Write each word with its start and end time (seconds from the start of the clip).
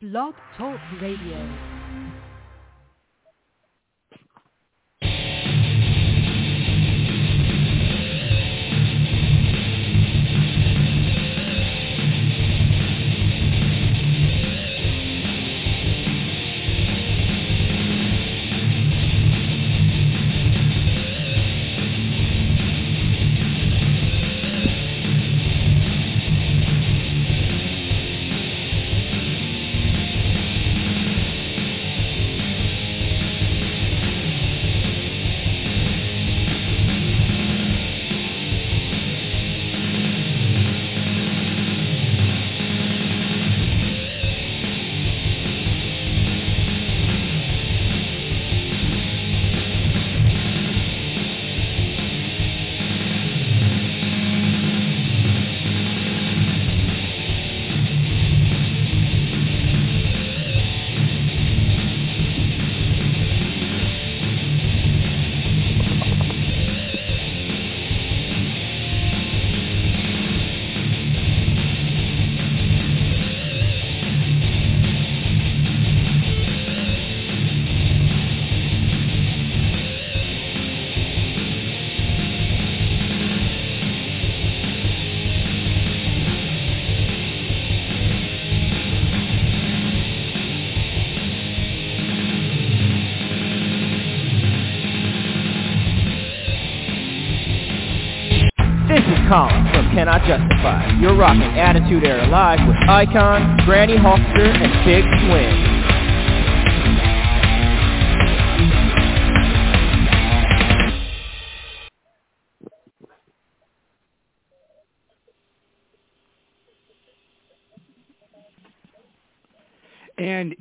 Blog 0.00 0.32
Talk 0.56 0.80
Radio. 0.98 1.79
Cannot 100.00 100.24
Justify. 100.24 100.98
You're 100.98 101.14
rocking 101.14 101.42
Attitude 101.60 102.04
Era 102.04 102.26
Live 102.26 102.66
with 102.66 102.76
Icon, 102.88 103.58
Granny 103.66 103.98
Hulkster, 103.98 104.48
and 104.48 104.72
Big 104.86 105.04
Swing. 105.28 105.69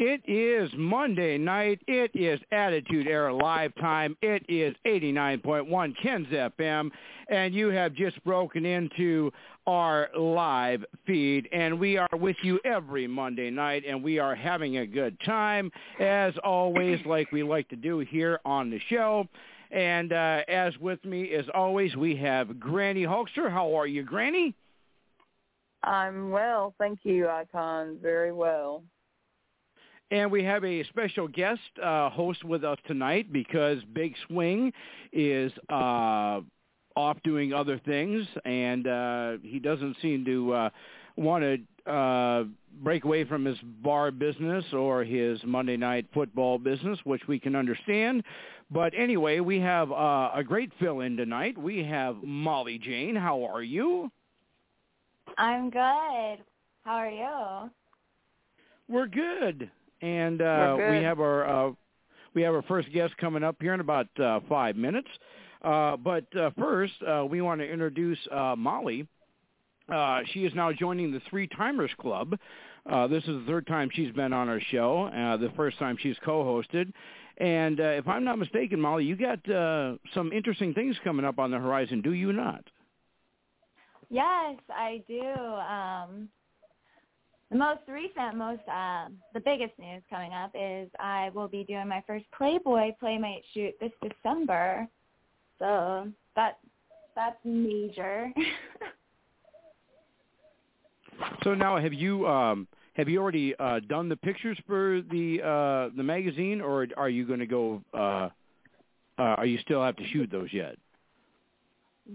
It 0.09 0.21
is 0.27 0.71
Monday 0.75 1.37
night. 1.37 1.79
It 1.87 2.09
is 2.15 2.39
Attitude 2.51 3.05
Era 3.05 3.31
Live 3.31 3.71
time. 3.75 4.17
It 4.23 4.43
is 4.49 4.73
89.1 4.87 5.93
Ken's 6.01 6.27
FM. 6.29 6.89
And 7.29 7.53
you 7.53 7.67
have 7.67 7.93
just 7.93 8.23
broken 8.23 8.65
into 8.65 9.31
our 9.67 10.09
live 10.17 10.83
feed. 11.05 11.47
And 11.51 11.79
we 11.79 11.97
are 11.97 12.09
with 12.13 12.37
you 12.41 12.59
every 12.65 13.05
Monday 13.05 13.51
night. 13.51 13.83
And 13.87 14.03
we 14.03 14.17
are 14.17 14.33
having 14.33 14.77
a 14.77 14.87
good 14.87 15.15
time, 15.27 15.71
as 15.99 16.33
always, 16.43 16.99
like 17.05 17.31
we 17.31 17.43
like 17.43 17.69
to 17.69 17.75
do 17.75 17.99
here 17.99 18.39
on 18.45 18.71
the 18.71 18.79
show. 18.89 19.27
And 19.69 20.11
uh, 20.11 20.41
as 20.47 20.75
with 20.79 21.05
me, 21.05 21.33
as 21.35 21.45
always, 21.53 21.95
we 21.95 22.15
have 22.15 22.59
Granny 22.59 23.03
Hulkster. 23.03 23.51
How 23.51 23.77
are 23.77 23.85
you, 23.85 24.01
Granny? 24.01 24.55
I'm 25.83 26.31
well, 26.31 26.73
thank 26.79 27.01
you, 27.03 27.29
Icon. 27.29 27.99
Very 28.01 28.31
well. 28.33 28.81
And 30.11 30.31
we 30.31 30.43
have 30.43 30.65
a 30.65 30.83
special 30.85 31.27
guest 31.27 31.61
uh, 31.83 32.09
host 32.09 32.43
with 32.43 32.63
us 32.63 32.77
tonight 32.87 33.31
because 33.31 33.77
Big 33.93 34.15
Swing 34.27 34.73
is 35.13 35.51
uh, 35.69 36.41
off 36.95 37.17
doing 37.23 37.53
other 37.53 37.79
things, 37.85 38.25
and 38.43 38.87
uh, 38.87 39.33
he 39.43 39.59
doesn't 39.59 39.97
seem 40.01 40.25
to 40.25 40.53
uh, 40.53 40.69
want 41.15 41.43
to 41.43 41.91
uh, 41.91 42.43
break 42.81 43.03
away 43.03 43.23
from 43.23 43.45
his 43.45 43.57
bar 43.83 44.09
business 44.09 44.65
or 44.73 45.03
his 45.03 45.39
Monday 45.43 45.77
night 45.77 46.07
football 46.11 46.57
business, 46.57 46.97
which 47.03 47.21
we 47.27 47.39
can 47.39 47.55
understand. 47.55 48.23
But 48.71 48.93
anyway, 48.97 49.41
we 49.41 49.59
have 49.59 49.91
uh, 49.91 50.31
a 50.33 50.43
great 50.43 50.71
fill-in 50.79 51.17
tonight. 51.17 51.55
We 51.55 51.83
have 51.83 52.17
Molly 52.23 52.79
Jane. 52.79 53.15
How 53.15 53.43
are 53.43 53.63
you? 53.63 54.11
I'm 55.37 55.69
good. 55.69 56.43
How 56.83 56.95
are 56.95 57.09
you? 57.09 57.69
We're 58.87 59.07
good. 59.07 59.69
And 60.01 60.41
uh, 60.41 60.75
We're 60.77 60.91
we 60.91 60.97
good. 60.97 61.05
have 61.05 61.19
our 61.19 61.67
uh, 61.67 61.71
we 62.33 62.41
have 62.43 62.53
our 62.53 62.61
first 62.63 62.91
guest 62.93 63.17
coming 63.17 63.43
up 63.43 63.57
here 63.59 63.73
in 63.73 63.79
about 63.79 64.07
uh, 64.19 64.39
five 64.47 64.75
minutes. 64.75 65.09
Uh, 65.61 65.97
but 65.97 66.33
uh, 66.35 66.51
first, 66.57 66.93
uh, 67.05 67.25
we 67.25 67.41
want 67.41 67.59
to 67.59 67.69
introduce 67.69 68.19
uh, 68.31 68.55
Molly. 68.57 69.07
Uh, 69.91 70.21
she 70.33 70.45
is 70.45 70.53
now 70.53 70.71
joining 70.71 71.11
the 71.11 71.21
Three 71.29 71.47
Timers 71.47 71.91
Club. 71.99 72.37
Uh, 72.89 73.07
this 73.07 73.23
is 73.23 73.29
the 73.29 73.43
third 73.47 73.67
time 73.67 73.89
she's 73.91 74.11
been 74.13 74.31
on 74.31 74.47
our 74.47 74.61
show. 74.71 75.05
Uh, 75.05 75.35
the 75.37 75.51
first 75.55 75.77
time 75.79 75.97
she's 75.99 76.15
co-hosted. 76.23 76.93
And 77.37 77.79
uh, 77.79 77.83
if 77.83 78.07
I'm 78.07 78.23
not 78.23 78.37
mistaken, 78.37 78.79
Molly, 78.79 79.05
you 79.05 79.15
got 79.15 79.49
uh, 79.49 79.95
some 80.13 80.31
interesting 80.31 80.73
things 80.73 80.95
coming 81.03 81.25
up 81.25 81.39
on 81.39 81.51
the 81.51 81.57
horizon, 81.57 82.01
do 82.01 82.13
you 82.13 82.33
not? 82.33 82.63
Yes, 84.09 84.57
I 84.69 85.03
do. 85.07 85.21
Um, 85.21 86.29
the 87.51 87.57
most 87.57 87.81
recent, 87.87 88.35
most 88.35 88.61
uh, 88.67 89.07
the 89.33 89.39
biggest 89.39 89.73
news 89.79 90.01
coming 90.09 90.33
up 90.33 90.51
is 90.53 90.89
I 90.99 91.31
will 91.33 91.47
be 91.47 91.63
doing 91.63 91.87
my 91.87 92.03
first 92.05 92.25
Playboy 92.37 92.91
Playmate 92.99 93.43
shoot 93.53 93.73
this 93.79 93.91
December. 94.01 94.87
So 95.57 96.07
that 96.35 96.59
that's 97.15 97.37
major. 97.43 98.31
So 101.43 101.53
now, 101.53 101.77
have 101.77 101.93
you 101.93 102.27
um, 102.27 102.67
have 102.93 103.09
you 103.09 103.21
already 103.21 103.55
uh, 103.59 103.79
done 103.87 104.09
the 104.09 104.15
pictures 104.15 104.57
for 104.67 105.01
the 105.11 105.41
uh, 105.41 105.95
the 105.95 106.03
magazine, 106.03 106.61
or 106.61 106.87
are 106.97 107.09
you 107.09 107.25
going 107.25 107.39
to 107.39 107.45
go? 107.45 107.81
Uh, 107.93 108.29
uh, 109.17 109.35
are 109.35 109.45
you 109.45 109.57
still 109.59 109.83
have 109.83 109.95
to 109.97 110.07
shoot 110.07 110.29
those 110.31 110.49
yet? 110.53 110.77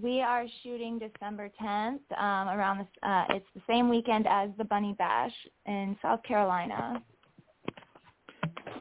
We 0.02 0.20
are 0.20 0.46
shooting 0.62 0.98
December 0.98 1.50
10th 1.60 2.00
um, 2.18 2.48
around 2.48 2.78
this. 2.78 2.86
Uh, 3.02 3.24
it's 3.30 3.46
the 3.54 3.62
same 3.68 3.88
weekend 3.88 4.26
as 4.28 4.50
the 4.58 4.64
Bunny 4.64 4.94
Bash 4.98 5.32
in 5.66 5.96
South 6.02 6.22
Carolina. 6.22 7.02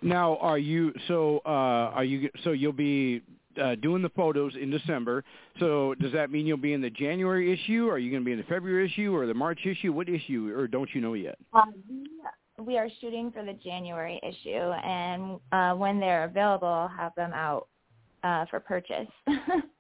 Now, 0.02 0.38
are 0.38 0.58
you 0.58 0.94
so? 1.08 1.42
Uh, 1.46 1.50
are 1.96 2.04
you 2.04 2.30
so? 2.44 2.52
You'll 2.52 2.74
be 2.74 3.22
uh, 3.62 3.76
doing 3.76 4.02
the 4.02 4.10
photos 4.10 4.54
in 4.60 4.70
December. 4.70 5.24
So 5.60 5.96
does 5.96 6.12
that 6.14 6.32
mean 6.32 6.46
you'll 6.46 6.58
be 6.58 6.74
in 6.74 6.82
the 6.82 6.90
January 6.90 7.54
issue? 7.54 7.88
Or 7.88 7.94
are 7.94 7.98
you 8.00 8.12
going 8.12 8.22
to 8.22 8.26
be 8.26 8.34
in 8.34 8.38
the 8.38 8.44
February 8.46 8.86
issue 8.86 9.16
or 9.16 9.26
the 9.26 9.34
March 9.34 9.60
issue? 9.66 9.94
What 9.94 10.10
issue, 10.10 10.54
or 10.56 10.68
don't 10.68 10.90
you 10.94 11.02
know 11.02 11.14
yet? 11.14 11.38
Um, 11.54 11.74
we, 11.90 12.66
we 12.66 12.78
are 12.78 12.90
shooting 13.00 13.32
for 13.32 13.46
the 13.46 13.54
January 13.54 14.20
issue, 14.24 14.50
and 14.50 15.40
uh, 15.52 15.74
when 15.74 16.00
they're 16.00 16.26
available, 16.26 16.68
I'll 16.68 16.88
have 16.88 17.16
them 17.16 17.32
out 17.34 17.68
uh, 18.24 18.46
for 18.50 18.60
purchase. 18.60 19.08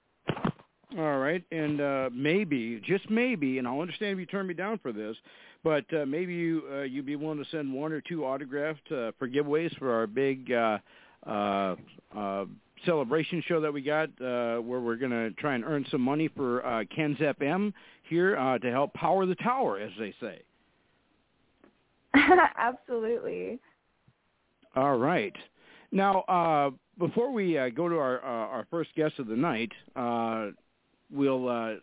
All 0.97 1.17
right, 1.17 1.43
and 1.51 1.81
uh, 1.81 2.09
maybe, 2.13 2.79
just 2.85 3.09
maybe, 3.09 3.57
and 3.57 3.67
I'll 3.67 3.81
understand 3.81 4.13
if 4.13 4.19
you 4.19 4.25
turn 4.27 4.45
me 4.45 4.53
down 4.53 4.77
for 4.77 4.91
this, 4.91 5.15
but 5.63 5.85
uh, 5.91 6.05
maybe 6.05 6.33
you 6.33 6.61
uh, 6.71 6.81
you'd 6.81 7.07
be 7.07 7.15
willing 7.15 7.43
to 7.43 7.49
send 7.49 7.73
one 7.73 7.91
or 7.91 7.99
two 8.01 8.25
autographed 8.25 8.91
uh, 8.91 9.11
for 9.17 9.27
giveaways 9.27 9.75
for 9.79 9.91
our 9.91 10.05
big 10.05 10.51
uh, 10.51 10.77
uh, 11.25 11.75
uh, 12.15 12.45
celebration 12.85 13.43
show 13.47 13.59
that 13.61 13.73
we 13.73 13.81
got, 13.81 14.09
uh, 14.21 14.57
where 14.57 14.79
we're 14.79 14.95
going 14.95 15.11
to 15.11 15.31
try 15.31 15.55
and 15.55 15.63
earn 15.63 15.85
some 15.89 16.01
money 16.01 16.27
for 16.27 16.65
uh, 16.65 16.83
Ken's 16.95 17.17
FM 17.17 17.73
here 18.03 18.37
uh, 18.37 18.59
to 18.59 18.69
help 18.69 18.93
power 18.93 19.25
the 19.25 19.35
tower, 19.35 19.79
as 19.79 19.91
they 19.97 20.13
say. 20.19 20.41
Absolutely. 22.57 23.59
All 24.75 24.97
right. 24.97 25.33
Now, 25.91 26.21
uh, 26.21 26.71
before 26.99 27.31
we 27.31 27.57
uh, 27.57 27.69
go 27.69 27.87
to 27.87 27.97
our 27.97 28.23
uh, 28.23 28.47
our 28.47 28.67
first 28.69 28.93
guest 28.95 29.19
of 29.19 29.27
the 29.27 29.35
night, 29.35 29.71
uh, 29.95 30.47
we'll 31.13 31.47
uh, 31.47 31.73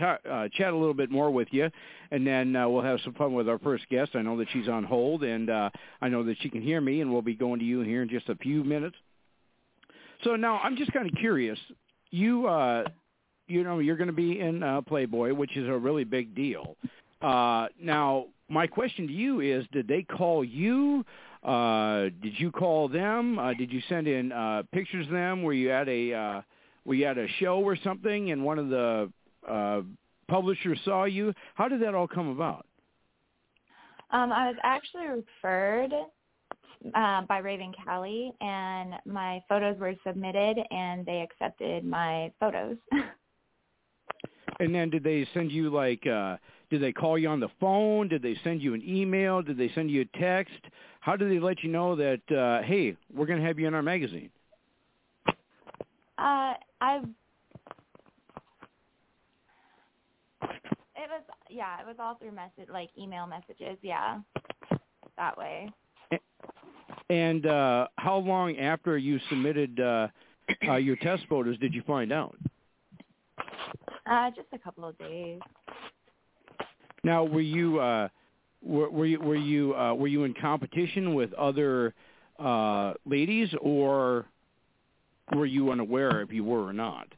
uh, 0.00 0.48
chat 0.52 0.72
a 0.72 0.76
little 0.76 0.94
bit 0.94 1.10
more 1.10 1.30
with 1.30 1.48
you, 1.50 1.70
and 2.10 2.26
then 2.26 2.56
uh, 2.56 2.68
we'll 2.68 2.82
have 2.82 3.00
some 3.04 3.14
fun 3.14 3.32
with 3.34 3.48
our 3.48 3.58
first 3.58 3.88
guest. 3.88 4.12
I 4.14 4.22
know 4.22 4.36
that 4.38 4.48
she's 4.52 4.68
on 4.68 4.84
hold, 4.84 5.22
and 5.22 5.50
uh, 5.50 5.70
I 6.00 6.08
know 6.08 6.24
that 6.24 6.36
she 6.40 6.48
can 6.48 6.62
hear 6.62 6.80
me, 6.80 7.00
and 7.00 7.12
we'll 7.12 7.22
be 7.22 7.34
going 7.34 7.60
to 7.60 7.64
you 7.64 7.80
here 7.80 8.02
in 8.02 8.08
just 8.08 8.28
a 8.28 8.36
few 8.36 8.64
minutes. 8.64 8.96
So 10.24 10.36
now 10.36 10.58
I'm 10.58 10.76
just 10.76 10.92
kind 10.92 11.08
of 11.08 11.14
curious. 11.16 11.58
You, 12.10 12.46
uh, 12.46 12.84
you 13.46 13.64
know, 13.64 13.78
you're 13.78 13.96
going 13.96 14.08
to 14.08 14.12
be 14.12 14.40
in 14.40 14.62
uh, 14.62 14.80
Playboy, 14.82 15.34
which 15.34 15.56
is 15.56 15.68
a 15.68 15.76
really 15.76 16.04
big 16.04 16.34
deal. 16.34 16.76
Uh, 17.20 17.66
now, 17.80 18.26
my 18.48 18.66
question 18.66 19.06
to 19.06 19.12
you 19.12 19.40
is: 19.40 19.66
Did 19.72 19.88
they 19.88 20.02
call 20.02 20.44
you? 20.44 21.04
Uh, 21.42 22.08
did 22.22 22.38
you 22.38 22.50
call 22.50 22.88
them? 22.88 23.38
Uh, 23.38 23.54
did 23.54 23.72
you 23.72 23.80
send 23.88 24.08
in 24.08 24.32
uh, 24.32 24.62
pictures 24.72 25.06
of 25.06 25.12
them? 25.12 25.42
Were 25.42 25.52
you 25.52 25.70
at 25.70 25.88
a 25.88 26.12
uh, 26.12 26.42
were 26.86 26.96
had 26.96 27.18
a 27.18 27.26
show 27.40 27.58
or 27.58 27.76
something, 27.76 28.30
and 28.30 28.44
one 28.44 28.58
of 28.58 28.68
the 28.68 29.12
uh, 29.48 29.82
publishers 30.28 30.78
saw 30.84 31.04
you? 31.04 31.34
How 31.54 31.68
did 31.68 31.82
that 31.82 31.94
all 31.94 32.08
come 32.08 32.28
about? 32.28 32.66
Um, 34.10 34.32
I 34.32 34.48
was 34.48 34.56
actually 34.62 35.06
referred 35.06 35.92
uh, 36.94 37.22
by 37.22 37.38
Raven 37.38 37.72
Callie, 37.84 38.32
and 38.40 38.94
my 39.04 39.42
photos 39.48 39.78
were 39.78 39.94
submitted, 40.06 40.58
and 40.70 41.04
they 41.04 41.22
accepted 41.22 41.84
my 41.84 42.30
photos. 42.38 42.76
and 44.60 44.74
then 44.74 44.90
did 44.90 45.02
they 45.02 45.26
send 45.34 45.50
you 45.50 45.70
like? 45.70 46.06
uh 46.06 46.36
Did 46.70 46.82
they 46.82 46.92
call 46.92 47.18
you 47.18 47.28
on 47.28 47.40
the 47.40 47.50
phone? 47.60 48.08
Did 48.08 48.22
they 48.22 48.36
send 48.44 48.62
you 48.62 48.74
an 48.74 48.82
email? 48.86 49.42
Did 49.42 49.58
they 49.58 49.70
send 49.74 49.90
you 49.90 50.02
a 50.02 50.18
text? 50.18 50.54
How 51.00 51.16
did 51.16 51.30
they 51.30 51.40
let 51.40 51.62
you 51.62 51.70
know 51.70 51.96
that? 51.96 52.20
uh 52.30 52.62
Hey, 52.62 52.96
we're 53.12 53.26
going 53.26 53.40
to 53.40 53.46
have 53.46 53.58
you 53.58 53.66
in 53.66 53.74
our 53.74 53.82
magazine. 53.82 54.30
Uh, 56.18 56.54
I. 56.80 57.00
It 60.98 61.10
was 61.10 61.22
yeah, 61.48 61.80
it 61.80 61.86
was 61.86 61.96
all 61.98 62.16
through 62.16 62.32
message 62.32 62.68
like 62.70 62.90
email 62.98 63.26
messages, 63.26 63.78
yeah, 63.82 64.18
that 65.16 65.36
way. 65.36 65.70
And 67.08 67.46
uh 67.46 67.86
how 67.96 68.16
long 68.16 68.56
after 68.58 68.98
you 68.98 69.20
submitted 69.28 69.78
uh, 69.78 70.08
uh 70.68 70.76
your 70.76 70.96
test 70.96 71.24
photos 71.28 71.58
did 71.58 71.74
you 71.74 71.82
find 71.86 72.12
out? 72.12 72.36
Uh, 74.10 74.30
just 74.30 74.48
a 74.52 74.58
couple 74.58 74.84
of 74.84 74.96
days. 74.98 75.40
Now, 77.04 77.24
were 77.24 77.40
you 77.40 77.78
uh 77.78 78.08
were, 78.62 78.90
were 78.90 79.06
you 79.06 79.20
were 79.20 79.36
you 79.36 79.74
uh 79.74 79.94
were 79.94 80.08
you 80.08 80.24
in 80.24 80.34
competition 80.34 81.14
with 81.14 81.32
other 81.34 81.94
uh 82.38 82.94
ladies 83.04 83.48
or 83.60 84.26
were 85.34 85.46
you 85.46 85.70
unaware 85.70 86.20
if 86.20 86.32
you 86.32 86.44
were 86.44 86.66
or 86.66 86.72
not? 86.72 87.08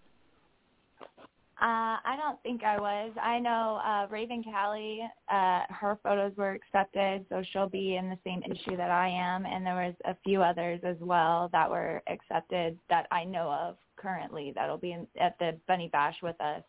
Uh, 1.60 1.98
I 2.04 2.16
don't 2.16 2.40
think 2.44 2.62
I 2.62 2.78
was. 2.78 3.10
I 3.20 3.40
know 3.40 3.80
uh, 3.84 4.06
Raven 4.10 4.44
Callie, 4.44 5.00
uh, 5.28 5.62
her 5.70 5.98
photos 6.04 6.32
were 6.36 6.52
accepted, 6.52 7.26
so 7.28 7.42
she'll 7.52 7.68
be 7.68 7.96
in 7.96 8.08
the 8.08 8.18
same 8.24 8.44
issue 8.44 8.76
that 8.76 8.92
I 8.92 9.08
am, 9.08 9.44
and 9.44 9.66
there 9.66 9.74
was 9.74 9.94
a 10.04 10.16
few 10.24 10.40
others 10.40 10.80
as 10.84 10.96
well 11.00 11.48
that 11.50 11.68
were 11.68 12.00
accepted 12.06 12.78
that 12.88 13.08
I 13.10 13.24
know 13.24 13.50
of 13.50 13.76
currently 13.96 14.52
that'll 14.54 14.78
be 14.78 14.92
in, 14.92 15.08
at 15.20 15.36
the 15.40 15.58
Bunny 15.66 15.88
Bash 15.88 16.14
with 16.22 16.40
us. 16.40 16.62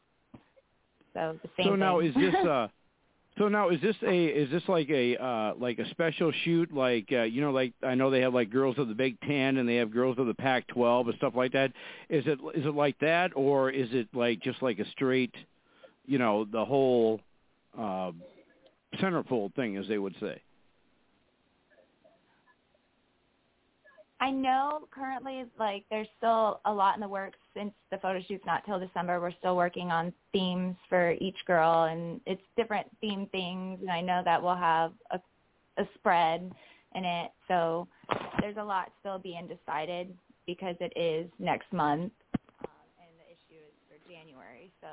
So 1.14 1.38
the 1.44 1.50
same. 1.56 1.68
So 1.68 1.76
now 1.76 2.00
is 2.00 2.16
this 2.16 2.34
uh 2.48 2.68
so 3.40 3.48
now 3.48 3.70
is 3.70 3.82
this 3.82 3.96
a 4.04 4.26
is 4.26 4.52
this 4.52 4.62
like 4.68 4.90
a 4.90 5.16
uh 5.18 5.54
like 5.58 5.80
a 5.80 5.90
special 5.90 6.32
shoot 6.44 6.72
like 6.74 7.08
uh 7.12 7.24
you 7.24 7.42
know 7.42 7.52
like 7.52 7.74
I 7.82 7.96
know 7.96 8.12
they 8.12 8.20
have 8.22 8.34
like 8.34 8.52
girls 8.52 8.78
of 8.78 8.90
the 8.90 8.94
Big 8.94 9.20
10 9.22 9.58
and 9.58 9.68
they 9.68 9.78
have 9.78 9.92
girls 9.92 10.20
of 10.20 10.28
the 10.28 10.34
Pac 10.34 10.68
12 10.68 11.08
and 11.08 11.18
stuff 11.18 11.34
like 11.36 11.54
that. 11.54 11.72
Is 12.10 12.26
it 12.28 12.38
is 12.54 12.66
it 12.66 12.76
like 12.76 13.00
that 13.00 13.32
or 13.36 13.72
is 13.72 13.88
it 13.94 14.10
like 14.14 14.42
just 14.42 14.62
like 14.62 14.80
a 14.80 14.90
straight 14.92 15.34
you 16.06 16.20
know 16.20 16.46
the 16.46 16.64
whole 16.64 17.22
uh 17.78 18.12
centerfold 19.02 19.56
thing 19.56 19.78
as 19.78 19.88
they 19.88 19.98
would 19.98 20.16
say? 20.20 20.42
I 24.22 24.32
know 24.32 24.88
currently 24.92 25.46
like 25.58 25.86
there's 25.90 26.08
still 26.18 26.60
a 26.66 26.74
lot 26.74 26.96
in 26.96 27.02
the 27.02 27.08
works 27.08 27.38
since 27.56 27.72
the 27.90 27.98
photo 27.98 28.22
shoot's 28.28 28.46
not 28.46 28.66
till 28.66 28.80
December. 28.80 29.22
We're 29.22 29.32
still 29.32 29.56
working 29.56 29.92
on 29.92 30.14
themes 30.34 30.76
for 30.90 31.12
each 31.22 31.38
girl 31.48 31.86
and 31.86 32.20
it's 32.26 32.42
different 32.58 32.88
theme 33.00 33.28
things 33.32 33.80
and 33.82 33.90
I 33.90 34.02
know 34.02 34.22
that 34.26 34.42
we'll 34.42 34.56
have 34.56 34.94
a 35.12 35.20
a 35.78 35.88
spread 35.96 36.52
in 36.96 37.06
it. 37.06 37.32
So 37.48 37.88
there's 38.42 38.58
a 38.58 38.64
lot 38.64 38.92
still 39.00 39.18
being 39.20 39.48
decided 39.48 40.14
because 40.46 40.76
it 40.82 40.92
is 40.98 41.30
next 41.40 41.72
month 41.72 42.12
um, 42.64 42.70
and 43.00 43.16
the 43.18 43.26
issue 43.32 43.62
is 43.62 43.74
for 43.88 44.12
January. 44.12 44.72
So 44.82 44.88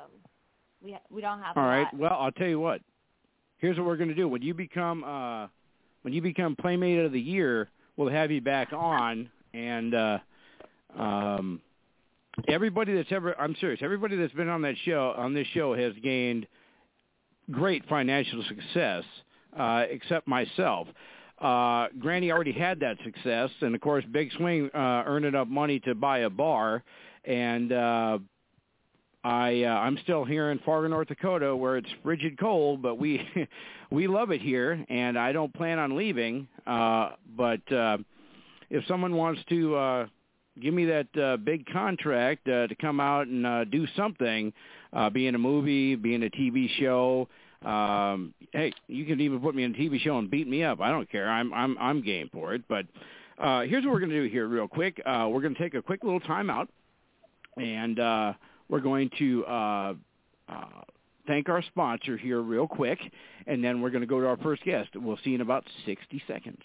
we 0.81 0.93
ha- 0.93 1.01
we 1.09 1.21
don't 1.21 1.41
have 1.41 1.57
All 1.57 1.63
right. 1.63 1.87
lot. 1.93 1.99
Well, 1.99 2.17
I'll 2.17 2.31
tell 2.31 2.47
you 2.47 2.59
what. 2.59 2.81
Here's 3.57 3.75
what 3.77 3.85
we're 3.87 3.97
going 3.97 4.09
to 4.09 4.15
do. 4.15 4.27
When 4.27 4.41
you 4.41 4.53
become 4.53 5.03
uh 5.03 5.47
when 6.03 6.13
you 6.13 6.21
become 6.21 6.55
playmate 6.55 6.99
of 6.99 7.11
the 7.11 7.19
year, 7.19 7.69
we'll 7.97 8.09
have 8.09 8.31
you 8.31 8.39
back 8.39 8.71
on. 8.71 9.29
And 9.53 9.93
uh 9.93 10.19
um 10.97 11.61
everybody 12.47 12.95
that's 12.95 13.11
ever 13.11 13.39
I'm 13.39 13.55
serious, 13.59 13.81
everybody 13.83 14.15
that's 14.15 14.33
been 14.33 14.49
on 14.49 14.61
that 14.61 14.75
show 14.85 15.13
on 15.17 15.33
this 15.33 15.47
show 15.53 15.73
has 15.75 15.93
gained 16.03 16.47
great 17.51 17.85
financial 17.89 18.43
success 18.47 19.03
uh 19.57 19.83
except 19.89 20.27
myself. 20.27 20.87
Uh 21.41 21.87
Granny 21.99 22.31
already 22.31 22.53
had 22.53 22.79
that 22.79 22.97
success. 23.03 23.49
And 23.61 23.75
of 23.75 23.81
course 23.81 24.05
Big 24.11 24.31
Swing 24.37 24.69
uh 24.73 25.03
earned 25.05 25.25
enough 25.25 25.47
money 25.47 25.79
to 25.81 25.95
buy 25.95 26.19
a 26.19 26.29
bar. 26.29 26.83
And 27.25 27.71
uh 27.73 28.19
I 29.23 29.63
uh, 29.63 29.69
I'm 29.69 29.97
still 30.03 30.23
here 30.23 30.51
in 30.51 30.59
Fargo, 30.59 30.87
North 30.87 31.07
Dakota, 31.07 31.55
where 31.55 31.77
it's 31.77 31.89
frigid 32.03 32.39
cold, 32.39 32.81
but 32.81 32.95
we 32.95 33.27
we 33.91 34.07
love 34.07 34.31
it 34.31 34.41
here, 34.41 34.85
and 34.89 35.17
I 35.17 35.31
don't 35.31 35.53
plan 35.53 35.79
on 35.79 35.97
leaving. 35.97 36.47
Uh, 36.65 37.11
but 37.35 37.71
uh, 37.71 37.97
if 38.69 38.85
someone 38.87 39.15
wants 39.15 39.41
to 39.49 39.75
uh, 39.75 40.07
give 40.61 40.73
me 40.73 40.85
that 40.85 41.17
uh, 41.21 41.37
big 41.37 41.65
contract 41.67 42.47
uh, 42.47 42.67
to 42.67 42.75
come 42.75 42.99
out 42.99 43.27
and 43.27 43.45
uh, 43.45 43.63
do 43.65 43.85
something, 43.95 44.53
uh, 44.93 45.09
be 45.09 45.27
in 45.27 45.35
a 45.35 45.39
movie, 45.39 45.95
be 45.95 46.13
in 46.13 46.23
a 46.23 46.29
TV 46.29 46.69
show. 46.79 47.27
Um, 47.65 48.33
hey, 48.53 48.71
you 48.87 49.05
can 49.05 49.19
even 49.19 49.39
put 49.39 49.55
me 49.55 49.63
in 49.63 49.73
a 49.73 49.77
TV 49.77 49.99
show 49.99 50.19
and 50.19 50.29
beat 50.29 50.47
me 50.47 50.63
up. 50.63 50.79
I 50.79 50.91
don't 50.91 51.09
care. 51.09 51.29
I'm 51.29 51.53
I'm 51.53 51.77
I'm 51.79 52.01
game 52.01 52.29
for 52.31 52.53
it. 52.53 52.63
But 52.67 52.85
uh, 53.39 53.61
here's 53.61 53.83
what 53.83 53.93
we're 53.93 53.99
going 53.99 54.11
to 54.11 54.23
do 54.23 54.29
here, 54.29 54.47
real 54.47 54.67
quick. 54.67 55.01
Uh, 55.05 55.27
we're 55.29 55.41
going 55.41 55.55
to 55.55 55.61
take 55.61 55.73
a 55.73 55.81
quick 55.81 56.03
little 56.03 56.19
time 56.19 56.49
out, 56.49 56.69
and 57.57 57.99
uh, 57.99 58.33
we're 58.69 58.79
going 58.79 59.09
to 59.19 59.45
uh, 59.45 59.93
uh, 60.49 60.65
thank 61.27 61.49
our 61.49 61.61
sponsor 61.61 62.17
here 62.17 62.41
real 62.41 62.67
quick, 62.67 62.99
and 63.45 63.63
then 63.63 63.81
we're 63.81 63.89
going 63.89 64.01
to 64.01 64.07
go 64.07 64.19
to 64.19 64.27
our 64.27 64.37
first 64.37 64.63
guest. 64.63 64.89
We'll 64.95 65.17
see 65.23 65.31
you 65.31 65.35
in 65.35 65.41
about 65.41 65.65
60 65.85 66.21
seconds. 66.27 66.61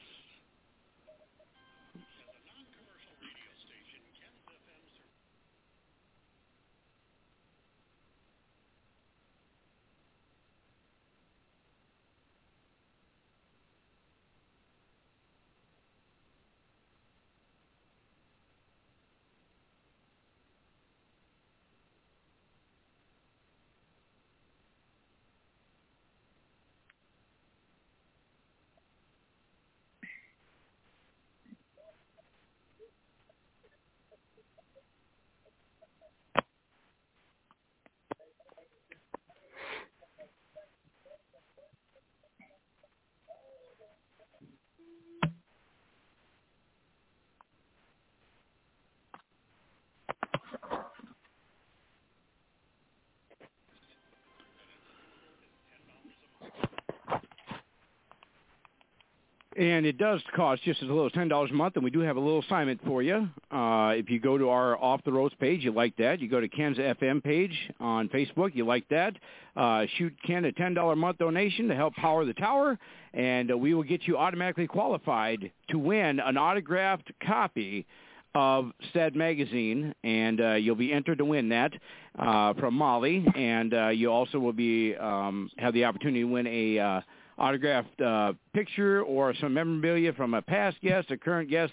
And 59.63 59.87
it 59.87 59.97
does 59.97 60.21
cost 60.35 60.65
just 60.65 60.83
as 60.83 60.89
little 60.89 61.07
as 61.07 61.13
ten 61.13 61.29
dollars 61.29 61.53
a 61.53 61.55
month, 61.55 61.77
and 61.77 61.85
we 61.85 61.91
do 61.93 62.01
have 62.01 62.17
a 62.17 62.21
little 62.21 62.41
assignment 62.43 62.81
for 62.85 63.01
you. 63.01 63.29
Uh, 63.53 63.93
if 63.95 64.11
you 64.11 64.19
go 64.19 64.37
to 64.37 64.49
our 64.49 64.77
Off 64.77 65.05
the 65.05 65.13
Roads 65.13 65.37
page, 65.39 65.63
you 65.63 65.71
like 65.71 65.97
that. 65.99 66.19
You 66.19 66.29
go 66.29 66.41
to 66.41 66.49
Ken's 66.49 66.79
FM 66.79 67.23
page 67.23 67.57
on 67.79 68.09
Facebook, 68.09 68.57
you 68.57 68.67
like 68.67 68.89
that. 68.89 69.15
Uh, 69.57 69.87
shoot 69.99 70.13
Ken 70.27 70.47
a 70.47 70.51
ten 70.51 70.75
dollar 70.75 70.95
a 70.95 70.97
month 70.97 71.19
donation 71.19 71.69
to 71.69 71.77
help 71.77 71.95
power 71.95 72.25
the 72.25 72.35
tower, 72.35 72.77
and 73.15 73.53
uh, 73.53 73.57
we 73.57 73.73
will 73.73 73.85
get 73.85 74.03
you 74.03 74.19
automatically 74.19 74.67
qualified 74.67 75.53
to 75.69 75.79
win 75.79 76.19
an 76.19 76.37
autographed 76.37 77.13
copy 77.25 77.87
of 78.35 78.73
Said 78.93 79.15
Magazine, 79.15 79.95
and 80.03 80.41
uh, 80.41 80.55
you'll 80.55 80.75
be 80.75 80.93
entered 80.93 81.19
to 81.19 81.25
win 81.25 81.51
that 81.51 81.73
uh, 82.19 82.53
from 82.55 82.75
Molly, 82.75 83.25
and 83.37 83.73
uh, 83.73 83.89
you 83.91 84.11
also 84.11 84.41
will 84.41 84.53
be 84.53 84.97
um, 84.97 85.49
have 85.59 85.73
the 85.73 85.85
opportunity 85.85 86.23
to 86.23 86.27
win 86.27 86.49
a 86.49 86.79
uh, 86.81 87.01
autographed 87.39 88.01
uh, 88.01 88.33
picture 88.53 89.03
or 89.03 89.35
some 89.41 89.55
memorabilia 89.55 90.13
from 90.13 90.35
a 90.35 90.43
past 90.43 90.81
guest, 90.83 91.11
a 91.11 91.17
current 91.17 91.51
guest, 91.51 91.73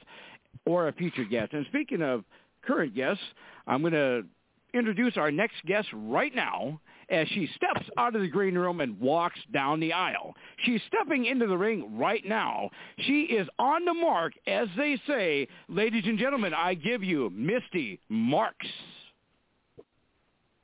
or 0.66 0.88
a 0.88 0.94
future 0.94 1.25
guest. 1.25 1.54
And 1.54 1.66
speaking 1.68 2.01
of 2.01 2.24
current 2.63 2.96
guests, 2.96 3.24
I'm 3.68 3.82
going 3.82 3.94
to 3.94 4.24
introduce 4.74 5.18
our 5.18 5.32
next 5.32 5.66
guest 5.66 5.88
right 5.94 6.34
now 6.34 6.80
as 7.10 7.28
she 7.30 7.50
steps 7.56 7.89
out 7.98 8.16
of 8.16 8.22
the 8.22 8.28
green 8.28 8.56
room 8.56 8.82
and 8.82 9.00
walks 9.00 9.39
down 9.51 9.80
the 9.80 9.94
aisle. 9.94 10.36
She's 10.63 10.82
stepping 10.88 11.25
into 11.25 11.48
the 11.48 11.58
ring 11.58 11.98
right 11.98 12.24
now. 12.25 12.70
She 13.00 13.22
is 13.22 13.48
on 13.58 13.86
the 13.86 13.94
mark, 13.94 14.34
as 14.46 14.68
they 14.78 15.00
say. 15.08 15.48
Ladies 15.68 16.04
and 16.06 16.20
gentlemen, 16.20 16.54
I 16.54 16.75
give 16.75 17.04
you 17.04 17.32
Misty 17.32 18.00
Marks. 18.10 18.68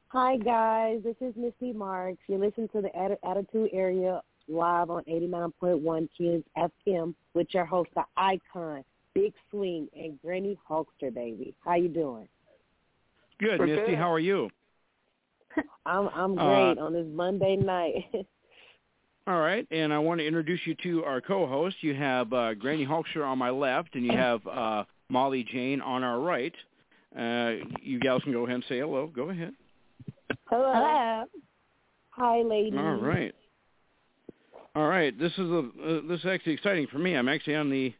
Hi, 0.09 0.37
guys. 0.37 1.01
This 1.03 1.15
is 1.19 1.33
Misty 1.35 1.73
Marks. 1.73 2.19
You 2.27 2.37
listen 2.37 2.69
to 2.69 2.81
the 2.81 2.95
Attitude 3.27 3.69
Era 3.73 4.21
live 4.47 4.89
on 4.89 5.03
89.1 5.03 6.09
Ken's 6.17 6.43
FM 6.57 7.13
with 7.33 7.47
your 7.51 7.65
host, 7.65 7.89
the 7.95 8.03
icon, 8.17 8.83
Big 9.13 9.33
Swing, 9.49 9.87
and 9.95 10.19
Granny 10.21 10.57
Hulkster, 10.69 11.13
baby. 11.13 11.55
How 11.63 11.75
you 11.75 11.87
doing? 11.87 12.27
Good, 13.39 13.59
We're 13.59 13.67
Misty. 13.67 13.91
Good. 13.91 13.97
How 13.97 14.11
are 14.11 14.19
you? 14.19 14.49
I'm 15.85 16.09
I'm 16.09 16.37
uh, 16.37 16.45
great 16.45 16.77
uh, 16.77 16.85
on 16.85 16.93
this 16.93 17.05
Monday 17.11 17.55
night. 17.55 18.05
all 19.27 19.39
right, 19.39 19.67
and 19.71 19.93
I 19.93 19.99
want 19.99 20.19
to 20.19 20.27
introduce 20.27 20.59
you 20.65 20.75
to 20.83 21.03
our 21.03 21.21
co-host. 21.21 21.77
You 21.81 21.95
have 21.95 22.31
uh, 22.33 22.53
Granny 22.53 22.85
Hulkster 22.85 23.25
on 23.25 23.37
my 23.37 23.49
left, 23.49 23.95
and 23.95 24.05
you 24.05 24.11
have 24.11 24.45
uh, 24.47 24.83
Molly 25.09 25.45
Jane 25.51 25.81
on 25.81 26.03
our 26.03 26.19
right. 26.19 26.53
Uh, 27.17 27.63
you 27.81 27.99
gals 27.99 28.23
can 28.23 28.33
go 28.33 28.43
ahead 28.43 28.55
and 28.55 28.65
say 28.67 28.79
hello. 28.79 29.07
Go 29.07 29.29
ahead. 29.29 29.53
Hello. 30.49 30.73
Hello. 30.73 31.23
Hi, 32.11 32.41
ladies. 32.41 32.77
All 32.77 32.95
right. 32.95 33.33
All 34.75 34.87
right. 34.87 35.17
This 35.17 35.31
is 35.33 35.49
a 35.49 35.59
uh, 35.59 36.01
this 36.07 36.19
is 36.19 36.25
actually 36.25 36.51
exciting 36.53 36.87
for 36.91 36.97
me. 36.97 37.15
I'm 37.15 37.29
actually 37.29 37.55
on 37.55 37.69
the 37.69 37.93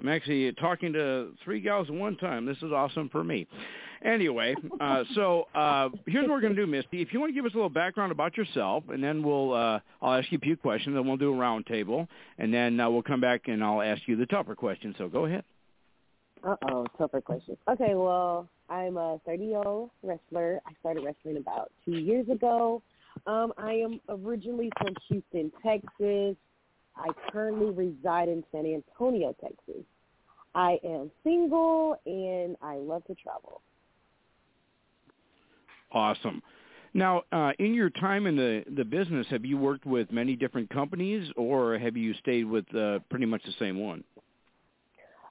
I'm 0.00 0.08
actually 0.08 0.52
talking 0.52 0.92
to 0.92 1.30
three 1.42 1.60
gals 1.60 1.88
at 1.88 1.94
one 1.94 2.16
time. 2.16 2.44
This 2.44 2.58
is 2.58 2.72
awesome 2.72 3.08
for 3.08 3.24
me. 3.24 3.46
Anyway, 4.04 4.54
uh, 4.80 5.04
so 5.14 5.46
uh, 5.54 5.88
here's 6.06 6.24
what 6.24 6.32
we're 6.32 6.40
going 6.42 6.54
to 6.54 6.60
do, 6.60 6.70
Misty. 6.70 7.00
If 7.00 7.14
you 7.14 7.20
want 7.20 7.30
to 7.30 7.34
give 7.34 7.46
us 7.46 7.52
a 7.52 7.56
little 7.56 7.70
background 7.70 8.12
about 8.12 8.36
yourself, 8.36 8.84
and 8.90 9.02
then 9.02 9.22
we'll 9.22 9.54
uh, 9.54 9.80
I'll 10.02 10.18
ask 10.18 10.30
you 10.30 10.36
a 10.36 10.40
few 10.42 10.58
questions, 10.58 10.94
and 10.94 11.06
we'll 11.06 11.16
do 11.16 11.32
a 11.32 11.36
round 11.36 11.64
table, 11.64 12.06
and 12.38 12.52
then 12.52 12.78
uh, 12.78 12.90
we'll 12.90 13.02
come 13.02 13.22
back 13.22 13.48
and 13.48 13.64
I'll 13.64 13.80
ask 13.80 14.02
you 14.06 14.16
the 14.16 14.26
tougher 14.26 14.54
questions. 14.54 14.96
So 14.98 15.08
go 15.08 15.24
ahead. 15.24 15.44
Uh 16.44 16.56
oh, 16.70 16.86
tougher 16.98 17.22
questions. 17.22 17.56
Okay, 17.66 17.94
well, 17.94 18.46
I'm 18.68 18.98
a 18.98 19.18
30 19.24 19.44
year 19.44 19.62
old 19.64 19.90
wrestler. 20.02 20.60
I 20.66 20.72
started 20.80 21.02
wrestling 21.02 21.38
about 21.38 21.70
two 21.86 21.98
years 21.98 22.28
ago. 22.28 22.82
Um, 23.26 23.52
I 23.58 23.72
am 23.72 24.00
originally 24.08 24.70
from 24.78 24.94
Houston, 25.08 25.52
Texas. 25.62 26.36
I 26.96 27.08
currently 27.30 27.70
reside 27.70 28.28
in 28.28 28.44
San 28.52 28.66
Antonio, 28.66 29.34
Texas. 29.40 29.84
I 30.54 30.78
am 30.84 31.10
single 31.22 32.00
and 32.06 32.56
I 32.60 32.76
love 32.76 33.04
to 33.06 33.14
travel. 33.14 33.62
Awesome. 35.92 36.42
Now, 36.92 37.22
uh, 37.30 37.52
in 37.58 37.72
your 37.72 37.90
time 37.90 38.26
in 38.26 38.36
the, 38.36 38.64
the 38.74 38.84
business, 38.84 39.26
have 39.30 39.44
you 39.44 39.56
worked 39.56 39.86
with 39.86 40.10
many 40.10 40.34
different 40.34 40.70
companies 40.70 41.30
or 41.36 41.78
have 41.78 41.96
you 41.96 42.14
stayed 42.14 42.44
with 42.44 42.64
uh, 42.74 42.98
pretty 43.10 43.26
much 43.26 43.42
the 43.44 43.54
same 43.58 43.78
one? 43.78 44.02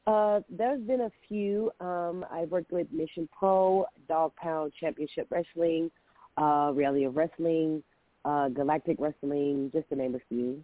Uh, 0.07 0.39
there's 0.49 0.81
been 0.81 1.01
a 1.01 1.11
few. 1.27 1.71
Um, 1.81 2.25
I've 2.31 2.49
worked 2.49 2.71
with 2.71 2.87
Mission 2.91 3.27
Pro, 3.37 3.85
Dog 4.07 4.31
Pound 4.37 4.71
Championship 4.79 5.27
Wrestling, 5.29 5.91
uh, 6.37 6.71
Reality 6.73 7.05
of 7.05 7.15
Wrestling, 7.15 7.83
uh, 8.25 8.49
Galactic 8.49 8.97
Wrestling, 8.99 9.71
just 9.73 9.89
to 9.89 9.95
name 9.95 10.15
a 10.15 10.19
few. 10.29 10.63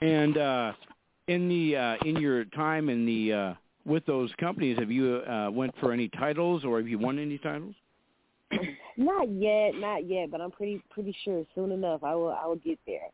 And 0.00 0.36
uh, 0.36 0.72
in 1.28 1.48
the 1.48 1.76
uh, 1.76 1.96
in 2.04 2.16
your 2.16 2.44
time 2.46 2.88
in 2.88 3.06
the 3.06 3.32
uh, 3.32 3.54
with 3.84 4.04
those 4.06 4.32
companies, 4.38 4.78
have 4.78 4.90
you 4.90 5.16
uh, 5.16 5.50
went 5.50 5.74
for 5.78 5.92
any 5.92 6.08
titles 6.08 6.64
or 6.64 6.78
have 6.78 6.88
you 6.88 6.98
won 6.98 7.18
any 7.18 7.38
titles? 7.38 7.74
Not 8.96 9.30
yet, 9.30 9.74
not 9.76 10.06
yet, 10.06 10.30
but 10.30 10.42
I'm 10.42 10.50
pretty 10.50 10.82
pretty 10.90 11.16
sure 11.24 11.44
soon 11.54 11.72
enough 11.72 12.04
I 12.04 12.14
will 12.14 12.32
I 12.32 12.46
will 12.46 12.56
get 12.56 12.78
there. 12.86 13.08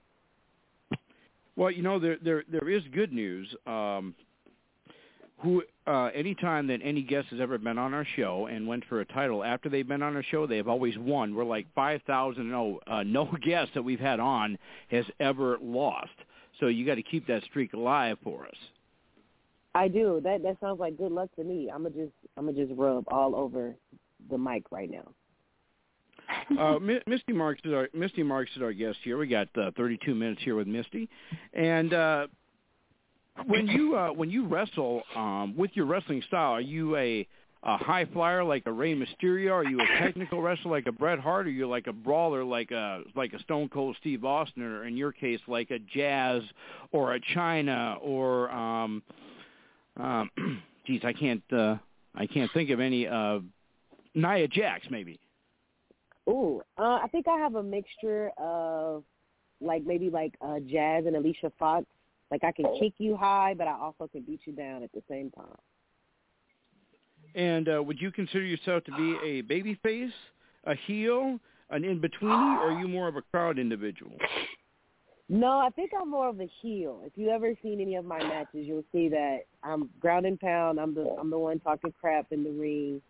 Well, 1.55 1.71
you 1.71 1.83
know 1.83 2.01
there 2.01 2.17
there 2.23 2.43
there 2.51 2.69
is 2.69 2.83
good 2.93 3.13
news. 3.13 3.55
Um, 3.65 4.15
who 5.41 5.63
uh, 5.89 6.11
anytime 6.15 6.67
that 6.67 6.81
any 6.83 7.03
guest 7.03 7.29
has 7.31 7.41
ever 7.41 7.57
been 7.57 7.79
on 7.79 7.95
our 7.95 8.07
show 8.17 8.47
and 8.47 8.67
went 8.67 8.85
for 8.89 9.01
a 9.01 9.07
title 9.07 9.43
after 9.43 9.71
they've 9.71 9.89
been 9.89 10.03
on 10.03 10.15
our 10.15 10.23
show, 10.23 10.47
they 10.47 10.59
have 10.59 10.69
always 10.69 10.99
won. 10.99 11.35
We're 11.35 11.45
like 11.45 11.67
five 11.75 12.03
thousand. 12.07 12.51
No, 12.51 12.79
uh, 12.87 13.03
no 13.05 13.25
guest 13.43 13.71
that 13.75 13.83
we've 13.83 13.99
had 13.99 14.21
on 14.21 14.59
has 14.91 15.07
ever 15.19 15.57
lost. 15.63 16.11
So 16.61 16.67
you 16.67 16.85
got 16.85 16.97
to 16.97 17.03
keep 17.03 17.27
that 17.29 17.43
streak 17.45 17.73
alive 17.73 18.19
for 18.23 18.47
us. 18.47 18.57
I 19.75 19.89
do. 19.89 20.21
That 20.23 20.43
that 20.43 20.59
sounds 20.61 20.79
like 20.79 20.99
good 20.99 21.13
luck 21.13 21.31
to 21.37 21.45
me. 21.45 21.71
I'm 21.73 21.85
gonna 21.85 21.95
just 21.95 22.13
I'm 22.37 22.47
gonna 22.47 22.67
just 22.67 22.79
rub 22.79 23.05
all 23.09 23.35
over 23.35 23.75
the 24.31 24.37
mic 24.37 24.65
right 24.71 24.91
now. 24.91 25.09
uh, 26.59 26.79
Misty 27.07 27.33
Marks 27.33 27.63
is 27.65 27.73
our 27.73 27.89
Misty 27.95 28.23
Marks 28.23 28.51
is 28.57 28.63
our 28.63 28.75
guest 28.75 28.99
here. 29.05 29.17
We 29.17 29.27
got 29.27 29.49
uh, 29.57 29.71
32 29.77 30.15
minutes 30.15 30.43
here 30.45 30.55
with 30.55 30.67
Misty, 30.67 31.09
and 31.55 31.95
uh, 31.95 32.27
when 33.47 33.67
you 33.67 33.97
uh, 33.97 34.13
when 34.13 34.31
you 34.31 34.47
wrestle 34.47 35.03
um, 35.17 35.55
with 35.57 35.71
your 35.75 35.87
wrestling 35.87 36.23
style, 36.27 36.53
are 36.53 36.61
you 36.61 36.97
a 36.97 37.27
a 37.65 37.77
high 37.77 38.05
flyer 38.07 38.45
like 38.45 38.63
a 38.67 38.73
Rey 38.73 38.95
Mysterio? 38.95 39.53
Are 39.53 39.65
you 39.65 39.81
a 39.81 39.87
technical 39.99 40.41
wrestler 40.41 40.71
like 40.71 40.87
a 40.87 40.93
Bret 40.93 41.19
Hart? 41.19 41.47
Or 41.47 41.51
are 41.51 41.53
you 41.53 41.69
like 41.69 41.87
a 41.87 41.93
brawler 41.93 42.45
like 42.45 42.71
a 42.71 43.03
like 43.17 43.33
a 43.33 43.39
Stone 43.41 43.69
Cold 43.71 43.97
Steve 44.01 44.25
Austin, 44.25 44.63
or 44.63 44.87
in 44.87 44.97
your 44.97 45.13
case 45.13 45.41
like 45.49 45.71
a 45.71 45.79
Jazz 45.79 46.43
or 46.93 47.15
a 47.15 47.21
Chyna 47.21 47.99
or 48.01 48.51
um, 48.51 49.03
um, 49.99 50.31
geez, 50.87 51.03
I 51.05 51.13
can't 51.13 51.43
uh, 51.53 51.77
I 52.15 52.27
can't 52.27 52.51
think 52.53 52.71
of 52.71 52.81
any 52.81 53.07
uh, 53.07 53.41
Nia 54.15 54.49
Jax 54.49 54.87
maybe. 54.91 55.19
Ooh, 56.29 56.61
uh, 56.77 57.01
I 57.03 57.07
think 57.11 57.27
I 57.27 57.39
have 57.39 57.55
a 57.55 57.63
mixture 57.63 58.31
of 58.37 59.03
like 59.61 59.85
maybe 59.85 60.11
like 60.11 60.35
uh, 60.41 60.61
Jazz 60.61 61.07
and 61.07 61.17
Alicia 61.17 61.53
Fox. 61.59 61.87
Like 62.31 62.45
I 62.45 62.53
can 62.53 62.67
kick 62.79 62.95
you 62.99 63.17
high, 63.17 63.55
but 63.57 63.67
I 63.67 63.73
also 63.73 64.09
can 64.11 64.23
beat 64.23 64.41
you 64.45 64.53
down 64.53 64.83
at 64.83 64.93
the 64.93 65.03
same 65.09 65.31
time. 65.31 65.47
And 67.35 67.69
uh, 67.69 67.83
would 67.83 68.01
you 68.01 68.11
consider 68.11 68.45
yourself 68.45 68.85
to 68.85 68.93
be 68.93 69.17
a 69.25 69.41
baby 69.43 69.79
face, 69.83 70.13
a 70.65 70.75
heel, 70.87 71.39
an 71.71 71.85
in 71.85 72.01
betweeny, 72.01 72.59
or 72.59 72.73
are 72.73 72.81
you 72.81 72.89
more 72.89 73.09
of 73.09 73.17
a 73.17 73.23
crowd 73.23 73.59
individual? 73.59 74.17
No, 75.29 75.59
I 75.59 75.69
think 75.71 75.91
I'm 75.99 76.11
more 76.11 76.29
of 76.29 76.41
a 76.41 76.49
heel. 76.63 77.03
If 77.05 77.13
you 77.17 77.29
ever 77.29 77.53
seen 77.63 77.81
any 77.81 77.97
of 77.97 78.05
my 78.05 78.19
matches, 78.19 78.67
you'll 78.67 78.85
see 78.93 79.11
that 79.11 79.41
I'm 79.63 79.91
ground 80.01 80.25
and 80.25 80.41
pound. 80.41 80.81
I'm 80.81 80.95
the 80.95 81.15
I'm 81.21 81.29
the 81.29 81.39
one 81.39 81.61
talking 81.61 81.93
crap 82.01 82.27
in 82.31 82.45
the 82.45 82.51
ring. 82.51 83.03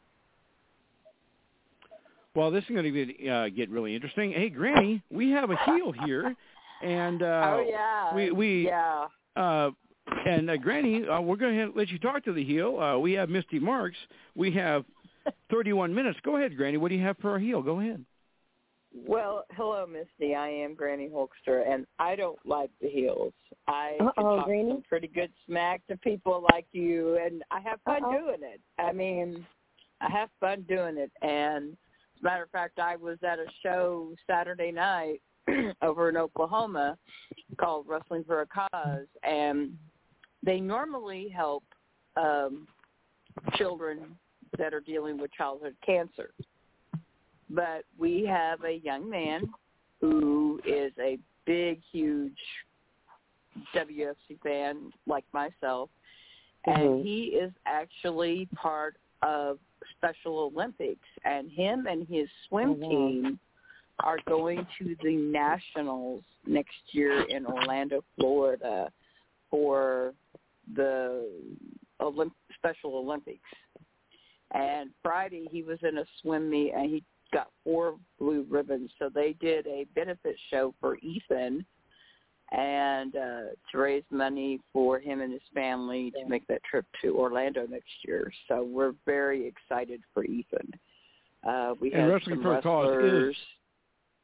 Well, 2.35 2.51
this 2.51 2.65
is 2.65 2.71
going 2.71 2.93
to 2.93 3.05
get 3.05 3.29
uh, 3.29 3.49
get 3.51 3.71
really 3.71 3.95
interesting. 3.95 4.33
Hey, 4.33 4.49
Granny, 4.49 5.03
we 5.11 5.31
have 5.31 5.51
a 5.51 5.57
heel 5.65 5.93
here, 5.93 6.35
and 6.83 7.23
uh, 7.23 7.57
oh 7.57 7.67
yeah, 7.69 8.15
we 8.15 8.31
we 8.31 8.67
yeah. 8.67 9.07
Uh, 9.37 9.71
and 10.27 10.51
uh, 10.51 10.57
Granny, 10.57 11.07
uh, 11.07 11.21
we're 11.21 11.37
going 11.37 11.57
to 11.57 11.79
let 11.79 11.89
you 11.91 11.99
talk 11.99 12.25
to 12.25 12.33
the 12.33 12.43
heel. 12.45 12.79
Uh, 12.81 12.99
we 12.99 13.13
have 13.13 13.29
Misty 13.29 13.59
Marks. 13.59 13.97
We 14.35 14.51
have 14.53 14.85
31 15.51 15.95
minutes. 15.95 16.19
Go 16.25 16.37
ahead, 16.37 16.57
Granny. 16.57 16.77
What 16.79 16.89
do 16.89 16.95
you 16.95 17.05
have 17.05 17.19
for 17.19 17.31
our 17.31 17.39
heel? 17.39 17.61
Go 17.63 17.79
ahead. 17.81 18.05
Well, 19.07 19.45
hello, 19.53 19.87
Misty. 19.87 20.35
I 20.35 20.49
am 20.49 20.75
Granny 20.75 21.11
Hulkster, 21.11 21.71
and 21.71 21.87
I 21.99 22.17
don't 22.17 22.39
like 22.47 22.71
the 22.81 22.89
heels. 22.89 23.35
I 23.69 23.97
Uh-oh, 24.01 24.13
can 24.15 24.25
talk 24.25 24.45
Granny? 24.47 24.71
some 24.71 24.83
pretty 24.89 25.09
good 25.09 25.31
smack 25.47 25.87
to 25.89 25.97
people 25.99 26.45
like 26.53 26.67
you, 26.73 27.19
and 27.19 27.43
I 27.51 27.61
have 27.61 27.81
fun 27.85 28.03
Uh-oh. 28.03 28.19
doing 28.19 28.41
it. 28.43 28.61
I 28.79 28.93
mean, 28.93 29.47
I 30.01 30.11
have 30.11 30.31
fun 30.41 30.63
doing 30.69 30.97
it. 30.97 31.13
And 31.21 31.73
as 32.17 32.21
a 32.23 32.25
matter 32.25 32.43
of 32.45 32.51
fact, 32.51 32.79
I 32.79 32.97
was 32.97 33.19
at 33.23 33.39
a 33.39 33.47
show 33.63 34.15
Saturday 34.27 34.73
night 34.73 35.21
over 35.83 36.09
in 36.09 36.17
Oklahoma 36.17 36.97
called 37.59 37.87
Wrestling 37.89 38.25
for 38.27 38.43
a 38.43 38.47
Cause, 38.47 39.07
and 39.23 39.73
they 40.45 40.61
normally 40.61 41.29
help 41.29 41.65
um, 42.17 42.67
children 43.55 44.17
that 44.59 44.73
are 44.73 44.81
dealing 44.81 45.19
with 45.19 45.33
childhood 45.33 45.75
cancer 45.85 46.31
but 47.51 47.85
we 47.99 48.25
have 48.27 48.63
a 48.65 48.81
young 48.85 49.09
man 49.09 49.53
who 50.01 50.61
is 50.67 50.93
a 51.01 51.19
big, 51.47 51.81
huge 51.91 52.39
WFC 53.75 54.41
fan 54.43 54.93
like 55.07 55.25
myself, 55.33 55.91
mm-hmm. 56.67 56.81
and 56.81 57.05
he 57.05 57.39
is 57.41 57.53
actually 57.67 58.49
part 58.55 58.97
of 59.23 59.59
Special 59.97 60.39
Olympics, 60.39 61.09
and 61.25 61.51
him 61.51 61.87
and 61.87 62.07
his 62.07 62.29
swim 62.49 62.75
mm-hmm. 62.75 62.91
team 62.91 63.41
are 64.05 64.19
going 64.29 64.67
to 64.79 64.97
the 65.03 65.17
nationals 65.17 66.23
next 66.47 66.77
year 66.93 67.23
in 67.29 67.47
Orlando, 67.47 68.03
Florida, 68.19 68.91
for 69.51 70.13
the 70.75 71.29
Olymp- 72.01 72.33
Special 72.57 72.97
Olympics. 72.97 73.41
And 74.53 74.91
Friday 75.03 75.47
he 75.51 75.63
was 75.63 75.79
in 75.83 75.99
a 75.99 76.05
swim 76.23 76.49
meet 76.49 76.73
and 76.75 76.89
he 76.91 77.03
got 77.33 77.51
four 77.65 77.97
blue 78.19 78.47
ribbons. 78.49 78.91
So 78.99 79.11
they 79.15 79.35
did 79.41 79.67
a 79.67 79.85
benefit 79.95 80.37
show 80.51 80.75
for 80.81 80.97
Ethan 80.99 81.65
and 82.51 83.15
uh 83.15 83.41
to 83.71 83.79
raise 83.79 84.05
money 84.11 84.59
for 84.73 84.99
him 84.99 85.21
and 85.21 85.31
his 85.31 85.43
family 85.53 86.11
to 86.13 86.27
make 86.27 86.47
that 86.47 86.65
trip 86.65 86.87
to 87.03 87.15
Orlando 87.19 87.67
next 87.67 87.91
year. 88.07 88.33
So 88.49 88.65
we're 88.65 88.95
very 89.05 89.47
excited 89.47 90.01
for 90.15 90.25
Ethan. 90.25 90.73
Uh 91.47 91.75
we 91.79 91.93
And 91.93 92.03
have 92.05 92.11
Wrestling 92.13 92.37
some 92.37 92.43
for 92.43 92.57
a 92.57 92.63
Cause 92.63 92.87
is- 92.87 93.03
wrestlers. 93.03 93.37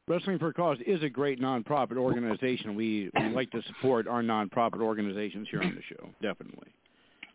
Wrestling 0.06 0.38
for 0.38 0.52
Cause 0.52 0.78
is 0.86 1.02
a 1.02 1.08
great 1.08 1.40
nonprofit 1.40 1.96
organization. 1.96 2.74
We, 2.74 3.10
we 3.18 3.28
like 3.30 3.50
to 3.52 3.62
support 3.62 4.06
our 4.06 4.22
nonprofit 4.22 4.82
organizations 4.82 5.48
here 5.50 5.62
on 5.62 5.74
the 5.74 5.82
show, 5.96 6.10
definitely. 6.20 6.68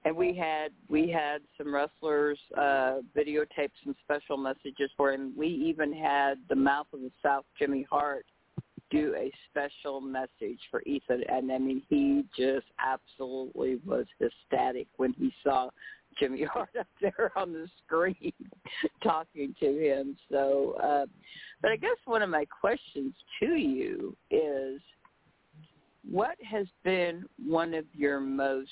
and 0.05 0.15
we 0.15 0.35
had 0.35 0.71
we 0.87 1.09
had 1.09 1.41
some 1.57 1.73
wrestlers 1.73 2.37
uh 2.55 2.99
videotape 3.17 3.71
some 3.83 3.95
special 4.03 4.37
messages 4.37 4.91
for 4.95 5.11
him. 5.11 5.33
We 5.35 5.47
even 5.47 5.91
had 5.91 6.35
the 6.47 6.55
Mouth 6.55 6.87
of 6.93 7.01
the 7.01 7.11
South 7.23 7.45
Jimmy 7.57 7.87
Hart 7.89 8.25
do 8.91 9.15
a 9.17 9.31
special 9.49 9.99
message 9.99 10.59
for 10.69 10.83
Ethan 10.85 11.23
and 11.27 11.51
I 11.51 11.57
mean 11.57 11.81
he 11.89 12.23
just 12.37 12.67
absolutely 12.79 13.79
was 13.85 14.05
ecstatic 14.21 14.87
when 14.97 15.13
he 15.13 15.33
saw 15.43 15.69
Jimmy 16.19 16.43
Hart 16.43 16.69
up 16.79 16.87
there 17.01 17.31
on 17.35 17.53
the 17.53 17.67
screen 17.85 18.33
talking 19.03 19.55
to 19.59 19.65
him. 19.65 20.17
So 20.31 20.75
uh 20.81 21.05
but 21.61 21.71
I 21.71 21.75
guess 21.75 21.97
one 22.05 22.21
of 22.21 22.29
my 22.29 22.45
questions 22.45 23.13
to 23.39 23.55
you 23.55 24.15
is 24.31 24.81
what 26.09 26.35
has 26.49 26.67
been 26.83 27.25
one 27.43 27.73
of 27.73 27.85
your 27.93 28.19
most 28.19 28.69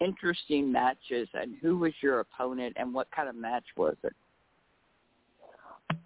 interesting 0.00 0.70
matches 0.70 1.28
and 1.34 1.54
who 1.62 1.78
was 1.78 1.92
your 2.00 2.20
opponent 2.20 2.74
and 2.76 2.92
what 2.92 3.08
kind 3.14 3.28
of 3.28 3.36
match 3.36 3.64
was 3.76 3.96
it? 4.02 4.12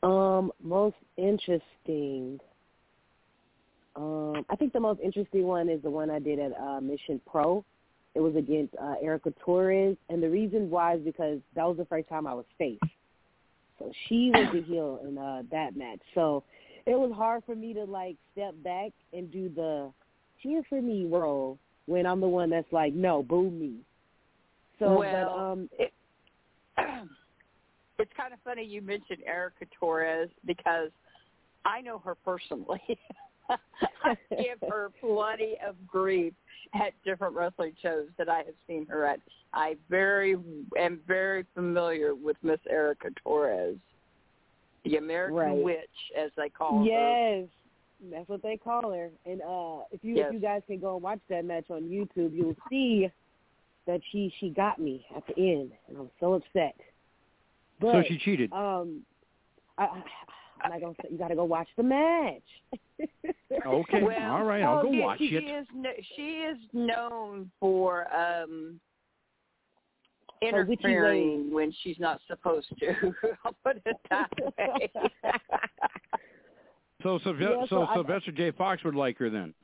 Um, 0.03 0.53
most 0.63 0.97
interesting. 1.17 2.39
Um, 3.95 4.45
I 4.51 4.57
think 4.57 4.73
the 4.73 4.81
most 4.81 5.01
interesting 5.01 5.45
one 5.45 5.69
is 5.69 5.83
the 5.83 5.91
one 5.91 6.11
I 6.11 6.19
did 6.19 6.39
at 6.39 6.53
uh, 6.61 6.81
Mission 6.81 7.21
Pro. 7.27 7.65
It 8.17 8.21
was 8.21 8.35
against 8.35 8.75
uh, 8.83 8.95
Erica 9.03 9.31
Torres, 9.45 9.95
and 10.09 10.23
the 10.23 10.31
reason 10.31 10.71
why 10.71 10.95
is 10.95 11.03
because 11.05 11.39
that 11.55 11.65
was 11.65 11.77
the 11.77 11.85
first 11.85 12.09
time 12.09 12.27
I 12.27 12.33
was 12.33 12.47
face. 12.57 12.79
So 13.79 13.93
she 14.09 14.31
was 14.33 14.49
the 14.55 14.63
heel 14.63 15.01
in 15.07 15.19
uh, 15.19 15.43
that 15.51 15.77
match. 15.77 16.01
So 16.15 16.43
it 16.87 16.99
was 16.99 17.13
hard 17.15 17.43
for 17.45 17.55
me 17.55 17.75
to 17.75 17.85
like 17.85 18.17
step 18.33 18.55
back 18.65 18.93
and 19.13 19.31
do 19.31 19.51
the 19.55 19.93
cheer 20.43 20.63
for 20.67 20.81
me 20.81 21.05
role 21.05 21.59
when 21.85 22.07
I'm 22.07 22.23
the 22.23 22.27
one 22.27 22.49
that's 22.49 22.73
like, 22.73 22.95
no, 22.95 23.23
boo 23.23 23.51
me. 23.51 23.75
So, 24.79 24.99
Well, 24.99 25.13
but 25.13 25.39
um, 25.39 25.69
it, 25.79 25.93
it's 27.99 28.13
kind 28.17 28.33
of 28.33 28.39
funny 28.45 28.65
you 28.65 28.81
mentioned 28.81 29.19
Erica 29.27 29.67
Torres 29.79 30.31
because 30.47 30.89
I 31.67 31.83
know 31.83 31.99
her 31.99 32.15
personally. 32.15 32.81
I 33.49 34.17
give 34.31 34.59
her 34.69 34.91
plenty 35.01 35.57
of 35.67 35.75
grief 35.87 36.33
at 36.75 36.93
different 37.05 37.35
wrestling 37.35 37.73
shows 37.83 38.07
that 38.19 38.29
I 38.29 38.39
have 38.39 38.55
seen 38.67 38.87
her 38.87 39.05
at. 39.05 39.21
I 39.53 39.77
very 39.89 40.37
am 40.79 41.01
very 41.07 41.45
familiar 41.55 42.15
with 42.15 42.37
Miss 42.43 42.61
Erica 42.69 43.09
Torres, 43.23 43.77
the 44.85 44.97
American 44.97 45.35
Right. 45.37 45.65
Witch, 45.65 45.89
as 46.19 46.31
they 46.37 46.49
call 46.49 46.81
her. 46.81 46.85
Yes, 46.85 47.49
that's 48.11 48.29
what 48.29 48.43
they 48.43 48.57
call 48.57 48.93
her. 48.93 49.11
And 49.25 49.41
uh 49.43 49.85
if 49.91 50.03
you 50.03 50.17
Yes. 50.17 50.27
if 50.29 50.35
you 50.35 50.41
guys 50.41 50.63
can 50.67 50.79
go 50.81 50.95
and 50.95 51.03
watch 51.03 51.21
that 51.29 51.45
match 51.45 51.71
on 51.71 51.83
YouTube, 51.83 52.35
you'll 52.35 52.57
see 52.69 53.09
that 53.87 54.01
she 54.11 54.33
she 54.39 54.51
got 54.51 54.79
me 54.79 55.07
at 55.17 55.27
the 55.29 55.37
end, 55.39 55.71
and 55.89 55.97
I'm 55.97 56.11
so 56.21 56.35
upset. 56.35 56.77
But 57.81 57.93
so 57.93 58.03
she 58.09 58.19
cheated. 58.19 58.53
um, 58.53 59.03
I, 59.79 59.85
I 59.85 60.03
I'm 60.63 60.71
not 60.71 60.81
gonna 60.81 60.95
say 61.03 61.09
you 61.11 61.19
got 61.19 61.29
to 61.29 61.35
go 61.35 61.45
watch 61.45 61.69
the 61.77 61.83
match. 61.83 62.43
Okay, 63.67 64.03
Well, 64.03 64.33
all 64.33 64.45
right, 64.45 64.63
I'll 64.63 64.79
oh, 64.79 64.83
go 64.85 64.91
yeah, 64.91 65.05
watch 65.05 65.19
she 65.19 65.27
it. 65.27 65.45
Is, 65.45 65.67
kn- 65.73 65.95
she 66.17 66.23
is 66.23 66.57
known 66.73 67.51
for 67.61 68.07
um 68.15 68.81
Her 70.43 70.65
witchy 70.65 70.73
interfering 70.85 71.53
when 71.53 71.73
she's 71.83 71.99
not 71.99 72.21
supposed 72.27 72.69
to. 72.81 72.95
I'll 73.45 73.55
put 73.65 73.81
it 73.85 73.97
that 74.11 74.31
way. 74.59 74.91
So, 77.03 77.19
Sylve- 77.25 77.41
Yeah, 77.41 77.67
so, 77.69 77.87
so 77.87 77.89
Sylvester 77.95 78.33
J. 78.33 78.51
Fox 78.53 78.83
would 78.85 78.95
like 78.95 79.19
her 79.19 79.31
then. 79.31 79.55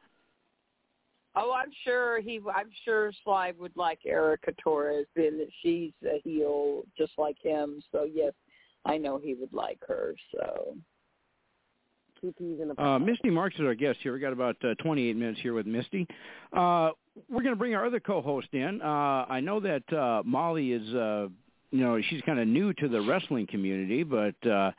oh, 1.35 1.53
I'm 1.53 1.71
sure 1.85 2.21
he. 2.21 2.41
I'm 2.55 2.71
sure 2.85 3.13
Sly 3.25 3.53
would 3.59 3.77
like 3.77 4.01
Erica 4.07 4.53
Torres, 4.63 5.07
being 5.15 5.39
that 5.39 5.49
she's 5.63 5.93
a 6.05 6.21
heel 6.23 6.83
just 6.97 7.13
like 7.19 7.37
him. 7.43 7.83
So 7.93 8.05
yes, 8.05 8.33
I 8.85 8.99
know 8.99 9.19
he 9.19 9.35
would 9.35 9.53
like 9.53 9.79
her. 9.87 10.15
So 10.33 10.77
Two 12.21 12.33
peas 12.39 12.61
in 12.61 12.71
a 12.71 12.81
Uh. 12.81 12.99
Misty 12.99 13.31
Marks 13.31 13.57
is 13.57 13.63
our 13.63 13.75
guest 13.75 13.99
here. 14.03 14.13
We 14.13 14.21
got 14.21 14.33
about 14.33 14.57
uh, 14.65 14.75
28 14.77 15.17
minutes 15.17 15.41
here 15.41 15.55
with 15.55 15.67
Misty. 15.67 16.07
Uh, 16.53 16.91
we're 17.29 17.43
going 17.43 17.55
to 17.55 17.59
bring 17.59 17.75
our 17.75 17.85
other 17.85 18.01
co-host 18.01 18.49
in. 18.53 18.81
Uh, 18.81 19.27
I 19.29 19.41
know 19.41 19.59
that 19.61 19.93
uh, 19.93 20.23
Molly 20.25 20.73
is, 20.73 20.95
uh, 20.95 21.29
you 21.73 21.81
know, 21.81 22.01
she's 22.09 22.23
kind 22.23 22.39
of 22.39 22.47
new 22.47 22.73
to 22.75 22.89
the 22.89 23.01
wrestling 23.01 23.47
community, 23.49 24.05
but 24.05 24.35
uh, 24.47 24.71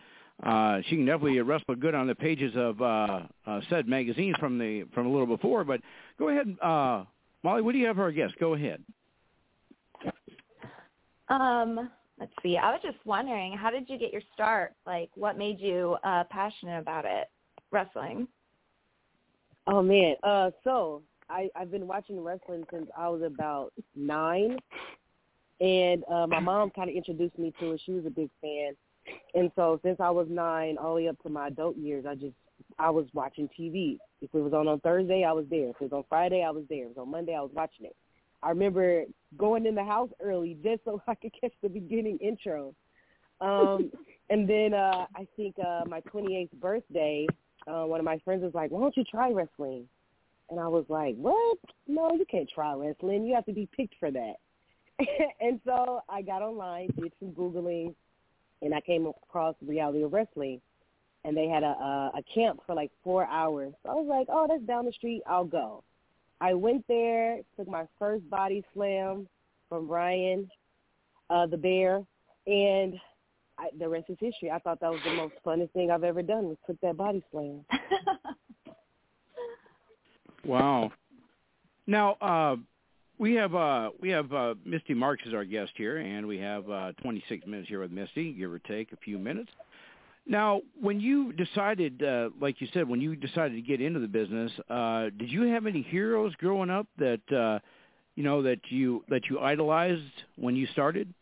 uh, 0.41 0.81
she 0.87 0.95
can 0.95 1.05
definitely 1.05 1.39
wrestle 1.41 1.75
good 1.75 1.93
on 1.95 2.07
the 2.07 2.15
pages 2.15 2.53
of 2.55 2.81
uh, 2.81 3.21
uh, 3.45 3.61
said 3.69 3.87
magazine 3.87 4.33
from 4.39 4.57
the 4.57 4.85
from 4.93 5.05
a 5.05 5.11
little 5.11 5.27
before. 5.27 5.63
But 5.63 5.81
go 6.17 6.29
ahead, 6.29 6.55
uh, 6.61 7.03
Molly. 7.43 7.61
What 7.61 7.73
do 7.73 7.77
you 7.77 7.87
have 7.87 7.97
for 7.97 8.03
our 8.03 8.11
guest? 8.11 8.35
Go 8.39 8.53
ahead. 8.53 8.81
Um, 11.29 11.89
let's 12.19 12.31
see. 12.41 12.57
I 12.57 12.71
was 12.71 12.81
just 12.83 12.97
wondering, 13.05 13.53
how 13.57 13.69
did 13.69 13.89
you 13.89 13.97
get 13.97 14.11
your 14.11 14.21
start? 14.33 14.73
Like, 14.85 15.09
what 15.15 15.37
made 15.37 15.59
you 15.59 15.97
uh, 16.03 16.23
passionate 16.29 16.79
about 16.79 17.05
it, 17.05 17.29
wrestling? 17.71 18.27
Oh 19.65 19.81
man, 19.81 20.15
uh, 20.23 20.51
so 20.63 21.01
I 21.29 21.49
I've 21.55 21.71
been 21.71 21.87
watching 21.87 22.21
wrestling 22.21 22.65
since 22.71 22.87
I 22.97 23.07
was 23.07 23.21
about 23.21 23.71
nine, 23.95 24.57
and 25.61 26.03
uh, 26.11 26.27
my 26.27 26.39
mom 26.39 26.69
kind 26.71 26.89
of 26.89 26.95
introduced 26.95 27.39
me 27.39 27.53
to 27.59 27.71
it. 27.71 27.81
She 27.85 27.93
was 27.93 28.05
a 28.05 28.09
big 28.09 28.29
fan, 28.41 28.73
and 29.33 29.51
so 29.55 29.79
since 29.83 30.01
I 30.01 30.09
was 30.09 30.27
nine 30.29 30.77
all 30.77 30.95
the 30.95 31.03
way 31.03 31.07
up 31.07 31.21
to 31.23 31.29
my 31.29 31.47
adult 31.47 31.77
years, 31.77 32.05
I 32.05 32.15
just 32.15 32.35
I 32.77 32.89
was 32.89 33.05
watching 33.13 33.49
TV. 33.57 33.99
If 34.21 34.33
it 34.33 34.39
was 34.39 34.53
on 34.53 34.67
on 34.67 34.81
Thursday, 34.81 35.23
I 35.23 35.31
was 35.31 35.45
there. 35.49 35.69
If 35.69 35.77
it 35.79 35.91
was 35.91 35.93
on 35.93 36.03
Friday, 36.09 36.43
I 36.43 36.51
was 36.51 36.65
there. 36.69 36.85
If 36.85 36.91
it 36.91 36.97
was 36.97 37.01
on 37.03 37.11
Monday, 37.11 37.35
I 37.35 37.41
was 37.41 37.51
watching 37.53 37.85
it. 37.85 37.95
I 38.43 38.49
remember 38.49 39.05
going 39.37 39.65
in 39.65 39.75
the 39.75 39.83
house 39.83 40.09
early 40.21 40.57
just 40.63 40.83
so 40.85 41.01
I 41.07 41.15
could 41.15 41.31
catch 41.39 41.53
the 41.61 41.69
beginning 41.69 42.17
intro. 42.17 42.75
Um, 43.41 43.91
and 44.29 44.47
then 44.47 44.73
uh, 44.73 45.05
I 45.15 45.27
think 45.35 45.55
uh, 45.59 45.83
my 45.87 46.01
28th 46.01 46.51
birthday, 46.53 47.27
uh, 47.67 47.83
one 47.83 47.99
of 47.99 48.05
my 48.05 48.19
friends 48.19 48.43
was 48.43 48.53
like, 48.53 48.71
"Why 48.71 48.81
don't 48.81 48.97
you 48.97 49.03
try 49.03 49.31
wrestling?" 49.31 49.87
And 50.49 50.59
I 50.59 50.67
was 50.67 50.85
like, 50.89 51.15
"What? 51.15 51.57
No, 51.87 52.11
you 52.13 52.25
can't 52.29 52.49
try 52.53 52.73
wrestling. 52.73 53.25
You 53.25 53.35
have 53.35 53.45
to 53.45 53.53
be 53.53 53.67
picked 53.75 53.95
for 53.99 54.11
that." 54.11 54.35
and 55.41 55.59
so 55.65 56.01
I 56.09 56.21
got 56.21 56.41
online, 56.41 56.89
did 56.99 57.13
some 57.19 57.31
googling, 57.31 57.95
and 58.61 58.73
I 58.73 58.81
came 58.81 59.07
across 59.07 59.55
Reality 59.65 60.03
of 60.03 60.13
Wrestling, 60.13 60.61
and 61.23 61.35
they 61.35 61.47
had 61.47 61.63
a 61.63 61.67
a, 61.67 62.11
a 62.17 62.23
camp 62.33 62.61
for 62.65 62.75
like 62.75 62.91
four 63.03 63.25
hours. 63.27 63.73
So 63.83 63.89
I 63.89 63.93
was 63.93 64.07
like, 64.07 64.27
"Oh, 64.29 64.45
that's 64.47 64.63
down 64.63 64.85
the 64.85 64.91
street. 64.91 65.21
I'll 65.25 65.45
go." 65.45 65.83
I 66.43 66.53
went 66.53 66.83
there, 66.89 67.39
took 67.55 67.69
my 67.69 67.85
first 67.97 68.29
body 68.29 68.65
slam 68.73 69.29
from 69.69 69.87
Brian, 69.87 70.49
uh, 71.29 71.45
the 71.45 71.55
bear, 71.55 72.03
and 72.45 72.99
I, 73.57 73.69
the 73.79 73.87
rest 73.87 74.09
is 74.09 74.17
history. 74.19 74.51
I 74.51 74.59
thought 74.59 74.81
that 74.81 74.91
was 74.91 74.99
the 75.05 75.13
most 75.13 75.35
funnest 75.45 75.71
thing 75.71 75.89
I've 75.89 76.03
ever 76.03 76.21
done 76.21 76.49
was 76.49 76.57
took 76.67 76.79
that 76.81 76.97
body 76.97 77.23
slam. 77.31 77.65
Wow. 80.45 80.91
Now, 81.87 82.15
uh, 82.15 82.57
we 83.17 83.33
have 83.35 83.55
uh, 83.55 83.91
we 84.01 84.09
have 84.09 84.33
uh, 84.33 84.55
Misty 84.65 84.93
Marks 84.93 85.23
as 85.25 85.33
our 85.33 85.45
guest 85.45 85.71
here, 85.77 85.99
and 85.99 86.27
we 86.27 86.37
have 86.39 86.69
uh, 86.69 86.91
26 87.01 87.47
minutes 87.47 87.69
here 87.69 87.79
with 87.79 87.91
Misty, 87.91 88.33
give 88.33 88.51
or 88.51 88.59
take 88.59 88.91
a 88.91 88.97
few 88.97 89.17
minutes. 89.17 89.51
Now, 90.25 90.61
when 90.79 91.01
you 91.01 91.33
decided, 91.33 92.01
uh, 92.01 92.29
like 92.39 92.61
you 92.61 92.67
said, 92.73 92.87
when 92.87 93.01
you 93.01 93.15
decided 93.15 93.55
to 93.55 93.61
get 93.61 93.81
into 93.81 93.99
the 93.99 94.07
business, 94.07 94.51
uh, 94.69 95.09
did 95.17 95.29
you 95.29 95.43
have 95.43 95.65
any 95.65 95.81
heroes 95.81 96.33
growing 96.35 96.69
up 96.69 96.87
that 96.97 97.21
uh, 97.31 97.59
you 98.15 98.23
know 98.23 98.41
that 98.43 98.59
you 98.69 99.03
that 99.09 99.23
you 99.29 99.39
idolized 99.39 100.01
when 100.37 100.55
you 100.55 100.65
started, 100.67 101.13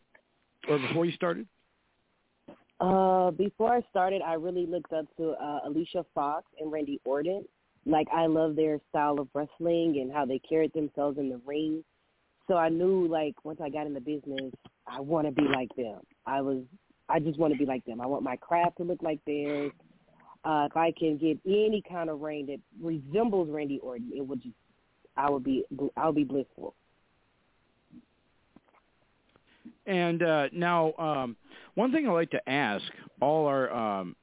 or 0.68 0.78
before 0.78 1.04
you 1.04 1.12
started? 1.12 1.46
Uh, 2.80 3.30
before 3.32 3.72
I 3.72 3.80
started, 3.90 4.22
I 4.22 4.34
really 4.34 4.66
looked 4.66 4.92
up 4.92 5.06
to 5.16 5.30
uh, 5.30 5.60
Alicia 5.66 6.04
Fox 6.14 6.46
and 6.60 6.70
Randy 6.72 7.00
Orton. 7.04 7.44
Like 7.86 8.08
I 8.12 8.26
love 8.26 8.56
their 8.56 8.80
style 8.90 9.20
of 9.20 9.28
wrestling 9.34 10.00
and 10.00 10.12
how 10.12 10.24
they 10.24 10.40
carried 10.40 10.72
themselves 10.74 11.18
in 11.18 11.28
the 11.28 11.40
ring. 11.46 11.84
So 12.48 12.54
I 12.54 12.68
knew 12.68 13.06
like 13.06 13.34
once 13.44 13.60
I 13.62 13.68
got 13.68 13.86
in 13.86 13.94
the 13.94 14.00
business, 14.00 14.52
I 14.86 15.00
want 15.00 15.26
to 15.26 15.32
be 15.32 15.46
like 15.48 15.74
them. 15.76 16.00
I 16.26 16.40
was, 16.40 16.62
I 17.12 17.18
just 17.18 17.38
want 17.38 17.52
to 17.52 17.58
be 17.58 17.66
like 17.66 17.84
them. 17.84 18.00
I 18.00 18.06
want 18.06 18.22
my 18.22 18.36
craft 18.36 18.78
to 18.78 18.84
look 18.84 19.02
like 19.02 19.20
theirs. 19.26 19.70
Uh, 20.44 20.66
if 20.70 20.76
I 20.76 20.92
can 20.98 21.18
get 21.18 21.38
any 21.46 21.82
kind 21.88 22.10
of 22.10 22.20
reign 22.20 22.46
that 22.46 22.58
resembles 22.80 23.48
Randy 23.50 23.78
Orton, 23.80 24.10
it 24.14 24.26
would 24.26 24.42
just, 24.42 24.54
I 25.16 25.30
would 25.30 25.44
be, 25.44 25.64
I 25.96 26.06
would 26.06 26.16
be 26.16 26.24
blissful. 26.24 26.74
And 29.86 30.22
uh, 30.22 30.48
now, 30.52 30.94
um, 30.94 31.36
one 31.74 31.92
thing 31.92 32.08
I 32.08 32.12
like 32.12 32.30
to 32.30 32.48
ask 32.48 32.84
all 33.20 33.46
our 33.46 33.72
um, 33.72 34.16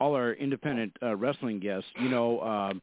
all 0.00 0.14
our 0.14 0.32
independent 0.32 0.96
uh, 1.02 1.14
wrestling 1.14 1.60
guests, 1.60 1.88
you 2.00 2.08
know, 2.08 2.40
um, 2.40 2.82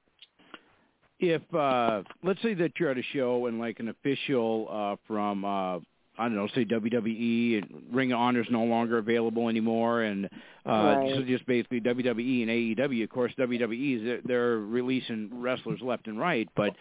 if 1.20 1.42
uh, 1.54 2.02
let's 2.24 2.42
say 2.42 2.54
that 2.54 2.72
you're 2.80 2.90
at 2.90 2.98
a 2.98 3.04
show 3.14 3.48
and 3.48 3.60
like 3.60 3.80
an 3.80 3.90
official 3.90 4.68
uh, 4.72 4.96
from 5.06 5.44
uh, 5.44 5.80
I 6.20 6.24
don't 6.24 6.36
know, 6.36 6.48
say 6.54 6.66
WWE 6.66 7.58
and 7.60 7.84
Ring 7.92 8.12
of 8.12 8.20
Honor 8.20 8.42
is 8.42 8.48
no 8.52 8.64
longer 8.66 8.98
available 9.00 9.50
anymore, 9.50 10.02
and 10.04 10.26
uh, 10.66 10.96
Right. 10.96 11.16
so 11.16 11.24
just 11.24 11.46
basically 11.48 11.82
WWE 11.82 12.42
and 12.44 12.52
AEW. 12.52 13.04
Of 13.04 13.10
course, 13.10 13.32
WWE 13.40 13.98
is 13.98 14.04
they're, 14.04 14.22
they're 14.26 14.58
releasing 14.60 15.30
wrestlers 15.42 15.80
left 15.82 16.08
and 16.08 16.20
right, 16.20 16.48
but 16.56 16.74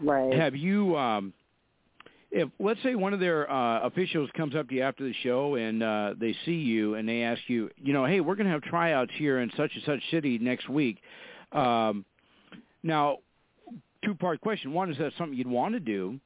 Right. 0.00 0.32
have 0.34 0.54
you 0.56 0.96
um 0.96 1.32
if 2.30 2.48
let's 2.58 2.82
say 2.82 2.94
one 2.94 3.12
of 3.12 3.20
their 3.20 3.50
uh 3.50 3.80
officials 3.86 4.30
comes 4.36 4.54
up 4.56 4.68
to 4.68 4.74
you 4.76 4.82
after 4.82 5.04
the 5.04 5.12
show 5.22 5.54
and 5.56 5.82
uh 5.82 6.14
they 6.18 6.34
see 6.44 6.54
you 6.54 6.94
and 6.94 7.08
they 7.08 7.22
ask 7.22 7.40
you 7.46 7.70
you 7.76 7.92
know 7.92 8.04
hey 8.06 8.20
we're 8.20 8.34
going 8.34 8.46
to 8.46 8.52
have 8.52 8.62
tryouts 8.62 9.12
here 9.16 9.40
in 9.40 9.50
such 9.56 9.70
and 9.74 9.82
such 9.84 10.00
city 10.10 10.38
next 10.38 10.68
week 10.68 10.96
um 11.52 12.04
now 12.82 13.18
two 14.04 14.14
part 14.14 14.40
question 14.40 14.72
one 14.72 14.90
is 14.90 14.96
that 14.98 15.12
something 15.18 15.36
you'd 15.36 15.46
want 15.46 15.74
to 15.74 15.80
do 15.80 16.18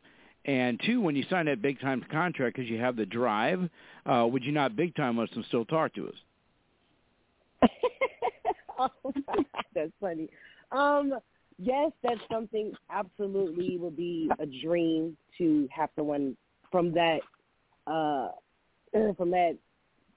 and 0.47 0.81
two 0.87 1.01
when 1.01 1.15
you 1.15 1.25
sign 1.29 1.47
that 1.47 1.61
big 1.61 1.79
time 1.81 2.05
contract 2.11 2.57
because 2.57 2.71
you 2.71 2.81
have 2.81 2.97
the 2.97 3.07
drive 3.07 3.69
uh 4.07 4.27
would 4.27 4.43
you 4.45 4.53
not 4.53 4.75
big 4.77 4.95
time 4.95 5.19
us 5.19 5.29
and 5.35 5.45
still 5.47 5.65
talk 5.65 5.93
to 5.95 6.09
us 6.09 6.15
oh, 8.79 8.89
that's 9.75 9.93
funny. 10.01 10.29
Um, 10.73 11.15
yes, 11.59 11.93
that's 12.03 12.21
something 12.31 12.73
absolutely 12.91 13.79
would 13.79 13.97
be 13.97 14.31
a 14.39 14.47
dream 14.47 15.17
to 15.39 15.69
have 15.71 15.91
someone 15.97 16.37
from 16.71 16.93
that 16.93 17.21
uh 17.87 18.29
from 19.17 19.31
that 19.31 19.57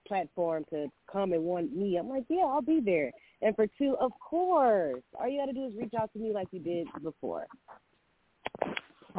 platform 0.07 0.65
to 0.71 0.87
come 1.11 1.33
and 1.33 1.43
want 1.43 1.75
me. 1.75 1.97
I'm 1.97 2.09
like, 2.09 2.23
yeah, 2.29 2.43
I'll 2.43 2.61
be 2.61 2.79
there. 2.83 3.11
And 3.41 3.55
for 3.55 3.67
two, 3.77 3.95
of 3.99 4.11
course, 4.19 5.01
all 5.19 5.29
you 5.29 5.39
got 5.39 5.45
to 5.45 5.53
do 5.53 5.67
is 5.67 5.73
reach 5.77 5.93
out 5.99 6.11
to 6.13 6.19
me 6.19 6.33
like 6.33 6.47
you 6.51 6.59
did 6.59 6.87
before. 7.03 7.45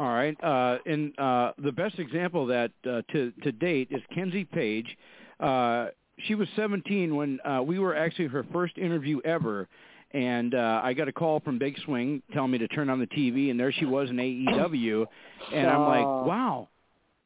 All 0.01 0.07
right. 0.07 0.35
Uh, 0.43 0.79
and 0.87 1.13
uh, 1.19 1.51
the 1.63 1.71
best 1.71 1.99
example 1.99 2.41
of 2.41 2.47
that 2.47 2.71
uh, 2.89 3.03
to 3.11 3.31
to 3.43 3.51
date 3.51 3.89
is 3.91 4.01
Kenzie 4.11 4.45
Paige. 4.45 4.97
Uh, 5.39 5.89
she 6.25 6.33
was 6.33 6.47
17 6.55 7.15
when 7.15 7.39
uh, 7.45 7.61
we 7.61 7.77
were 7.77 7.95
actually 7.95 8.25
her 8.25 8.43
first 8.51 8.79
interview 8.79 9.21
ever, 9.23 9.67
and 10.09 10.55
uh, 10.55 10.81
I 10.83 10.93
got 10.93 11.07
a 11.07 11.11
call 11.11 11.39
from 11.41 11.59
Big 11.59 11.77
Swing 11.85 12.23
telling 12.33 12.49
me 12.49 12.57
to 12.57 12.67
turn 12.69 12.89
on 12.89 12.99
the 12.99 13.05
TV, 13.05 13.51
and 13.51 13.59
there 13.59 13.71
she 13.71 13.85
was 13.85 14.09
in 14.09 14.15
AEW, 14.15 15.05
and 15.53 15.67
I'm 15.67 15.81
like, 15.81 16.27
wow, 16.27 16.67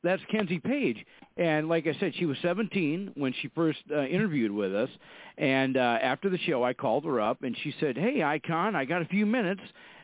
that's 0.03 0.21
Kenzie 0.29 0.59
Paige. 0.59 0.97
And 1.38 1.69
like 1.69 1.88
I 1.88 1.97
said, 1.97 2.11
she 2.17 2.25
was 2.25 2.38
17 2.41 3.13
when 3.15 3.33
she 3.41 3.47
first 3.55 3.79
uh, 3.89 4.03
interviewed 4.03 4.51
with 4.51 4.75
us. 4.75 4.89
And 5.38 5.77
uh, 5.77 5.99
after 6.01 6.29
the 6.29 6.38
show, 6.39 6.65
I 6.65 6.73
called 6.73 7.05
her 7.05 7.21
up, 7.21 7.43
and 7.43 7.55
she 7.63 7.73
said, 7.79 7.97
"Hey, 7.97 8.21
Icon, 8.21 8.75
I 8.75 8.83
got 8.83 9.01
a 9.01 9.05
few 9.05 9.25
minutes. 9.25 9.61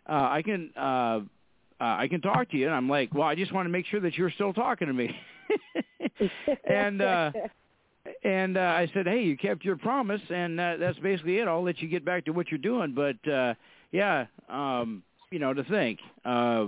Uh, 0.08 0.30
I 0.32 0.42
can 0.42 0.72
uh, 0.78 1.20
uh, 1.82 1.96
I 2.00 2.08
can 2.08 2.22
talk 2.22 2.52
to 2.52 2.58
you." 2.58 2.68
And 2.68 2.76
I'm 2.76 2.88
like, 2.88 3.14
"Well, 3.14 3.28
I 3.28 3.36
just 3.36 3.52
want 3.52 3.66
to 3.66 3.72
make 3.72 3.88
sure 3.88 4.00
that 4.02 4.16
you're 4.16 4.32
still 4.32 4.54
talking 4.54 4.88
to 4.88 4.94
me." 4.94 5.10
and 6.70 7.02
uh, 7.02 7.32
and 8.24 8.58
uh, 8.58 8.62
I 8.62 8.90
said, 8.94 9.08
"Hey, 9.08 9.24
you 9.24 9.36
kept 9.38 9.66
your 9.66 9.78
promise, 9.78 10.22
and 10.30 10.60
uh, 10.60 10.78
that's 10.80 11.00
basically 11.00 11.40
it. 11.40 11.48
I'll 11.48 11.64
let 11.64 11.80
you 11.80 11.88
get 11.88 12.06
back 12.06 12.26
to 12.26 12.32
what 12.32 12.50
you're 12.50 12.58
doing." 12.60 12.94
But 12.94 13.30
uh, 13.30 13.56
yeah, 13.92 14.28
um, 14.50 15.04
you 15.32 15.40
know, 15.40 15.54
to 15.54 15.64
think, 15.64 16.00
uh, 16.24 16.68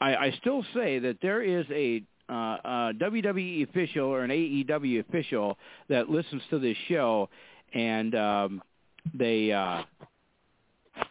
I, 0.00 0.16
I 0.16 0.34
still 0.40 0.64
say 0.74 0.98
that 0.98 1.18
there 1.22 1.42
is 1.42 1.66
a 1.70 2.02
uh, 2.28 2.32
uh, 2.32 2.92
WWE 2.92 3.68
official 3.68 4.06
or 4.06 4.22
an 4.22 4.30
AEW 4.30 5.00
official 5.00 5.56
that 5.88 6.10
listens 6.10 6.42
to 6.50 6.58
this 6.58 6.76
show, 6.88 7.28
and 7.72 8.14
um, 8.14 8.62
they, 9.14 9.52
uh, 9.52 9.82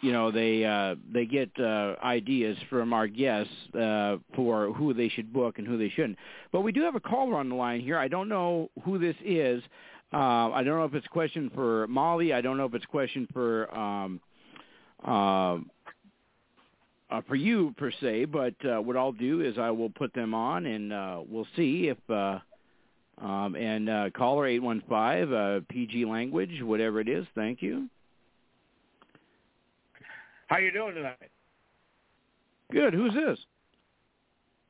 you 0.02 0.12
know, 0.12 0.32
they 0.32 0.64
uh, 0.66 0.96
they 1.12 1.26
get 1.26 1.50
uh, 1.60 1.96
ideas 2.04 2.58
from 2.70 2.94
our 2.94 3.08
guests 3.08 3.54
uh, 3.74 4.18
for 4.36 4.72
who 4.74 4.94
they 4.94 5.10
should 5.10 5.32
book 5.32 5.58
and 5.58 5.68
who 5.68 5.78
they 5.78 5.90
shouldn't. 5.90 6.18
But 6.52 6.62
we 6.62 6.72
do 6.72 6.82
have 6.82 6.96
a 6.96 7.00
caller 7.00 7.38
on 7.38 7.50
the 7.50 7.56
line 7.56 7.82
here. 7.82 7.98
I 7.98 8.08
don't 8.08 8.30
know 8.30 8.70
who 8.84 8.98
this 8.98 9.16
is. 9.24 9.64
Uh, 10.14 10.52
I 10.52 10.64
don't 10.64 10.78
know 10.78 10.86
if 10.86 10.94
it's 10.94 11.06
a 11.06 11.10
question 11.10 11.52
for 11.54 11.88
Molly. 11.88 12.34
I 12.34 12.42
don't 12.42 12.58
know 12.58 12.66
if 12.66 12.74
it's 12.74 12.86
a 12.86 12.88
question 12.88 13.28
for 13.34 13.76
um, 13.76 14.22
uh, 15.06 15.58
uh, 17.10 17.22
for 17.28 17.36
you 17.36 17.74
per 17.78 17.92
se, 17.92 18.26
but 18.26 18.54
uh, 18.66 18.82
what 18.82 18.98
I'll 18.98 19.12
do 19.12 19.42
is 19.42 19.58
I 19.58 19.72
will 19.72 19.90
put 19.90 20.14
them 20.14 20.34
on 20.34 20.66
and 20.66 20.92
uh, 20.92 21.22
we'll 21.28 21.48
see 21.56 21.88
if 21.88 21.98
uh, 22.10 22.40
um, 23.24 23.56
and 23.56 23.90
uh, 23.90 24.10
caller 24.16 24.48
eight 24.48 24.60
one 24.60 24.84
five 24.90 25.32
uh, 25.32 25.62
PG 25.70 26.06
language 26.06 26.62
whatever 26.62 27.00
it 27.00 27.08
is. 27.08 27.26
Thank 27.36 27.62
you. 27.62 27.90
How 30.48 30.58
you 30.58 30.72
doing 30.72 30.96
tonight? 30.96 31.18
Good. 32.72 32.94
Who's 32.94 33.14
this? 33.14 33.40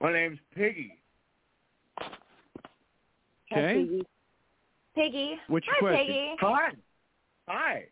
My 0.01 0.11
name's 0.13 0.39
Piggy. 0.55 0.97
Okay. 3.51 3.73
Piggy. 3.85 4.05
Piggy. 4.95 5.35
What's 5.47 5.65
your 5.65 5.75
Hi, 5.75 5.79
question? 5.79 6.07
Piggy. 6.07 6.35
Hi. 6.39 6.69
Hi. 7.47 7.83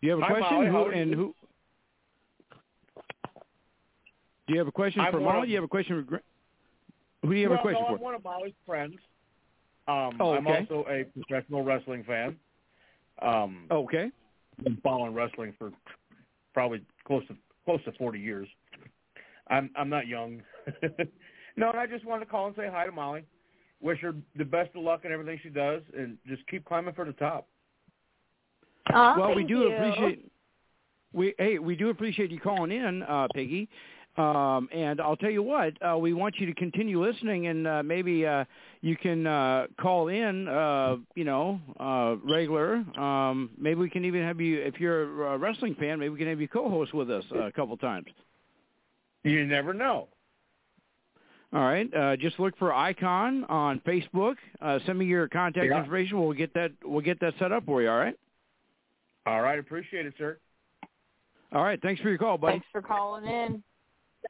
Do 0.00 0.06
you 0.06 0.10
have 0.10 0.20
a 0.20 0.22
Hi, 0.22 0.28
question? 0.28 0.72
Molly. 0.72 0.84
who 0.90 1.00
and 1.00 1.10
you? 1.10 1.16
who? 1.16 1.34
Do 4.46 4.52
you 4.54 4.58
have 4.58 4.68
a 4.68 4.72
question 4.72 5.02
I'm 5.02 5.12
for 5.12 5.20
Molly? 5.20 5.38
of- 5.40 5.44
Do 5.44 5.50
you 5.50 5.56
have 5.56 5.64
a 5.64 5.68
question 5.68 5.96
for? 5.96 6.02
Gra- 6.02 6.20
Who 7.22 7.30
do 7.30 7.34
you 7.36 7.42
have 7.42 7.50
well, 7.50 7.58
a 7.58 7.62
question 7.62 7.82
no, 7.82 7.88
for? 7.88 7.94
I'm 7.96 8.00
one 8.00 8.14
of 8.14 8.24
Molly's 8.24 8.54
friends. 8.64 8.94
Um, 9.88 10.16
Oh, 10.20 10.34
I'm 10.34 10.46
also 10.46 10.84
a 10.88 11.04
professional 11.04 11.64
wrestling 11.64 12.04
fan. 12.04 12.36
Um, 13.20 13.66
Okay. 13.70 14.10
Been 14.62 14.78
following 14.82 15.14
wrestling 15.14 15.54
for 15.58 15.72
probably 16.54 16.82
close 17.06 17.26
to 17.28 17.36
close 17.64 17.82
to 17.84 17.92
40 17.92 18.18
years. 18.18 18.48
I'm 19.48 19.70
I'm 19.76 19.88
not 19.88 20.06
young. 20.06 20.42
no, 21.56 21.70
and 21.70 21.78
I 21.78 21.86
just 21.86 22.04
wanted 22.04 22.24
to 22.24 22.30
call 22.30 22.46
and 22.46 22.56
say 22.56 22.68
hi 22.70 22.86
to 22.86 22.92
Molly. 22.92 23.24
Wish 23.80 24.00
her 24.00 24.14
the 24.36 24.44
best 24.44 24.70
of 24.74 24.82
luck 24.82 25.04
in 25.04 25.12
everything 25.12 25.38
she 25.42 25.50
does, 25.50 25.82
and 25.96 26.18
just 26.26 26.46
keep 26.48 26.64
climbing 26.64 26.94
for 26.94 27.04
the 27.04 27.12
top. 27.12 27.48
Aw, 28.92 29.18
well, 29.18 29.34
we 29.34 29.44
do 29.44 29.60
you. 29.60 29.72
appreciate 29.72 30.30
we 31.12 31.34
hey 31.38 31.58
we 31.58 31.76
do 31.76 31.90
appreciate 31.90 32.30
you 32.30 32.40
calling 32.40 32.72
in, 32.72 33.02
uh, 33.04 33.28
Piggy. 33.34 33.68
Um, 34.18 34.68
and 34.72 35.00
I'll 35.00 35.16
tell 35.16 35.30
you 35.30 35.44
what, 35.44 35.74
uh, 35.80 35.96
we 35.96 36.12
want 36.12 36.40
you 36.40 36.46
to 36.46 36.54
continue 36.54 37.00
listening, 37.00 37.46
and 37.46 37.66
uh, 37.68 37.82
maybe 37.84 38.26
uh, 38.26 38.44
you 38.80 38.96
can 38.96 39.28
uh, 39.28 39.68
call 39.80 40.08
in, 40.08 40.48
uh, 40.48 40.96
you 41.14 41.22
know, 41.22 41.60
uh, 41.78 42.16
regular. 42.28 42.76
Um, 42.98 43.50
maybe 43.56 43.78
we 43.80 43.88
can 43.88 44.04
even 44.04 44.24
have 44.24 44.40
you, 44.40 44.60
if 44.60 44.80
you're 44.80 45.32
a 45.34 45.38
wrestling 45.38 45.76
fan, 45.76 46.00
maybe 46.00 46.08
we 46.08 46.18
can 46.18 46.26
have 46.26 46.40
you 46.40 46.48
co-host 46.48 46.92
with 46.94 47.10
us 47.12 47.24
uh, 47.32 47.42
a 47.42 47.52
couple 47.52 47.76
times. 47.76 48.06
You 49.22 49.46
never 49.46 49.72
know. 49.72 50.08
All 51.52 51.60
right, 51.62 51.88
uh, 51.94 52.16
just 52.16 52.40
look 52.40 52.58
for 52.58 52.74
Icon 52.74 53.44
on 53.44 53.80
Facebook. 53.86 54.34
Uh, 54.60 54.80
send 54.84 54.98
me 54.98 55.06
your 55.06 55.28
contact 55.28 55.66
Yeah. 55.66 55.78
information. 55.78 56.20
We'll 56.20 56.32
get 56.32 56.52
that. 56.54 56.72
We'll 56.84 57.00
get 57.00 57.20
that 57.20 57.34
set 57.38 57.52
up 57.52 57.64
for 57.64 57.80
you. 57.82 57.88
All 57.88 57.98
right. 57.98 58.14
All 59.26 59.42
right, 59.42 59.58
appreciate 59.58 60.06
it, 60.06 60.14
sir. 60.18 60.38
All 61.52 61.62
right. 61.62 61.80
Thanks 61.80 62.02
for 62.02 62.08
your 62.10 62.18
call, 62.18 62.36
buddy. 62.36 62.54
Thanks 62.54 62.66
for 62.72 62.82
calling 62.82 63.24
in. 63.24 63.62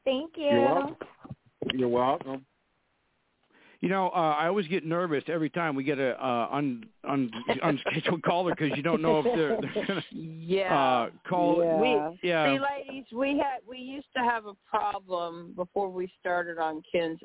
Thank 0.05 0.33
you. 0.37 0.45
You're 0.45 0.75
welcome. 0.75 0.97
You're 1.75 1.89
welcome. 1.89 2.47
You 3.81 3.89
know, 3.89 4.09
uh, 4.09 4.35
I 4.37 4.49
always 4.49 4.67
get 4.67 4.85
nervous 4.85 5.23
every 5.29 5.51
time 5.51 5.77
we 5.77 5.85
get 5.85 6.01
a 6.01 6.21
uh, 6.25 6.49
un, 6.51 6.85
un, 7.09 7.31
unscheduled 7.63 8.23
caller 8.25 8.53
because 8.59 8.77
you 8.77 8.83
don't 8.83 9.01
know 9.01 9.21
if 9.21 9.25
they're, 9.25 9.57
they're 9.61 9.87
going 9.87 10.03
to 10.03 10.17
Yeah. 10.17 10.77
uh, 10.77 11.11
call. 11.29 11.63
Yeah. 11.63 11.81
We 11.81 12.29
Yeah. 12.29 12.55
see, 12.55 12.59
ladies, 12.61 13.05
we 13.13 13.39
had 13.39 13.61
we 13.69 13.79
used 13.79 14.09
to 14.17 14.23
have 14.25 14.47
a 14.47 14.55
problem 14.69 15.53
before 15.55 15.89
we 15.91 16.11
started 16.21 16.59
on 16.59 16.83
Ken's 16.91 17.21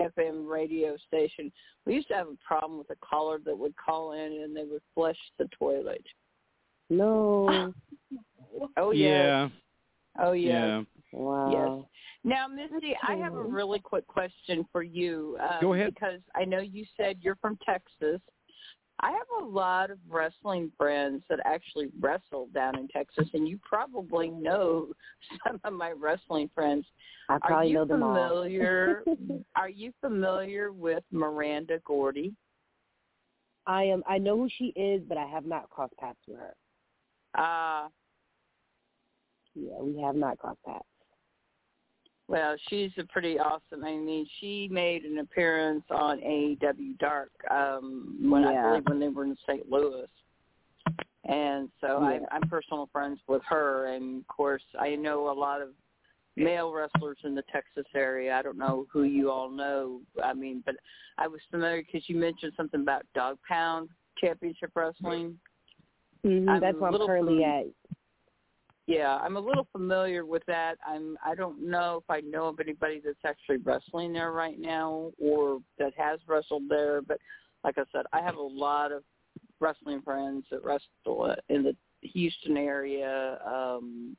FM 0.00 0.48
radio 0.48 0.96
station. 1.06 1.52
We 1.86 1.94
used 1.94 2.08
to 2.08 2.14
have 2.14 2.26
a 2.26 2.36
problem 2.44 2.76
with 2.78 2.90
a 2.90 2.96
caller 2.96 3.38
that 3.44 3.56
would 3.56 3.74
call 3.76 4.12
in 4.14 4.42
and 4.42 4.56
they 4.56 4.64
would 4.64 4.82
flush 4.96 5.18
the 5.38 5.48
toilet. 5.58 6.04
No. 6.90 7.72
Oh 8.76 8.92
yes. 8.92 9.10
yeah. 9.10 9.48
Oh 10.20 10.32
yes. 10.32 10.52
Yeah. 10.52 10.82
Wow. 11.12 11.88
Now, 12.24 12.48
Misty, 12.48 12.96
I 13.06 13.16
have 13.16 13.34
a 13.34 13.42
really 13.42 13.78
quick 13.78 14.06
question 14.06 14.66
for 14.72 14.82
you. 14.82 15.36
Um, 15.42 15.56
Go 15.60 15.74
ahead. 15.74 15.92
Because 15.92 16.20
I 16.34 16.44
know 16.46 16.60
you 16.60 16.86
said 16.96 17.18
you're 17.20 17.36
from 17.36 17.58
Texas. 17.64 18.20
I 19.00 19.10
have 19.10 19.42
a 19.42 19.44
lot 19.44 19.90
of 19.90 19.98
wrestling 20.08 20.72
friends 20.78 21.22
that 21.28 21.40
actually 21.44 21.90
wrestle 22.00 22.48
down 22.54 22.78
in 22.78 22.88
Texas, 22.88 23.28
and 23.34 23.46
you 23.46 23.58
probably 23.62 24.28
know 24.28 24.88
some 25.46 25.60
of 25.64 25.74
my 25.74 25.90
wrestling 25.90 26.48
friends. 26.54 26.86
I 27.28 27.38
probably 27.38 27.72
know 27.72 27.84
them 27.84 28.02
all. 28.02 28.16
are 29.56 29.68
you 29.68 29.92
familiar 30.00 30.72
with 30.72 31.02
Miranda 31.10 31.80
Gordy? 31.84 32.34
I 33.66 33.84
am. 33.84 34.02
I 34.06 34.18
know 34.18 34.36
who 34.36 34.48
she 34.58 34.66
is, 34.76 35.02
but 35.08 35.18
I 35.18 35.26
have 35.26 35.44
not 35.44 35.68
crossed 35.70 35.96
paths 35.98 36.18
with 36.26 36.38
her. 36.38 36.54
Uh, 37.34 37.88
Yeah, 39.54 39.80
we 39.80 40.00
have 40.00 40.14
not 40.14 40.38
crossed 40.38 40.62
paths. 40.64 40.84
Well, 42.26 42.56
she's 42.68 42.90
a 42.98 43.04
pretty 43.04 43.38
awesome. 43.38 43.84
I 43.84 43.96
mean, 43.96 44.26
she 44.40 44.68
made 44.70 45.04
an 45.04 45.18
appearance 45.18 45.84
on 45.90 46.20
AEW 46.20 46.98
Dark 46.98 47.30
um 47.50 48.16
when 48.22 48.42
Yeah. 48.42 48.48
I 48.48 48.62
believe 48.68 48.86
when 48.86 49.00
they 49.00 49.08
were 49.08 49.24
in 49.24 49.36
St. 49.46 49.70
Louis. 49.70 50.08
And 51.26 51.70
so 51.80 52.00
Yeah. 52.00 52.06
I, 52.30 52.36
I'm 52.36 52.48
personal 52.48 52.88
friends 52.92 53.20
with 53.28 53.42
her, 53.48 53.86
and 53.86 54.20
of 54.20 54.26
course 54.28 54.62
I 54.78 54.94
know 54.94 55.30
a 55.30 55.32
lot 55.38 55.60
of 55.62 55.70
male 56.36 56.72
wrestlers 56.72 57.18
in 57.24 57.34
the 57.34 57.44
Texas 57.52 57.86
area. 57.94 58.34
I 58.34 58.42
don't 58.42 58.58
know 58.58 58.86
who 58.92 59.04
you 59.04 59.30
all 59.30 59.48
know. 59.50 60.00
I 60.22 60.32
mean, 60.32 60.62
but 60.66 60.76
I 61.18 61.28
was 61.28 61.40
familiar 61.50 61.82
because 61.82 62.08
you 62.08 62.16
mentioned 62.16 62.52
something 62.56 62.80
about 62.80 63.06
Dog 63.14 63.38
Pound 63.48 63.88
Championship 64.18 64.70
Wrestling. 64.74 65.38
hmm 66.22 66.48
I'm 66.48 66.60
That's 66.60 66.76
where 66.78 66.90
I'm 66.90 67.06
currently 67.06 67.42
fam- 67.42 67.58
at. 67.60 67.66
Yeah, 68.86 69.16
I'm 69.16 69.36
a 69.36 69.40
little 69.40 69.66
familiar 69.72 70.26
with 70.26 70.42
that. 70.46 70.76
I'm 70.86 71.16
I 71.24 71.34
don't 71.34 71.62
know 71.62 72.02
if 72.02 72.10
I 72.10 72.20
know 72.20 72.48
of 72.48 72.60
anybody 72.60 73.00
that's 73.02 73.16
actually 73.24 73.56
wrestling 73.58 74.12
there 74.12 74.32
right 74.32 74.58
now 74.58 75.10
or 75.18 75.60
that 75.78 75.94
has 75.96 76.20
wrestled 76.26 76.64
there, 76.68 77.00
but 77.00 77.18
like 77.64 77.78
I 77.78 77.84
said, 77.92 78.04
I 78.12 78.20
have 78.20 78.36
a 78.36 78.42
lot 78.42 78.92
of 78.92 79.02
wrestling 79.58 80.02
friends 80.02 80.44
that 80.50 80.62
wrestle 80.62 81.34
in 81.48 81.62
the 81.62 81.74
Houston 82.02 82.58
area. 82.58 83.38
Um 83.46 84.16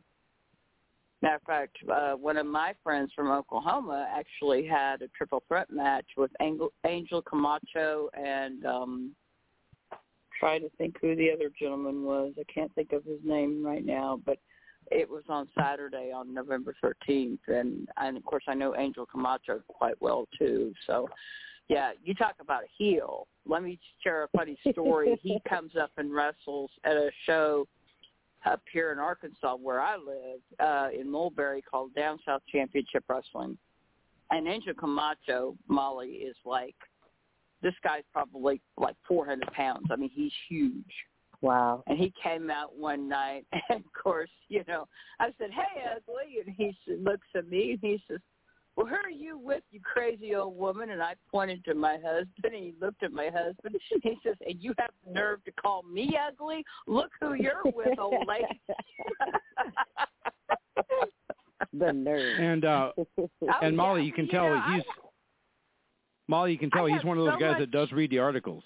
matter 1.21 1.36
of 1.36 1.43
fact, 1.43 1.78
uh 1.93 2.13
one 2.13 2.38
of 2.38 2.47
my 2.47 2.73
friends 2.84 3.12
from 3.15 3.30
Oklahoma 3.30 4.08
actually 4.12 4.65
had 4.65 5.04
a 5.04 5.08
triple 5.10 5.43
threat 5.47 5.69
match 5.69 6.08
with 6.17 6.32
Angel, 6.41 6.73
Angel 6.88 7.21
Camacho 7.21 8.10
and 8.17 8.65
um 8.65 9.15
trying 10.39 10.62
to 10.62 10.69
think 10.78 10.95
who 10.99 11.15
the 11.15 11.32
other 11.32 11.51
gentleman 11.60 12.04
was. 12.04 12.34
I 12.39 12.51
can't 12.51 12.73
think 12.73 12.93
of 12.93 13.04
his 13.06 13.19
name 13.23 13.63
right 13.63 13.86
now, 13.86 14.19
but 14.25 14.39
it 14.91 15.10
was 15.10 15.24
on 15.30 15.48
Saturday 15.58 16.12
on 16.15 16.34
November 16.34 16.76
13th, 16.84 17.39
and 17.48 17.88
and 17.98 18.17
of 18.17 18.26
course 18.26 18.43
I 18.48 18.54
know 18.54 18.76
Angel 18.76 19.06
Camacho 19.06 19.62
quite 19.67 20.00
well 20.02 20.28
too. 20.38 20.74
So, 20.88 21.08
yeah, 21.67 21.91
you 22.04 22.13
talk 22.13 22.36
about 22.39 22.63
a 22.63 22.67
heel. 22.78 23.28
Let 23.45 23.63
me 23.63 23.80
share 24.04 24.24
a 24.24 24.28
funny 24.36 24.58
story. 24.71 25.19
he 25.24 25.39
comes 25.48 25.76
up 25.76 25.91
and 25.98 26.13
wrestles 26.13 26.71
at 26.84 26.93
a 26.93 27.10
show 27.26 27.67
up 28.45 28.62
here 28.71 28.91
in 28.91 29.00
Arkansas 29.00 29.56
where 29.56 29.82
I 29.82 29.95
live 29.95 30.39
uh, 30.60 30.88
in 30.98 31.10
Mulberry 31.10 31.62
called 31.62 31.95
Down 31.95 32.19
South 32.26 32.43
Championship 32.52 33.04
Wrestling, 33.10 33.58
and 34.32 34.48
Angel 34.48 34.74
Camacho 34.74 35.56
Molly 35.67 36.10
is 36.10 36.36
like 36.45 36.76
this 37.62 37.74
guy's 37.84 38.04
probably 38.13 38.62
like 38.78 38.95
400 39.08 39.52
pounds. 39.54 39.88
I 39.91 39.95
mean, 39.95 40.12
he's 40.13 40.32
huge. 40.48 40.93
Wow. 41.45 41.84
And 41.86 41.99
he 41.99 42.12
came 42.21 42.49
out 42.49 42.75
one 42.75 43.08
night, 43.08 43.45
and 43.69 43.86
of 43.86 43.93
course, 43.93 44.31
you 44.49 44.63
know, 44.67 44.88
I 45.19 45.27
said, 45.38 45.51
"Hey, 45.51 45.84
ugly," 45.95 46.39
and 46.45 46.55
he 46.58 46.75
looks 47.03 47.27
at 47.36 47.47
me 47.47 47.73
and 47.73 47.79
he 47.81 48.01
says, 48.10 48.17
"Well, 48.75 48.88
who 48.88 48.95
are 48.95 49.12
you 49.12 49.38
with, 49.38 49.62
you 49.71 49.79
crazy 49.84 50.34
old 50.34 50.58
woman?" 50.58 50.89
And 50.89 51.03
I 51.03 51.13
pointed 51.29 51.63
to 51.65 51.75
my 51.75 51.97
husband, 52.03 52.45
and 52.45 52.55
he 52.55 52.73
looked 52.81 53.03
at 53.03 53.12
my 53.12 53.25
husband. 53.25 53.75
And 53.91 54.01
he 54.03 54.17
says, 54.25 54.36
"And 54.47 54.55
you 54.60 54.73
have 54.79 54.89
the 55.05 55.13
nerve 55.13 55.43
to 55.45 55.51
call 55.51 55.84
me 55.84 56.17
ugly? 56.27 56.65
Look 56.88 57.12
who 57.21 57.36
you're 57.36 57.62
with, 57.63 57.99
old 57.99 58.25
lady." 58.27 58.60
the 61.73 61.93
nerve. 61.93 62.39
And 62.39 62.65
uh 62.65 62.91
Oh, 62.97 63.08
and 63.62 63.77
Molly, 63.77 64.01
yeah, 64.01 64.08
you 64.08 64.13
can 64.13 64.25
you 64.25 64.31
tell 64.31 64.49
know, 64.49 64.62
I- 64.65 64.75
he's 64.75 64.84
Molly, 66.27 66.51
you 66.53 66.58
can 66.58 66.71
tell 66.71 66.88
I 66.88 66.91
he's 66.91 67.03
one 67.03 67.19
of 67.19 67.25
those 67.25 67.36
so 67.36 67.39
guys 67.39 67.51
much- 67.51 67.60
that 67.60 67.71
does 67.71 67.91
read 67.91 68.10
the 68.10 68.17
articles. 68.19 68.63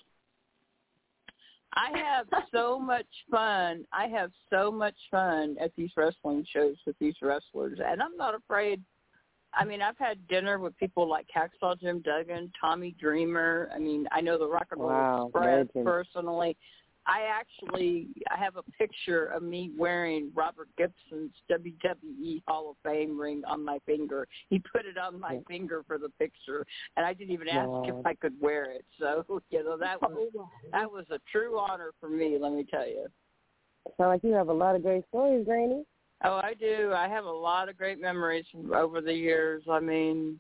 I 1.74 1.98
have 1.98 2.28
so 2.52 2.80
much 2.80 3.06
fun. 3.30 3.86
I 3.94 4.08
have 4.08 4.32
so 4.50 4.72
much 4.72 4.96
fun 5.12 5.56
at 5.62 5.72
these 5.76 5.92
wrestling 5.96 6.46
shows 6.52 6.76
with 6.86 6.96
these 7.00 7.16
wrestlers, 7.22 7.80
and 7.86 8.02
I'm 8.02 8.18
not 8.18 8.34
afraid. 8.36 8.82
I 9.54 9.66
mean, 9.66 9.82
I've 9.82 9.98
had 9.98 10.28
dinner 10.28 10.60
with 10.60 10.78
people 10.78 11.08
like 11.08 11.28
Hacksaw 11.36 11.80
Jim 11.80 12.02
Duggan, 12.02 12.52
Tommy 12.60 12.96
Dreamer. 13.00 13.70
I 13.74 13.80
mean, 13.80 14.08
I 14.12 14.22
know 14.22 14.38
the 14.38 14.48
Rock 14.48 14.68
and 14.72 14.80
Roll 14.82 14.90
Wow, 14.90 15.26
Express 15.28 15.68
legend. 15.76 15.86
personally. 15.86 16.58
I 17.10 17.24
actually 17.24 18.08
I 18.30 18.38
have 18.38 18.56
a 18.56 18.64
picture 18.78 19.26
of 19.26 19.42
me 19.42 19.72
wearing 19.76 20.32
Robert 20.36 20.68
Gibson's 20.78 21.32
WWE 21.50 22.44
Hall 22.48 22.70
of 22.70 22.76
Fame 22.84 23.20
ring 23.20 23.42
on 23.48 23.66
my 23.66 23.80
finger. 23.88 24.28
He 24.50 24.60
put 24.60 24.86
it 24.86 24.98
on 24.98 25.20
my 25.20 25.40
finger 25.48 25.84
for 25.88 25.98
the 25.98 26.10
picture, 26.20 26.66
and 26.98 27.06
I 27.06 27.14
didn't 27.14 27.34
even 27.34 27.48
ask 27.48 27.68
Wow. 27.68 27.84
if 27.86 28.06
I 28.06 28.14
could 28.14 28.40
wear 28.40 28.72
it. 28.72 28.86
So 29.00 29.26
you 29.50 29.64
know 29.64 29.78
that 29.78 29.98
oh, 30.04 30.10
was 30.10 30.48
that 30.72 30.92
was 30.92 31.06
a 31.10 31.20
true 31.32 31.58
honor 31.58 31.92
for 32.00 32.10
me. 32.10 32.38
Let 32.40 32.54
me 32.54 32.64
tell 32.70 32.88
you. 32.88 33.08
Sound 33.98 34.12
like 34.12 34.24
you 34.24 34.34
have 34.34 34.50
a 34.50 34.54
lot 34.54 34.76
of 34.76 34.84
great 34.84 35.04
stories, 35.08 35.46
Granny. 35.46 35.84
Oh, 36.24 36.36
I 36.36 36.54
do. 36.54 36.94
I 36.96 37.08
have 37.08 37.26
a 37.26 37.32
lot 37.32 37.70
of 37.70 37.78
great 37.78 38.00
memories 38.00 38.46
from 38.52 38.72
over 38.74 39.02
the 39.02 39.14
years. 39.14 39.64
I 39.70 39.80
mean, 39.80 40.40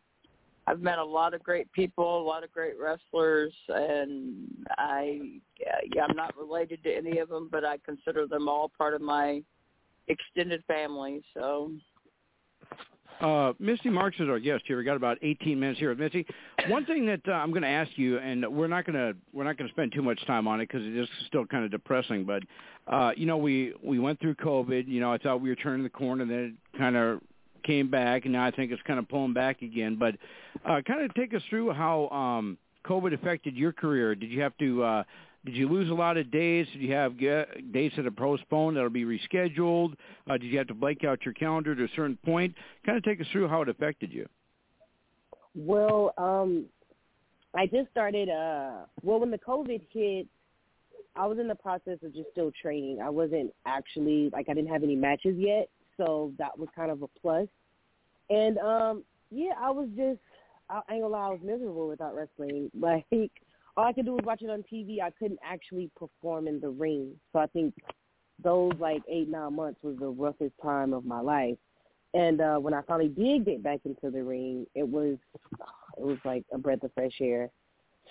I've 0.69 0.81
met 0.81 0.99
a 0.99 1.03
lot 1.03 1.33
of 1.33 1.41
great 1.41 1.71
people, 1.71 2.21
a 2.21 2.27
lot 2.27 2.43
of 2.43 2.51
great 2.51 2.75
wrestlers, 2.79 3.53
and 3.69 4.45
I, 4.77 5.39
yeah, 5.59 6.03
I'm 6.07 6.15
not 6.15 6.37
related 6.37 6.83
to 6.83 6.95
any 6.95 7.17
of 7.17 7.29
them, 7.29 7.49
but 7.51 7.65
I 7.65 7.77
consider 7.83 8.27
them 8.27 8.47
all 8.47 8.69
part 8.77 8.93
of 8.93 9.01
my 9.01 9.41
extended 10.07 10.63
family. 10.67 11.23
So, 11.33 11.71
Uh, 13.19 13.53
Misty 13.59 13.89
Marks 13.89 14.17
is 14.19 14.29
our 14.29 14.39
guest 14.39 14.63
here. 14.67 14.77
We 14.77 14.83
got 14.83 14.95
about 14.95 15.17
18 15.23 15.59
minutes 15.59 15.79
here 15.79 15.89
with 15.89 15.99
Misty. 15.99 16.25
One 16.67 16.85
thing 16.85 17.05
that 17.07 17.21
uh, 17.27 17.31
I'm 17.31 17.49
going 17.49 17.63
to 17.63 17.67
ask 17.67 17.89
you, 17.95 18.19
and 18.19 18.47
we're 18.47 18.67
not 18.67 18.85
going 18.85 18.95
to 18.95 19.17
we're 19.33 19.43
not 19.45 19.57
going 19.57 19.67
to 19.67 19.73
spend 19.73 19.91
too 19.91 20.03
much 20.03 20.23
time 20.27 20.47
on 20.47 20.61
it 20.61 20.69
because 20.69 20.85
it 20.85 20.95
is 20.95 21.09
still 21.27 21.45
kind 21.47 21.65
of 21.65 21.71
depressing. 21.71 22.25
But 22.25 22.43
uh, 22.87 23.11
you 23.17 23.25
know, 23.25 23.37
we 23.37 23.73
we 23.83 23.97
went 23.97 24.19
through 24.21 24.35
COVID. 24.35 24.87
You 24.87 25.01
know, 25.01 25.11
I 25.11 25.17
thought 25.17 25.41
we 25.41 25.49
were 25.49 25.55
turning 25.55 25.83
the 25.83 25.89
corner, 25.89 26.21
and 26.21 26.31
then 26.31 26.57
it 26.73 26.77
kind 26.77 26.95
of 26.95 27.21
came 27.63 27.89
back, 27.89 28.25
and 28.25 28.33
now 28.33 28.45
I 28.45 28.51
think 28.51 28.71
it's 28.71 28.81
kind 28.83 28.99
of 28.99 29.07
pulling 29.07 29.33
back 29.33 29.61
again. 29.61 29.97
But 29.97 30.15
uh, 30.65 30.81
kind 30.85 31.01
of 31.01 31.13
take 31.15 31.33
us 31.33 31.41
through 31.49 31.71
how 31.73 32.09
um, 32.09 32.57
COVID 32.85 33.13
affected 33.13 33.55
your 33.55 33.71
career. 33.71 34.15
Did 34.15 34.31
you 34.31 34.41
have 34.41 34.57
to 34.57 34.83
uh, 34.83 35.03
did 35.45 35.55
you 35.55 35.69
lose 35.69 35.89
a 35.89 35.93
lot 35.93 36.17
of 36.17 36.31
days? 36.31 36.67
Did 36.73 36.81
you 36.81 36.93
have 36.93 37.15
ge- 37.15 37.71
dates 37.71 37.95
that 37.95 38.05
are 38.05 38.11
postponed 38.11 38.75
that'll 38.75 38.89
be 38.89 39.05
rescheduled? 39.05 39.93
Uh, 40.29 40.33
did 40.37 40.45
you 40.45 40.57
have 40.57 40.67
to 40.67 40.73
blank 40.73 41.03
out 41.03 41.23
your 41.23 41.33
calendar 41.33 41.75
to 41.75 41.83
a 41.85 41.87
certain 41.95 42.17
point? 42.25 42.53
Kind 42.85 42.97
of 42.97 43.03
take 43.03 43.21
us 43.21 43.27
through 43.31 43.47
how 43.47 43.61
it 43.61 43.69
affected 43.69 44.11
you. 44.11 44.27
Well, 45.55 46.13
um, 46.17 46.65
I 47.55 47.65
just 47.67 47.89
started. 47.91 48.29
Uh, 48.29 48.85
well, 49.01 49.19
when 49.19 49.31
the 49.31 49.37
COVID 49.37 49.81
hit, 49.91 50.27
I 51.15 51.25
was 51.25 51.39
in 51.39 51.47
the 51.47 51.55
process 51.55 51.97
of 52.03 52.13
just 52.13 52.29
still 52.31 52.51
training. 52.61 52.99
I 53.01 53.09
wasn't 53.09 53.53
actually 53.65 54.29
like 54.31 54.47
I 54.49 54.53
didn't 54.53 54.69
have 54.69 54.83
any 54.83 54.95
matches 54.95 55.35
yet, 55.37 55.69
so 55.99 56.31
that 56.39 56.57
was 56.57 56.69
kind 56.75 56.89
of 56.89 57.03
a 57.03 57.07
plus. 57.21 57.47
And 58.31 58.57
um, 58.57 59.03
yeah, 59.29 59.51
I 59.61 59.69
was 59.69 59.89
just. 59.95 60.19
I 60.71 60.81
ain't 60.91 61.01
gonna 61.01 61.07
lie, 61.07 61.27
I 61.27 61.29
was 61.31 61.39
miserable 61.43 61.87
without 61.87 62.15
wrestling. 62.15 62.71
Like 62.79 63.31
all 63.75 63.85
I 63.85 63.93
could 63.93 64.05
do 64.05 64.13
was 64.13 64.25
watch 64.25 64.41
it 64.41 64.49
on 64.49 64.63
TV. 64.71 65.01
I 65.01 65.11
couldn't 65.11 65.39
actually 65.43 65.89
perform 65.95 66.47
in 66.47 66.59
the 66.59 66.69
ring. 66.69 67.13
So 67.33 67.39
I 67.39 67.47
think 67.47 67.73
those 68.43 68.73
like 68.79 69.01
eight 69.09 69.29
nine 69.29 69.55
months 69.55 69.79
was 69.83 69.97
the 69.99 70.09
roughest 70.09 70.53
time 70.61 70.93
of 70.93 71.05
my 71.05 71.21
life. 71.21 71.57
And 72.13 72.41
uh 72.41 72.57
when 72.57 72.73
I 72.73 72.81
finally 72.83 73.09
did 73.09 73.45
get 73.45 73.63
back 73.63 73.79
into 73.85 74.09
the 74.09 74.23
ring, 74.23 74.65
it 74.75 74.87
was 74.87 75.17
it 75.97 76.03
was 76.03 76.17
like 76.23 76.43
a 76.53 76.57
breath 76.57 76.83
of 76.83 76.93
fresh 76.93 77.19
air. 77.19 77.49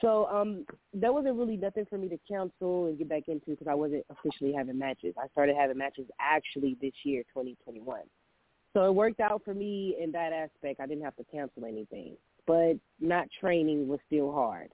So 0.00 0.26
um 0.26 0.64
there 0.94 1.12
wasn't 1.12 1.36
really 1.36 1.56
nothing 1.56 1.86
for 1.90 1.98
me 1.98 2.08
to 2.08 2.18
cancel 2.28 2.86
and 2.86 2.96
get 2.98 3.08
back 3.08 3.24
into 3.28 3.46
because 3.50 3.66
I 3.68 3.74
wasn't 3.74 4.04
officially 4.10 4.52
having 4.52 4.78
matches. 4.78 5.14
I 5.22 5.28
started 5.28 5.56
having 5.56 5.78
matches 5.78 6.06
actually 6.20 6.76
this 6.80 6.92
year, 7.04 7.22
2021. 7.34 8.00
So 8.74 8.84
it 8.84 8.94
worked 8.94 9.20
out 9.20 9.42
for 9.44 9.54
me 9.54 9.96
in 10.00 10.12
that 10.12 10.32
aspect. 10.32 10.78
I 10.80 10.86
didn't 10.86 11.02
have 11.04 11.16
to 11.16 11.24
cancel 11.24 11.64
anything, 11.64 12.16
but 12.46 12.74
not 13.00 13.26
training 13.40 13.88
was 13.88 13.98
still 14.06 14.30
hard. 14.30 14.68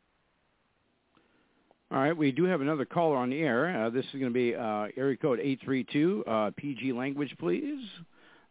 All 1.90 2.00
right, 2.00 2.16
we 2.16 2.32
do 2.32 2.44
have 2.44 2.60
another 2.60 2.84
caller 2.84 3.16
on 3.16 3.30
the 3.30 3.40
air. 3.40 3.84
Uh, 3.86 3.90
this 3.90 4.04
is 4.06 4.12
going 4.12 4.24
to 4.24 4.30
be 4.30 4.54
uh, 4.54 4.88
area 4.96 5.16
code 5.16 5.38
832. 5.38 6.24
Uh, 6.26 6.50
PG 6.56 6.92
language, 6.92 7.34
please. 7.38 7.84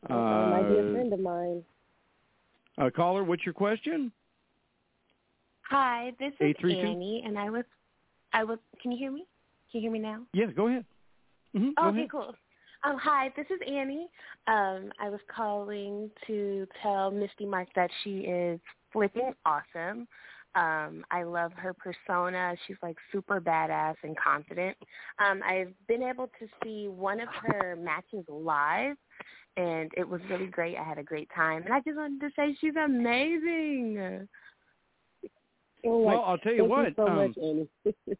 that 0.07 0.13
might 0.13 0.69
be 0.69 0.75
a 0.77 0.89
Uh, 0.89 0.93
friend 0.93 1.13
of 1.13 1.19
mine. 1.19 1.63
uh, 2.77 2.89
caller, 2.95 3.23
what's 3.23 3.45
your 3.45 3.53
question? 3.53 4.11
Hi, 5.69 6.11
this 6.19 6.33
is 6.39 6.55
Annie, 6.61 7.23
and 7.25 7.37
I 7.37 7.49
was, 7.49 7.63
I 8.33 8.43
was. 8.43 8.59
Can 8.81 8.91
you 8.91 8.97
hear 8.97 9.11
me? 9.11 9.25
Can 9.71 9.79
you 9.79 9.81
hear 9.81 9.91
me 9.91 9.99
now? 9.99 10.21
Yes, 10.33 10.49
go 10.55 10.67
ahead. 10.67 10.85
hmm 11.55 11.69
Oh, 11.77 11.83
go 11.83 11.87
okay, 11.89 11.97
ahead. 11.99 12.11
cool. 12.11 12.35
Um, 12.83 12.97
hi, 13.01 13.31
this 13.37 13.45
is 13.49 13.59
Annie. 13.65 14.09
Um, 14.47 14.91
I 14.99 15.09
was 15.09 15.21
calling 15.33 16.11
to 16.27 16.67
tell 16.81 17.11
Misty 17.11 17.45
Mark 17.45 17.69
that 17.75 17.89
she 18.03 18.19
is 18.19 18.59
flipping 18.91 19.33
awesome. 19.45 20.07
Um, 20.55 21.03
I 21.09 21.23
love 21.23 21.51
her 21.53 21.73
persona. 21.73 22.55
She's 22.67 22.75
like 22.83 22.97
super 23.11 23.39
badass 23.41 23.95
and 24.03 24.15
confident. 24.17 24.77
Um, 25.17 25.41
I've 25.43 25.73
been 25.87 26.03
able 26.03 26.29
to 26.39 26.47
see 26.63 26.89
one 26.89 27.19
of 27.21 27.29
her 27.41 27.75
matches 27.81 28.25
live, 28.27 28.97
and 29.57 29.89
it 29.95 30.07
was 30.07 30.21
really 30.29 30.47
great. 30.47 30.77
I 30.77 30.83
had 30.83 30.99
a 30.99 31.03
great 31.03 31.29
time, 31.33 31.63
and 31.63 31.73
I 31.73 31.79
just 31.79 31.95
wanted 31.97 32.19
to 32.19 32.29
say 32.35 32.55
she's 32.59 32.75
amazing. 32.75 34.27
Well, 35.83 36.23
I'll 36.25 36.37
tell 36.37 36.53
you 36.53 36.59
thank 36.59 36.69
what. 36.69 36.85
You 36.87 36.93
so 36.95 37.07
um, 37.07 37.15
much, 37.15 37.37
Annie. 37.37 37.67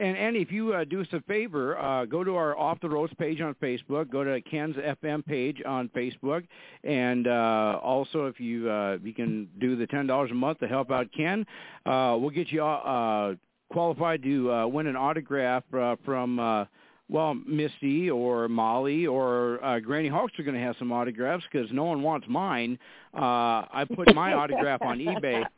and 0.00 0.16
Annie, 0.16 0.40
if 0.40 0.50
you 0.50 0.74
uh, 0.74 0.84
do 0.84 1.00
us 1.00 1.06
a 1.12 1.20
favor, 1.22 1.78
uh, 1.78 2.04
go 2.04 2.24
to 2.24 2.36
our 2.36 2.56
Off 2.56 2.80
the 2.80 2.88
Roast 2.88 3.16
page 3.18 3.40
on 3.40 3.54
Facebook. 3.54 4.10
Go 4.10 4.24
to 4.24 4.40
Ken's 4.42 4.76
FM 4.76 5.24
page 5.24 5.62
on 5.66 5.88
Facebook, 5.90 6.44
and 6.84 7.26
uh, 7.26 7.78
also 7.82 8.26
if 8.26 8.40
you 8.40 8.70
uh, 8.70 8.98
you 9.02 9.14
can 9.14 9.48
do 9.60 9.76
the 9.76 9.86
ten 9.86 10.06
dollars 10.06 10.30
a 10.30 10.34
month 10.34 10.58
to 10.60 10.68
help 10.68 10.90
out 10.90 11.06
Ken, 11.16 11.46
uh, 11.86 12.16
we'll 12.18 12.30
get 12.30 12.50
you 12.50 12.64
uh, 12.64 13.34
qualified 13.72 14.22
to 14.22 14.52
uh, 14.52 14.66
win 14.66 14.86
an 14.86 14.96
autograph 14.96 15.64
uh, 15.74 15.96
from. 16.04 16.66
Well, 17.10 17.34
Misty 17.34 18.10
or 18.10 18.48
Molly 18.48 19.06
or 19.06 19.64
uh, 19.64 19.80
Granny 19.80 20.10
Hulkster 20.10 20.44
going 20.44 20.54
to 20.54 20.60
have 20.60 20.76
some 20.78 20.92
autographs 20.92 21.44
because 21.50 21.70
no 21.72 21.84
one 21.84 22.02
wants 22.02 22.26
mine. 22.28 22.78
Uh, 23.14 23.64
I 23.72 23.86
put 23.94 24.14
my 24.14 24.34
autograph 24.34 24.82
on 24.82 24.98
eBay. 24.98 25.44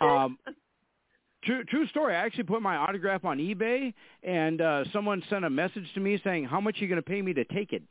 Um, 0.00 0.38
True, 1.44 1.62
true 1.64 1.86
story. 1.88 2.14
I 2.14 2.24
actually 2.24 2.44
put 2.44 2.62
my 2.62 2.76
autograph 2.76 3.24
on 3.24 3.38
eBay, 3.38 3.92
and 4.22 4.60
uh, 4.60 4.84
someone 4.92 5.22
sent 5.28 5.44
a 5.44 5.50
message 5.50 5.84
to 5.94 6.00
me 6.00 6.18
saying, 6.24 6.44
"How 6.44 6.60
much 6.60 6.78
are 6.78 6.80
you 6.80 6.88
going 6.88 6.96
to 6.96 7.02
pay 7.02 7.20
me 7.20 7.34
to 7.34 7.44
take 7.44 7.72
it?" 7.72 7.82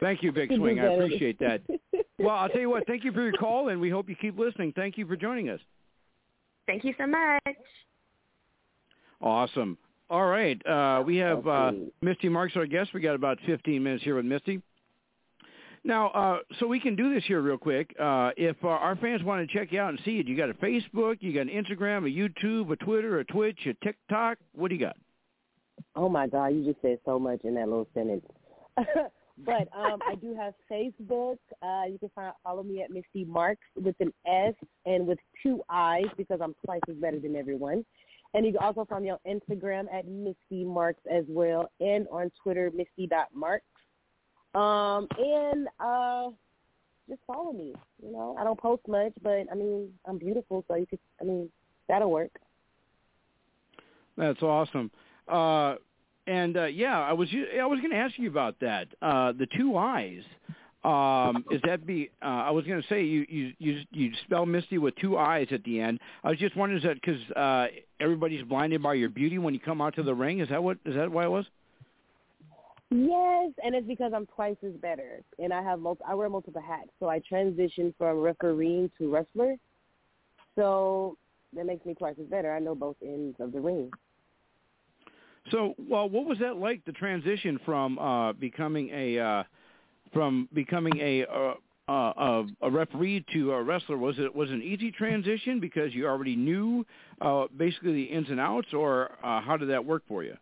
Thank 0.00 0.22
you, 0.22 0.32
Big 0.32 0.52
Swing. 0.54 0.80
I 0.80 0.92
appreciate 0.92 1.38
that. 1.40 1.62
Well, 2.16 2.36
I'll 2.36 2.48
tell 2.48 2.60
you 2.60 2.70
what. 2.70 2.86
Thank 2.86 3.02
you 3.02 3.10
for 3.10 3.22
your 3.22 3.32
call, 3.32 3.70
and 3.70 3.80
we 3.80 3.90
hope 3.90 4.08
you 4.08 4.14
keep 4.14 4.38
listening. 4.38 4.72
Thank 4.76 4.96
you 4.96 5.04
for 5.04 5.16
joining 5.16 5.48
us. 5.48 5.58
Thank 6.66 6.84
you 6.84 6.94
so 6.98 7.06
much. 7.06 7.56
Awesome. 9.20 9.78
All 10.10 10.26
right. 10.26 10.60
Uh, 10.66 11.02
we 11.04 11.16
have 11.16 11.46
uh, 11.46 11.72
Misty 12.02 12.28
Marks, 12.28 12.56
our 12.56 12.66
guest. 12.66 12.90
We 12.94 13.00
got 13.00 13.14
about 13.14 13.38
15 13.46 13.82
minutes 13.82 14.04
here 14.04 14.16
with 14.16 14.24
Misty. 14.24 14.60
Now, 15.86 16.08
uh, 16.10 16.38
so 16.58 16.66
we 16.66 16.80
can 16.80 16.96
do 16.96 17.12
this 17.12 17.24
here 17.26 17.42
real 17.42 17.58
quick. 17.58 17.94
Uh, 18.00 18.30
if 18.36 18.56
uh, 18.64 18.68
our 18.68 18.96
fans 18.96 19.22
want 19.22 19.46
to 19.46 19.54
check 19.58 19.70
you 19.70 19.80
out 19.80 19.90
and 19.90 20.00
see 20.04 20.18
it, 20.18 20.26
you 20.26 20.36
got 20.36 20.48
a 20.48 20.54
Facebook, 20.54 21.18
you 21.20 21.34
got 21.34 21.42
an 21.42 21.48
Instagram, 21.48 22.06
a 22.06 22.10
YouTube, 22.10 22.70
a 22.70 22.76
Twitter, 22.76 23.18
a 23.18 23.24
Twitch, 23.24 23.58
a 23.66 23.74
TikTok. 23.84 24.38
What 24.54 24.68
do 24.68 24.76
you 24.76 24.80
got? 24.80 24.96
Oh 25.94 26.08
my 26.08 26.26
God, 26.26 26.48
you 26.48 26.64
just 26.64 26.80
said 26.80 26.98
so 27.04 27.18
much 27.18 27.40
in 27.44 27.54
that 27.54 27.68
little 27.68 27.88
sentence. 27.92 28.24
but 29.38 29.68
um, 29.76 30.00
I 30.06 30.14
do 30.14 30.34
have 30.34 30.54
Facebook. 30.70 31.38
Uh, 31.62 31.84
you 31.90 31.98
can 31.98 32.10
find, 32.14 32.32
follow 32.42 32.62
me 32.62 32.82
at 32.82 32.90
Misty 32.90 33.24
Marks 33.24 33.66
with 33.74 33.96
an 34.00 34.12
S 34.26 34.54
and 34.86 35.06
with 35.06 35.18
two 35.42 35.62
I's 35.68 36.04
because 36.16 36.40
I'm 36.42 36.54
twice 36.64 36.80
as 36.88 36.96
better 36.96 37.18
than 37.18 37.34
everyone. 37.34 37.84
And 38.34 38.44
you 38.44 38.52
can 38.52 38.62
also 38.62 38.84
find 38.84 39.04
me 39.04 39.10
on 39.10 39.18
Instagram 39.26 39.86
at 39.92 40.06
Misty 40.06 40.64
Marks 40.64 41.00
as 41.10 41.24
well, 41.28 41.70
and 41.80 42.06
on 42.10 42.30
Twitter, 42.42 42.70
Misty.marks. 42.74 43.64
Um, 44.54 45.08
and 45.18 45.68
uh, 45.80 46.30
just 47.08 47.20
follow 47.26 47.52
me. 47.52 47.74
You 48.04 48.12
know, 48.12 48.36
I 48.38 48.44
don't 48.44 48.58
post 48.58 48.82
much, 48.88 49.12
but 49.22 49.46
I 49.50 49.54
mean, 49.54 49.90
I'm 50.04 50.18
beautiful, 50.18 50.64
so 50.66 50.74
you 50.74 50.86
could. 50.86 50.98
I 51.20 51.24
mean, 51.24 51.48
that'll 51.88 52.10
work. 52.10 52.32
That's 54.16 54.42
awesome. 54.42 54.90
Uh, 55.28 55.76
and 56.26 56.56
uh, 56.56 56.64
yeah, 56.64 56.98
I 57.00 57.12
was 57.12 57.28
I 57.32 57.66
was 57.66 57.80
going 57.80 57.90
to 57.90 57.96
ask 57.96 58.18
you 58.18 58.28
about 58.28 58.56
that. 58.60 58.88
Uh, 59.02 59.32
the 59.32 59.46
two 59.56 59.76
eyes. 59.76 60.22
Um, 60.84 61.46
is 61.50 61.62
that 61.64 61.86
be? 61.86 62.10
Uh, 62.22 62.26
I 62.26 62.50
was 62.50 62.66
going 62.66 62.80
to 62.80 62.88
say 62.88 63.02
you 63.04 63.24
you 63.28 63.52
you 63.58 63.80
you 63.90 64.12
spell 64.24 64.44
Misty 64.44 64.76
with 64.76 64.94
two 64.96 65.16
eyes 65.16 65.48
at 65.50 65.64
the 65.64 65.80
end. 65.80 65.98
I 66.22 66.28
was 66.28 66.38
just 66.38 66.56
wondering 66.56 66.82
is 66.82 66.84
that 66.86 67.00
because 67.00 67.20
uh, 67.36 67.68
everybody's 68.00 68.44
blinded 68.44 68.82
by 68.82 68.94
your 68.94 69.08
beauty 69.08 69.38
when 69.38 69.54
you 69.54 69.60
come 69.60 69.80
out 69.80 69.94
to 69.96 70.02
the 70.02 70.14
ring? 70.14 70.40
Is 70.40 70.48
that 70.50 70.62
what 70.62 70.76
is 70.84 70.94
that 70.94 71.10
why 71.10 71.24
it 71.24 71.30
was? 71.30 71.46
Yes, 72.90 73.52
and 73.64 73.74
it's 73.74 73.88
because 73.88 74.12
I'm 74.14 74.26
twice 74.26 74.56
as 74.64 74.74
better, 74.74 75.22
and 75.38 75.52
I 75.54 75.62
have 75.62 75.80
multi- 75.80 76.04
I 76.06 76.14
wear 76.14 76.28
multiple 76.28 76.62
hats. 76.62 76.90
So 77.00 77.08
I 77.08 77.20
transitioned 77.20 77.94
from 77.96 78.18
refereeing 78.18 78.90
to 78.98 79.10
wrestler, 79.10 79.56
so 80.54 81.16
that 81.54 81.64
makes 81.64 81.84
me 81.86 81.94
twice 81.94 82.16
as 82.20 82.26
better. 82.26 82.52
I 82.54 82.58
know 82.58 82.74
both 82.74 82.96
ends 83.02 83.36
of 83.40 83.52
the 83.52 83.60
ring. 83.60 83.90
So, 85.50 85.74
well, 85.78 86.08
what 86.08 86.24
was 86.24 86.38
that 86.38 86.56
like? 86.56 86.84
The 86.84 86.92
transition 86.92 87.60
from 87.64 87.98
uh, 87.98 88.32
becoming 88.32 88.90
a 88.92 89.18
uh, 89.18 89.42
from 90.12 90.48
becoming 90.54 90.98
a 91.00 91.26
uh, 91.26 91.54
uh, 91.86 92.44
a 92.62 92.70
referee 92.70 93.24
to 93.34 93.52
a 93.52 93.62
wrestler 93.62 93.98
was 93.98 94.18
it 94.18 94.34
was 94.34 94.50
an 94.50 94.62
easy 94.62 94.90
transition 94.90 95.60
because 95.60 95.94
you 95.94 96.06
already 96.06 96.34
knew 96.34 96.84
uh, 97.20 97.44
basically 97.56 97.92
the 97.92 98.04
ins 98.04 98.30
and 98.30 98.40
outs, 98.40 98.72
or 98.72 99.10
uh, 99.22 99.40
how 99.42 99.56
did 99.56 99.68
that 99.68 99.84
work 99.84 100.02
for 100.08 100.24
you? 100.24 100.34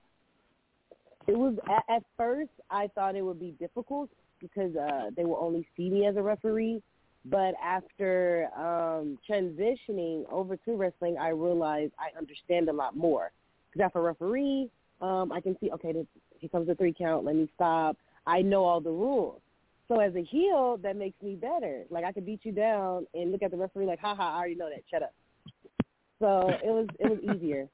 It 1.26 1.36
was 1.36 1.56
at, 1.68 1.96
at 1.96 2.02
first 2.16 2.50
I 2.70 2.88
thought 2.94 3.16
it 3.16 3.22
would 3.22 3.40
be 3.40 3.54
difficult 3.58 4.08
because 4.40 4.74
uh, 4.76 5.10
they 5.16 5.24
will 5.24 5.38
only 5.40 5.66
see 5.76 5.88
me 5.88 6.06
as 6.06 6.16
a 6.16 6.22
referee. 6.22 6.82
But 7.24 7.54
after 7.62 8.48
um, 8.56 9.16
transitioning 9.28 10.24
over 10.30 10.56
to 10.56 10.76
wrestling, 10.76 11.16
I 11.18 11.28
realized 11.28 11.92
I 11.98 12.16
understand 12.18 12.68
a 12.68 12.72
lot 12.72 12.96
more. 12.96 13.30
Because 13.70 13.86
after 13.86 14.02
referee, 14.02 14.68
um, 15.02 15.32
I 15.32 15.40
can 15.40 15.56
see 15.60 15.70
okay, 15.72 15.92
this, 15.92 16.06
here 16.38 16.48
comes 16.48 16.68
the 16.68 16.74
three 16.74 16.94
count. 16.96 17.24
Let 17.24 17.36
me 17.36 17.48
stop. 17.54 17.96
I 18.26 18.40
know 18.40 18.64
all 18.64 18.80
the 18.80 18.90
rules. 18.90 19.40
So 19.88 20.00
as 20.00 20.14
a 20.14 20.22
heel, 20.22 20.78
that 20.82 20.96
makes 20.96 21.20
me 21.22 21.34
better. 21.34 21.84
Like 21.90 22.04
I 22.04 22.12
could 22.12 22.24
beat 22.24 22.40
you 22.44 22.52
down 22.52 23.06
and 23.14 23.32
look 23.32 23.42
at 23.42 23.50
the 23.50 23.56
referee 23.56 23.86
like, 23.86 24.00
ha 24.00 24.14
ha, 24.14 24.34
I 24.34 24.38
already 24.38 24.54
know 24.54 24.70
that. 24.70 24.82
Shut 24.90 25.02
up. 25.02 25.12
So 26.20 26.48
it 26.48 26.70
was 26.70 26.86
it 26.98 27.10
was 27.10 27.36
easier. 27.36 27.68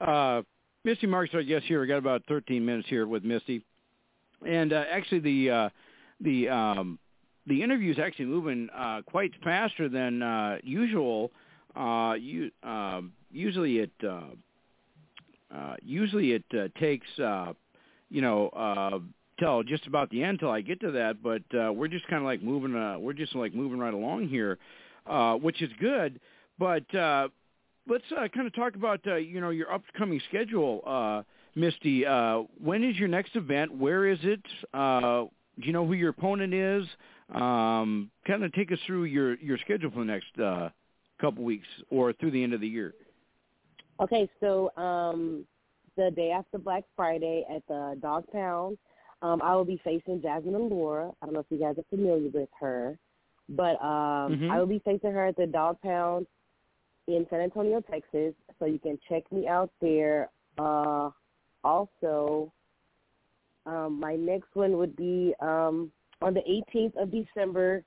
uh, 0.00 0.42
Misty 0.84 1.06
Marks, 1.06 1.34
our 1.34 1.42
guest 1.42 1.64
here. 1.66 1.80
We 1.80 1.86
got 1.86 1.98
about 1.98 2.22
13 2.28 2.64
minutes 2.64 2.88
here 2.88 3.06
with 3.06 3.24
Misty, 3.24 3.64
and 4.46 4.72
uh, 4.72 4.84
actually 4.90 5.20
the 5.20 5.50
uh, 5.50 5.68
the 6.20 6.48
um, 6.48 6.98
the 7.46 7.62
interview 7.62 7.92
is 7.92 7.98
actually 7.98 8.26
moving 8.26 8.68
uh, 8.74 9.02
quite 9.06 9.32
faster 9.42 9.88
than 9.88 10.22
uh, 10.22 10.58
usual. 10.62 11.32
Uh, 11.74 12.14
you, 12.18 12.50
uh, 12.62 13.00
usually 13.34 13.78
it 13.78 13.90
uh, 14.02 14.22
uh, 15.54 15.76
usually 15.82 16.32
it 16.32 16.44
uh, 16.52 16.68
takes 16.78 17.06
uh, 17.18 17.52
you 18.10 18.22
know 18.22 18.48
uh, 18.50 18.98
till 19.38 19.62
just 19.62 19.86
about 19.86 20.10
the 20.10 20.22
end 20.22 20.38
till 20.38 20.50
I 20.50 20.60
get 20.60 20.80
to 20.80 20.92
that, 20.92 21.22
but 21.22 21.42
uh, 21.56 21.72
we're 21.72 21.88
just 21.88 22.06
kind 22.06 22.22
of 22.22 22.24
like 22.24 22.42
moving. 22.42 22.74
Uh, 22.74 22.98
we're 22.98 23.12
just 23.12 23.34
like 23.34 23.54
moving 23.54 23.78
right 23.78 23.94
along 23.94 24.28
here, 24.28 24.58
uh, 25.06 25.34
which 25.34 25.60
is 25.62 25.70
good. 25.80 26.20
But 26.58 26.92
uh, 26.94 27.28
let's 27.88 28.04
uh, 28.16 28.28
kind 28.28 28.46
of 28.46 28.54
talk 28.54 28.74
about 28.74 29.00
uh, 29.06 29.16
you 29.16 29.40
know 29.40 29.50
your 29.50 29.72
upcoming 29.72 30.20
schedule, 30.28 30.82
uh, 30.86 31.22
Misty. 31.54 32.06
Uh, 32.06 32.42
when 32.62 32.84
is 32.84 32.96
your 32.96 33.08
next 33.08 33.36
event? 33.36 33.76
Where 33.76 34.06
is 34.06 34.18
it? 34.22 34.42
Uh, 34.72 35.24
do 35.60 35.66
you 35.66 35.72
know 35.72 35.86
who 35.86 35.92
your 35.94 36.10
opponent 36.10 36.54
is? 36.54 36.84
Um, 37.34 38.10
kind 38.26 38.44
of 38.44 38.52
take 38.52 38.70
us 38.70 38.78
through 38.86 39.04
your 39.04 39.34
your 39.36 39.58
schedule 39.58 39.90
for 39.90 40.00
the 40.00 40.04
next 40.04 40.38
uh, 40.42 40.68
couple 41.20 41.44
weeks 41.44 41.66
or 41.90 42.12
through 42.12 42.32
the 42.32 42.42
end 42.42 42.54
of 42.54 42.60
the 42.60 42.68
year. 42.68 42.94
Okay, 44.00 44.28
so 44.40 44.70
um, 44.76 45.46
the 45.96 46.10
day 46.10 46.30
after 46.30 46.58
Black 46.58 46.84
Friday 46.96 47.44
at 47.48 47.62
the 47.68 47.96
Dog 48.00 48.24
Pound, 48.32 48.76
um, 49.22 49.40
I 49.42 49.54
will 49.54 49.64
be 49.64 49.80
facing 49.84 50.20
Jazmin 50.20 50.54
Allure. 50.54 51.14
I 51.22 51.26
don't 51.26 51.34
know 51.34 51.40
if 51.40 51.46
you 51.48 51.58
guys 51.58 51.76
are 51.78 51.84
familiar 51.90 52.28
with 52.30 52.48
her, 52.60 52.98
but 53.48 53.80
um, 53.82 54.38
Mhm. 54.38 54.50
I 54.50 54.58
will 54.58 54.66
be 54.66 54.80
facing 54.80 55.12
her 55.12 55.26
at 55.26 55.36
the 55.36 55.46
Dog 55.46 55.80
Pound 55.80 56.26
in 57.06 57.26
San 57.30 57.40
Antonio, 57.40 57.80
Texas. 57.80 58.34
So 58.58 58.64
you 58.64 58.78
can 58.78 58.98
check 59.08 59.30
me 59.30 59.46
out 59.46 59.70
there. 59.80 60.30
Uh, 60.58 61.10
also, 61.62 62.52
um, 63.64 63.98
my 64.00 64.16
next 64.16 64.54
one 64.54 64.76
would 64.76 64.96
be 64.96 65.34
um, 65.40 65.92
on 66.20 66.34
the 66.34 66.42
18th 66.48 66.96
of 66.96 67.10
December 67.10 67.84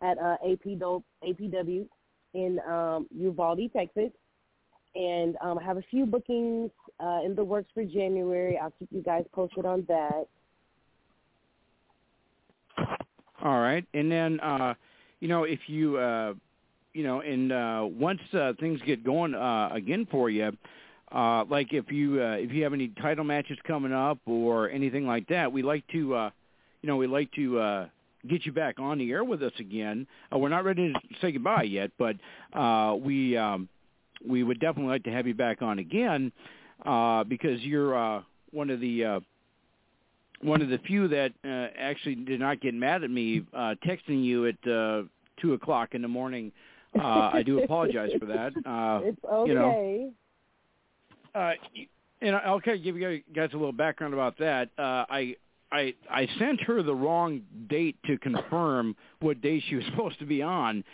at 0.00 0.16
uh, 0.18 0.36
APW, 0.46 1.02
APW 1.24 1.88
in 2.34 2.60
um, 2.60 3.08
Uvalde, 3.10 3.70
Texas. 3.72 4.12
And 4.94 5.36
um, 5.40 5.58
I 5.58 5.62
have 5.62 5.76
a 5.76 5.84
few 5.90 6.06
bookings 6.06 6.70
uh, 6.98 7.20
in 7.24 7.34
the 7.34 7.44
works 7.44 7.68
for 7.74 7.84
January. 7.84 8.58
I'll 8.58 8.72
keep 8.78 8.88
you 8.90 9.02
guys 9.02 9.24
posted 9.32 9.64
on 9.64 9.84
that. 9.88 10.26
All 13.42 13.60
right, 13.60 13.84
and 13.94 14.10
then 14.10 14.40
uh, 14.40 14.74
you 15.20 15.28
know 15.28 15.44
if 15.44 15.60
you 15.68 15.96
uh, 15.96 16.34
you 16.92 17.04
know 17.04 17.20
and 17.20 17.52
uh, 17.52 17.86
once 17.88 18.20
uh, 18.32 18.52
things 18.58 18.80
get 18.84 19.04
going 19.04 19.34
uh, 19.34 19.68
again 19.72 20.08
for 20.10 20.28
you, 20.28 20.50
uh, 21.12 21.44
like 21.44 21.72
if 21.72 21.90
you 21.92 22.20
uh, 22.20 22.32
if 22.32 22.50
you 22.50 22.64
have 22.64 22.72
any 22.72 22.88
title 23.00 23.24
matches 23.24 23.56
coming 23.66 23.92
up 23.92 24.18
or 24.26 24.68
anything 24.70 25.06
like 25.06 25.28
that, 25.28 25.52
we 25.52 25.62
like 25.62 25.86
to 25.92 26.14
uh, 26.14 26.30
you 26.82 26.88
know 26.88 26.96
we 26.96 27.06
like 27.06 27.30
to 27.32 27.60
uh, 27.60 27.86
get 28.28 28.44
you 28.44 28.52
back 28.52 28.78
on 28.78 28.98
the 28.98 29.10
air 29.10 29.24
with 29.24 29.42
us 29.42 29.52
again. 29.58 30.06
Uh, 30.32 30.38
we're 30.38 30.48
not 30.48 30.64
ready 30.64 30.92
to 30.92 30.98
say 31.20 31.30
goodbye 31.30 31.62
yet, 31.62 31.90
but 31.98 32.16
uh, 32.58 32.94
we 32.94 33.36
um, 33.36 33.68
we 34.26 34.42
would 34.42 34.60
definitely 34.60 34.90
like 34.90 35.04
to 35.04 35.10
have 35.10 35.26
you 35.26 35.34
back 35.34 35.62
on 35.62 35.78
again 35.78 36.32
uh, 36.84 37.24
because 37.24 37.60
you're 37.62 37.96
uh, 37.96 38.22
one 38.50 38.70
of 38.70 38.80
the 38.80 39.04
uh, 39.04 39.20
one 40.40 40.62
of 40.62 40.68
the 40.68 40.78
few 40.78 41.08
that 41.08 41.32
uh, 41.44 41.66
actually 41.78 42.14
did 42.14 42.40
not 42.40 42.60
get 42.60 42.74
mad 42.74 43.02
at 43.02 43.10
me 43.10 43.42
uh, 43.52 43.74
texting 43.84 44.24
you 44.24 44.46
at 44.46 44.70
uh, 44.70 45.02
two 45.40 45.54
o'clock 45.54 45.94
in 45.94 46.02
the 46.02 46.08
morning. 46.08 46.52
Uh, 46.98 47.30
I 47.32 47.42
do 47.44 47.62
apologize 47.62 48.10
for 48.18 48.26
that. 48.26 48.52
Uh, 48.66 49.00
it's 49.04 49.18
okay. 49.24 49.48
you 49.48 49.54
know, 49.54 50.12
uh, 51.34 51.52
and 52.20 52.34
I'll 52.36 52.60
kind 52.60 52.78
of 52.78 52.84
give 52.84 52.96
you 52.96 53.22
guys 53.34 53.50
a 53.52 53.56
little 53.56 53.72
background 53.72 54.14
about 54.14 54.38
that. 54.38 54.70
Uh, 54.78 55.04
I 55.08 55.36
I 55.70 55.94
I 56.10 56.28
sent 56.38 56.60
her 56.62 56.82
the 56.82 56.94
wrong 56.94 57.42
date 57.68 57.96
to 58.06 58.18
confirm 58.18 58.96
what 59.20 59.40
day 59.40 59.62
she 59.68 59.76
was 59.76 59.84
supposed 59.90 60.18
to 60.20 60.26
be 60.26 60.42
on, 60.42 60.84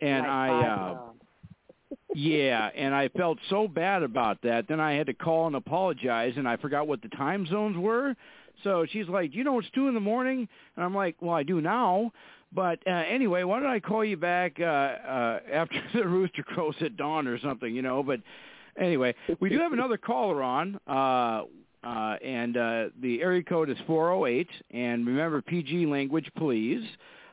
and 0.00 0.20
Like 0.20 0.30
I 0.30 0.66
uh. 0.66 0.98
Yeah, 2.14 2.70
and 2.74 2.94
I 2.94 3.08
felt 3.08 3.38
so 3.50 3.68
bad 3.68 4.02
about 4.02 4.40
that. 4.42 4.66
Then 4.68 4.80
I 4.80 4.92
had 4.92 5.06
to 5.08 5.14
call 5.14 5.46
and 5.46 5.56
apologize, 5.56 6.34
and 6.36 6.48
I 6.48 6.56
forgot 6.56 6.86
what 6.86 7.02
the 7.02 7.08
time 7.08 7.46
zones 7.46 7.76
were. 7.76 8.14
So 8.62 8.86
she's 8.90 9.08
like, 9.08 9.34
"You 9.34 9.44
know, 9.44 9.58
it's 9.58 9.68
two 9.74 9.88
in 9.88 9.94
the 9.94 10.00
morning," 10.00 10.48
and 10.76 10.84
I'm 10.84 10.94
like, 10.94 11.16
"Well, 11.20 11.34
I 11.34 11.42
do 11.42 11.60
now." 11.60 12.12
But 12.54 12.78
uh, 12.86 12.90
anyway, 12.90 13.42
why 13.42 13.58
don't 13.58 13.68
I 13.68 13.80
call 13.80 14.04
you 14.04 14.16
back 14.16 14.58
uh, 14.60 14.64
uh, 14.64 15.40
after 15.52 15.82
the 15.94 16.06
rooster 16.06 16.42
crows 16.42 16.76
at 16.80 16.96
dawn 16.96 17.26
or 17.26 17.38
something, 17.40 17.74
you 17.74 17.82
know? 17.82 18.02
But 18.02 18.20
anyway, 18.78 19.14
we 19.40 19.48
do 19.48 19.58
have 19.58 19.72
another 19.72 19.96
caller 19.96 20.42
on, 20.42 20.78
uh, 20.86 21.44
uh, 21.82 22.16
and 22.24 22.56
uh, 22.56 22.84
the 23.02 23.20
area 23.22 23.42
code 23.42 23.70
is 23.70 23.76
408. 23.86 24.48
And 24.70 25.06
remember, 25.06 25.42
PG 25.42 25.86
language, 25.86 26.30
please. 26.36 26.84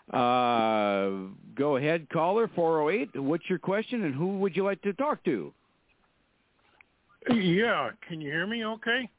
Uh, 0.09 1.29
go 1.55 1.77
ahead, 1.77 2.09
caller 2.09 2.49
408. 2.55 3.21
What's 3.21 3.49
your 3.49 3.59
question, 3.59 4.03
and 4.03 4.15
who 4.15 4.39
would 4.39 4.55
you 4.55 4.63
like 4.63 4.81
to 4.81 4.93
talk 4.93 5.23
to? 5.25 5.53
Yeah, 7.29 7.91
can 8.07 8.19
you 8.19 8.31
hear 8.31 8.47
me 8.47 8.65
okay? 8.65 9.09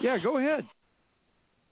Yeah, 0.00 0.18
go 0.18 0.38
ahead. 0.38 0.66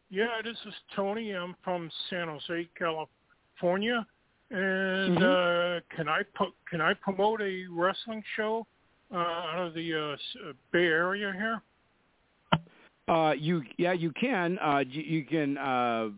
Yeah, 0.09 0.41
this 0.43 0.57
is 0.67 0.75
Tony. 0.97 1.33
I'm 1.33 1.55
from 1.63 1.91
San 2.09 2.29
Jose, 2.29 2.69
California. 2.79 4.07
And 4.51 5.19
Mhm. 5.19 5.23
uh 5.23 5.81
can 5.97 6.09
I 6.09 6.23
put 6.35 6.53
can 6.69 6.83
I 6.83 6.93
promote 6.93 7.41
a 7.41 7.67
wrestling 7.71 8.23
show 8.37 8.67
uh 9.11 9.17
out 9.17 9.67
of 9.69 9.75
the 9.75 9.95
uh, 9.95 10.49
uh, 10.49 10.53
Bay 10.73 10.85
Area 10.85 11.33
here? 11.33 11.63
Uh, 13.09 13.33
you 13.33 13.63
yeah, 13.79 13.93
you 13.93 14.11
can. 14.13 14.59
Uh, 14.59 14.85
you, 14.87 15.03
you 15.03 15.25
can. 15.25 15.57
Uh, 15.57 16.11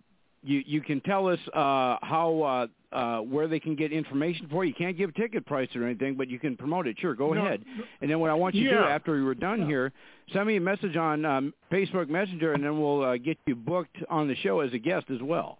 you 0.44 0.62
you 0.66 0.80
can 0.80 1.00
tell 1.00 1.26
us 1.26 1.38
uh, 1.54 1.96
how 2.02 2.68
uh, 2.92 2.96
uh, 2.96 3.20
where 3.20 3.48
they 3.48 3.58
can 3.58 3.74
get 3.74 3.92
information 3.92 4.46
for. 4.50 4.64
you. 4.64 4.68
You 4.68 4.74
can't 4.74 4.96
give 4.96 5.14
ticket 5.14 5.44
price 5.46 5.68
or 5.74 5.84
anything, 5.84 6.14
but 6.14 6.28
you 6.28 6.38
can 6.38 6.56
promote 6.56 6.86
it. 6.86 6.96
Sure, 7.00 7.14
go 7.14 7.32
No, 7.32 7.40
ahead. 7.44 7.64
And 8.00 8.10
then 8.10 8.20
what 8.20 8.30
I 8.30 8.34
want 8.34 8.54
you 8.54 8.68
to 8.70 8.76
do 8.76 8.82
after 8.82 9.12
we 9.12 9.22
were 9.22 9.34
done 9.34 9.66
here, 9.66 9.92
send 10.32 10.46
me 10.46 10.56
a 10.56 10.60
message 10.60 10.96
on 10.96 11.24
um, 11.24 11.54
Facebook 11.72 12.08
Messenger, 12.08 12.52
and 12.52 12.62
then 12.62 12.78
we'll 12.80 13.02
uh, 13.02 13.16
get 13.16 13.38
you 13.46 13.56
booked 13.56 13.96
on 14.08 14.28
the 14.28 14.36
show 14.36 14.60
as 14.60 14.72
a 14.72 14.78
guest 14.78 15.06
as 15.10 15.20
well. 15.22 15.58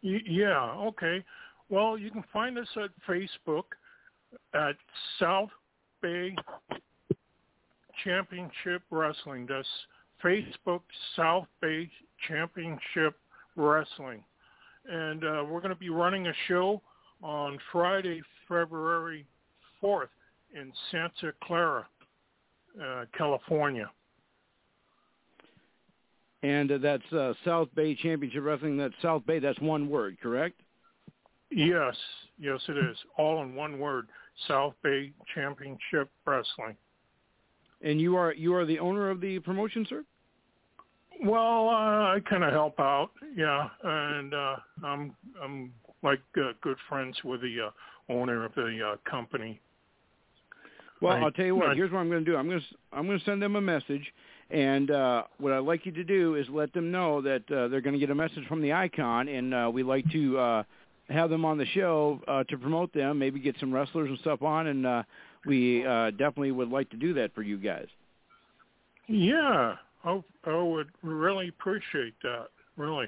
Yeah, 0.00 0.70
okay. 0.86 1.24
Well, 1.68 1.98
you 1.98 2.10
can 2.10 2.24
find 2.32 2.56
us 2.56 2.68
at 2.76 2.90
Facebook 3.06 3.64
at 4.54 4.76
South 5.18 5.50
Bay 6.00 6.34
Championship 8.04 8.82
Wrestling. 8.90 9.46
That's 9.48 9.68
Facebook 10.24 10.82
South 11.16 11.46
Bay 11.60 11.90
Championship 12.26 13.16
Wrestling. 13.58 14.22
And 14.88 15.24
uh, 15.24 15.44
we're 15.48 15.60
going 15.60 15.74
to 15.74 15.76
be 15.76 15.90
running 15.90 16.28
a 16.28 16.32
show 16.46 16.80
on 17.22 17.58
Friday, 17.72 18.22
February 18.48 19.26
4th 19.82 20.08
in 20.54 20.72
Santa 20.90 21.32
Clara, 21.42 21.86
uh, 22.82 23.04
California. 23.16 23.90
And 26.42 26.70
uh, 26.70 26.78
that's 26.78 27.12
uh, 27.12 27.34
South 27.44 27.68
Bay 27.74 27.94
Championship 27.94 28.42
Wrestling. 28.44 28.76
That's 28.76 28.94
South 29.02 29.26
Bay. 29.26 29.40
That's 29.40 29.60
one 29.60 29.88
word, 29.88 30.16
correct? 30.22 30.60
Yes, 31.50 31.96
yes 32.38 32.60
it 32.68 32.78
is. 32.78 32.96
All 33.16 33.42
in 33.42 33.54
one 33.54 33.78
word. 33.78 34.08
South 34.46 34.74
Bay 34.82 35.12
Championship 35.34 36.08
Wrestling. 36.24 36.76
And 37.82 38.00
you 38.00 38.16
are 38.16 38.32
you 38.32 38.54
are 38.54 38.64
the 38.64 38.78
owner 38.78 39.10
of 39.10 39.20
the 39.20 39.38
promotion, 39.40 39.86
sir? 39.88 40.04
Well, 41.24 41.68
uh, 41.68 42.14
I 42.14 42.18
kind 42.28 42.44
of 42.44 42.52
help 42.52 42.78
out, 42.78 43.10
yeah, 43.36 43.68
and 43.82 44.32
uh, 44.34 44.56
I'm 44.84 45.16
I'm 45.42 45.72
like 46.02 46.20
uh, 46.36 46.52
good 46.60 46.76
friends 46.88 47.16
with 47.24 47.40
the 47.40 47.56
uh, 47.66 48.12
owner 48.12 48.44
of 48.44 48.54
the 48.54 48.92
uh, 48.94 49.10
company. 49.10 49.60
Well, 51.00 51.16
I- 51.16 51.20
I'll 51.22 51.32
tell 51.32 51.44
you 51.46 51.56
what. 51.56 51.70
I- 51.70 51.74
Here's 51.74 51.90
what 51.90 51.98
I'm 51.98 52.08
going 52.08 52.24
to 52.24 52.30
do. 52.30 52.36
I'm 52.36 52.48
going 52.48 52.60
to 52.60 52.66
I'm 52.92 53.06
going 53.06 53.18
to 53.18 53.24
send 53.24 53.42
them 53.42 53.56
a 53.56 53.60
message, 53.60 54.12
and 54.50 54.90
uh, 54.92 55.24
what 55.38 55.52
I'd 55.52 55.58
like 55.60 55.86
you 55.86 55.92
to 55.92 56.04
do 56.04 56.36
is 56.36 56.46
let 56.50 56.72
them 56.72 56.90
know 56.92 57.20
that 57.22 57.42
uh, 57.50 57.66
they're 57.68 57.80
going 57.80 57.94
to 57.94 58.00
get 58.00 58.10
a 58.10 58.14
message 58.14 58.46
from 58.46 58.62
the 58.62 58.72
icon, 58.72 59.26
and 59.28 59.52
uh, 59.54 59.70
we'd 59.72 59.84
like 59.84 60.08
to 60.12 60.38
uh, 60.38 60.62
have 61.08 61.30
them 61.30 61.44
on 61.44 61.58
the 61.58 61.66
show 61.66 62.20
uh, 62.28 62.44
to 62.44 62.56
promote 62.58 62.92
them. 62.92 63.18
Maybe 63.18 63.40
get 63.40 63.56
some 63.58 63.72
wrestlers 63.72 64.08
and 64.08 64.18
stuff 64.20 64.42
on, 64.42 64.68
and 64.68 64.86
uh, 64.86 65.02
we 65.46 65.84
uh, 65.84 66.10
definitely 66.12 66.52
would 66.52 66.68
like 66.70 66.90
to 66.90 66.96
do 66.96 67.12
that 67.14 67.34
for 67.34 67.42
you 67.42 67.58
guys. 67.58 67.86
Yeah, 69.08 69.76
I, 70.04 70.22
I 70.44 70.62
would 70.62 70.88
really 71.02 71.48
appreciate 71.48 72.14
that. 72.22 72.48
Really, 72.76 73.06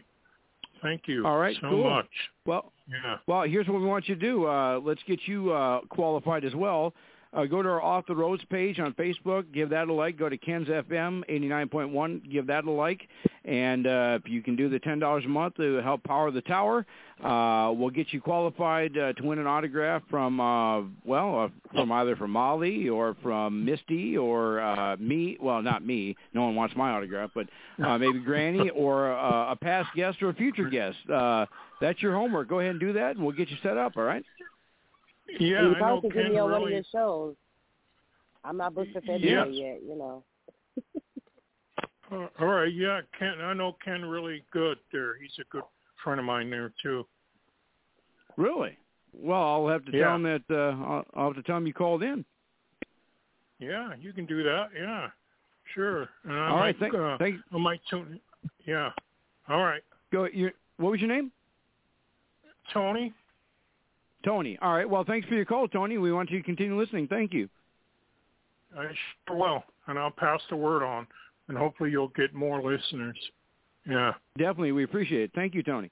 thank 0.82 1.02
you. 1.06 1.26
All 1.26 1.38
right, 1.38 1.56
so 1.60 1.70
cool. 1.70 1.88
much. 1.88 2.08
Well, 2.46 2.72
Yeah. 2.88 3.18
Well, 3.26 3.42
here's 3.42 3.68
what 3.68 3.80
we 3.80 3.86
want 3.86 4.08
you 4.08 4.14
to 4.16 4.20
do. 4.20 4.46
Uh, 4.46 4.80
let's 4.80 5.00
get 5.06 5.20
you 5.26 5.52
uh, 5.52 5.80
qualified 5.88 6.44
as 6.44 6.54
well. 6.54 6.92
Uh, 7.32 7.44
go 7.44 7.62
to 7.62 7.68
our 7.68 7.80
Off 7.80 8.06
the 8.06 8.14
Roads 8.14 8.42
page 8.50 8.80
on 8.80 8.92
Facebook. 8.94 9.52
Give 9.52 9.70
that 9.70 9.88
a 9.88 9.92
like. 9.92 10.18
Go 10.18 10.28
to 10.28 10.36
Ken's 10.36 10.66
FM 10.66 11.22
89.1. 11.30 12.30
Give 12.30 12.46
that 12.48 12.64
a 12.64 12.70
like. 12.70 13.08
And 13.44 13.86
uh, 13.86 14.18
if 14.22 14.30
you 14.30 14.42
can 14.42 14.56
do 14.56 14.68
the 14.68 14.80
$10 14.80 15.24
a 15.24 15.28
month 15.28 15.56
to 15.56 15.76
help 15.76 16.02
power 16.02 16.30
the 16.30 16.42
tower, 16.42 16.84
uh, 17.22 17.72
we'll 17.72 17.90
get 17.90 18.12
you 18.12 18.20
qualified 18.20 18.98
uh, 18.98 19.12
to 19.14 19.22
win 19.22 19.38
an 19.38 19.46
autograph 19.46 20.02
from, 20.10 20.40
uh, 20.40 20.82
well, 21.04 21.44
uh, 21.44 21.48
from 21.72 21.92
either 21.92 22.16
from 22.16 22.32
Molly 22.32 22.88
or 22.88 23.16
from 23.22 23.64
Misty 23.64 24.16
or 24.16 24.60
uh, 24.60 24.96
me. 24.98 25.38
Well, 25.40 25.62
not 25.62 25.86
me. 25.86 26.16
No 26.34 26.42
one 26.42 26.56
wants 26.56 26.74
my 26.76 26.90
autograph, 26.90 27.30
but 27.34 27.46
uh, 27.82 27.96
maybe 27.96 28.18
Granny 28.24 28.70
or 28.70 29.12
uh, 29.12 29.52
a 29.52 29.56
past 29.56 29.88
guest 29.94 30.20
or 30.22 30.30
a 30.30 30.34
future 30.34 30.68
guest. 30.68 30.98
Uh, 31.08 31.46
that's 31.80 32.02
your 32.02 32.14
homework. 32.14 32.48
Go 32.48 32.58
ahead 32.58 32.72
and 32.72 32.80
do 32.80 32.92
that, 32.94 33.16
and 33.16 33.24
we'll 33.24 33.36
get 33.36 33.48
you 33.50 33.56
set 33.62 33.78
up. 33.78 33.96
All 33.96 34.02
right? 34.02 34.24
Yeah, 35.38 35.58
and 35.58 35.68
you 35.68 35.74
I 35.76 35.78
know 35.78 35.78
probably 35.78 36.10
could 36.10 36.22
Ken 36.22 36.32
me 36.32 36.38
on 36.38 36.50
one 36.50 36.54
of 36.54 36.62
really. 36.62 36.74
your 36.74 36.82
shows. 36.92 37.34
I'm 38.44 38.56
not 38.56 38.74
booked 38.74 38.92
for 38.92 39.00
February 39.02 39.54
Yes. 39.54 39.60
yet, 39.60 39.82
you 39.82 39.96
know. 39.96 40.24
Uh, 42.12 42.26
all 42.40 42.46
right, 42.48 42.74
yeah, 42.74 43.02
Ken. 43.16 43.40
I 43.40 43.52
know 43.54 43.76
Ken 43.84 44.04
really 44.04 44.42
good 44.50 44.78
there. 44.92 45.14
He's 45.22 45.30
a 45.40 45.44
good 45.48 45.62
friend 46.02 46.18
of 46.18 46.26
mine 46.26 46.50
there 46.50 46.72
too. 46.82 47.06
Really? 48.36 48.76
Well, 49.12 49.40
I'll 49.40 49.68
have 49.68 49.84
to 49.84 49.92
Yeah. 49.92 50.06
tell 50.06 50.14
him 50.16 50.22
that. 50.24 50.42
Uh, 50.50 50.82
I'll, 50.84 51.04
I'll 51.14 51.26
have 51.28 51.36
to 51.36 51.42
tell 51.44 51.58
him 51.58 51.68
you 51.68 51.72
called 51.72 52.02
in. 52.02 52.24
Yeah, 53.60 53.94
you 54.00 54.12
can 54.12 54.26
do 54.26 54.42
that. 54.42 54.70
Yeah, 54.76 55.10
sure. 55.72 56.08
And 56.24 56.32
I 56.32 56.48
All 56.48 56.56
right. 56.56 56.80
might, 56.80 56.90
Thank, 56.90 56.94
uh, 57.00 57.16
thank. 57.18 57.36
I 57.52 57.58
might 57.58 57.80
tune. 57.88 58.18
Yeah. 58.66 58.90
All 59.48 59.62
right, 59.62 59.82
Go. 60.12 60.24
Your, 60.32 60.50
what 60.78 60.90
was 60.90 61.00
your 61.00 61.08
name? 61.10 61.30
Tony. 62.72 63.12
Tony. 64.24 64.58
All 64.60 64.74
right. 64.74 64.88
Well, 64.88 65.04
thanks 65.04 65.26
for 65.28 65.34
your 65.34 65.44
call, 65.44 65.68
Tony. 65.68 65.98
We 65.98 66.12
want 66.12 66.30
you 66.30 66.38
to 66.38 66.44
continue 66.44 66.78
listening. 66.78 67.08
Thank 67.08 67.32
you. 67.32 67.48
I 68.76 68.86
sure 69.26 69.36
will, 69.36 69.64
and 69.86 69.98
I'll 69.98 70.10
pass 70.10 70.40
the 70.48 70.56
word 70.56 70.82
on, 70.82 71.06
and 71.48 71.58
hopefully 71.58 71.90
you'll 71.90 72.08
get 72.08 72.34
more 72.34 72.62
listeners. 72.62 73.16
Yeah. 73.88 74.12
Definitely, 74.38 74.72
we 74.72 74.84
appreciate 74.84 75.22
it. 75.22 75.30
Thank 75.34 75.54
you, 75.54 75.62
Tony. 75.62 75.90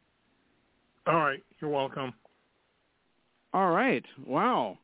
All 1.07 1.17
right. 1.17 1.43
You're 1.61 1.71
welcome. 1.71 2.13
All 3.55 3.71
right. 3.71 4.05
Wow. 4.27 4.79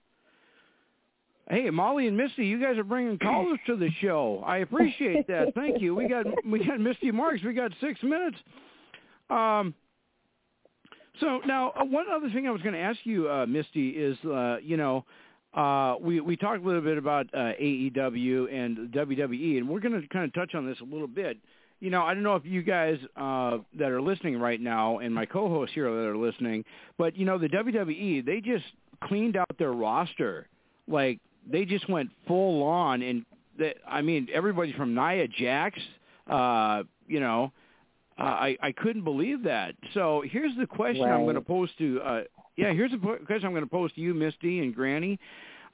Hey, 1.50 1.68
Molly 1.68 2.08
and 2.08 2.16
Misty, 2.16 2.46
you 2.46 2.58
guys 2.60 2.78
are 2.78 2.84
bringing 2.84 3.18
callers 3.18 3.58
to 3.66 3.76
the 3.76 3.90
show. 4.00 4.42
I 4.46 4.58
appreciate 4.58 5.26
that. 5.28 5.54
Thank 5.54 5.82
you. 5.82 5.94
We 5.94 6.08
got 6.08 6.26
we 6.46 6.64
got 6.64 6.80
Misty 6.80 7.10
Marks. 7.10 7.42
We 7.44 7.52
got 7.52 7.70
six 7.80 8.02
minutes. 8.02 8.38
Um. 9.28 9.74
So 11.20 11.40
now, 11.46 11.72
uh, 11.78 11.84
one 11.84 12.06
other 12.12 12.28
thing 12.30 12.46
I 12.46 12.50
was 12.50 12.62
going 12.62 12.74
to 12.74 12.80
ask 12.80 12.98
you, 13.04 13.30
uh, 13.30 13.46
Misty, 13.46 13.90
is 13.90 14.18
uh, 14.24 14.56
you 14.62 14.76
know, 14.76 15.04
uh, 15.54 15.94
we 16.00 16.20
we 16.20 16.36
talked 16.36 16.62
a 16.62 16.66
little 16.66 16.80
bit 16.80 16.98
about 16.98 17.26
uh, 17.32 17.52
AEW 17.60 18.52
and 18.52 18.92
WWE, 18.92 19.58
and 19.58 19.68
we're 19.68 19.80
going 19.80 20.00
to 20.00 20.06
kind 20.08 20.24
of 20.24 20.34
touch 20.34 20.54
on 20.54 20.66
this 20.66 20.78
a 20.80 20.84
little 20.84 21.06
bit. 21.06 21.38
You 21.80 21.90
know, 21.90 22.02
I 22.02 22.14
don't 22.14 22.22
know 22.22 22.34
if 22.34 22.44
you 22.44 22.62
guys 22.62 22.98
uh, 23.16 23.58
that 23.78 23.90
are 23.90 24.00
listening 24.02 24.38
right 24.38 24.60
now, 24.60 24.98
and 24.98 25.14
my 25.14 25.26
co-hosts 25.26 25.74
here 25.74 25.90
that 25.90 26.08
are 26.08 26.16
listening, 26.16 26.64
but 26.98 27.16
you 27.16 27.24
know, 27.24 27.38
the 27.38 27.48
WWE 27.48 28.24
they 28.24 28.40
just 28.40 28.64
cleaned 29.04 29.36
out 29.36 29.48
their 29.58 29.72
roster, 29.72 30.48
like 30.88 31.20
they 31.48 31.64
just 31.64 31.88
went 31.88 32.10
full 32.26 32.62
on, 32.64 33.02
and 33.02 33.24
the, 33.56 33.74
I 33.86 34.02
mean, 34.02 34.28
everybody 34.32 34.72
from 34.72 34.94
Nia 34.94 35.28
Jax, 35.28 35.78
uh, 36.28 36.82
you 37.06 37.20
know. 37.20 37.52
Uh, 38.18 38.22
I 38.22 38.56
I 38.62 38.72
couldn't 38.72 39.04
believe 39.04 39.42
that. 39.44 39.74
So 39.92 40.22
here's 40.30 40.56
the 40.56 40.66
question 40.66 41.04
I'm 41.04 41.24
going 41.24 41.34
to 41.34 41.40
pose 41.40 41.68
to. 41.78 42.00
Uh, 42.00 42.22
yeah, 42.56 42.72
here's 42.72 42.92
the 42.92 42.98
question 42.98 43.46
I'm 43.46 43.52
going 43.52 43.64
to 43.64 43.70
pose 43.70 43.92
to 43.94 44.00
you, 44.00 44.14
Misty 44.14 44.60
and 44.60 44.74
Granny, 44.74 45.18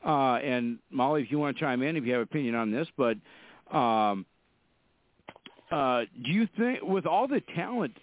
uh, 0.05 0.36
and 0.36 0.78
Molly, 0.91 1.22
if 1.22 1.30
you 1.30 1.38
want 1.38 1.57
to 1.57 1.61
chime 1.61 1.82
in, 1.82 1.97
if 1.97 2.05
you 2.05 2.12
have 2.12 2.20
an 2.22 2.28
opinion 2.30 2.55
on 2.55 2.70
this. 2.70 2.88
But 2.97 3.18
um, 3.76 4.24
uh, 5.70 6.03
do 6.24 6.30
you 6.30 6.49
think, 6.57 6.82
with 6.82 7.07
all 7.07 7.28
the 7.28 7.43
talent, 7.55 7.97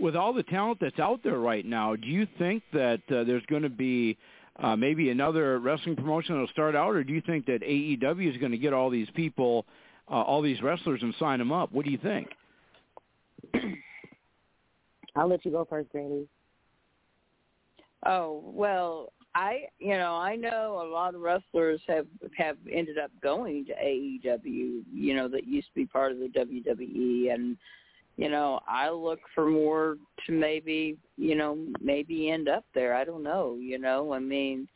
with 0.00 0.16
all 0.16 0.32
the 0.32 0.42
talent 0.42 0.78
that's 0.80 0.98
out 0.98 1.20
there 1.22 1.38
right 1.38 1.64
now, 1.64 1.94
do 1.94 2.08
you 2.08 2.26
think 2.38 2.64
that 2.72 3.00
uh, 3.10 3.24
there's 3.24 3.46
going 3.46 3.62
to 3.62 3.70
be 3.70 4.18
uh, 4.58 4.74
maybe 4.74 5.10
another 5.10 5.58
wrestling 5.60 5.96
promotion 5.96 6.34
that'll 6.34 6.48
start 6.48 6.74
out, 6.74 6.90
or 6.90 7.04
do 7.04 7.12
you 7.12 7.22
think 7.22 7.46
that 7.46 7.62
AEW 7.62 8.30
is 8.30 8.36
going 8.38 8.52
to 8.52 8.58
get 8.58 8.72
all 8.72 8.90
these 8.90 9.08
people, 9.14 9.64
uh, 10.10 10.14
all 10.14 10.42
these 10.42 10.60
wrestlers, 10.60 11.00
and 11.02 11.14
sign 11.18 11.38
them 11.38 11.52
up? 11.52 11.72
What 11.72 11.84
do 11.84 11.92
you 11.92 11.98
think? 11.98 12.28
I'll 15.16 15.28
let 15.28 15.44
you 15.44 15.50
go 15.50 15.66
first, 15.68 15.90
Granny. 15.90 16.26
Oh 18.06 18.42
well, 18.44 19.12
I 19.34 19.62
you 19.78 19.96
know 19.96 20.14
I 20.14 20.36
know 20.36 20.80
a 20.82 20.88
lot 20.88 21.14
of 21.14 21.20
wrestlers 21.20 21.80
have 21.88 22.06
have 22.36 22.56
ended 22.70 22.98
up 22.98 23.10
going 23.22 23.66
to 23.66 23.72
AEW. 23.72 24.82
You 24.92 25.16
know 25.16 25.28
that 25.28 25.46
used 25.46 25.68
to 25.68 25.74
be 25.74 25.86
part 25.86 26.12
of 26.12 26.18
the 26.18 26.28
WWE, 26.28 27.32
and 27.32 27.56
you 28.16 28.28
know 28.28 28.60
I 28.68 28.90
look 28.90 29.20
for 29.34 29.46
more 29.46 29.96
to 30.26 30.32
maybe 30.32 30.96
you 31.16 31.34
know 31.34 31.58
maybe 31.80 32.30
end 32.30 32.48
up 32.48 32.64
there. 32.74 32.94
I 32.94 33.04
don't 33.04 33.22
know. 33.22 33.56
You 33.60 33.78
know 33.78 34.12
I 34.12 34.20
mean, 34.20 34.68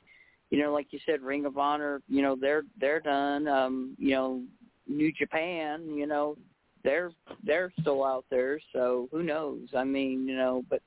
you 0.51 0.61
know 0.61 0.73
like 0.73 0.89
you 0.91 0.99
said, 1.07 1.23
Ring 1.23 1.47
of 1.47 1.59
Honor. 1.59 2.03
You 2.09 2.23
know 2.23 2.37
they're 2.41 2.63
they're 2.81 3.01
done. 3.01 3.47
Um, 3.47 3.97
you 3.99 4.11
know 4.11 4.43
New 4.89 5.13
Japan. 5.13 5.87
You 5.95 6.07
know 6.07 6.37
they're 6.85 7.13
they're 7.45 7.73
still 7.81 8.05
out 8.05 8.25
there. 8.31 8.61
So 8.73 9.09
who 9.11 9.23
knows? 9.23 9.69
I 9.77 9.85
mean 9.85 10.27
you 10.27 10.37
know 10.37 10.65
but. 10.69 10.83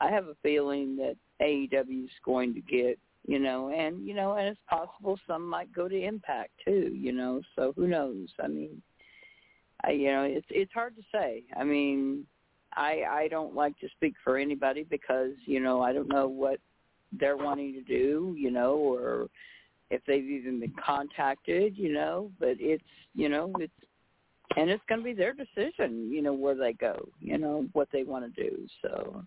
I 0.00 0.10
have 0.10 0.28
a 0.28 0.36
feeling 0.42 0.96
that 0.98 1.16
AEW 1.42 2.04
is 2.04 2.10
going 2.24 2.54
to 2.54 2.60
get, 2.60 2.98
you 3.26 3.38
know, 3.38 3.70
and 3.70 4.06
you 4.06 4.14
know, 4.14 4.34
and 4.34 4.46
it's 4.46 4.60
possible 4.68 5.18
some 5.26 5.44
might 5.48 5.72
go 5.72 5.88
to 5.88 6.00
Impact 6.00 6.50
too, 6.64 6.92
you 6.94 7.12
know. 7.12 7.42
So 7.56 7.72
who 7.76 7.88
knows? 7.88 8.28
I 8.42 8.46
mean, 8.46 8.80
I, 9.84 9.90
you 9.90 10.12
know, 10.12 10.22
it's 10.22 10.46
it's 10.50 10.72
hard 10.72 10.96
to 10.96 11.02
say. 11.12 11.42
I 11.56 11.64
mean, 11.64 12.26
I 12.74 13.02
I 13.10 13.28
don't 13.28 13.54
like 13.54 13.78
to 13.80 13.88
speak 13.88 14.14
for 14.22 14.38
anybody 14.38 14.84
because 14.88 15.32
you 15.46 15.60
know 15.60 15.82
I 15.82 15.92
don't 15.92 16.08
know 16.08 16.28
what 16.28 16.60
they're 17.12 17.36
wanting 17.36 17.72
to 17.72 17.82
do, 17.82 18.36
you 18.38 18.50
know, 18.50 18.74
or 18.74 19.26
if 19.90 20.00
they've 20.06 20.22
even 20.22 20.60
been 20.60 20.74
contacted, 20.84 21.76
you 21.76 21.92
know. 21.92 22.30
But 22.38 22.56
it's 22.60 22.84
you 23.14 23.28
know 23.28 23.52
it's 23.58 23.72
and 24.56 24.70
it's 24.70 24.82
going 24.88 25.00
to 25.00 25.04
be 25.04 25.12
their 25.12 25.34
decision, 25.34 26.10
you 26.10 26.22
know, 26.22 26.32
where 26.32 26.54
they 26.54 26.72
go, 26.72 27.08
you 27.20 27.38
know, 27.38 27.66
what 27.72 27.88
they 27.92 28.02
want 28.02 28.34
to 28.34 28.50
do. 28.50 28.66
So. 28.82 29.24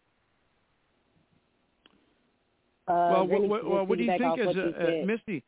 Uh, 2.87 2.93
well, 2.93 3.27
Granny, 3.27 3.47
what, 3.47 3.69
well, 3.69 3.85
what 3.85 3.97
do 3.97 4.03
you 4.03 4.11
think 4.11 4.23
off 4.23 4.39
as 4.39 4.55
a, 4.55 5.01
uh, 5.01 5.05
Misty? 5.05 5.43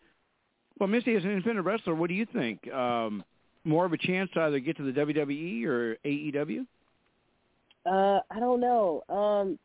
Well, 0.79 0.87
Misty, 0.87 1.15
as 1.15 1.23
an 1.23 1.31
independent 1.31 1.65
wrestler, 1.65 1.95
what 1.95 2.07
do 2.07 2.13
you 2.13 2.25
think? 2.31 2.71
Um, 2.71 3.23
more 3.63 3.85
of 3.85 3.93
a 3.93 3.97
chance 3.97 4.29
to 4.33 4.41
either 4.41 4.59
get 4.59 4.77
to 4.77 4.83
the 4.83 4.99
WWE 4.99 5.65
or 5.65 5.97
AEW? 6.05 6.65
Uh, 7.85 8.19
I 8.31 8.39
don't 8.39 8.61
know. 8.61 9.03
Um, 9.09 9.59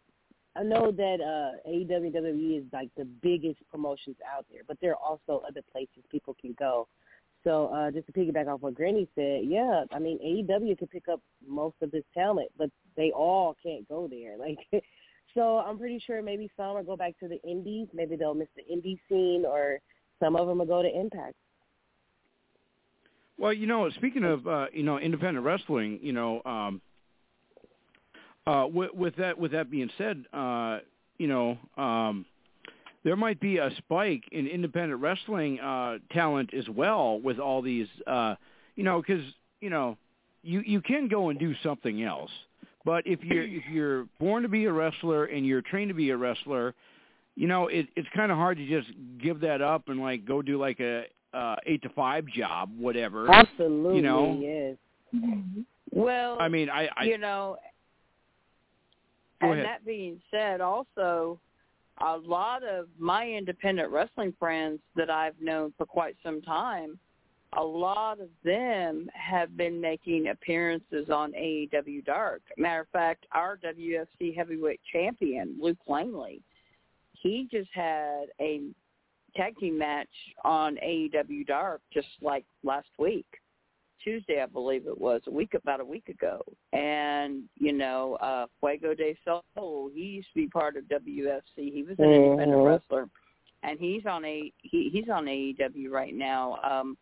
I 0.56 0.62
know 0.64 0.90
that 0.90 1.20
uh, 1.20 1.68
AEW 1.70 2.12
WWE 2.12 2.59
is 2.59 2.64
like 2.72 2.88
the 2.96 3.04
biggest 3.04 3.59
promotions 3.70 4.16
out 4.36 4.44
there, 4.50 4.62
but 4.66 4.76
there 4.80 4.92
are 4.92 4.96
also 4.96 5.42
other 5.46 5.62
places 5.70 6.02
people 6.11 6.34
can 6.40 6.54
go. 6.59 6.88
So 7.45 7.66
uh, 7.68 7.91
just 7.91 8.07
to 8.07 8.12
piggyback 8.12 8.53
off 8.53 8.61
what 8.61 8.74
Granny 8.74 9.09
said, 9.14 9.43
yeah, 9.45 9.84
I 9.93 9.99
mean 9.99 10.18
AEW 10.18 10.78
can 10.78 10.89
pick 10.89 11.09
up 11.09 11.20
most 11.47 11.76
of 11.82 11.91
this 11.91 12.05
talent, 12.14 12.51
but 12.59 12.70
they 12.97 13.11
all 13.12 13.57
can't 13.62 13.89
go 13.89 14.09
there. 14.09 14.36
Like, 14.72 14.84
so 15.34 15.59
I'm 15.59 15.78
pretty 15.78 16.03
sure 16.05 16.22
maybe 16.22 16.51
some 16.57 16.74
will 16.74 16.82
go 16.82 16.97
back 16.97 17.18
to 17.20 17.28
the 17.28 17.41
indies. 17.43 17.86
Maybe 17.93 18.16
they'll 18.16 18.34
miss 18.34 18.49
the 18.57 18.62
indie 18.62 18.99
scene, 19.09 19.45
or 19.47 19.78
some 20.20 20.36
of 20.36 20.49
them 20.49 20.59
will 20.59 20.66
go 20.66 20.82
to 20.82 20.89
Impact. 20.89 21.34
Well, 23.39 23.53
you 23.53 23.66
know, 23.66 23.89
speaking 23.91 24.24
of 24.24 24.47
uh, 24.49 24.66
you 24.72 24.82
know 24.82 24.99
independent 24.99 25.45
wrestling, 25.45 26.01
you 26.03 26.12
know, 26.12 26.43
um, 26.45 26.80
uh, 28.47 28.66
with, 28.66 28.95
with 28.95 29.16
that 29.16 29.39
with 29.39 29.53
that 29.53 29.70
being 29.70 29.91
said, 29.97 30.24
uh, 30.32 30.78
you 31.18 31.28
know, 31.28 31.59
um, 31.76 32.26
there 33.09 33.16
might 33.16 33.40
be 33.40 33.56
a 33.56 33.70
spike 33.78 34.24
in 34.32 34.46
independent 34.46 35.00
wrestling 35.00 35.59
uh, 35.61 35.96
talent 36.12 36.52
as 36.52 36.68
well 36.68 37.18
with 37.18 37.38
all 37.38 37.62
these, 37.62 37.86
uh, 38.06 38.34
you 38.76 38.84
know, 38.84 39.00
because 39.00 39.24
you 39.62 39.70
know, 39.70 39.96
you 40.42 40.61
you 40.66 40.82
can 40.82 41.09
go 41.09 41.30
and 41.30 41.38
do 41.38 41.54
something 41.62 42.02
else, 42.02 42.30
but 42.84 43.06
if 43.06 43.24
you're 43.24 43.44
if 43.44 43.62
you're 43.72 44.04
born 44.20 44.42
to 44.42 44.48
be 44.50 44.66
a 44.66 44.72
wrestler 44.72 45.24
and 45.24 45.46
you're 45.46 45.62
trained 45.62 45.88
to 45.88 45.94
be 45.94 46.11
a 46.11 46.16
wrestler, 46.18 46.74
you 47.34 47.48
know, 47.48 47.68
it, 47.68 47.88
it's 47.96 48.09
kind 48.14 48.30
of 48.30 48.36
hard 48.36 48.59
to 48.59 48.68
just 48.68 48.90
give 49.22 49.40
that 49.40 49.62
up 49.62 49.88
and 49.88 50.02
like 50.02 50.26
go 50.26 50.42
do 50.42 50.59
like 50.61 50.78
a 50.78 51.04
uh, 51.32 51.56
eight 51.64 51.80
to 51.84 51.88
five 51.88 52.26
job, 52.26 52.70
whatever. 52.78 53.32
Absolutely, 53.32 53.96
You 53.96 54.02
know? 54.02 54.38
yes. 54.38 54.76
Well, 55.92 56.36
I 56.38 56.48
mean, 56.48 56.68
I, 56.68 56.90
I 56.94 57.04
you 57.04 57.16
know, 57.16 57.56
Go 59.40 59.52
and 59.52 59.61
ahead. 59.61 59.66
that 59.66 59.86
being 59.86 60.20
said, 60.30 60.61
also 60.61 61.40
a 62.01 62.16
lot 62.16 62.62
of 62.64 62.86
my 62.99 63.28
independent 63.28 63.90
wrestling 63.90 64.34
friends 64.38 64.80
that 64.96 65.11
I've 65.11 65.40
known 65.40 65.72
for 65.76 65.86
quite 65.86 66.16
some 66.22 66.40
time, 66.42 66.99
a 67.57 67.62
lot 67.62 68.20
of 68.20 68.28
them 68.44 69.09
have 69.14 69.57
been 69.57 69.80
making 69.80 70.28
appearances 70.28 71.09
on 71.11 71.32
AEW 71.32 72.05
Dark. 72.05 72.42
Matter 72.57 72.82
of 72.82 72.88
fact, 72.88 73.26
our 73.32 73.59
WFC 73.59 74.36
heavyweight 74.36 74.80
champion, 74.92 75.57
Luke 75.61 75.78
Langley, 75.86 76.42
he 77.12 77.49
just 77.51 77.70
had 77.72 78.26
a 78.40 78.61
tag 79.34 79.57
team 79.59 79.78
match 79.78 80.09
on 80.44 80.76
AEW 80.76 81.46
Dark 81.46 81.80
just 81.92 82.09
like 82.20 82.44
last 82.62 82.88
week. 82.99 83.26
Tuesday, 84.03 84.42
I 84.42 84.46
believe 84.46 84.86
it 84.86 84.99
was, 84.99 85.22
a 85.26 85.30
week 85.30 85.55
about 85.55 85.80
a 85.80 85.84
week 85.84 86.09
ago. 86.09 86.42
And, 86.72 87.44
you 87.59 87.72
know, 87.72 88.16
uh 88.20 88.46
Fuego 88.61 88.94
del 88.94 89.42
Sol, 89.55 89.90
he 89.94 90.03
used 90.03 90.28
to 90.28 90.34
be 90.34 90.49
part 90.49 90.76
of 90.76 90.84
WFC. 90.84 91.72
He 91.72 91.84
was 91.88 91.99
an 91.99 92.11
independent 92.12 92.61
Mhm. 92.61 92.66
wrestler. 92.66 93.09
And 93.62 93.78
he's 93.80 94.07
on 94.07 94.24
a 94.24 94.53
he, 94.62 94.88
he's 94.90 95.09
on 95.09 95.26
AEW 95.26 95.90
right 95.90 96.14
now. 96.14 96.59
Um 96.62 96.96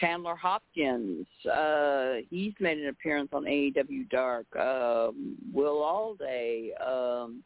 Chandler 0.00 0.34
Hopkins, 0.36 1.26
uh 1.46 2.14
he's 2.30 2.54
made 2.60 2.78
an 2.78 2.88
appearance 2.88 3.30
on 3.32 3.44
AEW 3.44 4.08
Dark. 4.10 4.46
Um 4.56 5.36
Will 5.52 5.82
Alday, 5.82 6.72
um 6.80 7.42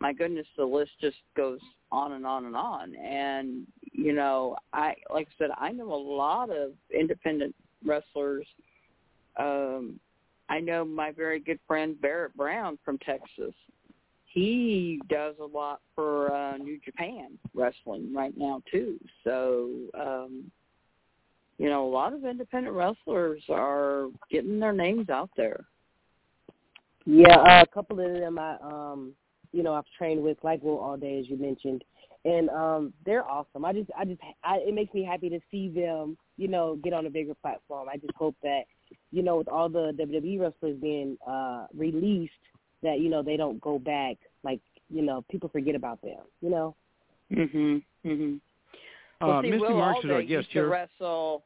my 0.00 0.12
goodness, 0.12 0.46
the 0.56 0.64
list 0.64 0.90
just 1.00 1.18
goes 1.36 1.60
on 1.92 2.12
and 2.12 2.26
on 2.26 2.46
and 2.46 2.56
on. 2.56 2.94
And 2.96 3.66
you 3.92 4.12
know, 4.12 4.56
I 4.72 4.94
like 5.12 5.28
I 5.28 5.34
said, 5.38 5.50
I 5.56 5.70
know 5.72 5.92
a 5.92 6.02
lot 6.24 6.50
of 6.50 6.72
independent 6.90 7.54
wrestlers. 7.84 8.46
Um, 9.36 9.98
I 10.48 10.60
know 10.60 10.84
my 10.84 11.12
very 11.12 11.40
good 11.40 11.58
friend 11.66 12.00
Barrett 12.00 12.36
Brown 12.36 12.78
from 12.84 12.98
Texas. 12.98 13.54
He 14.26 15.00
does 15.08 15.34
a 15.40 15.44
lot 15.44 15.80
for 15.94 16.32
uh, 16.34 16.56
New 16.56 16.78
Japan 16.84 17.38
Wrestling 17.54 18.12
right 18.14 18.36
now 18.36 18.62
too. 18.70 18.98
So, 19.24 19.70
um, 19.98 20.50
you 21.58 21.68
know, 21.68 21.86
a 21.86 21.90
lot 21.90 22.12
of 22.12 22.24
independent 22.24 22.74
wrestlers 22.74 23.42
are 23.50 24.08
getting 24.30 24.58
their 24.58 24.72
names 24.72 25.10
out 25.10 25.30
there. 25.36 25.66
Yeah, 27.04 27.36
uh, 27.36 27.62
a 27.62 27.66
couple 27.66 28.00
of 28.00 28.12
them 28.12 28.38
I 28.38 28.56
um 28.62 29.12
you 29.52 29.62
know 29.62 29.74
I've 29.74 29.84
trained 29.98 30.22
with 30.22 30.38
like 30.42 30.62
Will 30.62 30.78
Alday 30.78 31.20
as 31.20 31.28
you 31.28 31.36
mentioned, 31.36 31.84
and 32.24 32.48
um 32.50 32.92
they're 33.04 33.28
awesome. 33.28 33.64
I 33.64 33.72
just 33.72 33.90
I 33.98 34.04
just 34.04 34.20
I, 34.44 34.58
it 34.58 34.74
makes 34.74 34.94
me 34.94 35.04
happy 35.04 35.28
to 35.28 35.40
see 35.50 35.68
them 35.68 36.16
you 36.42 36.48
know 36.48 36.76
get 36.82 36.92
on 36.92 37.06
a 37.06 37.10
bigger 37.10 37.34
platform. 37.34 37.88
I 37.88 37.96
just 37.96 38.14
hope 38.16 38.34
that 38.42 38.62
you 39.12 39.22
know 39.22 39.36
with 39.36 39.48
all 39.48 39.68
the 39.68 39.92
WWE 39.98 40.40
wrestlers 40.40 40.76
being 40.80 41.16
uh 41.26 41.66
released 41.76 42.32
that 42.82 42.98
you 43.00 43.08
know 43.08 43.22
they 43.22 43.36
don't 43.36 43.60
go 43.60 43.78
back 43.78 44.16
like 44.42 44.60
you 44.90 45.02
know 45.02 45.24
people 45.30 45.48
forget 45.48 45.74
about 45.74 46.02
them. 46.02 46.22
You 46.40 46.50
know. 46.50 46.74
Mhm. 47.30 47.82
Mhm. 48.04 48.40
Well, 49.20 49.30
uh, 49.38 49.42
see, 49.42 49.50
Misty 49.50 49.66
Will 49.66 49.76
Marks 49.78 50.00
is 50.00 50.10
Alday 50.10 50.14
our 50.14 50.22
guest 50.22 50.30
used 50.30 50.48
to 50.48 50.52
here. 50.54 50.68
wrestle. 50.68 51.44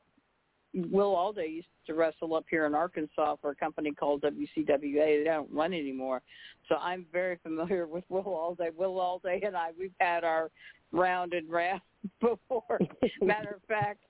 Will 0.74 1.14
Alday 1.14 1.48
used 1.56 1.68
to 1.86 1.94
wrestle 1.94 2.34
up 2.34 2.44
here 2.50 2.66
in 2.66 2.74
Arkansas 2.74 3.36
for 3.40 3.50
a 3.50 3.54
company 3.54 3.92
called 3.92 4.22
WCWA. 4.22 5.18
They 5.18 5.24
don't 5.24 5.50
run 5.52 5.72
anymore, 5.72 6.22
so 6.68 6.76
I'm 6.76 7.06
very 7.12 7.36
familiar 7.42 7.86
with 7.86 8.04
Will 8.08 8.22
Alday. 8.24 8.70
Will 8.76 8.98
Alday 8.98 9.40
and 9.46 9.56
I, 9.56 9.68
we've 9.78 9.92
had 10.00 10.24
our 10.24 10.50
round 10.92 11.34
and 11.34 11.48
round 11.50 11.80
before. 12.20 12.78
matter 13.22 13.56
of 13.56 13.62
fact, 13.68 14.00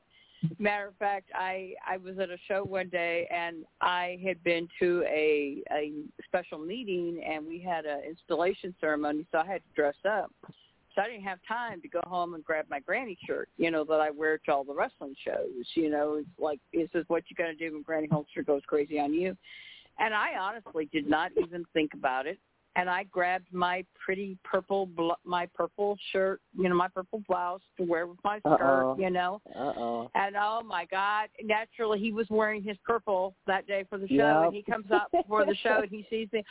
matter 0.58 0.88
of 0.88 0.96
fact, 0.96 1.30
I 1.34 1.74
I 1.86 1.96
was 1.96 2.18
at 2.18 2.30
a 2.30 2.38
show 2.48 2.64
one 2.64 2.88
day 2.88 3.28
and 3.32 3.64
I 3.80 4.18
had 4.24 4.42
been 4.44 4.68
to 4.80 5.02
a 5.06 5.62
a 5.72 5.92
special 6.24 6.58
meeting 6.58 7.22
and 7.26 7.46
we 7.46 7.60
had 7.60 7.84
an 7.84 8.02
installation 8.08 8.74
ceremony, 8.80 9.26
so 9.32 9.38
I 9.38 9.46
had 9.46 9.62
to 9.62 9.74
dress 9.74 9.96
up. 10.08 10.32
So 10.94 11.02
I 11.02 11.08
didn't 11.08 11.24
have 11.24 11.38
time 11.46 11.82
to 11.82 11.88
go 11.88 12.00
home 12.06 12.34
and 12.34 12.42
grab 12.42 12.66
my 12.70 12.80
granny 12.80 13.18
shirt, 13.26 13.50
you 13.58 13.70
know, 13.70 13.84
that 13.84 14.00
I 14.00 14.10
wear 14.10 14.38
to 14.38 14.52
all 14.52 14.64
the 14.64 14.74
wrestling 14.74 15.14
shows. 15.22 15.66
You 15.74 15.90
know, 15.90 16.14
it's 16.14 16.28
like 16.38 16.58
this 16.72 16.88
is 16.94 17.04
what 17.08 17.24
you're 17.28 17.46
going 17.46 17.56
to 17.56 17.68
do 17.68 17.74
when 17.74 17.82
Granny 17.82 18.08
Hulkster 18.08 18.44
goes 18.44 18.62
crazy 18.66 18.98
on 18.98 19.12
you. 19.12 19.36
And 19.98 20.14
I 20.14 20.38
honestly 20.38 20.88
did 20.92 21.08
not 21.08 21.32
even 21.36 21.64
think 21.74 21.92
about 21.94 22.26
it. 22.26 22.38
And 22.76 22.90
I 22.90 23.04
grabbed 23.04 23.46
my 23.52 23.84
pretty 24.04 24.36
purple, 24.44 24.86
bl- 24.86 25.12
my 25.24 25.46
purple 25.54 25.96
shirt, 26.12 26.40
you 26.56 26.68
know, 26.68 26.74
my 26.74 26.88
purple 26.88 27.22
blouse 27.26 27.62
to 27.78 27.84
wear 27.84 28.06
with 28.06 28.18
my 28.22 28.38
skirt, 28.40 28.60
Uh-oh. 28.60 28.96
you 28.98 29.10
know. 29.10 29.40
Uh 29.54 29.72
oh. 29.76 30.10
And 30.14 30.36
oh 30.38 30.62
my 30.64 30.84
God, 30.84 31.28
naturally 31.42 31.98
he 31.98 32.12
was 32.12 32.26
wearing 32.28 32.62
his 32.62 32.76
purple 32.84 33.34
that 33.46 33.66
day 33.66 33.84
for 33.88 33.98
the 33.98 34.06
show, 34.08 34.14
Yep. 34.14 34.44
and 34.44 34.54
he 34.54 34.62
comes 34.62 34.86
up 34.92 35.10
for 35.26 35.44
the 35.46 35.54
show 35.62 35.80
and 35.82 35.90
he 35.90 36.06
sees 36.10 36.28
me. 36.32 36.42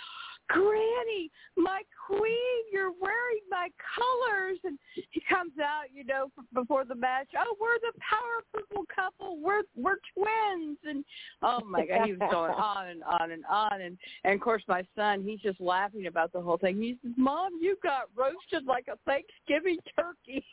Granny, 0.48 1.32
my 1.58 1.82
queen, 2.08 2.62
you're 2.72 2.92
wearing 3.02 3.40
my 3.50 3.70
colors. 3.96 4.60
And 4.64 4.78
he 5.12 5.22
comes 5.28 5.54
out, 5.60 5.86
you 5.94 6.04
know, 6.04 6.28
before 6.54 6.86
the 6.86 6.94
match. 6.96 7.28
Oh, 7.38 7.56
we're 7.60 7.80
the 7.80 7.98
power 8.00 8.44
couple 8.54 8.86
couple. 8.96 9.38
We're 9.42 9.64
we're 9.76 9.98
twins. 10.14 10.78
And 10.88 11.04
oh 11.42 11.62
my 11.66 11.86
God, 11.86 12.06
he 12.06 12.14
was 12.14 12.30
going 12.32 12.52
on 12.56 12.88
and 12.88 13.04
on 13.04 13.32
and 13.32 13.44
on. 13.50 13.82
And 13.82 13.98
and 14.24 14.34
of 14.36 14.40
course, 14.40 14.64
my 14.68 14.86
son, 14.96 15.24
he's 15.24 15.40
just 15.40 15.60
laughing 15.60 16.06
about 16.16 16.32
the 16.32 16.40
whole 16.40 16.58
thing. 16.58 16.82
He 16.82 16.98
says, 17.04 17.12
"Mom, 17.18 17.52
you 17.60 17.78
got 17.84 18.08
roasted 18.16 18.66
like 18.66 18.88
a 18.88 18.98
Thanksgiving 19.06 19.78
turkey." 19.98 20.46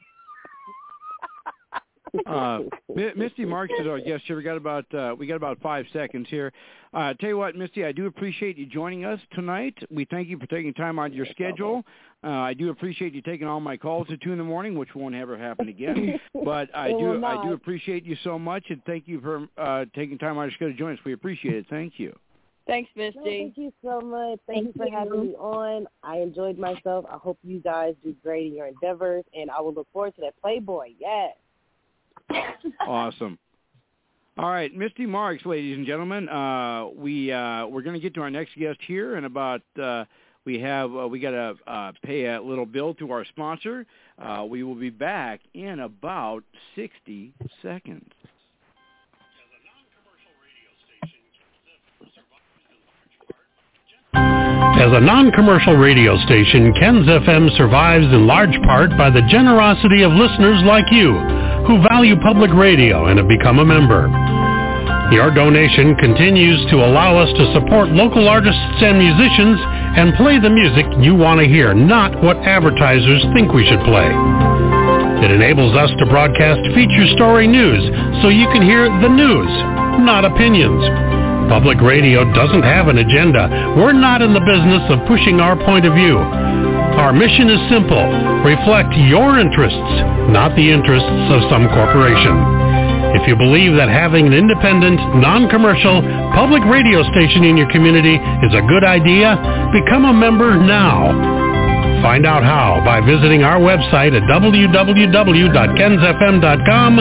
uh, 2.26 2.60
Misty 3.16 3.44
Marks 3.44 3.72
is 3.78 3.86
our 3.86 4.00
guest 4.00 4.24
here. 4.26 4.36
We 4.36 4.42
got 4.42 4.56
about 4.56 4.92
uh, 4.92 5.14
we 5.16 5.28
got 5.28 5.36
about 5.36 5.60
five 5.60 5.86
seconds 5.92 6.26
here. 6.28 6.52
Uh, 6.92 7.14
tell 7.14 7.28
you 7.28 7.38
what, 7.38 7.54
Misty, 7.54 7.84
I 7.84 7.92
do 7.92 8.06
appreciate 8.06 8.58
you 8.58 8.66
joining 8.66 9.04
us 9.04 9.20
tonight. 9.34 9.78
We 9.88 10.04
thank 10.06 10.28
you 10.28 10.36
for 10.36 10.46
taking 10.46 10.74
time 10.74 10.98
out 10.98 11.06
of 11.06 11.14
your 11.14 11.26
schedule. 11.26 11.84
Uh, 12.24 12.28
I 12.28 12.54
do 12.54 12.70
appreciate 12.70 13.14
you 13.14 13.22
taking 13.22 13.46
all 13.46 13.60
my 13.60 13.76
calls 13.76 14.08
at 14.10 14.20
two 14.20 14.32
in 14.32 14.38
the 14.38 14.44
morning, 14.44 14.76
which 14.76 14.94
won't 14.96 15.14
ever 15.14 15.38
happen 15.38 15.68
again. 15.68 16.18
But 16.44 16.74
I 16.74 16.88
do 16.88 17.24
I 17.24 17.40
do 17.44 17.52
appreciate 17.52 18.04
you 18.04 18.16
so 18.24 18.36
much, 18.36 18.64
and 18.68 18.82
thank 18.84 19.06
you 19.06 19.20
for 19.20 19.46
uh, 19.56 19.84
taking 19.94 20.18
time 20.18 20.38
out 20.38 20.44
of 20.44 20.50
your 20.50 20.56
schedule 20.56 20.72
to 20.72 20.78
join 20.78 20.92
us. 20.94 20.98
We 21.04 21.12
appreciate 21.12 21.54
it. 21.54 21.66
Thank 21.70 21.94
you. 21.98 22.18
Thanks, 22.66 22.90
Misty. 22.94 23.18
No, 23.18 23.24
thank 23.24 23.58
you 23.58 23.72
so 23.82 24.00
much. 24.00 24.38
Thank, 24.46 24.64
thank 24.64 24.66
you 24.66 24.72
for 24.76 24.86
you. 24.86 24.96
having 24.96 25.22
me 25.28 25.34
on. 25.34 25.86
I 26.02 26.18
enjoyed 26.18 26.58
myself. 26.58 27.04
I 27.10 27.16
hope 27.16 27.38
you 27.42 27.58
guys 27.58 27.94
do 28.04 28.14
great 28.22 28.46
in 28.46 28.54
your 28.54 28.66
endeavors, 28.66 29.24
and 29.34 29.50
I 29.50 29.60
will 29.60 29.74
look 29.74 29.88
forward 29.92 30.14
to 30.16 30.20
that 30.22 30.40
Playboy. 30.40 30.90
Yes 30.98 31.34
awesome. 32.86 33.38
All 34.38 34.48
right, 34.48 34.74
Misty 34.74 35.06
Marks, 35.06 35.44
ladies 35.44 35.76
and 35.76 35.86
gentlemen. 35.86 36.28
Uh, 36.28 36.88
we 36.96 37.30
uh, 37.30 37.66
we're 37.66 37.82
going 37.82 37.94
to 37.94 38.00
get 38.00 38.14
to 38.14 38.22
our 38.22 38.30
next 38.30 38.56
guest 38.58 38.78
here 38.86 39.16
in 39.16 39.24
about. 39.24 39.62
Uh, 39.80 40.04
we 40.44 40.58
have 40.58 40.90
uh, 40.96 41.06
we 41.06 41.20
got 41.20 41.30
to 41.30 41.54
uh, 41.66 41.92
pay 42.02 42.26
a 42.26 42.42
little 42.42 42.66
bill 42.66 42.94
to 42.94 43.12
our 43.12 43.24
sponsor. 43.26 43.86
Uh, 44.18 44.44
we 44.48 44.62
will 44.62 44.74
be 44.74 44.90
back 44.90 45.40
in 45.54 45.80
about 45.80 46.44
sixty 46.74 47.34
seconds. 47.60 48.10
As 54.82 54.90
a 54.90 55.00
non-commercial 55.00 55.74
radio 55.76 56.18
station, 56.24 56.72
Ken's 56.74 57.06
FM 57.06 57.54
survives 57.56 58.06
in 58.06 58.26
large 58.26 58.54
part 58.62 58.90
by 58.96 59.10
the 59.10 59.22
generosity 59.30 60.02
of 60.02 60.12
listeners 60.12 60.62
like 60.64 60.86
you 60.90 61.14
who 61.66 61.82
value 61.90 62.16
public 62.18 62.50
radio 62.52 63.06
and 63.06 63.18
have 63.18 63.28
become 63.28 63.58
a 63.58 63.64
member. 63.64 64.10
Your 65.12 65.30
donation 65.30 65.94
continues 65.96 66.58
to 66.70 66.76
allow 66.80 67.18
us 67.18 67.28
to 67.36 67.52
support 67.52 67.90
local 67.90 68.26
artists 68.26 68.80
and 68.80 68.98
musicians 68.98 69.60
and 69.94 70.16
play 70.16 70.40
the 70.40 70.48
music 70.48 70.86
you 71.04 71.14
want 71.14 71.38
to 71.38 71.46
hear, 71.46 71.74
not 71.74 72.16
what 72.24 72.38
advertisers 72.38 73.22
think 73.34 73.52
we 73.52 73.66
should 73.68 73.84
play. 73.84 74.08
It 75.22 75.30
enables 75.30 75.76
us 75.76 75.90
to 75.98 76.06
broadcast 76.06 76.64
feature 76.74 77.06
story 77.14 77.46
news 77.46 77.84
so 78.22 78.30
you 78.30 78.48
can 78.50 78.62
hear 78.62 78.88
the 78.88 79.12
news, 79.12 79.52
not 80.00 80.24
opinions. 80.24 81.11
Public 81.52 81.84
radio 81.84 82.24
doesn't 82.32 82.64
have 82.64 82.88
an 82.88 82.96
agenda. 82.96 83.44
We're 83.76 83.92
not 83.92 84.24
in 84.24 84.32
the 84.32 84.40
business 84.40 84.88
of 84.88 85.04
pushing 85.04 85.36
our 85.36 85.52
point 85.68 85.84
of 85.84 85.92
view. 85.92 86.16
Our 86.16 87.12
mission 87.12 87.52
is 87.52 87.60
simple. 87.68 88.00
Reflect 88.40 88.88
your 88.96 89.36
interests, 89.36 89.92
not 90.32 90.56
the 90.56 90.64
interests 90.64 91.12
of 91.28 91.44
some 91.52 91.68
corporation. 91.68 92.32
If 93.20 93.28
you 93.28 93.36
believe 93.36 93.76
that 93.76 93.92
having 93.92 94.24
an 94.24 94.32
independent, 94.32 94.96
non-commercial, 95.20 96.00
public 96.32 96.64
radio 96.72 97.04
station 97.12 97.44
in 97.44 97.60
your 97.60 97.68
community 97.68 98.16
is 98.16 98.52
a 98.56 98.64
good 98.64 98.88
idea, 98.88 99.36
become 99.76 100.08
a 100.08 100.16
member 100.16 100.56
now. 100.56 101.12
Find 102.00 102.24
out 102.24 102.48
how 102.48 102.80
by 102.80 103.04
visiting 103.04 103.44
our 103.44 103.60
website 103.60 104.16
at 104.16 104.24
www.kensfm.com 104.24 106.92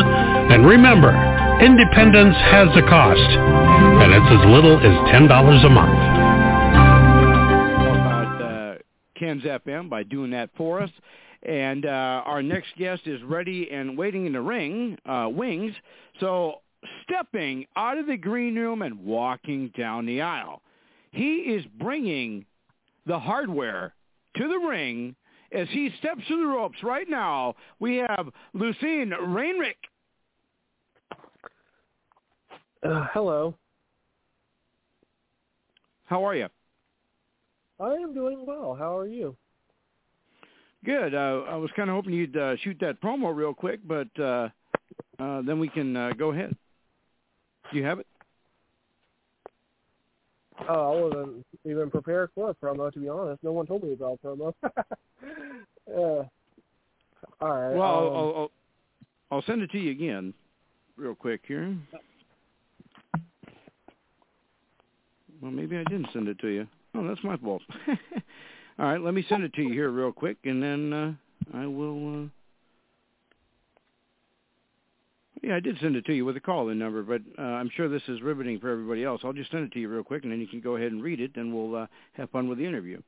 and 0.51 0.67
remember, 0.67 1.15
independence 1.63 2.35
has 2.51 2.67
a 2.75 2.83
cost, 2.91 3.31
and 4.11 4.25
it's 4.25 4.43
as 4.43 4.51
little 4.51 4.77
as 4.77 4.93
$10 5.13 5.65
a 5.65 5.69
month. 5.69 5.93
About 7.97 8.77
Ken's 9.17 9.43
FM 9.43 9.89
by 9.89 10.03
doing 10.03 10.31
that 10.31 10.49
for 10.57 10.81
us. 10.81 10.89
And 11.43 11.85
uh, 11.85 12.21
our 12.25 12.43
next 12.43 12.75
guest 12.77 13.03
is 13.05 13.23
ready 13.23 13.69
and 13.71 13.97
waiting 13.97 14.25
in 14.25 14.33
the 14.33 14.41
ring, 14.41 14.97
uh, 15.05 15.29
wings. 15.31 15.73
So 16.19 16.55
stepping 17.03 17.65
out 17.77 17.97
of 17.97 18.07
the 18.07 18.17
green 18.17 18.55
room 18.55 18.81
and 18.81 18.99
walking 19.05 19.71
down 19.77 20.05
the 20.05 20.21
aisle. 20.21 20.61
He 21.11 21.35
is 21.35 21.63
bringing 21.79 22.45
the 23.05 23.17
hardware 23.19 23.93
to 24.35 24.47
the 24.47 24.67
ring 24.67 25.15
as 25.53 25.67
he 25.69 25.89
steps 25.99 26.21
through 26.27 26.41
the 26.41 26.47
ropes 26.47 26.83
right 26.83 27.09
now. 27.09 27.55
We 27.79 27.97
have 27.97 28.27
Lucien 28.53 29.11
Rainrick. 29.11 29.75
Uh, 32.83 33.07
hello. 33.13 33.55
How 36.11 36.27
are 36.27 36.35
you? 36.35 36.49
I 37.79 37.93
am 37.93 38.13
doing 38.13 38.45
well. 38.45 38.75
How 38.77 38.97
are 38.97 39.07
you? 39.07 39.33
Good. 40.83 41.15
Uh, 41.15 41.43
I 41.47 41.55
was 41.55 41.71
kind 41.73 41.89
of 41.89 41.95
hoping 41.95 42.11
you'd 42.11 42.35
uh, 42.35 42.57
shoot 42.57 42.75
that 42.81 43.01
promo 43.01 43.33
real 43.33 43.53
quick, 43.53 43.79
but 43.87 44.09
uh, 44.19 44.49
uh, 45.19 45.41
then 45.43 45.57
we 45.57 45.69
can 45.69 45.95
uh, 45.95 46.11
go 46.11 46.33
ahead. 46.33 46.53
Do 47.71 47.77
you 47.77 47.85
have 47.85 47.99
it? 47.99 48.07
Oh, 50.67 50.91
I 50.91 51.01
wasn't 51.01 51.45
even 51.63 51.89
prepared 51.89 52.29
for 52.35 52.49
a 52.49 52.55
promo, 52.55 52.91
to 52.91 52.99
be 52.99 53.07
honest. 53.07 53.41
No 53.41 53.53
one 53.53 53.65
told 53.65 53.83
me 53.83 53.93
about 53.93 54.19
promo. 54.21 54.53
uh, 54.63 55.95
all 55.95 56.27
right. 57.41 57.73
Well, 57.73 58.07
um, 58.07 58.17
I'll, 58.17 58.35
I'll, 58.35 58.51
I'll 59.31 59.43
send 59.43 59.61
it 59.61 59.71
to 59.71 59.79
you 59.79 59.91
again 59.91 60.33
real 60.97 61.15
quick 61.15 61.43
here. 61.47 61.73
Well, 65.41 65.51
maybe 65.51 65.77
I 65.77 65.83
didn't 65.83 66.09
send 66.13 66.27
it 66.27 66.39
to 66.39 66.47
you. 66.47 66.67
Oh, 66.93 67.07
that's 67.07 67.23
my 67.23 67.37
fault. 67.37 67.63
All 68.79 68.85
right, 68.85 69.01
let 69.01 69.13
me 69.13 69.25
send 69.27 69.43
it 69.43 69.53
to 69.53 69.61
you 69.61 69.73
here 69.73 69.89
real 69.89 70.11
quick, 70.11 70.37
and 70.43 70.61
then 70.61 70.93
uh, 70.93 71.57
I 71.57 71.65
will. 71.65 72.25
Uh... 72.25 72.27
Yeah, 75.41 75.55
I 75.55 75.59
did 75.59 75.77
send 75.81 75.95
it 75.95 76.05
to 76.05 76.13
you 76.13 76.25
with 76.25 76.37
a 76.37 76.39
call-in 76.39 76.77
number, 76.77 77.01
but 77.01 77.21
uh, 77.39 77.41
I'm 77.41 77.71
sure 77.75 77.89
this 77.89 78.03
is 78.07 78.21
riveting 78.21 78.59
for 78.59 78.69
everybody 78.69 79.03
else. 79.03 79.21
I'll 79.23 79.33
just 79.33 79.49
send 79.49 79.63
it 79.63 79.71
to 79.73 79.79
you 79.79 79.89
real 79.89 80.03
quick, 80.03 80.23
and 80.23 80.31
then 80.31 80.39
you 80.39 80.47
can 80.47 80.61
go 80.61 80.75
ahead 80.75 80.91
and 80.91 81.01
read 81.01 81.19
it, 81.19 81.31
and 81.35 81.53
we'll 81.53 81.83
uh, 81.83 81.87
have 82.13 82.29
fun 82.29 82.47
with 82.47 82.59
the 82.59 82.65
interview. 82.65 83.01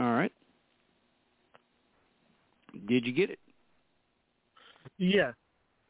All 0.00 0.12
right. 0.12 0.32
Did 2.88 3.06
you 3.06 3.12
get 3.12 3.30
it? 3.30 3.38
Yeah. 4.98 5.32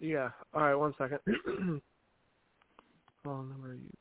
Yeah. 0.01 0.31
All 0.53 0.63
right, 0.63 0.75
one 0.75 0.93
second. 0.99 1.21
Call 3.25 3.45
number 3.45 3.75
you. 3.75 3.97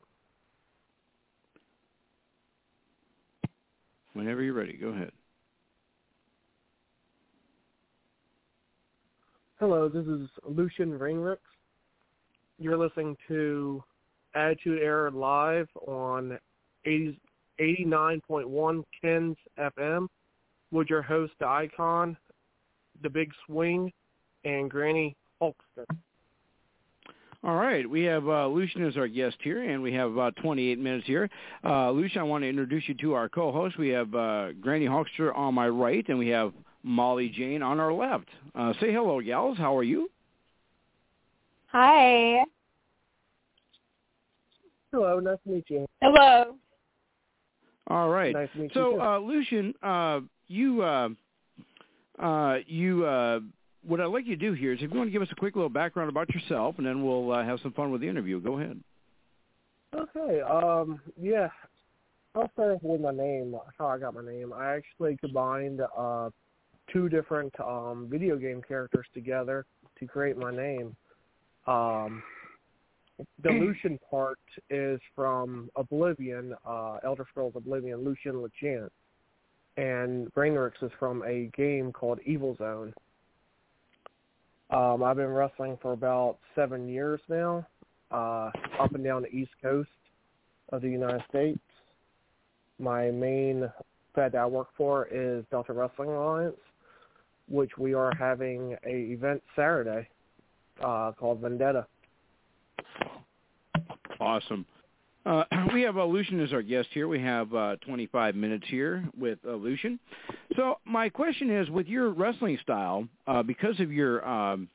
Whenever 4.14 4.42
you're 4.42 4.54
ready, 4.54 4.72
go 4.72 4.88
ahead. 4.88 5.12
Hello, 9.60 9.88
this 9.88 10.04
is 10.06 10.28
Lucian 10.44 10.98
Rainricks. 10.98 11.36
You're 12.58 12.76
listening 12.76 13.16
to 13.28 13.82
Attitude 14.34 14.82
Era 14.82 15.10
Live 15.10 15.68
on 15.86 16.36
80, 16.84 17.16
89.1 17.60 18.82
Ken's 19.00 19.36
FM 19.56 20.08
with 20.72 20.88
your 20.90 21.02
host, 21.02 21.32
the 21.38 21.46
Icon, 21.46 22.16
The 23.02 23.10
Big 23.10 23.30
Swing, 23.46 23.92
and 24.44 24.68
Granny 24.68 25.16
Hulkster. 25.40 25.86
All 27.44 27.56
right, 27.56 27.88
we 27.88 28.04
have 28.04 28.28
uh, 28.28 28.46
Lucien 28.46 28.86
as 28.86 28.96
our 28.96 29.08
guest 29.08 29.36
here, 29.40 29.68
and 29.68 29.82
we 29.82 29.92
have 29.94 30.12
about 30.12 30.36
28 30.36 30.78
minutes 30.78 31.06
here. 31.08 31.28
Uh, 31.64 31.90
Lucien, 31.90 32.20
I 32.20 32.24
want 32.24 32.44
to 32.44 32.48
introduce 32.48 32.84
you 32.86 32.94
to 32.94 33.14
our 33.14 33.28
co-host. 33.28 33.76
We 33.78 33.88
have 33.88 34.14
uh, 34.14 34.52
Granny 34.60 34.86
Hulkster 34.86 35.36
on 35.36 35.52
my 35.52 35.68
right, 35.68 36.08
and 36.08 36.18
we 36.18 36.28
have 36.28 36.52
Molly 36.84 37.28
Jane 37.28 37.60
on 37.60 37.80
our 37.80 37.92
left. 37.92 38.28
Uh, 38.54 38.72
say 38.80 38.92
hello, 38.92 39.20
gals. 39.20 39.58
How 39.58 39.76
are 39.76 39.82
you? 39.82 40.08
Hi. 41.66 42.44
Hello, 44.92 45.18
nice 45.18 45.38
to 45.44 45.50
meet 45.50 45.64
you. 45.68 45.86
Hello. 46.00 46.54
All 47.88 48.08
right. 48.08 48.34
Nice 48.34 48.50
to 48.52 48.58
meet 48.60 48.70
so, 48.72 48.94
you. 48.94 49.02
uh, 49.02 49.18
Lucien, 49.18 49.74
uh, 49.82 50.20
you 50.46 50.82
uh, 50.82 51.08
uh, 52.20 52.58
you 52.66 53.04
uh, 53.04 53.40
what 53.86 54.00
I'd 54.00 54.06
like 54.06 54.26
you 54.26 54.36
to 54.36 54.40
do 54.40 54.52
here 54.52 54.72
is 54.72 54.78
if 54.82 54.90
you 54.90 54.96
want 54.96 55.08
to 55.08 55.12
give 55.12 55.22
us 55.22 55.28
a 55.32 55.34
quick 55.34 55.56
little 55.56 55.68
background 55.68 56.08
about 56.08 56.32
yourself, 56.34 56.76
and 56.78 56.86
then 56.86 57.04
we'll 57.04 57.32
uh, 57.32 57.44
have 57.44 57.60
some 57.62 57.72
fun 57.72 57.90
with 57.90 58.00
the 58.00 58.08
interview. 58.08 58.40
Go 58.40 58.58
ahead. 58.58 58.80
Okay. 59.94 60.40
Um. 60.40 61.00
Yeah. 61.20 61.48
I'll 62.34 62.50
start 62.52 62.76
off 62.76 62.82
with 62.82 63.00
my 63.00 63.10
name. 63.10 63.54
How 63.78 63.88
I 63.88 63.98
got 63.98 64.14
my 64.14 64.24
name. 64.24 64.54
I 64.54 64.74
actually 64.74 65.18
combined 65.18 65.82
uh, 65.96 66.30
two 66.90 67.08
different 67.10 67.52
um, 67.60 68.08
video 68.10 68.36
game 68.36 68.62
characters 68.66 69.06
together 69.12 69.66
to 69.98 70.06
create 70.06 70.38
my 70.38 70.50
name. 70.50 70.96
Um, 71.66 72.22
the 73.42 73.50
Lucian 73.50 73.98
part 74.10 74.38
is 74.70 74.98
from 75.14 75.70
Oblivion, 75.76 76.54
uh, 76.66 76.98
Elder 77.04 77.26
Scrolls 77.30 77.52
Oblivion, 77.54 78.02
Lucian 78.02 78.34
Lachance, 78.34 78.90
and 79.76 80.32
Brainworks 80.32 80.82
is 80.82 80.90
from 80.98 81.22
a 81.24 81.50
game 81.56 81.92
called 81.92 82.18
Evil 82.24 82.56
Zone. 82.56 82.94
Um, 84.72 85.02
I've 85.02 85.16
been 85.16 85.28
wrestling 85.28 85.78
for 85.82 85.92
about 85.92 86.38
seven 86.54 86.88
years 86.88 87.20
now, 87.28 87.66
uh, 88.10 88.50
up 88.80 88.94
and 88.94 89.04
down 89.04 89.20
the 89.22 89.28
East 89.28 89.50
Coast 89.60 89.90
of 90.70 90.80
the 90.80 90.88
United 90.88 91.22
States. 91.28 91.60
My 92.78 93.10
main 93.10 93.70
fed 94.14 94.32
that 94.32 94.38
I 94.38 94.46
work 94.46 94.68
for 94.74 95.08
is 95.12 95.44
Delta 95.50 95.74
Wrestling 95.74 96.08
Alliance, 96.08 96.56
which 97.50 97.76
we 97.76 97.92
are 97.92 98.14
having 98.18 98.74
a 98.86 99.12
event 99.12 99.42
Saturday 99.54 100.08
uh, 100.82 101.12
called 101.18 101.40
Vendetta. 101.40 101.86
Awesome. 104.18 104.64
Uh, 105.26 105.44
we 105.74 105.82
have 105.82 105.98
uh, 105.98 106.04
Lucian 106.04 106.40
as 106.40 106.52
our 106.54 106.62
guest 106.62 106.88
here. 106.92 107.08
We 107.08 107.20
have 107.20 107.54
uh, 107.54 107.76
25 107.86 108.34
minutes 108.34 108.64
here 108.68 109.04
with 109.18 109.38
uh, 109.46 109.52
Lucian. 109.52 109.98
So 110.56 110.78
my 110.84 111.08
question 111.08 111.50
is, 111.50 111.70
with 111.70 111.86
your 111.86 112.10
wrestling 112.10 112.58
style, 112.62 113.08
uh, 113.26 113.42
because 113.42 113.80
of 113.80 113.92
your 113.92 114.26
um, 114.26 114.68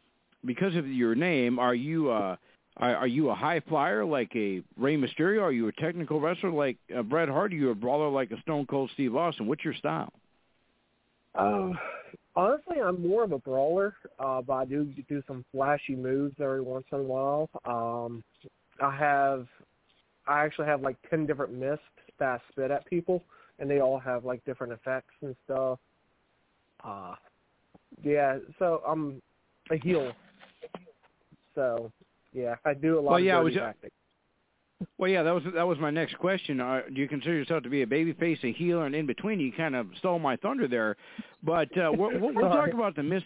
because 0.45 0.75
of 0.75 0.87
your 0.87 1.15
name, 1.15 1.59
are 1.59 1.75
you 1.75 2.09
uh, 2.09 2.35
are, 2.77 2.95
are 2.95 3.07
you 3.07 3.29
a 3.29 3.35
high 3.35 3.59
flyer 3.59 4.05
like 4.05 4.35
a 4.35 4.61
Rey 4.77 4.97
Mysterio? 4.97 5.41
Are 5.41 5.51
you 5.51 5.67
a 5.67 5.71
technical 5.73 6.19
wrestler 6.19 6.51
like 6.51 6.77
uh, 6.95 7.01
Bret 7.03 7.29
Hart? 7.29 7.53
Are 7.53 7.55
you 7.55 7.71
a 7.71 7.75
brawler 7.75 8.09
like 8.09 8.31
a 8.31 8.39
Stone 8.41 8.67
Cold 8.67 8.89
Steve 8.93 9.15
Austin? 9.15 9.47
What's 9.47 9.63
your 9.63 9.73
style? 9.73 10.13
Uh, 11.35 11.71
honestly, 12.35 12.77
I'm 12.83 13.07
more 13.07 13.23
of 13.23 13.31
a 13.31 13.39
brawler, 13.39 13.95
uh, 14.19 14.41
but 14.41 14.53
I 14.53 14.65
do 14.65 14.85
do 15.07 15.21
some 15.27 15.45
flashy 15.51 15.95
moves 15.95 16.35
every 16.39 16.61
once 16.61 16.85
in 16.91 16.99
a 16.99 17.03
while. 17.03 17.49
Um, 17.65 18.23
I 18.81 18.95
have, 18.95 19.47
I 20.27 20.43
actually 20.43 20.67
have 20.67 20.81
like 20.81 20.97
ten 21.09 21.25
different 21.25 21.53
mists 21.53 21.83
that 22.19 22.27
I 22.27 22.51
spit 22.51 22.71
at 22.71 22.85
people, 22.85 23.23
and 23.59 23.69
they 23.69 23.79
all 23.79 23.99
have 23.99 24.25
like 24.25 24.43
different 24.45 24.73
effects 24.73 25.13
and 25.21 25.35
stuff. 25.45 25.79
Uh, 26.83 27.15
yeah, 28.03 28.37
so 28.59 28.81
I'm 28.87 29.21
a 29.71 29.77
heel. 29.77 30.11
So 31.55 31.91
yeah, 32.33 32.55
I 32.65 32.73
do 32.73 32.99
a 32.99 33.01
lot 33.01 33.11
well, 33.11 33.19
yeah, 33.19 33.39
of 33.39 33.45
was, 33.45 33.53
dirty 33.53 33.65
tactics. 33.65 33.93
Well, 34.99 35.09
yeah, 35.09 35.23
that 35.23 35.33
was 35.33 35.43
that 35.55 35.67
was 35.67 35.79
my 35.79 35.89
next 35.89 36.17
question. 36.19 36.61
Uh, 36.61 36.81
do 36.93 37.01
you 37.01 37.07
consider 37.07 37.33
yourself 37.33 37.63
to 37.63 37.69
be 37.69 37.81
a 37.81 37.87
baby 37.87 38.13
face, 38.13 38.37
a 38.43 38.53
healer, 38.53 38.85
and 38.85 38.93
in 38.93 39.07
between? 39.07 39.39
You 39.39 39.51
kind 39.51 39.75
of 39.75 39.87
stole 39.97 40.19
my 40.19 40.35
thunder 40.35 40.67
there, 40.67 40.95
but 41.41 41.75
uh, 41.77 41.91
we'll, 41.91 42.11
we'll, 42.19 42.33
we'll 42.33 42.49
talk 42.49 42.73
about 42.73 42.95
the 42.95 43.03
mist. 43.03 43.25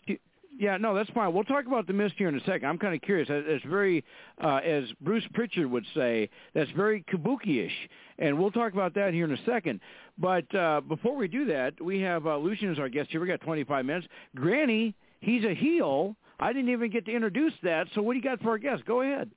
Yeah, 0.57 0.77
no, 0.77 0.93
that's 0.93 1.09
fine. 1.11 1.33
We'll 1.33 1.43
talk 1.43 1.65
about 1.65 1.87
the 1.87 1.93
mist 1.93 2.15
here 2.17 2.27
in 2.27 2.35
a 2.35 2.43
second. 2.43 2.65
I'm 2.65 2.77
kind 2.77 2.93
of 2.93 3.01
curious. 3.01 3.27
It's 3.31 3.65
very, 3.65 4.03
uh, 4.43 4.57
as 4.57 4.83
Bruce 4.99 5.23
Pritchard 5.33 5.69
would 5.69 5.85
say, 5.95 6.29
that's 6.53 6.69
very 6.71 7.03
kabuki-ish, 7.11 7.89
and 8.19 8.37
we'll 8.37 8.51
talk 8.51 8.73
about 8.73 8.93
that 8.95 9.13
here 9.13 9.25
in 9.25 9.31
a 9.31 9.45
second. 9.45 9.79
But 10.17 10.53
uh, 10.53 10.81
before 10.81 11.15
we 11.15 11.27
do 11.27 11.45
that, 11.45 11.79
we 11.81 11.99
have 12.01 12.27
uh, 12.27 12.37
Lucian 12.37 12.71
as 12.71 12.79
our 12.79 12.89
guest 12.89 13.09
here. 13.11 13.21
We 13.21 13.27
got 13.27 13.41
25 13.41 13.85
minutes. 13.85 14.07
Granny, 14.35 14.93
he's 15.21 15.43
a 15.45 15.55
heel. 15.55 16.15
I 16.39 16.53
didn't 16.53 16.69
even 16.69 16.91
get 16.91 17.05
to 17.05 17.11
introduce 17.11 17.53
that. 17.63 17.87
So 17.95 18.01
what 18.01 18.13
do 18.13 18.19
you 18.19 18.23
got 18.23 18.41
for 18.41 18.49
our 18.49 18.57
guest? 18.57 18.85
Go 18.85 19.01
ahead. 19.01 19.31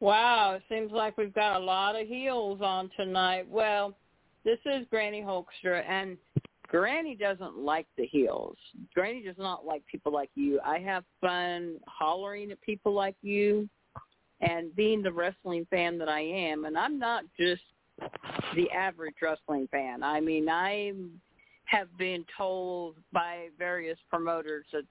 Wow, 0.00 0.54
it 0.54 0.62
seems 0.68 0.90
like 0.90 1.16
we've 1.16 1.34
got 1.34 1.60
a 1.60 1.64
lot 1.64 2.00
of 2.00 2.06
heels 2.06 2.60
on 2.62 2.90
tonight. 2.96 3.46
Well, 3.48 3.94
this 4.44 4.58
is 4.66 4.86
Granny 4.90 5.22
Hulkster, 5.22 5.82
and 5.88 6.18
Granny 6.74 7.14
doesn't 7.14 7.56
like 7.56 7.86
the 7.96 8.04
heels. 8.04 8.56
Granny 8.94 9.22
does 9.22 9.38
not 9.38 9.64
like 9.64 9.86
people 9.86 10.12
like 10.12 10.30
you. 10.34 10.58
I 10.66 10.80
have 10.80 11.04
fun 11.20 11.76
hollering 11.86 12.50
at 12.50 12.60
people 12.62 12.92
like 12.92 13.14
you 13.22 13.68
and 14.40 14.74
being 14.74 15.00
the 15.00 15.12
wrestling 15.12 15.68
fan 15.70 15.98
that 15.98 16.08
I 16.08 16.22
am. 16.22 16.64
And 16.64 16.76
I'm 16.76 16.98
not 16.98 17.22
just 17.38 17.62
the 18.56 18.68
average 18.72 19.14
wrestling 19.22 19.68
fan. 19.70 20.02
I 20.02 20.18
mean, 20.18 20.48
I 20.48 20.94
have 21.66 21.96
been 21.96 22.24
told 22.36 22.96
by 23.12 23.50
various 23.56 23.98
promoters 24.10 24.66
that 24.72 24.82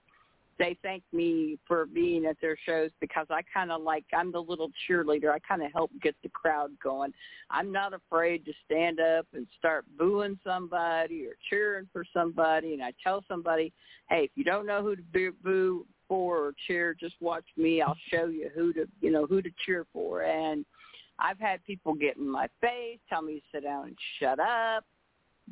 they 0.64 0.78
thank 0.82 1.04
me 1.12 1.60
for 1.68 1.86
being 1.86 2.26
at 2.26 2.38
their 2.40 2.56
shows 2.66 2.90
because 3.02 3.28
I 3.30 3.42
kind 3.54 3.70
of 3.70 3.82
like 3.82 4.06
I'm 4.18 4.32
the 4.32 4.40
little 4.40 4.72
cheerleader. 4.88 5.30
I 5.30 5.40
kind 5.40 5.62
of 5.62 5.74
help 5.74 5.92
get 6.02 6.16
the 6.24 6.30
crowd 6.30 6.72
going. 6.82 7.14
I'm 7.50 7.70
not 7.70 7.94
afraid 7.94 8.46
to 8.46 8.54
stand 8.66 9.02
up 9.02 9.28
and 9.34 9.46
start 9.60 9.84
booing 10.00 10.40
somebody 10.42 11.26
or 11.26 11.34
cheering 11.50 11.90
for 11.92 12.06
somebody. 12.14 12.74
And 12.74 12.82
I 12.82 12.94
tell 13.04 13.26
somebody, 13.28 13.74
hey, 14.10 14.24
if 14.24 14.32
you 14.36 14.46
don't 14.46 14.66
know 14.66 14.82
who 14.82 14.96
to 14.96 15.34
boo, 15.44 15.86
for 16.08 16.38
or 16.38 16.54
cheer, 16.66 16.96
just 16.98 17.16
watch 17.20 17.46
me. 17.58 17.82
I'll 17.82 17.98
show 18.10 18.28
you 18.28 18.50
who 18.56 18.72
to 18.72 18.86
you 19.02 19.12
know 19.12 19.26
who 19.26 19.42
to 19.42 19.50
cheer 19.66 19.86
for. 19.92 20.22
And 20.22 20.66
I've 21.20 21.40
had 21.40 21.62
people 21.66 21.94
get 21.94 22.16
in 22.16 22.30
my 22.30 22.48
face, 22.62 23.00
tell 23.10 23.22
me 23.22 23.36
to 23.36 23.42
sit 23.52 23.64
down 23.64 23.88
and 23.88 23.98
shut 24.18 24.40
up 24.40 24.86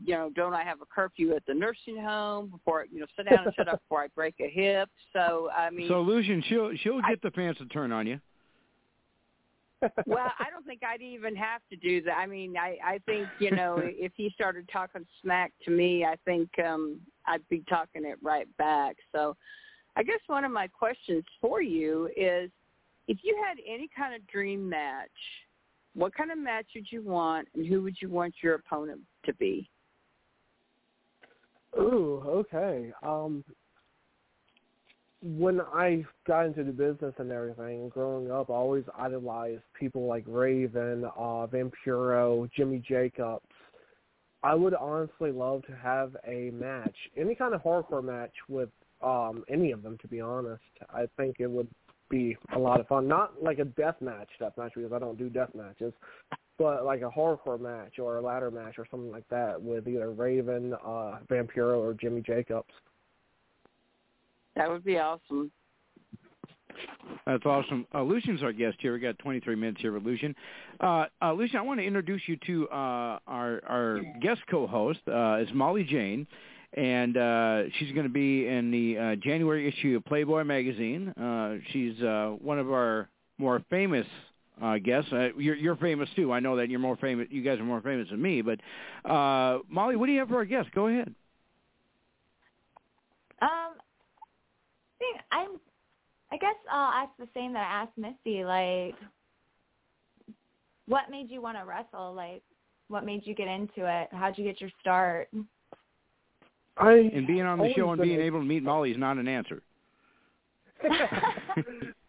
you 0.04 0.14
know, 0.16 0.30
don't 0.36 0.54
I 0.54 0.64
have 0.64 0.82
a 0.82 0.86
curfew 0.86 1.36
at 1.36 1.46
the 1.46 1.54
nursing 1.54 1.98
home 1.98 2.50
before 2.50 2.86
you 2.92 3.00
know, 3.00 3.06
sit 3.18 3.30
down 3.30 3.46
and 3.46 3.56
shut 3.56 3.68
up 3.68 3.82
before 3.90 4.04
I 4.04 4.08
break 4.16 4.36
a 4.40 4.50
hip. 4.50 4.90
So 5.14 5.50
I 5.56 5.70
mean 5.70 5.88
So 5.88 6.02
Lucian, 6.02 6.44
she'll 6.48 6.72
she'll 6.82 7.02
get 7.02 7.12
I, 7.12 7.16
the 7.24 7.32
pants 7.32 7.60
to 7.60 7.66
turn 7.68 7.92
on 7.92 8.08
you. 8.08 8.20
well, 10.06 10.32
I 10.40 10.52
don't 10.52 10.66
think 10.66 10.82
I'd 10.84 11.02
even 11.02 11.36
have 11.36 11.62
to 11.72 11.76
do 11.76 12.04
that. 12.04 12.16
I 12.16 12.28
mean, 12.28 12.56
I 12.56 12.78
I 12.84 13.00
think, 13.06 13.28
you 13.40 13.52
know, 13.52 13.78
if 13.82 14.12
he 14.16 14.30
started 14.34 14.70
talking 14.72 15.06
smack 15.22 15.52
to 15.66 15.72
me, 15.72 16.06
I 16.06 16.16
think 16.26 16.50
um 16.64 17.00
I'd 17.26 17.48
be 17.50 17.64
talking 17.70 18.06
it 18.06 18.18
right 18.22 18.48
back. 18.58 18.96
So 19.12 19.36
I 19.96 20.04
guess 20.04 20.20
one 20.28 20.46
of 20.46 20.52
my 20.52 20.68
questions 20.68 21.24
for 21.42 21.62
you 21.62 22.10
is 22.16 22.50
if 23.08 23.18
you 23.24 23.38
had 23.46 23.58
any 23.68 23.90
kind 23.96 24.16
of 24.16 24.26
dream 24.28 24.70
match, 24.70 25.10
what 25.94 26.14
kind 26.16 26.32
of 26.32 26.38
match 26.38 26.68
would 26.76 26.90
you 26.90 27.04
want 27.04 27.48
and 27.54 27.66
who 27.66 27.82
would 27.82 27.96
you 28.02 28.10
want 28.10 28.34
your 28.42 28.56
opponent 28.56 29.02
to 29.26 29.34
be? 29.34 29.70
Ooh, 31.78 32.24
okay. 32.28 32.92
Um, 33.04 33.44
when 35.24 35.62
I 35.62 36.04
got 36.28 36.48
into 36.48 36.64
the 36.64 36.72
business 36.72 37.14
and 37.18 37.32
everything, 37.32 37.90
growing 37.90 38.32
up, 38.32 38.50
I 38.50 38.54
always 38.54 38.84
idolized 38.98 39.62
people 39.80 40.08
like 40.08 40.24
Raven, 40.28 41.06
uh, 41.06 41.48
Vampiro, 41.48 42.50
Jimmy 42.56 42.84
Jacobs. 42.88 43.46
I 44.44 44.56
would 44.56 44.74
honestly 44.74 45.32
love 45.32 45.62
to 45.68 45.76
have 45.76 46.16
a 46.28 46.50
match, 46.52 46.96
any 47.16 47.36
kind 47.36 47.54
of 47.54 47.62
hardcore 47.62 48.04
match 48.04 48.34
with 48.50 48.70
um, 49.04 49.44
any 49.48 49.72
of 49.72 49.84
them. 49.84 49.98
To 50.02 50.08
be 50.08 50.20
honest, 50.20 50.64
I 50.90 51.06
think 51.18 51.36
it 51.40 51.50
would 51.50 51.68
be 52.10 52.36
a 52.56 52.60
lot 52.60 52.80
of 52.80 52.88
fun. 52.88 53.08
Not 53.08 53.42
like 53.44 53.60
a 53.60 53.66
death 53.66 53.98
match, 54.02 54.30
death 54.40 54.54
match 54.58 54.74
because 54.76 54.92
I 54.92 54.98
don't 54.98 55.18
do 55.18 55.30
death 55.30 55.52
matches, 55.54 55.94
but 56.62 56.86
like 56.86 57.02
a 57.02 57.10
hardcore 57.10 57.60
match 57.60 57.98
or 57.98 58.18
a 58.18 58.22
ladder 58.22 58.52
match 58.52 58.76
or 58.78 58.86
something 58.92 59.12
like 59.12 59.28
that 59.30 59.60
with 59.60 59.88
either 59.88 60.12
Raven, 60.12 60.74
uh, 60.86 61.18
Vampiro, 61.28 61.80
or 61.80 61.96
Jimmy 61.96 62.22
Jacobs. 62.22 62.70
That 64.56 64.70
would 64.70 64.84
be 64.84 65.00
awesome. 65.00 65.52
That's 67.26 67.46
awesome. 67.46 67.88
Uh, 67.94 68.04
Lucian's 68.04 68.44
our 68.44 68.54
guest 68.54 68.78
here. 68.80 68.94
We 68.94 69.00
got 69.00 69.18
23 69.20 69.56
minutes 69.56 69.82
here 69.82 69.92
with 69.92 70.04
Lucian. 70.04 70.36
Uh, 70.80 71.06
uh, 71.22 71.34
Lucian, 71.34 71.58
I 71.58 71.62
want 71.62 71.80
to 71.80 71.86
introduce 71.86 72.22
you 72.28 72.38
to 72.46 72.70
uh, 72.70 73.20
our 73.28 73.62
our 73.68 74.02
guest 74.22 74.42
co-host. 74.50 75.00
Uh, 75.08 75.38
is 75.38 75.50
Molly 75.54 75.84
Jane, 75.84 76.28
and 76.74 77.18
uh, 77.18 77.64
she's 77.80 77.92
going 77.94 78.06
to 78.06 78.14
be 78.14 78.48
in 78.48 78.70
the 78.70 78.98
uh, 78.98 79.16
January 79.16 79.68
issue 79.68 79.98
of 79.98 80.06
Playboy 80.06 80.44
magazine. 80.44 81.10
Uh, 81.10 81.56
she's 81.72 82.00
uh, 82.04 82.36
one 82.40 82.60
of 82.60 82.72
our 82.72 83.10
more 83.40 83.64
famous 83.72 84.06
I 84.62 84.78
guess 84.78 85.04
uh, 85.12 85.30
you're 85.38 85.56
you're 85.56 85.76
famous 85.76 86.08
too. 86.16 86.32
I 86.32 86.40
know 86.40 86.56
that 86.58 86.70
you're 86.70 86.80
more 86.80 86.96
famous. 86.96 87.28
You 87.32 87.42
guys 87.42 87.60
are 87.60 87.64
more 87.64 87.82
famous 87.82 88.10
than 88.10 88.22
me. 88.22 88.42
But 88.42 88.60
uh, 89.10 89.60
Molly, 89.68 89.96
what 89.96 90.06
do 90.06 90.12
you 90.12 90.20
have 90.20 90.28
for 90.28 90.36
our 90.36 90.46
guest? 90.46 90.70
Go 90.76 90.88
ahead. 90.88 91.14
Um, 93.42 93.74
I 93.74 95.00
think 95.00 95.18
I'm. 95.32 95.50
I 96.32 96.38
guess 96.38 96.56
I'll 96.72 96.94
ask 96.94 97.10
the 97.20 97.28
same 97.34 97.54
that 97.54 97.60
I 97.60 97.82
asked 97.82 97.98
Misty. 97.98 98.46
Like, 98.46 98.96
what 100.88 101.10
made 101.10 101.32
you 101.32 101.42
want 101.42 101.58
to 101.58 101.66
wrestle? 101.66 102.14
Like, 102.14 102.44
what 102.88 103.04
made 103.04 103.26
you 103.26 103.34
get 103.34 103.48
into 103.48 103.88
it? 103.88 104.10
How'd 104.12 104.38
you 104.38 104.44
get 104.44 104.62
your 104.62 104.70
start? 104.80 105.30
I 106.78 106.92
and 106.92 107.26
being 107.26 107.42
on 107.42 107.58
the 107.58 107.74
show 107.76 107.92
and 107.92 108.02
being 108.02 108.22
able 108.22 108.40
to 108.40 108.46
meet 108.46 108.64
Molly 108.64 108.92
is 108.92 108.98
not 108.98 109.18
an 109.18 109.28
answer. 109.28 109.62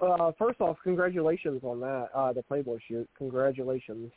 Uh, 0.00 0.32
first 0.38 0.60
off, 0.60 0.78
congratulations 0.82 1.60
on 1.62 1.80
that, 1.80 2.08
uh, 2.14 2.32
the 2.32 2.42
Playboy 2.42 2.78
shoot. 2.88 3.08
Congratulations. 3.18 4.10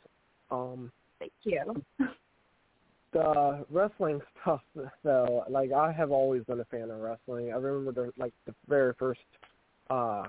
Um, 0.50 0.90
Thank 1.18 1.32
you. 1.42 1.82
The 3.12 3.64
wrestling 3.70 4.20
stuff, 4.42 4.60
though, 5.04 5.44
like 5.48 5.72
I 5.72 5.92
have 5.92 6.10
always 6.10 6.42
been 6.44 6.60
a 6.60 6.64
fan 6.64 6.90
of 6.90 7.00
wrestling. 7.00 7.52
I 7.52 7.56
remember 7.56 7.92
the 7.92 8.12
like 8.20 8.32
the 8.46 8.54
very 8.68 8.92
first 8.98 9.20
uh, 9.88 10.24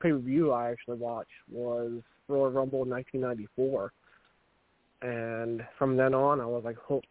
pay 0.00 0.12
per 0.12 0.18
view 0.18 0.52
I 0.52 0.70
actually 0.70 0.98
watched 0.98 1.30
was 1.50 2.00
Royal 2.28 2.50
Rumble 2.50 2.84
in 2.84 2.90
1994, 2.90 3.92
and 5.02 5.66
from 5.78 5.96
then 5.96 6.14
on 6.14 6.40
I 6.40 6.46
was 6.46 6.62
like 6.64 6.76
hooked. 6.80 7.06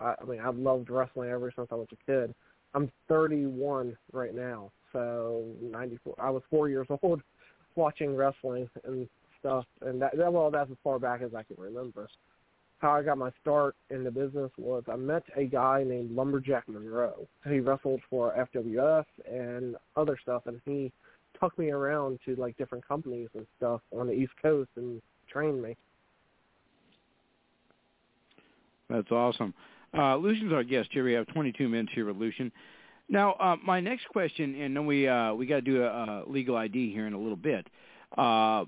I, 0.00 0.14
I 0.20 0.24
mean, 0.24 0.40
I've 0.40 0.56
loved 0.56 0.88
wrestling 0.88 1.28
ever 1.28 1.52
since 1.54 1.68
I 1.70 1.74
was 1.74 1.88
a 1.92 2.10
kid. 2.10 2.34
I'm 2.74 2.90
31 3.08 3.96
right 4.12 4.34
now, 4.34 4.70
so 4.92 5.44
94. 5.60 6.14
I 6.18 6.30
was 6.30 6.42
four 6.50 6.68
years 6.68 6.86
old 7.02 7.22
watching 7.74 8.16
wrestling 8.16 8.68
and 8.84 9.08
stuff, 9.40 9.64
and 9.82 10.00
that, 10.00 10.16
that 10.16 10.32
well, 10.32 10.50
that's 10.50 10.70
as 10.70 10.76
far 10.82 10.98
back 10.98 11.22
as 11.22 11.34
I 11.34 11.42
can 11.42 11.56
remember. 11.58 12.08
How 12.78 12.92
I 12.92 13.02
got 13.02 13.16
my 13.16 13.30
start 13.40 13.74
in 13.88 14.04
the 14.04 14.10
business 14.10 14.50
was 14.58 14.82
I 14.90 14.96
met 14.96 15.22
a 15.34 15.44
guy 15.44 15.82
named 15.82 16.14
Lumberjack 16.14 16.68
Monroe. 16.68 17.26
He 17.48 17.60
wrestled 17.60 18.00
for 18.10 18.34
FWF 18.54 19.04
and 19.30 19.76
other 19.96 20.18
stuff, 20.22 20.42
and 20.46 20.60
he 20.66 20.92
took 21.40 21.58
me 21.58 21.70
around 21.70 22.18
to 22.26 22.36
like 22.36 22.56
different 22.58 22.86
companies 22.86 23.28
and 23.34 23.46
stuff 23.56 23.80
on 23.96 24.06
the 24.06 24.12
East 24.12 24.32
Coast 24.42 24.70
and 24.76 25.00
trained 25.30 25.62
me. 25.62 25.76
That's 28.88 29.10
awesome. 29.10 29.54
Uh, 29.96 30.16
Lucian's 30.16 30.52
our 30.52 30.62
guest 30.62 30.90
here. 30.92 31.04
We 31.04 31.12
have 31.14 31.26
22 31.28 31.68
minutes 31.68 31.92
here 31.94 32.06
with 32.06 32.16
Lucian. 32.16 32.52
Now, 33.08 33.32
uh, 33.34 33.56
my 33.64 33.80
next 33.80 34.08
question, 34.08 34.60
and 34.60 34.76
then 34.76 34.86
we 34.86 35.06
uh, 35.06 35.34
we 35.34 35.46
got 35.46 35.56
to 35.56 35.60
do 35.62 35.82
a, 35.82 35.86
a 35.86 36.24
legal 36.26 36.56
ID 36.56 36.92
here 36.92 37.06
in 37.06 37.12
a 37.12 37.18
little 37.18 37.36
bit. 37.36 37.66
Uh, 38.16 38.64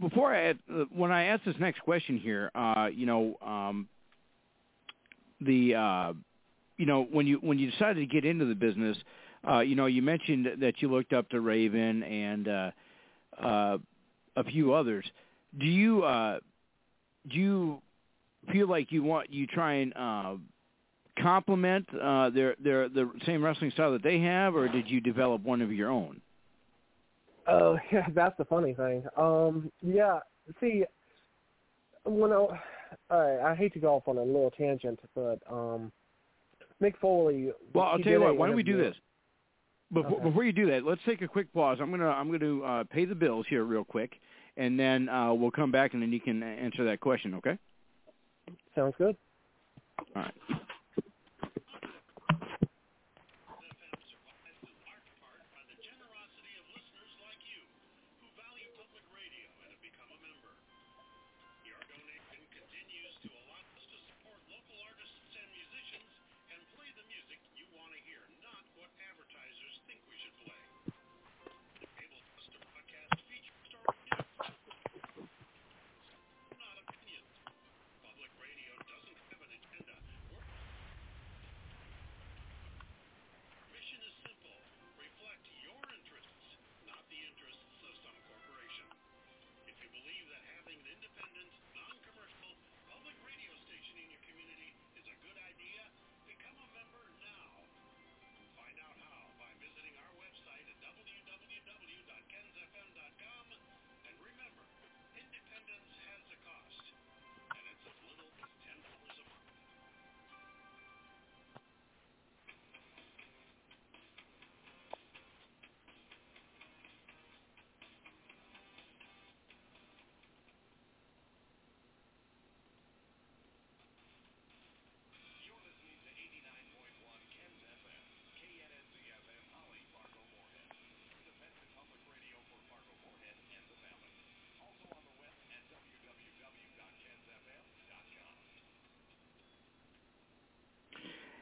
before 0.00 0.34
I, 0.34 0.54
when 0.90 1.12
I 1.12 1.24
ask 1.24 1.44
this 1.44 1.56
next 1.60 1.80
question 1.80 2.18
here, 2.18 2.50
uh, 2.54 2.88
you 2.92 3.04
know, 3.06 3.36
um, 3.44 3.86
the, 5.42 5.74
uh, 5.74 6.12
you 6.78 6.86
know, 6.86 7.04
when 7.04 7.26
you 7.26 7.36
when 7.36 7.58
you 7.58 7.70
decided 7.70 8.00
to 8.00 8.06
get 8.06 8.24
into 8.24 8.46
the 8.46 8.54
business, 8.54 8.96
uh, 9.46 9.60
you 9.60 9.74
know, 9.74 9.86
you 9.86 10.02
mentioned 10.02 10.48
that 10.60 10.80
you 10.80 10.90
looked 10.90 11.12
up 11.12 11.28
to 11.30 11.40
Raven 11.40 12.02
and 12.02 12.48
a 14.36 14.44
few 14.44 14.72
others. 14.72 15.04
Do 15.58 15.66
you 15.66 16.02
uh, 16.02 16.38
do 17.28 17.36
you 17.36 17.82
feel 18.52 18.68
like 18.68 18.92
you 18.92 19.02
want 19.02 19.32
you 19.32 19.46
try 19.46 19.74
and 19.74 19.92
uh, 19.96 20.34
complement 21.18 21.86
uh, 21.94 22.30
their 22.30 22.56
their 22.62 22.88
the 22.88 23.10
same 23.26 23.42
wrestling 23.42 23.70
style 23.70 23.92
that 23.92 24.02
they 24.02 24.20
have, 24.20 24.54
or 24.54 24.68
did 24.68 24.88
you 24.88 25.00
develop 25.00 25.42
one 25.42 25.62
of 25.62 25.72
your 25.72 25.90
own? 25.90 26.20
Oh 27.46 27.78
yeah, 27.92 28.06
that's 28.14 28.36
the 28.38 28.44
funny 28.44 28.74
thing. 28.74 29.04
Um, 29.16 29.70
yeah, 29.82 30.20
see, 30.60 30.84
when 32.04 32.32
I, 32.32 32.46
I, 33.10 33.50
I 33.50 33.54
hate 33.54 33.72
to 33.74 33.80
go 33.80 33.94
off 33.94 34.06
on 34.06 34.18
a 34.18 34.22
little 34.22 34.50
tangent, 34.50 35.00
but 35.14 35.38
um, 35.50 35.92
Mick 36.82 36.94
Foley. 37.00 37.52
Well, 37.74 37.84
I'll 37.84 37.98
tell 37.98 38.12
you 38.12 38.20
what. 38.20 38.36
Why 38.36 38.46
don't 38.46 38.56
we 38.56 38.62
do 38.62 38.76
this? 38.76 38.96
Before, 39.92 40.12
Okay. 40.12 40.22
before 40.22 40.44
you 40.44 40.52
do 40.52 40.70
that, 40.70 40.84
let's 40.84 41.00
take 41.04 41.20
a 41.20 41.26
quick 41.26 41.52
pause. 41.52 41.78
I'm 41.80 41.90
gonna 41.90 42.08
I'm 42.08 42.30
gonna 42.30 42.62
uh, 42.62 42.84
pay 42.84 43.04
the 43.04 43.14
bills 43.14 43.46
here 43.48 43.64
real 43.64 43.84
quick, 43.84 44.20
and 44.56 44.78
then 44.78 45.08
uh, 45.08 45.32
we'll 45.34 45.50
come 45.50 45.72
back 45.72 45.94
and 45.94 46.02
then 46.02 46.12
you 46.12 46.20
can 46.20 46.42
answer 46.42 46.84
that 46.84 47.00
question. 47.00 47.34
Okay? 47.34 47.58
Sounds 48.74 48.94
good. 48.98 49.16
All 50.14 50.22
right. 50.22 50.34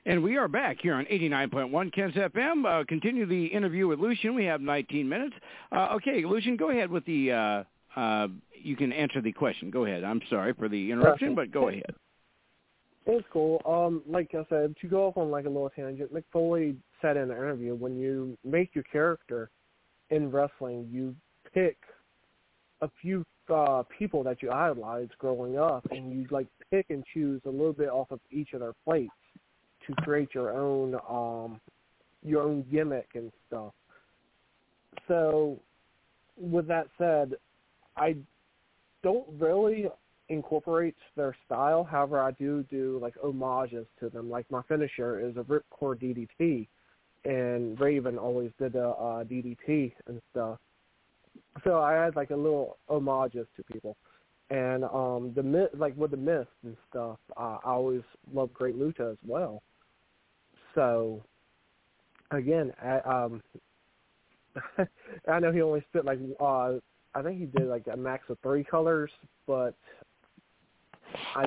And 0.09 0.23
we 0.23 0.39
are 0.39 0.49
back 0.49 0.79
here 0.81 0.95
on 0.95 1.05
89.1 1.05 1.93
Ken's 1.93 2.15
FM. 2.15 2.65
Uh, 2.65 2.83
continue 2.89 3.27
the 3.27 3.45
interview 3.45 3.87
with 3.87 3.99
Lucian. 3.99 4.35
We 4.35 4.47
have 4.47 4.63
19 4.63 5.07
minutes. 5.07 5.37
Uh, 5.71 5.89
okay, 5.97 6.25
Lucian, 6.25 6.57
go 6.57 6.71
ahead 6.71 6.91
with 6.91 7.05
the. 7.05 7.31
Uh, 7.31 7.65
uh, 7.95 8.29
you 8.55 8.75
can 8.75 8.91
answer 8.91 9.21
the 9.21 9.33
question. 9.33 9.71
Go 9.71 9.85
ahead. 9.85 10.05
I'm 10.05 10.23
sorry 10.31 10.55
for 10.55 10.67
the 10.67 10.91
interruption, 10.91 11.35
but 11.35 11.53
go 11.53 11.69
ahead. 11.69 11.95
It's 13.05 13.27
cool. 13.31 13.61
Um, 13.67 14.03
like 14.09 14.31
I 14.35 14.47
said, 14.49 14.75
to 14.81 14.89
go 14.89 15.09
off 15.09 15.19
on 15.19 15.31
like 15.31 15.45
a 15.45 15.51
little 15.51 15.69
tangent, 15.69 16.15
Mick 16.15 16.25
Foley 16.33 16.77
said 17.03 17.19
in 17.19 17.25
an 17.25 17.37
interview, 17.37 17.75
when 17.75 17.95
you 17.95 18.39
make 18.47 18.75
your 18.75 18.85
character 18.85 19.51
in 20.09 20.31
wrestling, 20.31 20.89
you 20.91 21.15
pick 21.53 21.77
a 22.81 22.89
few 23.03 23.27
uh, 23.55 23.83
people 23.99 24.23
that 24.23 24.43
you 24.43 24.51
idolized 24.51 25.13
growing 25.19 25.59
up, 25.59 25.87
and 25.91 26.15
you 26.15 26.27
like 26.31 26.47
pick 26.71 26.87
and 26.89 27.05
choose 27.13 27.43
a 27.45 27.51
little 27.51 27.75
bit 27.75 27.91
off 27.91 28.11
of 28.11 28.21
each 28.31 28.55
of 28.55 28.61
their 28.61 28.75
plates 28.87 29.13
to 29.89 29.95
create 30.03 30.31
your 30.35 30.53
own 30.53 30.95
um, 31.09 31.61
your 32.25 32.43
own 32.43 32.65
gimmick 32.71 33.09
and 33.15 33.33
stuff. 33.47 33.73
So, 35.07 35.59
with 36.37 36.69
that 36.69 36.87
said, 36.99 37.35
I 37.97 38.17
don't 39.03 39.27
really 39.39 39.87
incorporate 40.29 40.97
their 41.17 41.37
style. 41.47 41.85
However, 41.85 42.21
I 42.21 42.33
do 42.33 42.65
do 42.71 42.99
like 43.01 43.15
homages 43.21 43.87
to 44.01 44.09
them. 44.09 44.31
Like 44.31 44.51
my 44.51 44.63
finisher 44.69 45.21
is 45.21 45.37
a 45.37 45.43
ripcord 45.43 46.03
DDT, 46.03 46.69
and 47.25 47.81
Raven 47.81 48.19
always 48.19 48.51
did 48.59 48.75
a 48.77 48.89
uh, 48.89 49.25
DDT 49.25 49.93
and 50.07 50.21
stuff. 50.31 50.59
So 51.65 51.81
I 51.81 51.93
had 51.93 52.17
like 52.17 52.31
a 52.31 52.37
little 52.37 52.79
homages 52.89 53.47
to 53.57 53.63
people, 53.73 53.97
and 54.51 54.85
um 54.85 55.33
the 55.35 55.71
like 55.77 55.97
with 55.97 56.11
the 56.11 56.17
mist 56.17 56.51
and 56.65 56.77
stuff. 56.91 57.19
Uh, 57.37 57.59
I 57.65 57.71
always 57.73 58.03
love 58.33 58.53
Great 58.53 58.77
Muta 58.77 59.11
as 59.11 59.19
well. 59.27 59.63
So 60.79 61.25
again, 62.31 62.73
I, 62.81 62.99
um, 63.01 63.43
I 65.29 65.41
know 65.41 65.51
he 65.51 65.61
only 65.61 65.85
spit 65.89 66.05
like 66.05 66.21
uh 66.39 66.75
I 67.17 67.23
think 67.23 67.41
he 67.41 67.47
did 67.47 67.67
like 67.67 67.83
a 67.93 67.97
max 67.97 68.31
of 68.31 68.39
three 68.45 68.63
colors, 68.63 69.11
but 69.49 69.75
I 71.35 71.47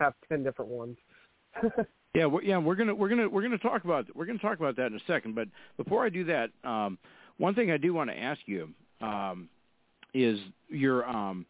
have 0.00 0.14
ten 0.28 0.42
different 0.42 0.70
ones. 0.70 0.96
Yeah, 2.14 2.26
we're, 2.26 2.42
yeah, 2.42 2.58
we're 2.58 2.74
gonna 2.74 2.94
we're 2.94 3.08
gonna 3.08 3.26
we're 3.26 3.40
gonna 3.40 3.56
talk 3.56 3.84
about 3.84 4.04
we're 4.14 4.26
gonna 4.26 4.38
talk 4.38 4.58
about 4.58 4.76
that 4.76 4.88
in 4.88 4.96
a 4.96 5.00
second. 5.06 5.34
But 5.34 5.48
before 5.78 6.04
I 6.04 6.10
do 6.10 6.24
that, 6.24 6.50
um, 6.62 6.98
one 7.38 7.54
thing 7.54 7.70
I 7.70 7.78
do 7.78 7.94
want 7.94 8.10
to 8.10 8.18
ask 8.18 8.38
you 8.44 8.68
um, 9.00 9.48
is 10.12 10.38
your, 10.68 11.08
um, 11.08 11.46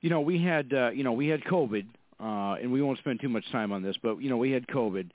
you 0.00 0.10
know, 0.10 0.20
we 0.20 0.42
had 0.42 0.72
uh, 0.72 0.90
you 0.90 1.04
know 1.04 1.12
we 1.12 1.28
had 1.28 1.44
COVID, 1.44 1.86
uh, 2.18 2.54
and 2.60 2.72
we 2.72 2.82
won't 2.82 2.98
spend 2.98 3.20
too 3.20 3.28
much 3.28 3.44
time 3.52 3.70
on 3.70 3.84
this, 3.84 3.94
but 4.02 4.20
you 4.20 4.28
know 4.28 4.36
we 4.36 4.50
had 4.50 4.66
COVID, 4.66 5.08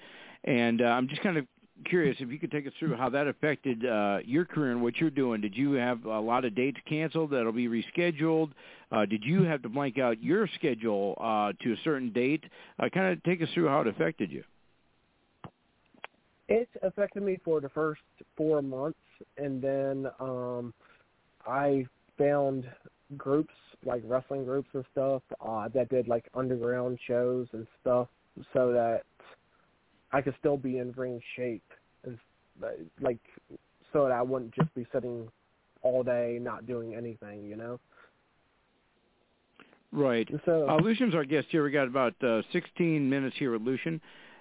and 0.46 0.82
uh, 0.82 0.86
I'm 0.86 1.08
just 1.08 1.22
kind 1.22 1.38
of 1.38 1.46
curious 1.86 2.16
if 2.20 2.30
you 2.30 2.40
could 2.40 2.52
take 2.52 2.66
us 2.66 2.74
through 2.80 2.96
how 2.96 3.10
that 3.10 3.28
affected 3.28 3.86
uh, 3.86 4.20
your 4.24 4.46
career 4.46 4.72
and 4.72 4.82
what 4.82 4.98
you're 4.98 5.10
doing. 5.10 5.42
Did 5.42 5.56
you 5.56 5.74
have 5.74 6.06
a 6.06 6.20
lot 6.20 6.46
of 6.46 6.56
dates 6.56 6.78
canceled 6.88 7.32
that'll 7.32 7.52
be 7.52 7.68
rescheduled? 7.68 8.52
Uh, 8.92 9.06
did 9.06 9.24
you 9.24 9.44
have 9.44 9.62
to 9.64 9.70
blank 9.70 10.00
out 10.00 10.24
your 10.24 10.48
schedule 10.56 11.18
uh, 11.20 11.52
to 11.64 11.74
a 11.74 11.78
certain 11.84 12.12
date? 12.12 12.44
Uh, 12.80 12.88
kind 12.94 13.12
of 13.12 13.22
take 13.24 13.42
us 13.42 13.50
through 13.54 13.68
how 13.68 13.82
it 13.82 13.88
affected 13.88 14.32
you. 14.32 14.44
It 16.48 16.70
affected 16.84 17.24
me 17.24 17.40
for 17.44 17.60
the 17.60 17.70
first 17.70 18.02
four 18.38 18.62
months, 18.62 19.00
and 19.38 19.62
then 19.62 20.08
um 20.20 20.74
I 21.48 21.86
found 22.18 22.66
groups 23.18 23.54
like 23.84 24.02
wrestling 24.06 24.46
groups 24.46 24.70
and 24.74 24.84
stuff 24.92 25.22
uh, 25.46 25.68
that 25.74 25.90
did 25.90 26.08
like 26.08 26.26
underground 26.34 27.00
shows 27.08 27.48
and 27.54 27.68
stuff, 27.82 28.08
so 28.54 28.72
that 28.72 29.04
I 30.16 30.22
could 30.22 30.36
still 30.40 30.56
be 30.56 30.78
in 30.78 30.94
ring 30.94 31.20
shape 31.36 31.74
and 32.06 32.18
like 33.02 33.20
so 33.92 34.04
that 34.04 34.14
I 34.14 34.22
wouldn't 34.22 34.56
just 34.56 34.74
be 34.74 34.88
sitting 34.94 35.28
all 35.82 36.04
day 36.04 36.40
not 36.42 36.66
doing 36.66 36.96
anything, 36.96 37.46
you 37.46 37.58
know. 37.58 37.82
Right. 39.92 40.26
So 40.46 40.70
uh, 40.70 40.78
Lucian's 40.78 41.16
our 41.16 41.26
guest 41.26 41.48
here. 41.50 41.66
We 41.66 41.72
got 41.72 41.88
about 41.88 42.14
uh, 42.24 42.44
16 42.54 43.10
minutes 43.10 43.36
here 43.38 43.52
with 43.52 43.62
Lucian. 43.62 44.00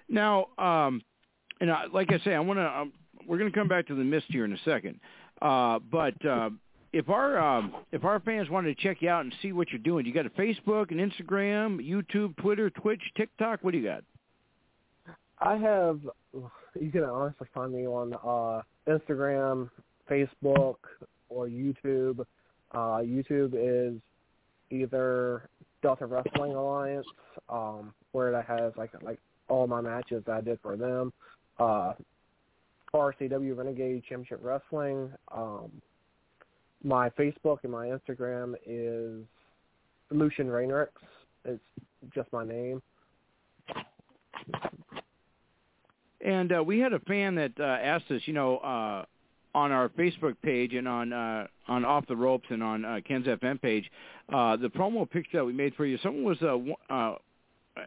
Now, 0.08 0.46
um, 0.58 1.02
and 1.60 1.72
I, 1.72 1.86
like 1.92 2.12
I 2.12 2.18
say, 2.24 2.34
I 2.34 2.40
want 2.40 2.60
to. 2.60 2.66
Um, 2.66 2.92
we're 3.26 3.38
going 3.38 3.50
to 3.50 3.58
come 3.58 3.68
back 3.68 3.88
to 3.88 3.96
the 3.96 4.04
mist 4.04 4.26
here 4.28 4.44
in 4.44 4.52
a 4.52 4.58
second. 4.64 5.00
Uh, 5.42 5.80
but 5.90 6.24
uh, 6.24 6.50
if 6.92 7.08
our 7.08 7.36
um, 7.38 7.74
if 7.90 8.04
our 8.04 8.20
fans 8.20 8.48
wanted 8.48 8.76
to 8.76 8.82
check 8.82 8.98
you 9.00 9.08
out 9.08 9.24
and 9.24 9.34
see 9.42 9.50
what 9.50 9.70
you're 9.70 9.80
doing, 9.80 10.06
you 10.06 10.14
got 10.14 10.26
a 10.26 10.30
Facebook, 10.30 10.92
an 10.92 10.98
Instagram, 10.98 11.80
YouTube, 11.84 12.36
Twitter, 12.36 12.70
Twitch, 12.70 13.02
TikTok. 13.16 13.58
What 13.62 13.72
do 13.72 13.78
you 13.78 13.84
got? 13.84 14.04
I 15.44 15.56
have. 15.58 16.00
You 16.80 16.90
can 16.90 17.04
honestly 17.04 17.46
find 17.54 17.72
me 17.72 17.86
on 17.86 18.14
uh, 18.14 18.62
Instagram, 18.90 19.68
Facebook, 20.10 20.76
or 21.28 21.46
YouTube. 21.46 22.20
Uh, 22.72 23.02
YouTube 23.02 23.52
is 23.54 24.00
either 24.70 25.48
Delta 25.82 26.06
Wrestling 26.06 26.54
Alliance, 26.54 27.06
um, 27.50 27.92
where 28.12 28.32
that 28.32 28.46
has 28.46 28.72
like 28.78 28.90
like 29.02 29.18
all 29.48 29.66
my 29.66 29.82
matches 29.82 30.24
that 30.26 30.32
I 30.32 30.40
did 30.40 30.58
for 30.62 30.76
them. 30.76 31.12
Uh, 31.58 31.92
RCW 32.94 33.56
Renegade 33.56 34.02
Championship 34.08 34.40
Wrestling. 34.42 35.12
Um, 35.30 35.70
my 36.82 37.10
Facebook 37.10 37.58
and 37.64 37.72
my 37.72 37.88
Instagram 37.88 38.54
is 38.66 39.24
Lucian 40.10 40.46
Rainrix. 40.46 40.88
It's 41.44 41.60
just 42.14 42.32
my 42.32 42.46
name. 42.46 42.80
And 46.24 46.52
uh, 46.56 46.64
we 46.64 46.78
had 46.78 46.94
a 46.94 47.00
fan 47.00 47.34
that 47.34 47.52
uh, 47.60 47.62
asked 47.62 48.10
us, 48.10 48.22
you 48.24 48.32
know, 48.32 48.56
uh, 48.58 49.04
on 49.54 49.70
our 49.70 49.88
Facebook 49.90 50.34
page 50.42 50.74
and 50.74 50.88
on 50.88 51.12
uh, 51.12 51.46
on 51.68 51.84
Off 51.84 52.06
the 52.08 52.16
Ropes 52.16 52.46
and 52.50 52.62
on 52.62 52.84
uh, 52.84 53.00
Ken's 53.06 53.26
FM 53.26 53.60
page, 53.60 53.90
uh, 54.32 54.56
the 54.56 54.68
promo 54.68 55.08
picture 55.08 55.38
that 55.38 55.44
we 55.44 55.52
made 55.52 55.74
for 55.74 55.86
you. 55.86 55.98
Someone 56.02 56.24
was 56.24 56.42
uh, 56.42 56.92
uh, 56.92 57.16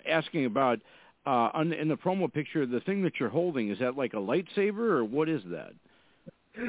asking 0.10 0.46
about 0.46 0.80
uh, 1.26 1.50
on, 1.54 1.74
in 1.74 1.88
the 1.88 1.98
promo 1.98 2.32
picture 2.32 2.66
the 2.66 2.80
thing 2.82 3.04
that 3.04 3.20
you're 3.20 3.30
holding. 3.30 3.70
Is 3.70 3.80
that 3.80 3.98
like 3.98 4.14
a 4.14 4.18
lightsaber 4.18 4.92
or 4.92 5.04
what 5.04 5.28
is 5.28 5.42
that? 5.48 5.74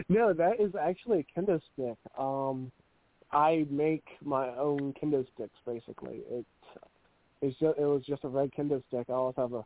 No, 0.08 0.34
that 0.34 0.60
is 0.60 0.72
actually 0.78 1.20
a 1.20 1.40
kendo 1.40 1.60
stick. 1.72 1.96
Um, 2.18 2.70
I 3.32 3.66
make 3.70 4.04
my 4.22 4.48
own 4.48 4.94
kendo 5.00 5.24
sticks 5.34 5.58
basically. 5.66 6.22
It 6.30 6.44
it's 7.40 7.58
just 7.58 7.78
it 7.78 7.84
was 7.84 8.02
just 8.06 8.24
a 8.24 8.28
red 8.28 8.50
kendo 8.58 8.82
stick. 8.88 9.06
I 9.08 9.12
also 9.12 9.42
have 9.42 9.52
a 9.52 9.64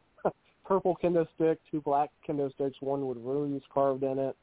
purple 0.65 0.97
kendo 1.03 1.27
stick, 1.35 1.59
two 1.71 1.81
black 1.81 2.11
kendo 2.27 2.53
sticks, 2.55 2.77
one 2.81 3.07
with 3.07 3.19
runes 3.19 3.63
carved 3.73 4.03
in 4.03 4.19
it, 4.19 4.37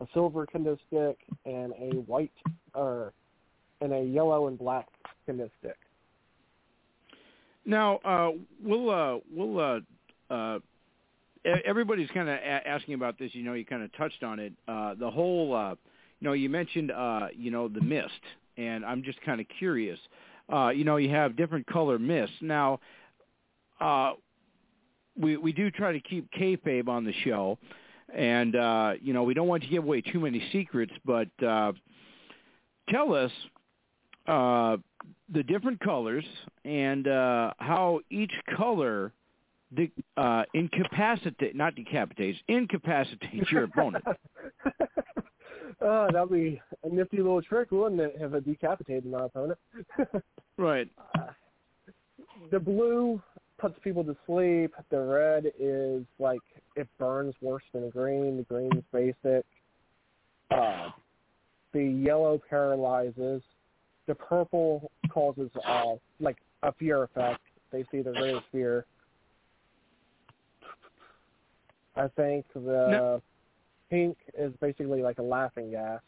a 0.00 0.06
silver 0.14 0.46
kendo 0.46 0.78
stick, 0.86 1.18
and 1.44 1.72
a 1.80 1.96
white 2.06 2.32
or 2.74 3.12
and 3.80 3.92
a 3.92 4.02
yellow 4.02 4.46
and 4.48 4.58
black 4.58 4.86
kendo 5.28 5.50
stick. 5.58 5.76
Now, 7.64 7.96
uh, 7.98 8.30
we'll 8.62 8.90
uh, 8.90 9.18
we'll 9.34 9.58
uh, 9.58 10.32
uh, 10.32 10.58
everybody's 11.64 12.08
kind 12.10 12.28
of 12.28 12.36
a- 12.36 12.68
asking 12.68 12.94
about 12.94 13.18
this. 13.18 13.34
You 13.34 13.42
know, 13.42 13.54
you 13.54 13.64
kind 13.64 13.82
of 13.82 13.94
touched 13.96 14.22
on 14.22 14.38
it. 14.38 14.52
Uh, 14.68 14.94
the 14.94 15.10
whole, 15.10 15.54
uh, 15.54 15.70
you 16.20 16.28
know, 16.28 16.32
you 16.32 16.48
mentioned, 16.48 16.92
you 17.36 17.50
know, 17.50 17.68
the 17.68 17.80
mist, 17.80 18.20
and 18.56 18.84
I'm 18.84 19.02
just 19.02 19.20
kind 19.22 19.40
of 19.40 19.46
curious. 19.58 19.98
You 20.48 20.84
know, 20.84 20.96
you 20.96 21.10
have 21.10 21.36
different 21.36 21.66
color 21.66 21.98
mists. 21.98 22.36
Now, 22.40 22.78
uh, 23.80 24.12
we 25.18 25.36
we 25.36 25.52
do 25.52 25.70
try 25.70 25.92
to 25.92 26.00
keep 26.00 26.30
kayfabe 26.32 26.88
on 26.88 27.04
the 27.04 27.12
show, 27.24 27.58
and 28.14 28.54
uh, 28.56 28.92
you 29.00 29.12
know, 29.12 29.22
we 29.22 29.34
don't 29.34 29.48
want 29.48 29.62
to 29.62 29.68
give 29.68 29.84
away 29.84 30.00
too 30.00 30.20
many 30.20 30.42
secrets, 30.52 30.92
but 31.04 31.28
uh, 31.46 31.72
tell 32.88 33.14
us 33.14 33.30
uh, 34.26 34.76
the 35.32 35.42
different 35.42 35.80
colors 35.80 36.24
and 36.64 37.08
uh, 37.08 37.52
how 37.58 38.00
each 38.10 38.32
color 38.56 39.12
de- 39.74 39.92
uh, 40.16 40.44
incapacitate, 40.54 41.54
not 41.54 41.74
decapitates, 41.74 42.38
incapacitates 42.48 43.50
your 43.50 43.64
opponent. 43.64 44.04
uh, 45.84 46.06
that'd 46.12 46.30
be 46.30 46.60
a 46.84 46.88
nifty 46.88 47.18
little 47.18 47.42
trick, 47.42 47.70
wouldn't 47.70 48.00
it? 48.00 48.16
Have 48.20 48.34
a 48.34 48.40
decapitated 48.40 49.06
my 49.06 49.24
opponent. 49.26 49.58
right. 50.58 50.88
Uh, 51.16 51.26
the 52.50 52.60
blue 52.60 53.20
puts 53.58 53.78
people 53.82 54.04
to 54.04 54.16
sleep. 54.26 54.74
The 54.90 55.00
red 55.00 55.52
is 55.58 56.04
like 56.18 56.40
it 56.76 56.88
burns 56.98 57.34
worse 57.40 57.62
than 57.72 57.82
the 57.82 57.90
green. 57.90 58.36
The 58.36 58.42
green's 58.42 58.84
basic. 58.92 59.44
Uh, 60.50 60.90
the 61.72 61.84
yellow 61.84 62.40
paralyzes. 62.48 63.42
The 64.06 64.14
purple 64.14 64.90
causes 65.08 65.50
uh, 65.66 65.94
like 66.20 66.36
a 66.62 66.72
fear 66.72 67.02
effect. 67.02 67.40
They 67.72 67.84
see 67.90 68.02
the 68.02 68.12
greatest 68.12 68.46
fear. 68.52 68.86
I 71.96 72.08
think 72.08 72.44
the 72.54 72.60
No. 72.60 73.22
pink 73.90 74.16
is 74.38 74.52
basically 74.60 75.02
like 75.02 75.18
a 75.18 75.22
laughing 75.22 75.70
gas. 75.70 76.00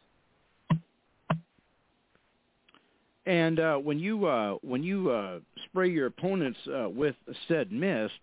And 3.28 3.60
uh, 3.60 3.76
when 3.76 3.98
you 3.98 4.24
uh, 4.24 4.54
when 4.62 4.82
you 4.82 5.10
uh, 5.10 5.40
spray 5.66 5.90
your 5.90 6.06
opponents 6.06 6.58
uh, 6.66 6.88
with 6.88 7.14
said 7.46 7.70
mist, 7.70 8.14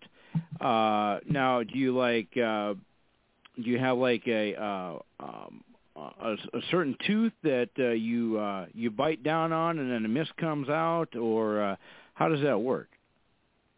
uh, 0.60 1.18
now 1.30 1.62
do 1.62 1.78
you 1.78 1.96
like 1.96 2.36
uh, 2.36 2.74
do 3.54 3.70
you 3.70 3.78
have 3.78 3.98
like 3.98 4.26
a 4.26 4.56
uh, 4.60 4.98
um, 5.20 5.64
a, 5.94 6.32
a 6.32 6.60
certain 6.72 6.96
tooth 7.06 7.32
that 7.44 7.70
uh, 7.78 7.90
you 7.90 8.38
uh, 8.38 8.66
you 8.74 8.90
bite 8.90 9.22
down 9.22 9.52
on 9.52 9.78
and 9.78 9.92
then 9.92 10.02
the 10.02 10.08
mist 10.08 10.36
comes 10.38 10.68
out, 10.68 11.14
or 11.14 11.62
uh, 11.62 11.76
how 12.14 12.28
does 12.28 12.42
that 12.42 12.60
work? 12.60 12.88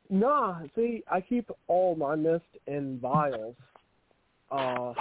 Nah, 0.09 0.63
see, 0.75 1.03
I 1.11 1.21
keep 1.21 1.51
all 1.67 1.95
my 1.95 2.17
mist 2.17 2.47
in 2.67 2.99
vials 3.01 3.55
uh, 4.51 4.95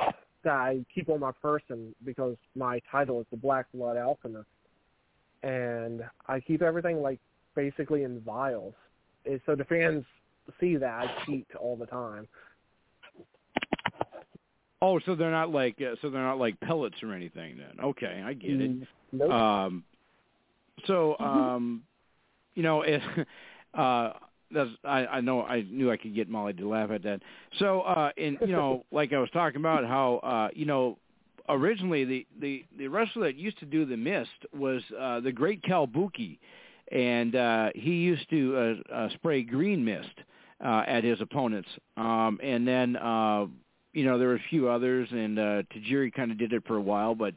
that 0.43 0.53
I 0.53 0.85
keep 0.93 1.07
on 1.07 1.21
my 1.21 1.31
person 1.41 1.95
because 2.03 2.35
my 2.53 2.81
title 2.91 3.21
is 3.21 3.27
the 3.31 3.37
Black 3.37 3.67
Blood 3.73 3.95
Alchemist, 3.95 4.49
and 5.43 6.01
I 6.27 6.39
keep 6.39 6.61
everything 6.61 7.01
like 7.01 7.19
basically 7.55 8.03
in 8.03 8.19
vials, 8.21 8.73
so 9.45 9.55
the 9.55 9.65
fans 9.65 10.03
see 10.59 10.75
that 10.77 10.89
I 10.89 11.25
cheat 11.25 11.47
all 11.59 11.75
the 11.75 11.85
time. 11.85 12.27
Oh, 14.81 14.99
so 15.05 15.15
they're 15.15 15.31
not 15.31 15.51
like 15.51 15.81
uh, 15.81 15.95
so 16.01 16.09
they're 16.09 16.21
not 16.21 16.37
like 16.37 16.59
pellets 16.59 17.01
or 17.01 17.13
anything 17.13 17.57
then. 17.57 17.83
Okay, 17.83 18.21
I 18.23 18.33
get 18.33 18.61
it. 18.61 18.71
Mm, 18.71 18.87
Nope. 19.11 19.31
Um, 19.31 19.83
so, 20.85 21.17
um, 21.17 21.83
you 22.53 22.63
know, 22.63 22.81
it, 22.83 23.01
uh, 23.73 24.13
that's 24.51 24.69
I, 24.83 25.05
I 25.07 25.21
know 25.21 25.41
I 25.41 25.63
knew 25.63 25.91
I 25.91 25.97
could 25.97 26.13
get 26.13 26.29
Molly 26.29 26.53
to 26.53 26.69
laugh 26.69 26.91
at 26.91 27.03
that. 27.03 27.21
So, 27.59 27.81
uh, 27.81 28.11
in 28.17 28.37
you 28.41 28.47
know, 28.47 28.85
like 28.91 29.13
I 29.13 29.19
was 29.19 29.29
talking 29.31 29.59
about 29.59 29.85
how 29.85 30.17
uh, 30.17 30.49
you 30.53 30.65
know, 30.65 30.99
originally 31.49 32.05
the 32.05 32.27
the 32.39 32.65
the 32.77 32.87
wrestler 32.87 33.23
that 33.23 33.35
used 33.35 33.59
to 33.59 33.65
do 33.65 33.85
the 33.85 33.97
mist 33.97 34.29
was 34.53 34.81
uh, 34.99 35.19
the 35.19 35.31
great 35.31 35.61
Kabuki, 35.63 36.39
and 36.91 37.35
uh, 37.35 37.69
he 37.75 37.91
used 37.91 38.29
to 38.29 38.55
uh, 38.91 38.93
uh, 38.93 39.09
spray 39.15 39.43
green 39.43 39.83
mist 39.83 40.09
uh, 40.63 40.83
at 40.87 41.03
his 41.03 41.21
opponents, 41.21 41.69
um, 41.97 42.39
and 42.41 42.67
then. 42.67 42.95
Uh, 42.95 43.45
you 43.93 44.05
know, 44.05 44.19
there 44.19 44.27
were 44.27 44.35
a 44.35 44.49
few 44.51 44.69
others, 44.69 45.07
and 45.11 45.39
uh, 45.39 45.63
Tajiri 45.73 46.13
kind 46.13 46.31
of 46.31 46.37
did 46.37 46.53
it 46.53 46.61
for 46.67 46.75
a 46.75 46.81
while, 46.81 47.15
but 47.15 47.33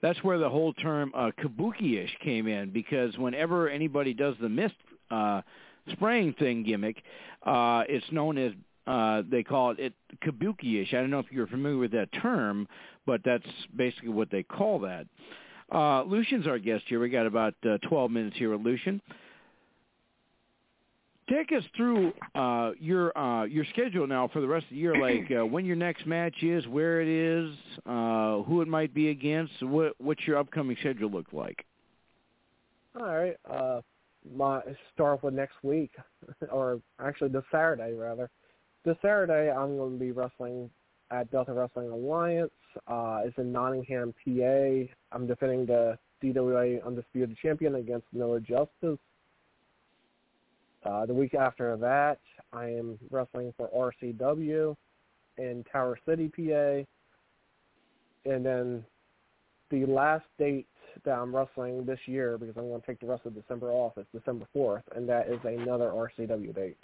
that's 0.00 0.22
where 0.22 0.38
the 0.38 0.48
whole 0.48 0.72
term 0.74 1.12
uh, 1.14 1.32
kabuki-ish 1.38 2.16
came 2.22 2.46
in 2.46 2.70
because 2.70 3.16
whenever 3.18 3.68
anybody 3.68 4.14
does 4.14 4.34
the 4.40 4.48
mist 4.48 4.74
uh, 5.10 5.42
spraying 5.92 6.34
thing 6.34 6.62
gimmick, 6.62 7.02
uh, 7.44 7.84
it's 7.88 8.04
known 8.10 8.38
as 8.38 8.52
uh, 8.86 9.22
they 9.30 9.42
call 9.42 9.70
it, 9.70 9.78
it 9.78 9.94
kabuki-ish. 10.24 10.92
I 10.92 10.98
don't 10.98 11.10
know 11.10 11.18
if 11.18 11.30
you're 11.30 11.46
familiar 11.46 11.78
with 11.78 11.92
that 11.92 12.10
term, 12.20 12.68
but 13.06 13.22
that's 13.24 13.46
basically 13.74 14.10
what 14.10 14.30
they 14.30 14.42
call 14.42 14.80
that. 14.80 15.06
Uh, 15.72 16.02
Lucian's 16.02 16.46
our 16.46 16.58
guest 16.58 16.84
here. 16.88 17.00
We 17.00 17.08
got 17.08 17.26
about 17.26 17.54
uh, 17.68 17.78
12 17.88 18.10
minutes 18.10 18.36
here 18.36 18.50
with 18.50 18.60
Lucian. 18.60 19.00
Take 21.28 21.52
us 21.52 21.64
through 21.74 22.12
uh, 22.34 22.72
your 22.78 23.16
uh, 23.16 23.44
your 23.44 23.64
schedule 23.72 24.06
now 24.06 24.28
for 24.28 24.42
the 24.42 24.46
rest 24.46 24.64
of 24.64 24.70
the 24.70 24.76
year, 24.76 24.94
like 24.94 25.30
uh, 25.30 25.46
when 25.46 25.64
your 25.64 25.74
next 25.74 26.06
match 26.06 26.42
is, 26.42 26.66
where 26.66 27.00
it 27.00 27.08
is, 27.08 27.56
uh, 27.86 28.42
who 28.42 28.60
it 28.60 28.68
might 28.68 28.92
be 28.92 29.08
against, 29.08 29.62
what 29.62 29.94
what's 29.98 30.26
your 30.26 30.36
upcoming 30.36 30.76
schedule 30.80 31.10
look 31.10 31.32
like? 31.32 31.64
All 33.00 33.06
right. 33.06 33.36
Uh, 33.50 33.80
my 34.36 34.60
start 34.92 35.22
with 35.22 35.32
next 35.32 35.54
week, 35.62 35.92
or 36.52 36.80
actually 37.00 37.30
this 37.30 37.44
Saturday 37.50 37.94
rather. 37.94 38.28
This 38.84 38.96
Saturday, 39.00 39.50
I'm 39.50 39.78
going 39.78 39.94
to 39.94 39.98
be 39.98 40.12
wrestling 40.12 40.68
at 41.10 41.30
Delta 41.30 41.54
Wrestling 41.54 41.88
Alliance. 41.88 42.50
Uh, 42.86 43.22
it's 43.24 43.38
in 43.38 43.50
Nottingham, 43.50 44.12
PA. 44.22 44.92
I'm 45.10 45.26
defending 45.26 45.64
the 45.64 45.98
DWA 46.22 46.84
Undisputed 46.84 47.34
Champion 47.40 47.76
against 47.76 48.06
Noah 48.12 48.40
Justice. 48.40 48.98
Uh, 50.84 51.06
the 51.06 51.14
week 51.14 51.32
after 51.32 51.78
that, 51.78 52.18
I 52.52 52.66
am 52.66 52.98
wrestling 53.10 53.54
for 53.56 53.70
RCW 53.74 54.76
in 55.38 55.64
Tower 55.72 55.98
City, 56.06 56.28
PA. 56.28 56.84
And 58.30 58.44
then 58.44 58.84
the 59.70 59.86
last 59.86 60.26
date 60.38 60.66
that 61.06 61.18
I'm 61.18 61.34
wrestling 61.34 61.86
this 61.86 62.00
year 62.04 62.36
because 62.36 62.54
I'm 62.58 62.68
going 62.68 62.82
to 62.82 62.86
take 62.86 63.00
the 63.00 63.06
rest 63.06 63.24
of 63.24 63.34
December 63.34 63.70
off 63.70 63.96
is 63.96 64.04
December 64.14 64.44
4th, 64.54 64.82
and 64.94 65.08
that 65.08 65.30
is 65.30 65.40
another 65.42 65.86
RCW 65.86 66.54
date. 66.54 66.76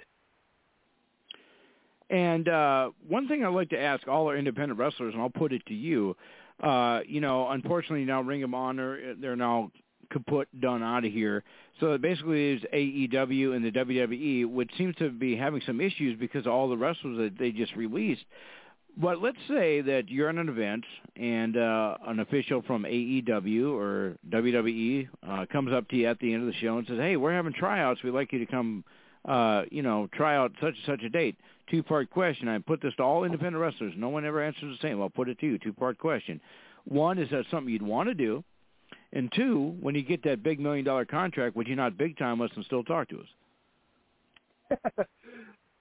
And 2.10 2.48
uh, 2.48 2.90
one 3.06 3.28
thing 3.28 3.44
I'd 3.44 3.54
like 3.54 3.70
to 3.70 3.80
ask 3.80 4.06
all 4.08 4.26
our 4.26 4.36
independent 4.36 4.78
wrestlers, 4.78 5.14
and 5.14 5.22
I'll 5.22 5.30
put 5.30 5.52
it 5.52 5.64
to 5.66 5.74
you, 5.74 6.16
uh, 6.60 7.00
you 7.06 7.20
know, 7.20 7.48
unfortunately 7.48 8.04
now 8.04 8.20
Ring 8.20 8.42
of 8.42 8.52
Honor, 8.52 8.98
uh, 8.98 9.14
they're 9.20 9.36
now 9.36 9.70
kaput, 10.10 10.48
done 10.60 10.82
out 10.82 11.04
of 11.04 11.12
here. 11.12 11.44
So 11.78 11.92
it 11.92 12.02
basically 12.02 12.54
is 12.54 12.62
AEW 12.74 13.54
and 13.54 13.64
the 13.64 13.70
WWE, 13.70 14.46
which 14.46 14.70
seems 14.76 14.96
to 14.96 15.10
be 15.10 15.36
having 15.36 15.62
some 15.64 15.80
issues 15.80 16.18
because 16.18 16.46
of 16.46 16.52
all 16.52 16.68
the 16.68 16.76
wrestlers 16.76 17.16
that 17.16 17.38
they 17.38 17.52
just 17.52 17.74
released. 17.76 18.24
But 18.96 19.22
let's 19.22 19.38
say 19.48 19.80
that 19.82 20.08
you're 20.08 20.28
at 20.28 20.34
an 20.34 20.48
event 20.48 20.84
and 21.14 21.56
uh, 21.56 21.96
an 22.08 22.18
official 22.18 22.62
from 22.62 22.82
AEW 22.82 23.72
or 23.72 24.16
WWE 24.28 25.08
uh, 25.26 25.46
comes 25.50 25.72
up 25.72 25.88
to 25.90 25.96
you 25.96 26.06
at 26.08 26.18
the 26.18 26.34
end 26.34 26.42
of 26.42 26.48
the 26.48 26.58
show 26.60 26.76
and 26.76 26.86
says, 26.88 26.98
"Hey, 26.98 27.16
we're 27.16 27.32
having 27.32 27.52
tryouts. 27.52 28.02
We'd 28.02 28.10
like 28.10 28.32
you 28.32 28.40
to 28.40 28.46
come, 28.46 28.84
uh, 29.26 29.62
you 29.70 29.82
know, 29.82 30.08
try 30.12 30.36
out 30.36 30.52
such 30.60 30.74
and 30.74 30.84
such 30.86 31.02
a 31.04 31.08
date." 31.08 31.36
Two-part 31.70 32.10
question. 32.10 32.48
I 32.48 32.58
put 32.58 32.82
this 32.82 32.94
to 32.96 33.02
all 33.02 33.24
independent 33.24 33.60
wrestlers. 33.60 33.94
No 33.96 34.08
one 34.08 34.24
ever 34.24 34.42
answers 34.42 34.76
the 34.76 34.88
same. 34.88 35.00
I'll 35.00 35.08
put 35.08 35.28
it 35.28 35.38
to 35.40 35.46
you. 35.46 35.58
Two-part 35.58 35.98
question. 35.98 36.40
One, 36.84 37.18
is 37.18 37.30
that 37.30 37.44
something 37.50 37.72
you'd 37.72 37.82
want 37.82 38.08
to 38.08 38.14
do? 38.14 38.42
And 39.12 39.30
two, 39.34 39.76
when 39.80 39.94
you 39.94 40.02
get 40.02 40.22
that 40.24 40.42
big 40.42 40.58
million-dollar 40.58 41.04
contract, 41.06 41.56
would 41.56 41.68
you 41.68 41.76
not 41.76 41.96
big-time 41.96 42.40
us 42.40 42.50
and 42.56 42.64
still 42.64 42.82
talk 42.82 43.08
to 43.10 43.20
us? 43.20 45.06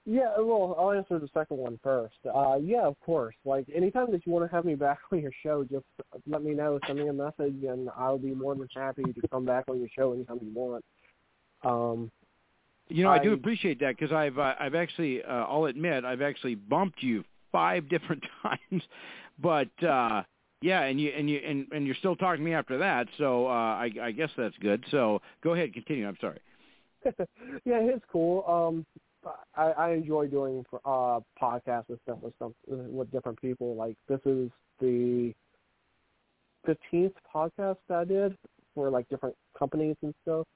Yeah, 0.06 0.30
well, 0.38 0.74
I'll 0.78 0.92
answer 0.92 1.18
the 1.18 1.28
second 1.34 1.58
one 1.58 1.78
first. 1.84 2.16
Uh, 2.26 2.56
yeah, 2.60 2.82
of 2.82 2.98
course. 3.00 3.34
Like 3.44 3.66
anytime 3.72 4.10
that 4.12 4.26
you 4.26 4.32
want 4.32 4.50
to 4.50 4.56
have 4.56 4.64
me 4.64 4.74
back 4.74 4.98
on 5.12 5.20
your 5.20 5.30
show, 5.42 5.62
just 5.62 5.84
let 6.26 6.42
me 6.42 6.52
know. 6.52 6.80
Send 6.86 6.98
me 6.98 7.08
a 7.08 7.12
message, 7.12 7.62
and 7.62 7.88
I'll 7.96 8.18
be 8.18 8.34
more 8.34 8.54
than 8.54 8.66
happy 8.74 9.04
to 9.04 9.28
come 9.28 9.44
back 9.44 9.64
on 9.68 9.78
your 9.78 9.88
show 9.96 10.12
anytime 10.12 10.40
you 10.42 10.52
want. 10.52 10.84
Um, 11.62 12.10
you 12.90 13.04
know, 13.04 13.10
I, 13.10 13.16
I 13.16 13.22
do 13.22 13.32
appreciate 13.32 13.80
that 13.80 13.96
because 13.98 14.12
I've 14.12 14.38
uh, 14.38 14.54
I've 14.58 14.74
actually 14.74 15.22
uh, 15.22 15.44
I'll 15.48 15.64
admit 15.64 16.04
I've 16.04 16.22
actually 16.22 16.54
bumped 16.54 17.02
you 17.02 17.24
five 17.52 17.88
different 17.88 18.22
times, 18.42 18.82
but 19.38 19.84
uh, 19.84 20.22
yeah, 20.62 20.82
and 20.82 21.00
you 21.00 21.10
and 21.16 21.28
you 21.28 21.40
and, 21.46 21.66
and 21.72 21.86
you're 21.86 21.96
still 21.96 22.16
talking 22.16 22.44
to 22.44 22.44
me 22.44 22.54
after 22.54 22.78
that, 22.78 23.08
so 23.18 23.46
uh, 23.46 23.50
I, 23.50 23.90
I 24.02 24.10
guess 24.12 24.30
that's 24.36 24.56
good. 24.60 24.84
So 24.90 25.20
go 25.42 25.54
ahead, 25.54 25.72
continue. 25.72 26.06
I'm 26.06 26.18
sorry. 26.20 26.40
yeah, 27.64 27.80
it's 27.80 28.04
cool. 28.12 28.44
Um, 28.46 28.84
I, 29.56 29.70
I 29.72 29.90
enjoy 29.92 30.26
doing 30.26 30.64
uh 30.84 31.20
podcasts 31.40 31.88
and 31.88 31.98
stuff 32.02 32.18
with 32.22 32.34
some 32.38 32.54
with 32.66 33.10
different 33.10 33.40
people. 33.40 33.74
Like 33.74 33.96
this 34.08 34.20
is 34.24 34.50
the 34.80 35.32
fifteenth 36.66 37.14
podcast 37.34 37.76
that 37.88 37.98
I 37.98 38.04
did 38.04 38.36
for 38.74 38.90
like 38.90 39.08
different 39.08 39.36
companies 39.58 39.96
and 40.02 40.14
stuff. 40.22 40.46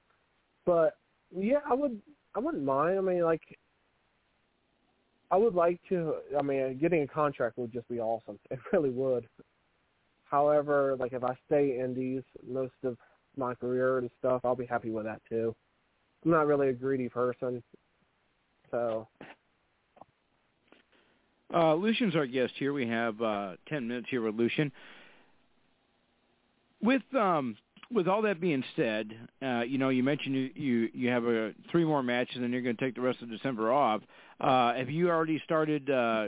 But 0.65 0.97
yeah, 1.35 1.59
I 1.69 1.73
would 1.73 2.01
I 2.35 2.39
wouldn't 2.39 2.63
mind. 2.63 2.97
I 2.97 3.01
mean, 3.01 3.23
like 3.23 3.41
I 5.31 5.37
would 5.37 5.55
like 5.55 5.79
to. 5.89 6.15
I 6.37 6.41
mean, 6.41 6.77
getting 6.77 7.03
a 7.03 7.07
contract 7.07 7.57
would 7.57 7.71
just 7.71 7.87
be 7.89 7.99
awesome. 7.99 8.39
It 8.51 8.59
really 8.71 8.89
would. 8.89 9.27
However, 10.25 10.95
like 10.99 11.13
if 11.13 11.23
I 11.23 11.35
stay 11.45 11.79
indies 11.79 12.23
most 12.47 12.73
of 12.83 12.97
my 13.37 13.53
career 13.55 13.99
and 13.99 14.09
stuff, 14.19 14.41
I'll 14.43 14.55
be 14.55 14.65
happy 14.65 14.89
with 14.89 15.05
that 15.05 15.21
too. 15.29 15.55
I'm 16.23 16.31
not 16.31 16.47
really 16.47 16.69
a 16.69 16.73
greedy 16.73 17.09
person. 17.09 17.61
So 18.71 19.07
uh, 21.53 21.75
Lucian's 21.75 22.15
our 22.15 22.25
guest 22.25 22.53
here. 22.57 22.73
We 22.73 22.87
have 22.87 23.21
uh, 23.21 23.53
ten 23.67 23.87
minutes 23.87 24.07
here 24.09 24.21
with 24.21 24.35
Lucian. 24.35 24.71
With 26.81 27.03
um, 27.13 27.55
with 27.91 28.07
all 28.07 28.21
that 28.23 28.41
being 28.41 28.63
said, 28.75 29.11
uh, 29.41 29.61
you 29.61 29.77
know, 29.77 29.89
you 29.89 30.03
mentioned 30.03 30.35
you, 30.35 30.49
you 30.55 30.89
you 30.93 31.09
have 31.09 31.25
a 31.25 31.53
three 31.71 31.85
more 31.85 32.03
matches, 32.03 32.37
and 32.37 32.51
you're 32.51 32.61
going 32.61 32.75
to 32.75 32.83
take 32.83 32.95
the 32.95 33.01
rest 33.01 33.21
of 33.21 33.29
December 33.29 33.71
off. 33.71 34.01
Uh, 34.39 34.73
have 34.73 34.89
you 34.89 35.09
already 35.09 35.41
started 35.43 35.89
uh, 35.89 36.27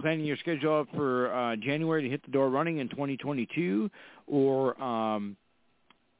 planning 0.00 0.24
your 0.24 0.36
schedule 0.38 0.86
for 0.94 1.32
uh, 1.34 1.56
January 1.56 2.02
to 2.02 2.08
hit 2.08 2.24
the 2.24 2.30
door 2.30 2.48
running 2.48 2.78
in 2.78 2.88
2022, 2.88 3.90
or 4.26 4.82
um, 4.82 5.36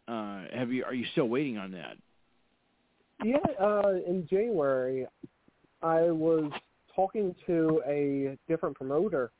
uh, 0.08 0.42
have 0.54 0.72
you 0.72 0.84
are 0.84 0.94
you 0.94 1.06
still 1.12 1.28
waiting 1.28 1.58
on 1.58 1.72
that? 1.72 1.96
Yeah, 3.24 3.36
uh, 3.60 3.94
in 4.06 4.26
January, 4.28 5.06
I 5.82 6.02
was 6.02 6.52
talking 6.94 7.34
to 7.46 7.82
a 7.86 8.36
different 8.48 8.76
promoter 8.76 9.30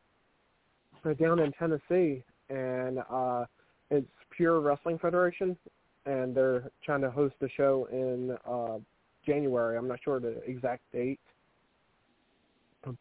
down 1.20 1.39
in 1.39 1.53
Tennessee, 1.53 2.24
and 2.49 2.99
uh, 3.11 3.45
it's 3.91 4.09
Pure 4.37 4.61
Wrestling 4.61 4.99
Federation, 4.99 5.57
and 6.05 6.34
they're 6.34 6.70
trying 6.84 7.01
to 7.01 7.11
host 7.11 7.34
a 7.43 7.49
show 7.57 7.89
in 7.91 8.37
uh, 8.49 8.78
January. 9.24 9.76
I'm 9.76 9.89
not 9.89 9.99
sure 10.05 10.20
the 10.20 10.43
exact 10.49 10.82
date, 10.93 11.20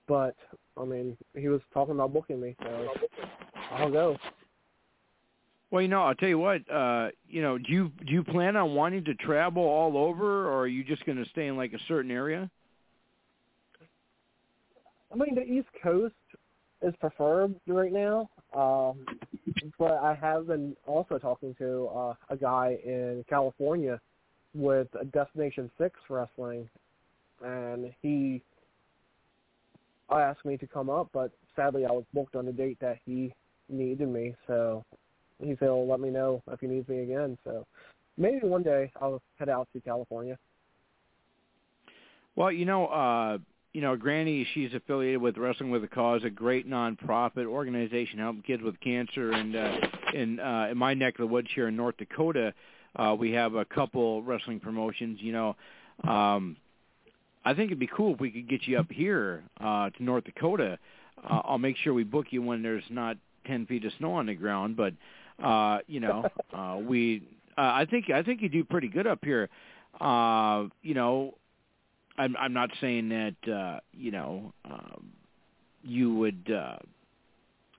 but 0.08 0.36
I 0.80 0.86
mean, 0.86 1.18
he 1.36 1.48
was 1.48 1.62
talking 1.74 1.96
about 1.96 2.14
booking 2.14 2.42
me, 2.42 2.56
so 2.62 2.90
I'll 3.72 3.92
go. 3.92 4.18
Well, 5.72 5.82
you 5.82 5.88
know, 5.88 6.04
I'll 6.04 6.16
tell 6.16 6.30
you 6.30 6.40
what. 6.40 6.70
Uh, 6.72 7.10
you 7.28 7.42
know, 7.42 7.58
do 7.58 7.72
you 7.72 7.92
do 8.06 8.14
you 8.14 8.24
plan 8.24 8.56
on 8.56 8.76
wanting 8.76 9.04
to 9.06 9.14
travel 9.16 9.64
all 9.64 9.98
over, 9.98 10.48
or 10.48 10.62
are 10.62 10.68
you 10.68 10.84
just 10.84 11.06
going 11.06 11.22
to 11.22 11.30
stay 11.32 11.48
in 11.48 11.58
like 11.58 11.74
a 11.74 11.80
certain 11.88 12.12
area? 12.12 12.50
I 15.12 15.18
mean, 15.18 15.36
the 15.36 15.44
East 15.44 15.68
Coast 15.82 16.14
is 16.82 16.94
preferred 17.00 17.56
right 17.68 17.92
now, 17.92 18.30
um, 18.54 19.06
but 19.78 19.94
I 19.94 20.16
have 20.16 20.48
been 20.48 20.76
also 20.86 21.18
talking 21.18 21.56
to 21.60 21.88
uh, 21.88 22.14
a 22.30 22.38
guy 22.38 22.78
in 22.84 23.24
California 23.30 24.00
with 24.54 24.88
Destination 25.14 25.70
Six 25.78 26.00
Wrestling, 26.10 26.70
and 27.44 27.94
he 28.02 28.42
asked 30.10 30.46
me 30.46 30.58
to 30.58 30.68
come 30.68 30.90
up, 30.90 31.10
but 31.14 31.32
sadly 31.56 31.86
I 31.86 31.92
was 31.92 32.06
booked 32.14 32.36
on 32.36 32.46
the 32.46 32.52
date 32.52 32.78
that 32.82 32.98
he 33.06 33.34
needed 33.70 34.08
me, 34.08 34.36
so 34.48 34.84
he 35.40 35.50
said 35.50 35.66
he'll 35.66 35.88
let 35.88 36.00
me 36.00 36.10
know 36.10 36.42
if 36.52 36.60
he 36.60 36.68
needs 36.68 36.88
me 36.88 37.00
again. 37.00 37.38
So 37.44 37.66
maybe 38.18 38.48
one 38.48 38.64
day 38.64 38.92
I'll 39.02 39.22
head 39.38 39.50
out 39.50 39.68
to 39.74 39.82
California. 39.82 40.38
Well, 42.36 42.52
you 42.52 42.66
know, 42.66 42.88
uh, 42.88 43.38
you 43.76 43.82
know, 43.82 43.98
Granny, 43.98 44.48
she's 44.54 44.74
affiliated 44.74 45.22
with 45.22 45.36
Wrestling 45.36 45.70
with 45.70 45.84
a 45.84 45.88
Cause, 45.90 46.22
a 46.24 46.30
great 46.30 46.66
nonprofit 46.66 47.46
organization 47.46 48.20
helping 48.20 48.42
kids 48.42 48.64
with 48.64 48.80
cancer. 48.80 49.34
And 49.34 49.54
uh, 49.54 49.78
in 50.14 50.40
uh, 50.40 50.70
in 50.72 50.78
my 50.78 50.94
neck 50.94 51.16
of 51.16 51.18
the 51.18 51.28
woods 51.28 51.50
here 51.54 51.68
in 51.68 51.76
North 51.76 51.98
Dakota, 51.98 52.54
uh, 52.96 53.14
we 53.20 53.34
have 53.34 53.56
a 53.56 53.66
couple 53.66 54.24
wrestling 54.24 54.62
promotions. 54.62 55.20
You 55.22 55.34
know, 55.34 55.56
um, 56.08 56.56
I 57.44 57.54
think 57.54 57.68
it'd 57.68 57.78
be 57.78 57.90
cool 57.94 58.14
if 58.14 58.22
we 58.22 58.32
could 58.32 58.48
get 58.48 58.66
you 58.66 58.80
up 58.80 58.90
here 58.90 59.44
uh, 59.60 59.90
to 59.90 60.04
North 60.04 60.24
Dakota. 60.24 60.80
Uh, 61.22 61.42
I'll 61.44 61.58
make 61.58 61.76
sure 61.76 61.94
we 61.94 62.06
book 62.06 62.28
you 62.30 62.42
when 62.42 62.64
there's 62.64 62.86
not 62.90 63.18
ten 63.46 63.66
feet 63.66 63.84
of 63.84 63.92
snow 63.98 64.14
on 64.14 64.28
the 64.28 64.36
ground. 64.36 64.78
But 64.78 64.94
uh, 65.44 65.80
you 65.88 66.00
know, 66.00 66.30
uh, 66.54 66.78
we 66.82 67.28
uh, 67.58 67.62
I 67.62 67.86
think 67.92 68.10
I 68.10 68.24
think 68.24 68.42
you 68.42 68.48
do 68.48 68.64
pretty 68.64 68.88
good 68.88 69.06
up 69.06 69.20
here. 69.22 69.50
Uh, 70.00 70.68
you 70.82 70.94
know, 70.94 71.34
I'm 72.18 72.36
I'm 72.38 72.54
not 72.54 72.70
saying 72.82 73.10
that 73.10 73.52
uh, 73.52 73.80
you 73.94 74.12
know 74.12 74.54
um, 74.66 75.12
you 75.84 76.14
would 76.16 76.52
uh, 76.52 76.78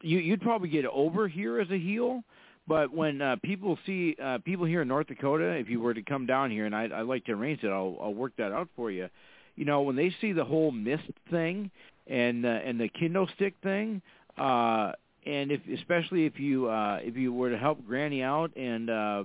you 0.02 0.18
you'd 0.18 0.42
probably 0.42 0.68
get 0.68 0.84
over 0.86 1.28
here 1.28 1.60
as 1.60 1.70
a 1.70 1.78
heel, 1.78 2.22
but 2.68 2.92
when 2.92 3.22
uh, 3.22 3.36
people 3.42 3.78
see 3.86 4.16
uh, 4.22 4.38
people 4.44 4.66
here 4.66 4.82
in 4.82 4.88
North 4.88 5.06
Dakota, 5.06 5.50
if 5.52 5.68
you 5.68 5.80
were 5.80 5.94
to 5.94 6.02
come 6.02 6.26
down 6.26 6.50
here, 6.50 6.66
and 6.66 6.74
I 6.74 6.84
I 6.84 7.02
like 7.02 7.24
to 7.26 7.32
arrange 7.32 7.62
it, 7.62 7.68
I'll 7.68 7.96
I'll 8.00 8.14
work 8.14 8.32
that 8.38 8.52
out 8.52 8.68
for 8.76 8.90
you. 8.90 9.08
You 9.56 9.64
know, 9.64 9.82
when 9.82 9.96
they 9.96 10.14
see 10.20 10.32
the 10.32 10.44
whole 10.44 10.70
mist 10.70 11.10
thing 11.30 11.70
and 12.06 12.44
uh, 12.44 12.48
and 12.48 12.78
the 12.78 12.88
kendo 12.88 13.32
stick 13.34 13.54
thing, 13.62 14.02
uh, 14.36 14.92
and 15.24 15.50
if 15.50 15.60
especially 15.74 16.26
if 16.26 16.38
you 16.38 16.68
uh, 16.68 17.00
if 17.02 17.16
you 17.16 17.32
were 17.32 17.50
to 17.50 17.58
help 17.58 17.86
Granny 17.86 18.22
out 18.22 18.54
and 18.56 18.90
uh, 18.90 19.24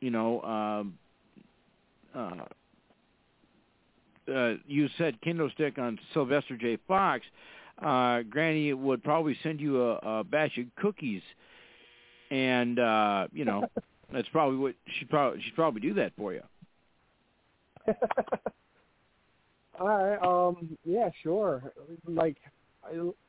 you 0.00 0.10
know. 0.10 0.42
Um, 0.42 0.98
uh, 2.14 2.44
uh, 4.28 4.54
you 4.66 4.88
said 4.98 5.18
kendo 5.24 5.52
stick 5.52 5.78
on 5.78 5.98
Sylvester 6.12 6.56
J. 6.56 6.78
Fox, 6.88 7.24
uh, 7.82 8.22
Granny 8.22 8.72
would 8.72 9.02
probably 9.02 9.36
send 9.42 9.60
you 9.60 9.82
a, 9.82 9.94
a 9.96 10.24
batch 10.24 10.58
of 10.58 10.66
cookies, 10.76 11.22
and 12.30 12.78
uh, 12.78 13.26
you 13.32 13.44
know 13.44 13.64
that's 14.12 14.28
probably 14.28 14.58
what 14.58 14.74
she 14.98 15.04
probably 15.04 15.40
she'd 15.42 15.54
probably 15.54 15.80
do 15.80 15.94
that 15.94 16.12
for 16.16 16.32
you. 16.32 16.42
All 19.80 19.88
right. 19.88 20.22
Um. 20.22 20.76
Yeah. 20.84 21.10
Sure. 21.22 21.72
Like, 22.06 22.36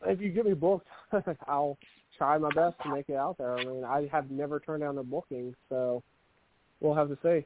if 0.06 0.22
you 0.22 0.30
get 0.30 0.46
me 0.46 0.54
booked, 0.54 0.88
I'll 1.48 1.78
try 2.18 2.38
my 2.38 2.50
best 2.54 2.76
to 2.84 2.94
make 2.94 3.10
it 3.10 3.16
out 3.16 3.38
there. 3.38 3.58
I 3.58 3.64
mean, 3.64 3.84
I 3.84 4.08
have 4.12 4.30
never 4.30 4.60
turned 4.60 4.82
down 4.82 4.98
a 4.98 5.04
booking, 5.04 5.56
so 5.70 6.04
we'll 6.80 6.96
have 6.96 7.10
to 7.10 7.18
see. 7.24 7.46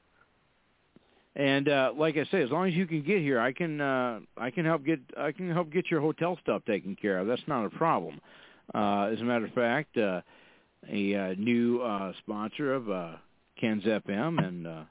And 1.37 1.69
uh, 1.69 1.93
like 1.95 2.17
I 2.17 2.25
say, 2.31 2.41
as 2.41 2.49
long 2.49 2.67
as 2.67 2.73
you 2.73 2.87
can 2.87 3.03
get 3.03 3.21
here, 3.21 3.39
I 3.39 3.53
can 3.53 3.79
uh, 3.79 4.19
I 4.35 4.49
can 4.49 4.65
help 4.65 4.83
get 4.83 4.99
I 5.15 5.31
can 5.31 5.51
help 5.51 5.71
get 5.71 5.89
your 5.89 6.01
hotel 6.01 6.37
stuff 6.41 6.63
taken 6.65 6.95
care 6.95 7.19
of. 7.19 7.27
That's 7.27 7.47
not 7.47 7.63
a 7.63 7.69
problem. 7.69 8.19
Uh, 8.73 9.03
as 9.13 9.21
a 9.21 9.23
matter 9.23 9.45
of 9.45 9.53
fact, 9.53 9.95
uh, 9.97 10.21
a 10.91 11.15
uh, 11.15 11.35
new 11.37 11.79
uh, 11.81 12.11
sponsor 12.17 12.73
of 12.73 12.89
uh, 12.89 13.11
Ken's 13.59 13.83
FM 13.83 14.43
and 14.43 14.65
uh, 14.65 14.83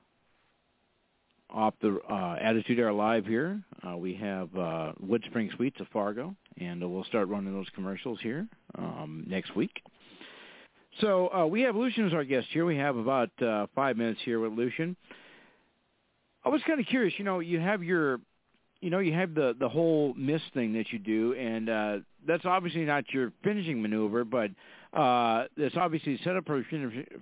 off 1.50 1.74
the 1.82 1.98
uh, 2.08 2.36
Attitude 2.40 2.78
Era 2.78 2.94
Live 2.94 3.26
here. 3.26 3.60
Uh, 3.86 3.96
we 3.96 4.14
have 4.14 4.48
uh, 4.56 4.92
WoodSpring 5.04 5.54
Suites 5.56 5.80
of 5.80 5.88
Fargo, 5.88 6.34
and 6.58 6.82
uh, 6.82 6.88
we'll 6.88 7.04
start 7.04 7.28
running 7.28 7.52
those 7.52 7.68
commercials 7.74 8.20
here 8.22 8.46
um, 8.78 9.24
next 9.26 9.56
week. 9.56 9.82
So 11.00 11.28
uh, 11.32 11.46
we 11.46 11.62
have 11.62 11.74
Lucian 11.74 12.06
as 12.06 12.12
our 12.14 12.24
guest 12.24 12.46
here. 12.52 12.64
We 12.64 12.76
have 12.76 12.96
about 12.96 13.30
uh, 13.42 13.66
five 13.74 13.96
minutes 13.96 14.20
here 14.24 14.40
with 14.40 14.52
Lucian. 14.52 14.96
I 16.46 16.48
was 16.48 16.62
kind 16.64 16.78
of 16.78 16.86
curious. 16.86 17.12
You 17.18 17.24
know, 17.24 17.40
you 17.40 17.58
have 17.58 17.82
your, 17.82 18.20
you 18.80 18.88
know, 18.88 19.00
you 19.00 19.12
have 19.12 19.34
the 19.34 19.56
the 19.58 19.68
whole 19.68 20.14
miss 20.14 20.40
thing 20.54 20.74
that 20.74 20.92
you 20.92 21.00
do, 21.00 21.34
and 21.34 21.68
uh, 21.68 21.98
that's 22.24 22.44
obviously 22.44 22.84
not 22.84 23.12
your 23.12 23.32
finishing 23.42 23.82
maneuver, 23.82 24.24
but 24.24 24.52
uh, 24.96 25.46
that's 25.56 25.76
obviously 25.76 26.20
set 26.22 26.36
up 26.36 26.46
for 26.46 26.60
a 26.60 26.64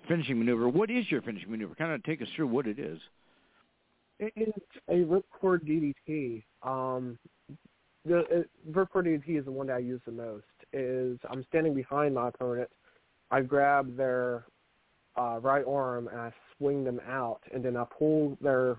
finishing 0.06 0.38
maneuver. 0.38 0.68
What 0.68 0.90
is 0.90 1.10
your 1.10 1.22
finishing 1.22 1.50
maneuver? 1.50 1.74
Kind 1.74 1.92
of 1.92 2.04
take 2.04 2.20
us 2.20 2.28
through 2.36 2.48
what 2.48 2.66
it 2.66 2.78
is. 2.78 3.00
It's 4.20 4.58
a 4.88 4.92
ripcord 4.92 5.64
DDT. 5.66 6.42
Um, 6.62 7.18
the 8.04 8.18
uh, 8.18 8.70
ripcord 8.70 9.06
DDT 9.06 9.38
is 9.38 9.46
the 9.46 9.52
one 9.52 9.68
that 9.68 9.76
I 9.76 9.78
use 9.78 10.02
the 10.04 10.12
most. 10.12 10.44
Is 10.74 11.18
I'm 11.30 11.46
standing 11.48 11.72
behind 11.74 12.14
my 12.14 12.28
opponent, 12.28 12.68
I 13.30 13.40
grab 13.40 13.96
their 13.96 14.44
uh, 15.16 15.38
right 15.40 15.64
arm 15.66 16.08
and 16.08 16.20
I 16.20 16.32
swing 16.58 16.84
them 16.84 17.00
out, 17.08 17.40
and 17.54 17.64
then 17.64 17.74
I 17.74 17.84
pull 17.98 18.36
their 18.42 18.76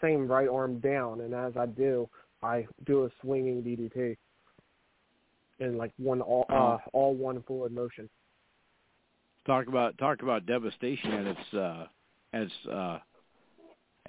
same 0.00 0.26
right 0.26 0.48
arm 0.48 0.78
down, 0.80 1.20
and 1.20 1.34
as 1.34 1.52
I 1.56 1.66
do, 1.66 2.08
I 2.42 2.66
do 2.84 3.04
a 3.04 3.10
swinging 3.20 3.62
DDT 3.62 4.16
in 5.60 5.78
like 5.78 5.92
one 5.98 6.20
all 6.20 6.46
uh, 6.48 6.78
all 6.92 7.14
one 7.14 7.42
forward 7.42 7.72
motion. 7.72 8.08
Talk 9.46 9.68
about 9.68 9.96
talk 9.98 10.22
about 10.22 10.46
devastation 10.46 11.12
at 11.12 11.26
its 11.26 11.54
uh, 11.54 11.86
as 12.32 12.48
uh, 12.70 12.98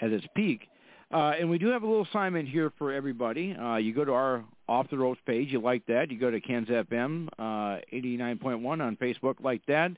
at 0.02 0.12
its 0.12 0.26
peak. 0.36 0.68
Uh, 1.10 1.34
and 1.40 1.50
we 1.50 1.58
do 1.58 1.68
have 1.68 1.84
a 1.84 1.88
little 1.88 2.04
assignment 2.04 2.50
here 2.50 2.72
for 2.78 2.92
everybody. 2.92 3.56
Uh, 3.56 3.78
you 3.78 3.94
go 3.94 4.04
to 4.04 4.12
our 4.12 4.44
Off 4.68 4.90
the 4.90 4.98
Ropes 4.98 5.22
page. 5.26 5.50
You 5.52 5.62
like 5.62 5.86
that. 5.86 6.12
You 6.12 6.20
go 6.20 6.30
to 6.30 6.42
Ken's 6.42 6.68
FM 6.68 7.30
uh, 7.40 7.80
89.1 7.94 8.82
on 8.82 8.98
Facebook. 8.98 9.36
Like 9.42 9.62
that. 9.68 9.92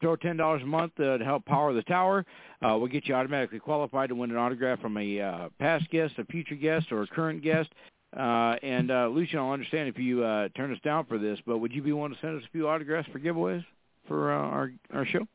Throw 0.00 0.16
$10 0.16 0.62
a 0.62 0.66
month 0.66 0.92
uh, 0.98 1.18
to 1.18 1.24
help 1.24 1.44
power 1.46 1.72
the 1.72 1.82
tower. 1.82 2.24
Uh, 2.62 2.76
we'll 2.78 2.88
get 2.88 3.06
you 3.06 3.14
automatically 3.14 3.58
qualified 3.58 4.10
to 4.10 4.14
win 4.14 4.30
an 4.30 4.36
autograph 4.36 4.80
from 4.80 4.96
a 4.96 5.20
uh, 5.20 5.48
past 5.58 5.88
guest, 5.90 6.14
a 6.18 6.24
future 6.26 6.54
guest, 6.54 6.92
or 6.92 7.02
a 7.02 7.06
current 7.06 7.42
guest. 7.42 7.70
Uh, 8.16 8.56
and 8.62 8.90
uh, 8.90 9.08
Lucian, 9.08 9.38
I'll 9.38 9.52
understand 9.52 9.88
if 9.88 9.98
you 9.98 10.22
uh, 10.22 10.48
turn 10.56 10.72
us 10.72 10.78
down 10.84 11.06
for 11.06 11.18
this, 11.18 11.38
but 11.46 11.58
would 11.58 11.72
you 11.72 11.82
be 11.82 11.92
willing 11.92 12.12
to 12.12 12.20
send 12.20 12.38
us 12.38 12.44
a 12.46 12.52
few 12.52 12.68
autographs 12.68 13.08
for 13.12 13.18
giveaways 13.18 13.64
for 14.06 14.32
uh, 14.32 14.38
our 14.38 14.72
our 14.92 15.04
show? 15.06 15.26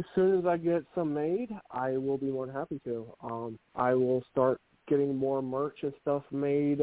as 0.00 0.06
soon 0.14 0.38
as 0.38 0.46
I 0.46 0.56
get 0.56 0.82
some 0.94 1.12
made, 1.12 1.50
I 1.70 1.98
will 1.98 2.16
be 2.16 2.30
more 2.30 2.46
than 2.46 2.54
happy 2.54 2.80
to. 2.84 3.06
Um, 3.22 3.58
I 3.76 3.92
will 3.92 4.24
start 4.32 4.58
getting 4.88 5.14
more 5.14 5.42
merch 5.42 5.76
and 5.82 5.92
stuff 6.00 6.22
made 6.32 6.80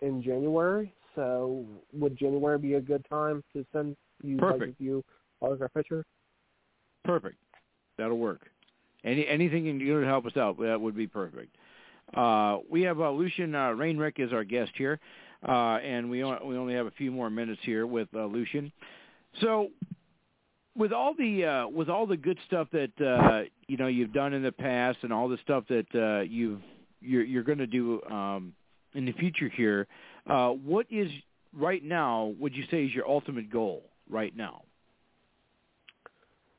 in 0.00 0.22
January. 0.22 0.92
So 1.14 1.64
would 1.94 2.18
January 2.18 2.58
be 2.58 2.74
a 2.74 2.80
good 2.80 3.04
time 3.08 3.42
to 3.54 3.64
send 3.72 3.96
you 4.22 4.36
Perfect. 4.36 4.60
like 4.60 4.70
a 4.70 4.74
few 4.74 5.02
autograph 5.40 5.72
pictures? 5.74 6.04
Perfect. 7.04 7.36
That'll 7.98 8.18
work. 8.18 8.42
Any 9.04 9.26
anything 9.26 9.64
you 9.64 9.72
can 9.72 9.78
do 9.78 10.00
to 10.00 10.06
help 10.06 10.26
us 10.26 10.36
out, 10.36 10.58
that 10.60 10.80
would 10.80 10.96
be 10.96 11.06
perfect. 11.06 11.56
Uh, 12.14 12.58
we 12.68 12.82
have 12.82 13.00
uh, 13.00 13.10
Lucian 13.10 13.54
uh, 13.54 13.68
Rainrick 13.68 14.18
is 14.18 14.32
our 14.32 14.44
guest 14.44 14.72
here, 14.74 15.00
uh, 15.46 15.76
and 15.76 16.10
we 16.10 16.18
we 16.18 16.56
only 16.56 16.74
have 16.74 16.86
a 16.86 16.90
few 16.92 17.10
more 17.10 17.30
minutes 17.30 17.60
here 17.64 17.86
with 17.86 18.08
uh, 18.14 18.26
Lucian. 18.26 18.72
So 19.40 19.70
with 20.76 20.92
all 20.92 21.14
the 21.16 21.44
uh, 21.44 21.68
with 21.68 21.88
all 21.88 22.06
the 22.06 22.16
good 22.16 22.38
stuff 22.46 22.68
that 22.72 22.90
uh, 23.00 23.42
you 23.68 23.76
know 23.76 23.86
you've 23.86 24.12
done 24.12 24.32
in 24.32 24.42
the 24.42 24.52
past 24.52 24.98
and 25.02 25.12
all 25.12 25.28
the 25.28 25.38
stuff 25.42 25.64
that 25.68 25.86
uh, 25.94 26.22
you've 26.22 26.60
you're, 27.00 27.24
you're 27.24 27.42
going 27.42 27.58
to 27.58 27.66
do 27.66 28.02
um, 28.10 28.52
in 28.94 29.06
the 29.06 29.12
future 29.12 29.48
here, 29.48 29.86
uh, 30.28 30.50
what 30.50 30.86
is 30.90 31.10
right 31.56 31.82
now? 31.82 32.34
Would 32.38 32.54
you 32.54 32.64
say 32.70 32.84
is 32.84 32.94
your 32.94 33.08
ultimate 33.08 33.50
goal 33.50 33.84
right 34.08 34.36
now? 34.36 34.62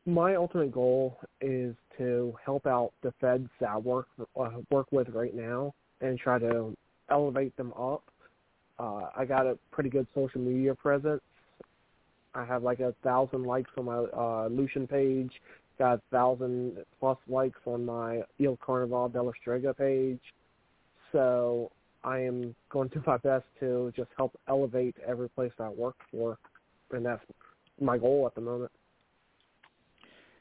My 0.05 0.35
ultimate 0.35 0.71
goal 0.71 1.19
is 1.41 1.75
to 1.97 2.33
help 2.43 2.65
out 2.65 2.91
the 3.03 3.13
feds 3.21 3.47
that 3.59 3.69
I 3.69 3.77
work 3.77 4.07
uh, 4.39 4.49
work 4.71 4.87
with 4.91 5.09
right 5.09 5.35
now 5.35 5.73
and 6.01 6.17
try 6.17 6.39
to 6.39 6.75
elevate 7.09 7.55
them 7.55 7.71
up. 7.73 8.03
Uh, 8.79 9.09
I 9.15 9.25
got 9.25 9.45
a 9.45 9.59
pretty 9.71 9.89
good 9.89 10.07
social 10.15 10.41
media 10.41 10.73
presence. 10.73 11.21
I 12.33 12.45
have 12.45 12.63
like 12.63 12.79
a 12.79 12.95
thousand 13.03 13.43
likes 13.43 13.69
on 13.77 13.85
my 13.85 13.97
uh, 13.97 14.47
Lucian 14.47 14.87
page. 14.87 15.31
Got 15.77 15.95
a 15.99 16.01
thousand 16.11 16.77
plus 16.99 17.17
likes 17.27 17.59
on 17.65 17.85
my 17.85 18.21
Il 18.39 18.57
Carnival 18.57 19.09
della 19.09 19.31
Strega 19.39 19.73
page. 19.73 20.21
So 21.11 21.71
I 22.03 22.19
am 22.19 22.55
going 22.71 22.89
to 22.89 22.95
do 22.95 23.03
my 23.05 23.17
best 23.17 23.45
to 23.59 23.93
just 23.95 24.09
help 24.17 24.39
elevate 24.47 24.95
every 25.05 25.29
place 25.29 25.51
I 25.59 25.69
work 25.69 25.97
for, 26.09 26.39
and 26.91 27.05
that's 27.05 27.21
my 27.79 27.97
goal 27.99 28.25
at 28.25 28.33
the 28.33 28.41
moment. 28.41 28.71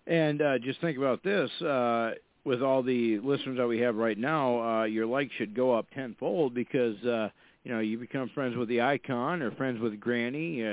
And 0.06 0.42
uh, 0.42 0.58
just 0.58 0.80
think 0.80 0.98
about 0.98 1.22
this: 1.22 1.50
uh, 1.62 2.12
with 2.44 2.62
all 2.62 2.82
the 2.82 3.18
listeners 3.18 3.58
that 3.58 3.66
we 3.66 3.80
have 3.80 3.96
right 3.96 4.18
now, 4.18 4.80
uh, 4.80 4.84
your 4.84 5.06
likes 5.06 5.32
should 5.36 5.54
go 5.54 5.72
up 5.76 5.86
tenfold 5.94 6.54
because 6.54 6.96
uh, 7.04 7.28
you 7.64 7.72
know 7.72 7.80
you 7.80 7.98
become 7.98 8.30
friends 8.34 8.56
with 8.56 8.68
the 8.68 8.80
icon 8.80 9.42
or 9.42 9.50
friends 9.52 9.80
with 9.80 10.00
Granny. 10.00 10.64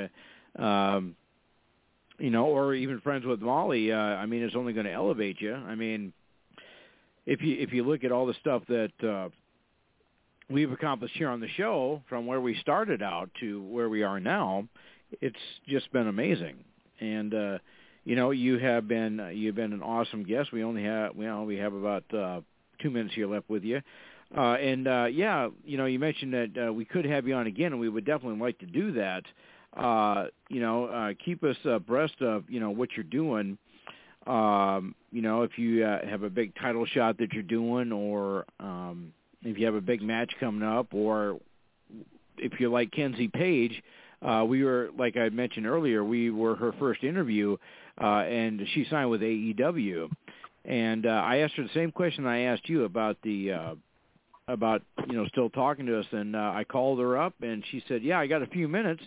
Uh, 0.58 0.62
um, 0.62 1.16
you 2.20 2.32
know, 2.32 2.46
or 2.46 2.74
even 2.74 3.00
friends 3.02 3.26
with 3.26 3.42
Molly. 3.42 3.92
Uh, 3.92 3.98
I 3.98 4.26
mean, 4.26 4.42
it's 4.42 4.56
only 4.56 4.74
going 4.74 4.88
to 4.88 4.92
elevate 4.92 5.40
you. 5.40 5.54
I 5.54 5.76
mean, 5.76 6.14
if 7.26 7.42
you 7.42 7.58
if 7.60 7.74
you 7.74 7.84
look 7.84 8.04
at 8.04 8.12
all 8.12 8.26
the 8.26 8.34
stuff 8.36 8.64
that 8.70 9.08
uh, 9.08 9.30
we've 10.50 10.72
accomplished 10.72 11.16
here 11.16 11.30
on 11.30 11.40
the 11.40 11.50
show, 11.50 12.02
from 12.10 12.26
where 12.26 12.42
we 12.42 12.56
started 12.62 13.02
out 13.02 13.30
to 13.42 13.62
where 13.64 13.90
we 13.90 14.04
are 14.04 14.20
now, 14.20 14.68
it's 15.22 15.36
just 15.68 15.92
been 15.92 16.08
amazing. 16.08 16.56
And 17.00 17.34
uh, 17.34 17.58
you 18.08 18.16
know, 18.16 18.32
you 18.32 18.58
have 18.58 18.88
been 18.88 19.32
you've 19.34 19.56
been 19.56 19.74
an 19.74 19.84
awesome 19.84 20.24
guest. 20.24 20.52
We 20.52 20.64
only 20.64 20.84
have 20.84 21.16
we 21.16 21.28
only 21.28 21.58
have 21.58 21.74
about 21.74 22.04
uh, 22.14 22.42
two 22.82 22.90
minutes 22.90 23.14
here 23.14 23.28
left 23.28 23.50
with 23.50 23.64
you. 23.64 23.82
Uh, 24.36 24.56
and 24.56 24.88
uh, 24.88 25.06
yeah, 25.12 25.50
you 25.64 25.78
know, 25.78 25.86
you 25.86 26.00
mentioned 26.00 26.34
that 26.34 26.68
uh, 26.68 26.74
we 26.74 26.86
could 26.86 27.06
have 27.06 27.28
you 27.28 27.36
on 27.36 27.48
again, 27.48 27.72
and 27.72 27.80
we 27.80 27.88
would 27.88 28.06
definitely 28.06 28.40
like 28.40 28.58
to 28.60 28.66
do 28.66 28.92
that 28.94 29.24
uh, 29.78 30.26
you 30.50 30.60
know, 30.60 30.86
uh, 30.86 31.14
keep 31.24 31.44
us 31.44 31.58
abreast 31.66 32.22
of, 32.22 32.44
you 32.50 32.60
know, 32.60 32.72
what 32.72 32.90
you're 32.96 33.04
doing. 33.04 33.58
Um, 34.26 34.96
you 35.12 35.22
know, 35.22 35.44
if 35.44 35.58
you 35.58 35.86
uh, 35.86 36.06
have 36.06 36.24
a 36.24 36.30
big 36.30 36.54
title 36.56 36.86
shot 36.86 37.18
that 37.20 37.34
you're 37.34 37.44
doing 37.44 37.92
or 37.92 38.46
um, 38.60 39.14
if 39.44 39.58
you 39.58 39.66
have 39.66 39.76
a 39.76 39.82
big 39.82 40.02
match 40.02 40.34
coming 40.40 40.68
up 40.68 40.94
or 40.94 41.40
if 42.38 42.60
you're 42.60 42.70
like 42.70 42.92
Kenzie 42.92 43.30
Paige, 43.30 43.82
uh, 44.22 44.44
we 44.48 44.64
were, 44.64 44.90
like 44.98 45.16
I 45.16 45.30
mentioned 45.30 45.68
earlier, 45.68 46.04
we 46.04 46.32
were 46.32 46.56
her 46.56 46.74
first 46.80 47.04
interview 47.04 47.56
uh, 48.02 48.22
and 48.22 48.62
she 48.74 48.86
signed 48.90 49.10
with 49.10 49.22
AEW. 49.22 50.10
And 50.66 51.06
uh, 51.06 51.10
I 51.10 51.38
asked 51.38 51.54
her 51.56 51.64
the 51.64 51.70
same 51.74 51.92
question 51.92 52.26
I 52.26 52.42
asked 52.42 52.68
you 52.68 52.84
about 52.84 53.18
the 53.24 53.52
uh, 53.54 53.76
about 54.48 54.82
you 55.08 55.16
know 55.16 55.26
still 55.28 55.50
talking 55.50 55.86
to 55.86 56.00
us, 56.00 56.06
and 56.12 56.36
uh, 56.36 56.52
I 56.54 56.64
called 56.64 57.00
her 57.00 57.18
up, 57.18 57.34
and 57.42 57.64
she 57.72 57.84
said, 57.88 58.04
"Yeah, 58.04 58.20
I 58.20 58.28
got 58.28 58.42
a 58.42 58.48
few 58.48 58.68
minutes." 58.68 59.04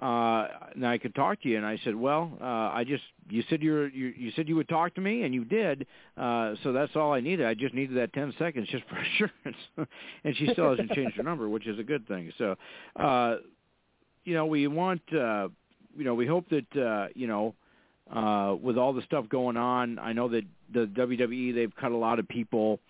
uh 0.00 0.48
and 0.74 0.86
I 0.86 0.98
could 0.98 1.14
talk 1.14 1.40
to 1.42 1.48
you 1.48 1.56
and 1.56 1.64
I 1.64 1.78
said, 1.82 1.96
"Well, 1.96 2.36
uh 2.40 2.44
I 2.44 2.84
just 2.86 3.02
you 3.30 3.42
said 3.48 3.62
you 3.62 3.72
were 3.72 3.88
you, 3.88 4.12
you 4.14 4.30
said 4.36 4.46
you 4.46 4.54
would 4.56 4.68
talk 4.68 4.94
to 4.96 5.00
me 5.00 5.22
and 5.22 5.34
you 5.34 5.44
did. 5.44 5.86
Uh 6.18 6.54
so 6.62 6.72
that's 6.72 6.94
all 6.96 7.14
I 7.14 7.20
needed. 7.20 7.46
I 7.46 7.54
just 7.54 7.72
needed 7.72 7.96
that 7.96 8.12
10 8.12 8.34
seconds 8.38 8.68
just 8.68 8.84
for 8.88 8.96
assurance." 8.96 9.90
and 10.24 10.36
she 10.36 10.48
still 10.52 10.70
hasn't 10.70 10.90
changed 10.90 11.16
her 11.16 11.22
number, 11.22 11.48
which 11.48 11.66
is 11.66 11.78
a 11.78 11.82
good 11.82 12.06
thing. 12.06 12.30
So, 12.36 12.56
uh 12.96 13.36
you 14.24 14.34
know, 14.34 14.44
we 14.44 14.66
want 14.66 15.00
uh 15.14 15.48
you 15.96 16.04
know, 16.04 16.14
we 16.14 16.26
hope 16.26 16.46
that 16.50 16.76
uh 16.76 17.08
you 17.14 17.26
know, 17.26 17.54
uh 18.12 18.54
with 18.60 18.78
all 18.78 18.92
the 18.92 19.02
stuff 19.02 19.28
going 19.28 19.56
on, 19.56 19.98
I 19.98 20.12
know 20.12 20.28
that 20.28 20.44
the 20.72 20.86
WWE 20.86 21.54
they've 21.54 21.74
cut 21.74 21.92
a 21.92 21.96
lot 21.96 22.18
of 22.18 22.28
people, 22.28 22.80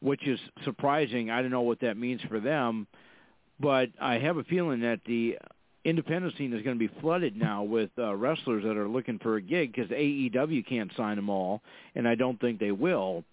which 0.00 0.26
is 0.26 0.38
surprising. 0.64 1.30
I 1.30 1.42
don't 1.42 1.50
know 1.50 1.62
what 1.62 1.80
that 1.80 1.96
means 1.96 2.20
for 2.28 2.40
them, 2.40 2.86
but 3.60 3.90
I 4.00 4.18
have 4.18 4.36
a 4.36 4.44
feeling 4.44 4.80
that 4.80 5.00
the 5.06 5.38
independent 5.84 6.36
scene 6.36 6.52
is 6.52 6.62
going 6.62 6.78
to 6.78 6.88
be 6.88 6.92
flooded 7.00 7.36
now 7.36 7.62
with 7.62 7.90
uh, 7.98 8.14
wrestlers 8.14 8.64
that 8.64 8.76
are 8.76 8.88
looking 8.88 9.18
for 9.18 9.36
a 9.36 9.42
gig 9.42 9.72
because 9.72 9.90
AEW 9.90 10.66
can't 10.66 10.92
sign 10.96 11.16
them 11.16 11.28
all, 11.28 11.60
and 11.94 12.06
I 12.06 12.14
don't 12.14 12.40
think 12.40 12.60
they 12.60 12.72
will. 12.72 13.24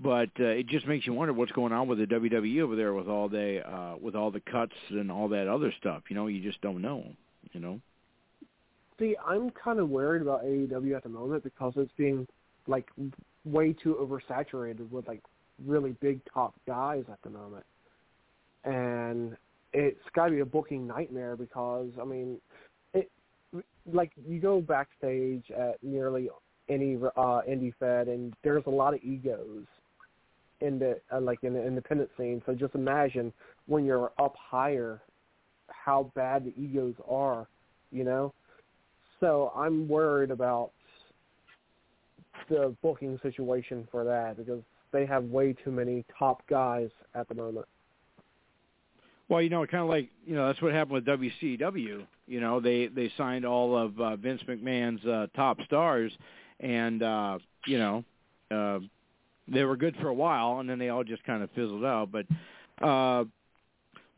But 0.00 0.30
uh, 0.38 0.44
it 0.44 0.68
just 0.68 0.86
makes 0.86 1.06
you 1.06 1.12
wonder 1.12 1.32
what's 1.32 1.52
going 1.52 1.72
on 1.72 1.88
with 1.88 1.98
the 1.98 2.06
WWE 2.06 2.60
over 2.60 2.76
there 2.76 2.94
with 2.94 3.08
all 3.08 3.28
the 3.28 3.68
uh, 3.68 3.96
with 4.00 4.14
all 4.14 4.30
the 4.30 4.40
cuts 4.40 4.74
and 4.90 5.10
all 5.10 5.28
that 5.28 5.48
other 5.48 5.72
stuff. 5.80 6.02
You 6.08 6.16
know, 6.16 6.28
you 6.28 6.40
just 6.40 6.60
don't 6.60 6.82
know. 6.82 7.04
You 7.52 7.60
know. 7.60 7.80
See, 8.98 9.14
I'm 9.24 9.50
kind 9.50 9.78
of 9.78 9.88
worried 9.88 10.22
about 10.22 10.44
AEW 10.44 10.96
at 10.96 11.04
the 11.04 11.08
moment 11.08 11.44
because 11.44 11.72
it's 11.76 11.92
being 11.96 12.26
like 12.66 12.88
way 13.44 13.72
too 13.72 13.96
oversaturated 14.00 14.90
with 14.90 15.06
like 15.06 15.22
really 15.64 15.92
big 16.00 16.20
top 16.32 16.54
guys 16.66 17.04
at 17.10 17.18
the 17.22 17.30
moment, 17.30 17.64
and 18.64 19.36
it's 19.72 20.00
got 20.14 20.26
to 20.26 20.32
be 20.32 20.40
a 20.40 20.46
booking 20.46 20.86
nightmare 20.86 21.36
because 21.36 21.90
I 22.00 22.04
mean, 22.04 22.40
it 22.92 23.10
like 23.90 24.10
you 24.26 24.40
go 24.40 24.60
backstage 24.60 25.44
at 25.56 25.82
nearly 25.82 26.28
any 26.68 26.96
uh 26.96 27.40
indie 27.48 27.72
fed 27.78 28.08
and 28.08 28.34
there's 28.42 28.64
a 28.66 28.70
lot 28.70 28.94
of 28.94 29.00
egos 29.02 29.64
in 30.60 30.78
the 30.78 30.98
uh, 31.12 31.20
like 31.20 31.44
in 31.44 31.54
the 31.54 31.64
independent 31.64 32.10
scene. 32.18 32.42
So 32.46 32.54
just 32.54 32.74
imagine 32.74 33.32
when 33.66 33.84
you're 33.84 34.12
up 34.18 34.34
higher 34.36 35.00
how 35.68 36.10
bad 36.14 36.44
the 36.44 36.52
egos 36.60 36.94
are 37.08 37.46
you 37.90 38.02
know 38.04 38.34
so 39.20 39.52
i'm 39.56 39.88
worried 39.88 40.30
about 40.30 40.70
the 42.48 42.74
booking 42.82 43.18
situation 43.22 43.86
for 43.90 44.04
that 44.04 44.36
because 44.36 44.62
they 44.92 45.04
have 45.04 45.24
way 45.24 45.54
too 45.64 45.70
many 45.70 46.04
top 46.18 46.42
guys 46.48 46.88
at 47.14 47.28
the 47.28 47.34
moment 47.34 47.66
Well, 49.28 49.42
you 49.42 49.50
know, 49.50 49.66
kind 49.66 49.82
of 49.82 49.90
like 49.90 50.08
you 50.26 50.34
know 50.34 50.46
that's 50.46 50.62
what 50.62 50.72
happened 50.72 50.94
with 50.94 51.04
WCW. 51.04 52.06
You 52.26 52.40
know, 52.40 52.60
they 52.60 52.86
they 52.86 53.12
signed 53.16 53.44
all 53.44 53.76
of 53.76 54.00
uh, 54.00 54.16
Vince 54.16 54.40
McMahon's 54.48 55.04
uh, 55.04 55.26
top 55.36 55.58
stars, 55.66 56.12
and 56.60 57.02
uh, 57.02 57.38
you 57.66 57.78
know, 57.78 58.04
uh, 58.50 58.78
they 59.46 59.64
were 59.64 59.76
good 59.76 59.96
for 60.00 60.08
a 60.08 60.14
while, 60.14 60.60
and 60.60 60.68
then 60.68 60.78
they 60.78 60.88
all 60.88 61.04
just 61.04 61.24
kind 61.24 61.42
of 61.42 61.50
fizzled 61.50 61.84
out. 61.84 62.08
But 62.10 62.26
uh, 62.86 63.24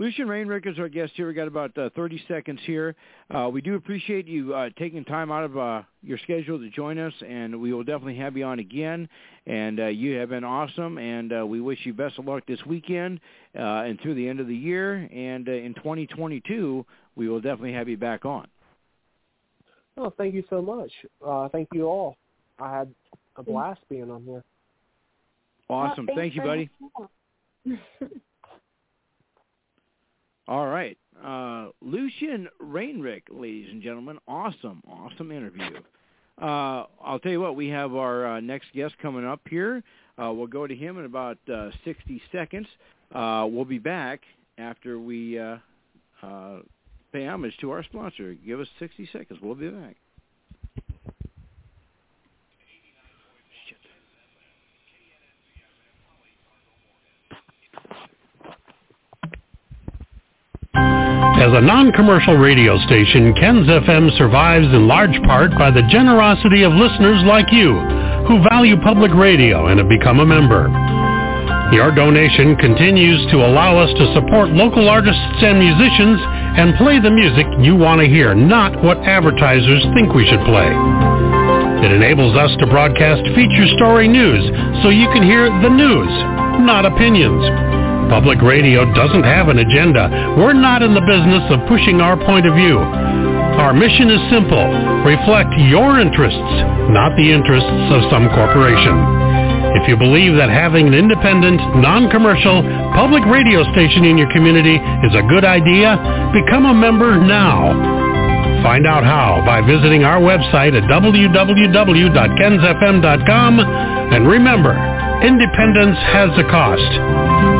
Lucian 0.00 0.26
Rainrick 0.28 0.66
is 0.66 0.78
our 0.78 0.88
guest 0.88 1.12
here. 1.14 1.28
We 1.28 1.34
got 1.34 1.46
about 1.46 1.76
uh, 1.76 1.90
30 1.94 2.24
seconds 2.26 2.58
here. 2.64 2.96
Uh, 3.30 3.50
we 3.52 3.60
do 3.60 3.74
appreciate 3.74 4.26
you 4.26 4.54
uh, 4.54 4.70
taking 4.78 5.04
time 5.04 5.30
out 5.30 5.44
of 5.44 5.58
uh, 5.58 5.82
your 6.02 6.16
schedule 6.16 6.58
to 6.58 6.70
join 6.70 6.98
us, 6.98 7.12
and 7.28 7.60
we 7.60 7.74
will 7.74 7.84
definitely 7.84 8.16
have 8.16 8.34
you 8.34 8.46
on 8.46 8.60
again. 8.60 9.06
And 9.46 9.78
uh, 9.78 9.86
you 9.88 10.16
have 10.16 10.30
been 10.30 10.42
awesome, 10.42 10.96
and 10.96 11.34
uh, 11.40 11.46
we 11.46 11.60
wish 11.60 11.80
you 11.84 11.92
best 11.92 12.18
of 12.18 12.24
luck 12.24 12.44
this 12.48 12.64
weekend 12.64 13.20
uh, 13.54 13.60
and 13.60 14.00
through 14.00 14.14
the 14.14 14.26
end 14.26 14.40
of 14.40 14.46
the 14.46 14.56
year. 14.56 15.06
And 15.12 15.46
uh, 15.46 15.52
in 15.52 15.74
2022, 15.74 16.86
we 17.14 17.28
will 17.28 17.42
definitely 17.42 17.74
have 17.74 17.86
you 17.86 17.98
back 17.98 18.24
on. 18.24 18.48
oh 19.98 20.10
thank 20.16 20.32
you 20.32 20.44
so 20.48 20.62
much 20.62 20.90
uh 21.26 21.48
thank 21.50 21.68
you 21.74 21.84
all 21.84 22.16
i 22.58 22.78
had 22.78 22.94
a 23.36 23.42
blast 23.42 23.80
being 23.90 24.10
on 24.10 24.22
here 24.22 24.42
Awesome. 25.68 26.06
Well, 26.06 26.16
Thank 26.16 26.34
you, 26.34 26.42
buddy. 26.42 26.68
All 30.50 30.66
right. 30.66 30.98
Uh, 31.24 31.68
Lucian 31.80 32.48
Rainrick, 32.60 33.22
ladies 33.30 33.68
and 33.70 33.80
gentlemen. 33.80 34.18
Awesome, 34.26 34.82
awesome 34.90 35.30
interview. 35.30 35.78
Uh, 36.42 36.86
I'll 37.04 37.20
tell 37.22 37.30
you 37.30 37.40
what, 37.40 37.54
we 37.54 37.68
have 37.68 37.94
our 37.94 38.26
uh, 38.26 38.40
next 38.40 38.72
guest 38.74 38.96
coming 39.00 39.24
up 39.24 39.42
here. 39.48 39.84
Uh, 40.20 40.32
we'll 40.32 40.48
go 40.48 40.66
to 40.66 40.74
him 40.74 40.98
in 40.98 41.04
about 41.04 41.38
uh, 41.48 41.70
60 41.84 42.20
seconds. 42.32 42.66
Uh, 43.14 43.46
we'll 43.48 43.64
be 43.64 43.78
back 43.78 44.22
after 44.58 44.98
we 44.98 45.40
pay 47.12 47.26
homage 47.28 47.56
to 47.60 47.70
our 47.70 47.84
sponsor. 47.84 48.34
Give 48.34 48.58
us 48.58 48.68
60 48.80 49.08
seconds. 49.12 49.38
We'll 49.40 49.54
be 49.54 49.68
back. 49.68 49.98
As 61.40 61.56
a 61.56 61.60
non-commercial 61.64 62.36
radio 62.36 62.76
station, 62.84 63.32
Ken's 63.32 63.64
FM 63.64 64.12
survives 64.18 64.68
in 64.76 64.86
large 64.86 65.16
part 65.24 65.48
by 65.56 65.70
the 65.70 65.80
generosity 65.88 66.64
of 66.68 66.72
listeners 66.76 67.24
like 67.24 67.48
you 67.48 67.80
who 68.28 68.44
value 68.52 68.76
public 68.84 69.08
radio 69.16 69.72
and 69.72 69.80
have 69.80 69.88
become 69.88 70.20
a 70.20 70.26
member. 70.28 70.68
Your 71.72 71.96
donation 71.96 72.60
continues 72.60 73.24
to 73.32 73.40
allow 73.40 73.80
us 73.80 73.88
to 73.88 74.12
support 74.12 74.52
local 74.52 74.84
artists 74.86 75.40
and 75.40 75.56
musicians 75.56 76.20
and 76.60 76.76
play 76.76 77.00
the 77.00 77.10
music 77.10 77.48
you 77.64 77.72
want 77.74 78.04
to 78.04 78.06
hear, 78.06 78.34
not 78.34 78.76
what 78.84 78.98
advertisers 79.08 79.80
think 79.96 80.12
we 80.12 80.28
should 80.28 80.44
play. 80.44 80.68
It 81.80 81.90
enables 81.90 82.36
us 82.36 82.52
to 82.60 82.66
broadcast 82.68 83.24
feature 83.32 83.68
story 83.80 84.08
news 84.12 84.44
so 84.84 84.92
you 84.92 85.08
can 85.08 85.24
hear 85.24 85.48
the 85.48 85.72
news, 85.72 86.12
not 86.68 86.84
opinions. 86.84 87.79
Public 88.10 88.42
radio 88.42 88.82
doesn't 88.92 89.22
have 89.22 89.46
an 89.48 89.58
agenda. 89.62 90.34
We're 90.36 90.52
not 90.52 90.82
in 90.82 90.98
the 90.98 91.06
business 91.06 91.46
of 91.46 91.62
pushing 91.70 92.02
our 92.02 92.18
point 92.26 92.42
of 92.42 92.58
view. 92.58 92.74
Our 92.76 93.72
mission 93.72 94.10
is 94.10 94.18
simple. 94.34 94.66
Reflect 95.06 95.54
your 95.70 96.02
interests, 96.02 96.50
not 96.90 97.14
the 97.14 97.30
interests 97.30 97.70
of 97.94 98.02
some 98.10 98.26
corporation. 98.34 98.98
If 99.78 99.86
you 99.86 99.94
believe 99.96 100.34
that 100.42 100.50
having 100.50 100.90
an 100.90 100.94
independent, 100.94 101.62
non-commercial, 101.78 102.66
public 102.98 103.22
radio 103.30 103.62
station 103.70 104.02
in 104.02 104.18
your 104.18 104.26
community 104.34 104.74
is 105.06 105.14
a 105.14 105.22
good 105.30 105.46
idea, 105.46 105.94
become 106.34 106.66
a 106.66 106.74
member 106.74 107.14
now. 107.14 107.70
Find 108.66 108.90
out 108.90 109.04
how 109.04 109.40
by 109.46 109.62
visiting 109.62 110.02
our 110.02 110.18
website 110.18 110.74
at 110.74 110.82
www.kensfm.com 110.90 113.60
and 113.60 114.26
remember, 114.26 114.74
independence 115.22 115.96
has 116.10 116.30
a 116.36 116.42
cost, 116.50 116.90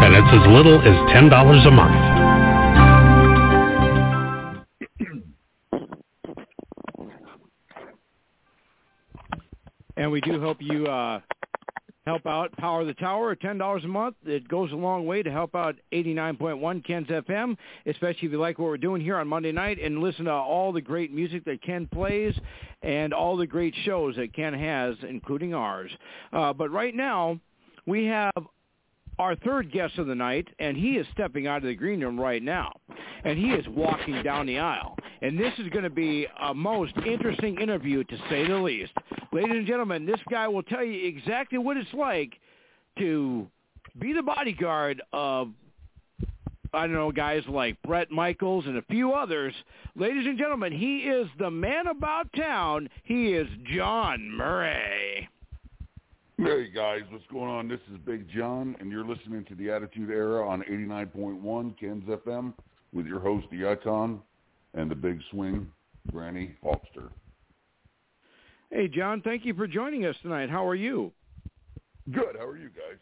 and 0.03 0.15
it's 0.15 0.29
as 0.33 0.47
little 0.53 0.81
as 0.81 0.97
$10 1.15 1.67
a 1.67 1.71
month. 1.71 2.31
And 9.97 10.11
we 10.11 10.23
do 10.23 10.41
hope 10.41 10.57
you 10.61 10.87
uh, 10.87 11.21
help 12.07 12.25
out 12.27 12.51
Power 12.57 12.85
the 12.85 12.95
Tower 12.95 13.33
at 13.33 13.41
ten 13.41 13.59
dollars 13.59 13.85
a 13.85 13.89
month. 13.89 14.17
It 14.25 14.49
goes 14.49 14.73
a 14.73 14.77
long 14.77 15.05
way 15.05 15.23
to 15.23 15.31
help 15.31 15.55
out 15.55 15.77
eighty 15.93 16.15
nine 16.15 16.37
point 16.37 16.59
one 16.59 16.81
Ken's 16.81 17.09
FM, 17.09 17.57
especially 17.85 18.27
if 18.27 18.33
you 18.33 18.41
like 18.41 18.59
what 18.59 18.67
we're 18.67 18.79
doing 18.79 19.03
here 19.03 19.17
on 19.19 19.29
Monday 19.29 19.53
night 19.53 19.79
and 19.79 20.01
listen 20.01 20.25
to 20.25 20.33
all 20.33 20.73
the 20.73 20.81
great 20.81 21.13
music 21.13 21.45
that 21.45 21.63
Ken 21.63 21.87
plays 21.87 22.35
and 22.83 23.13
all 23.13 23.37
the 23.37 23.47
great 23.47 23.75
shows 23.85 24.17
that 24.17 24.33
Ken 24.33 24.55
has, 24.55 24.97
including 25.07 25.53
ours. 25.53 25.91
Uh, 26.33 26.53
but 26.55 26.71
right 26.71 26.95
now, 26.95 27.39
we 27.87 28.07
have 28.07 28.33
our 29.21 29.37
third 29.37 29.71
guest 29.71 29.99
of 29.99 30.07
the 30.07 30.15
night, 30.15 30.49
and 30.59 30.79
he 30.79 30.93
is 30.93 31.07
stepping 31.13 31.47
out 31.47 31.59
of 31.59 31.65
the 31.65 31.75
green 31.75 32.01
room 32.01 32.19
right 32.19 32.43
now, 32.43 32.73
and 33.23 33.39
he 33.39 33.51
is 33.51 33.67
walking 33.69 34.23
down 34.23 34.47
the 34.47 34.59
aisle. 34.59 34.97
And 35.21 35.39
this 35.39 35.53
is 35.59 35.69
going 35.69 35.85
to 35.85 35.91
be 35.91 36.27
a 36.43 36.55
most 36.55 36.95
interesting 37.07 37.61
interview, 37.61 38.03
to 38.03 38.17
say 38.31 38.49
the 38.49 38.57
least. 38.57 38.93
Ladies 39.31 39.51
and 39.53 39.67
gentlemen, 39.67 40.07
this 40.07 40.21
guy 40.31 40.49
will 40.49 40.63
tell 40.63 40.83
you 40.83 41.07
exactly 41.07 41.59
what 41.59 41.77
it's 41.77 41.93
like 41.93 42.33
to 42.99 43.47
be 44.01 44.15
the 44.15 44.23
bodyguard 44.23 45.03
of 45.13 45.51
I 46.73 46.87
don't 46.87 46.95
know, 46.95 47.11
guys 47.13 47.43
like 47.49 47.77
Bret 47.83 48.11
Michaels 48.13 48.65
and 48.67 48.79
a 48.79 48.83
few 48.83 49.13
others. 49.13 49.53
Ladies 49.97 50.25
and 50.25 50.39
gentlemen, 50.39 50.73
he 50.73 50.99
is 50.99 51.27
the 51.39 51.51
man 51.51 51.89
about 51.89 52.33
town. 52.33 52.89
He 53.03 53.33
is 53.33 53.49
John 53.75 54.31
Murray. 54.31 55.29
Hey 56.43 56.71
guys, 56.75 57.03
what's 57.11 57.27
going 57.31 57.51
on? 57.51 57.69
This 57.69 57.81
is 57.93 57.99
Big 58.07 58.27
John, 58.35 58.75
and 58.81 58.91
you're 58.91 59.05
listening 59.05 59.45
to 59.45 59.55
the 59.55 59.71
Attitude 59.71 60.09
Era 60.09 60.49
on 60.49 60.63
89.1 60.63 61.79
Ken's 61.79 62.09
FM 62.09 62.55
with 62.95 63.05
your 63.05 63.21
host, 63.21 63.47
the 63.53 63.69
Icon, 63.69 64.23
and 64.73 64.91
the 64.91 64.95
Big 64.95 65.21
Swing, 65.31 65.71
Granny 66.11 66.57
Hulkster. 66.65 67.11
Hey, 68.71 68.89
John, 68.89 69.21
thank 69.21 69.45
you 69.45 69.53
for 69.53 69.67
joining 69.67 70.07
us 70.07 70.17
tonight. 70.23 70.49
How 70.49 70.67
are 70.67 70.75
you? 70.75 71.13
Good. 72.11 72.37
How 72.39 72.47
are 72.47 72.57
you 72.57 72.71
guys? 72.71 72.99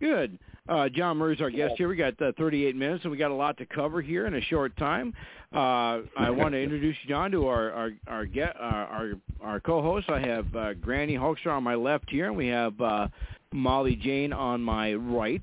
Good. 0.00 0.40
Uh, 0.68 0.88
John 0.88 1.16
Murray's 1.16 1.40
our 1.40 1.50
guest 1.50 1.74
here. 1.78 1.88
We 1.88 1.96
got 1.96 2.20
uh, 2.20 2.32
38 2.36 2.76
minutes, 2.76 3.04
and 3.04 3.10
we 3.10 3.16
got 3.16 3.30
a 3.30 3.34
lot 3.34 3.56
to 3.58 3.66
cover 3.66 4.02
here 4.02 4.26
in 4.26 4.34
a 4.34 4.40
short 4.42 4.76
time. 4.76 5.14
Uh, 5.54 6.02
I 6.16 6.30
want 6.30 6.52
to 6.52 6.62
introduce 6.62 6.96
John 7.08 7.30
to 7.30 7.46
our 7.46 7.72
our 7.72 7.90
our, 8.06 8.26
get, 8.26 8.54
uh, 8.56 8.62
our 8.62 9.12
our 9.40 9.60
co-host. 9.60 10.10
I 10.10 10.20
have 10.20 10.54
uh, 10.54 10.74
Granny 10.74 11.14
Hulkster 11.14 11.48
on 11.48 11.62
my 11.62 11.74
left 11.74 12.10
here, 12.10 12.26
and 12.26 12.36
we 12.36 12.48
have 12.48 12.78
uh, 12.80 13.08
Molly 13.52 13.96
Jane 13.96 14.32
on 14.32 14.62
my 14.62 14.94
right. 14.94 15.42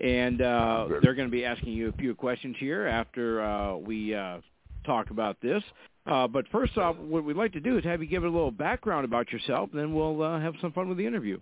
And 0.00 0.42
uh, 0.42 0.88
they're 1.02 1.14
going 1.14 1.28
to 1.28 1.32
be 1.32 1.44
asking 1.44 1.72
you 1.72 1.88
a 1.88 1.92
few 1.92 2.14
questions 2.14 2.56
here 2.58 2.86
after 2.86 3.40
uh, 3.42 3.76
we 3.76 4.14
uh, 4.14 4.38
talk 4.84 5.10
about 5.10 5.40
this. 5.40 5.62
Uh, 6.06 6.26
but 6.26 6.46
first 6.48 6.76
off, 6.76 6.96
what 6.96 7.24
we'd 7.24 7.36
like 7.36 7.52
to 7.52 7.60
do 7.60 7.78
is 7.78 7.84
have 7.84 8.02
you 8.02 8.08
give 8.08 8.24
a 8.24 8.28
little 8.28 8.50
background 8.50 9.04
about 9.04 9.32
yourself, 9.32 9.70
and 9.72 9.80
then 9.80 9.94
we'll 9.94 10.20
uh, 10.22 10.40
have 10.40 10.54
some 10.60 10.72
fun 10.72 10.88
with 10.88 10.98
the 10.98 11.06
interview. 11.06 11.38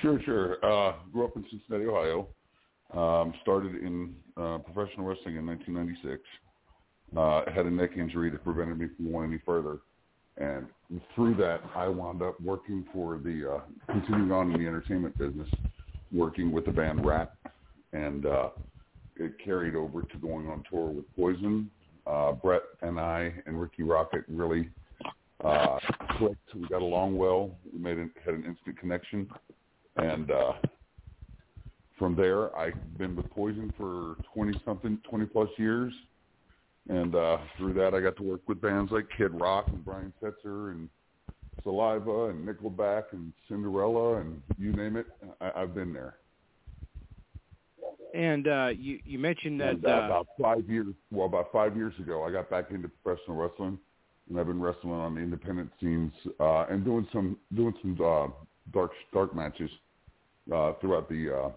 Sure, 0.00 0.20
sure. 0.24 0.64
Uh, 0.64 0.94
grew 1.12 1.24
up 1.24 1.36
in 1.36 1.44
Cincinnati, 1.50 1.86
Ohio. 1.86 2.28
Um, 2.92 3.34
started 3.42 3.74
in 3.76 4.14
uh, 4.36 4.58
professional 4.58 5.06
wrestling 5.06 5.36
in 5.36 5.46
1996. 5.46 6.22
Uh, 7.16 7.42
had 7.52 7.66
a 7.66 7.70
neck 7.70 7.90
injury 7.96 8.30
that 8.30 8.42
prevented 8.44 8.78
me 8.78 8.86
from 8.96 9.10
going 9.10 9.30
any 9.30 9.40
further. 9.44 9.78
And 10.38 10.66
through 11.14 11.34
that, 11.36 11.62
I 11.74 11.88
wound 11.88 12.22
up 12.22 12.40
working 12.40 12.84
for 12.92 13.18
the, 13.18 13.54
uh, 13.56 13.92
continuing 13.92 14.32
on 14.32 14.52
in 14.52 14.60
the 14.60 14.66
entertainment 14.66 15.16
business, 15.18 15.48
working 16.12 16.52
with 16.52 16.66
the 16.66 16.72
band 16.72 17.04
Ratt. 17.06 17.32
And 17.92 18.26
uh, 18.26 18.50
it 19.16 19.32
carried 19.42 19.74
over 19.74 20.02
to 20.02 20.18
going 20.18 20.48
on 20.48 20.62
tour 20.70 20.88
with 20.88 21.04
Poison. 21.16 21.70
Uh, 22.06 22.32
Bret 22.32 22.62
and 22.82 23.00
I 23.00 23.34
and 23.46 23.60
Rikki 23.60 23.82
Rockett 23.82 24.24
really 24.28 24.68
uh, 25.44 25.78
clicked. 26.18 26.54
We 26.54 26.68
got 26.68 26.82
along 26.82 27.16
well. 27.16 27.50
We 27.72 27.78
made 27.78 27.98
it, 27.98 28.10
had 28.24 28.34
an 28.34 28.44
instant 28.44 28.78
connection. 28.78 29.28
And 29.96 30.30
uh, 30.30 30.52
from 31.98 32.14
there, 32.16 32.56
I've 32.56 32.98
been 32.98 33.16
with 33.16 33.30
Poison 33.30 33.72
for 33.76 34.16
20 34.34 34.60
something, 34.64 34.98
20 35.08 35.26
plus 35.26 35.48
years. 35.56 35.92
and 36.88 37.14
uh, 37.14 37.38
through 37.56 37.72
that, 37.74 37.94
I 37.94 38.00
got 38.00 38.16
to 38.16 38.22
work 38.22 38.42
with 38.46 38.60
bands 38.60 38.92
like 38.92 39.06
Kid 39.16 39.38
Rock 39.40 39.68
and 39.68 39.84
Brian 39.84 40.12
Setzer 40.22 40.72
and 40.72 40.88
Saliva 41.62 42.26
and 42.26 42.46
Nickelback 42.46 43.04
and 43.12 43.32
Cinderella 43.48 44.20
and 44.20 44.42
you 44.58 44.72
name 44.72 44.96
it. 44.96 45.06
I, 45.40 45.62
I've 45.62 45.74
been 45.74 45.92
there. 45.92 46.16
And 48.14 48.46
uh, 48.48 48.68
you 48.76 48.98
you 49.04 49.18
mentioned 49.18 49.60
that 49.60 49.74
And, 49.74 49.86
uh, 49.86 49.88
uh, 49.88 50.06
about 50.06 50.26
five 50.40 50.68
years, 50.70 50.94
well, 51.10 51.26
about 51.26 51.50
five 51.52 51.76
years 51.76 51.92
ago, 51.98 52.24
I 52.24 52.30
got 52.30 52.48
back 52.48 52.70
into 52.70 52.88
professional 52.88 53.36
wrestling, 53.36 53.78
and 54.28 54.38
I've 54.38 54.46
been 54.46 54.60
wrestling 54.60 54.92
on 54.92 55.16
the 55.16 55.20
independent 55.20 55.70
scenes 55.80 56.12
uh, 56.40 56.66
and 56.70 56.84
doing 56.84 57.06
some 57.12 57.36
doing 57.54 57.74
some 57.82 57.98
uh, 58.02 58.28
dark 58.72 58.92
dark 59.12 59.34
matches 59.34 59.70
uh, 60.52 60.72
throughout 60.80 61.08
the 61.08 61.34
uh, 61.34 61.50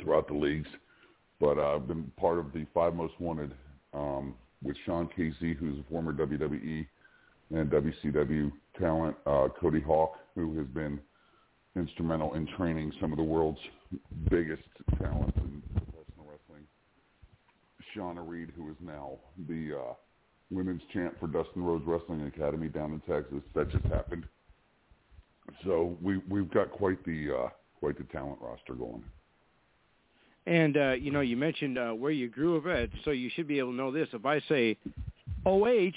throughout 0.00 0.28
the 0.28 0.34
leagues. 0.34 0.68
But 1.40 1.58
uh, 1.58 1.76
I've 1.76 1.88
been 1.88 2.10
part 2.18 2.38
of 2.38 2.52
the 2.52 2.66
Five 2.74 2.94
Most 2.94 3.14
Wanted 3.20 3.52
um, 3.94 4.34
with 4.62 4.76
Sean 4.84 5.08
Casey, 5.14 5.54
who's 5.54 5.78
a 5.78 5.90
former 5.90 6.12
WWE 6.12 6.86
and 7.50 7.70
WCW 7.70 8.52
talent, 8.78 9.16
uh, 9.26 9.48
Cody 9.60 9.80
Hawk, 9.80 10.16
who 10.34 10.56
has 10.58 10.66
been 10.66 11.00
instrumental 11.76 12.34
in 12.34 12.46
training 12.56 12.92
some 13.00 13.12
of 13.12 13.18
the 13.18 13.24
world's 13.24 13.60
biggest 14.30 14.62
talents 14.98 15.36
in 15.36 15.62
professional 15.74 16.26
wrestling. 16.26 16.66
Shauna 17.96 18.26
Reed, 18.26 18.52
who 18.56 18.68
is 18.70 18.76
now 18.80 19.18
the 19.48 19.78
uh, 19.78 19.94
women's 20.50 20.82
champ 20.92 21.18
for 21.20 21.26
Dustin 21.26 21.62
Rhodes 21.62 21.84
Wrestling 21.86 22.22
Academy 22.26 22.68
down 22.68 22.92
in 22.92 23.00
Texas. 23.00 23.42
That 23.54 23.70
just 23.70 23.84
happened. 23.86 24.24
So 25.64 25.96
we 26.02 26.18
we've 26.28 26.50
got 26.50 26.70
quite 26.70 27.02
the 27.04 27.34
uh, 27.34 27.48
quite 27.78 27.96
the 27.98 28.04
talent 28.04 28.38
roster 28.40 28.74
going. 28.74 29.04
and 30.46 30.76
uh, 30.76 30.92
you 30.92 31.10
know 31.10 31.20
you 31.20 31.36
mentioned 31.36 31.78
uh, 31.78 31.90
where 31.92 32.10
you 32.10 32.28
grew 32.28 32.56
up 32.58 32.66
at, 32.66 32.88
so 33.04 33.10
you 33.10 33.30
should 33.34 33.46
be 33.48 33.58
able 33.58 33.70
to 33.72 33.76
know 33.76 33.92
this. 33.92 34.08
If 34.12 34.24
I 34.24 34.40
say 34.48 34.76
OH, 35.46 35.90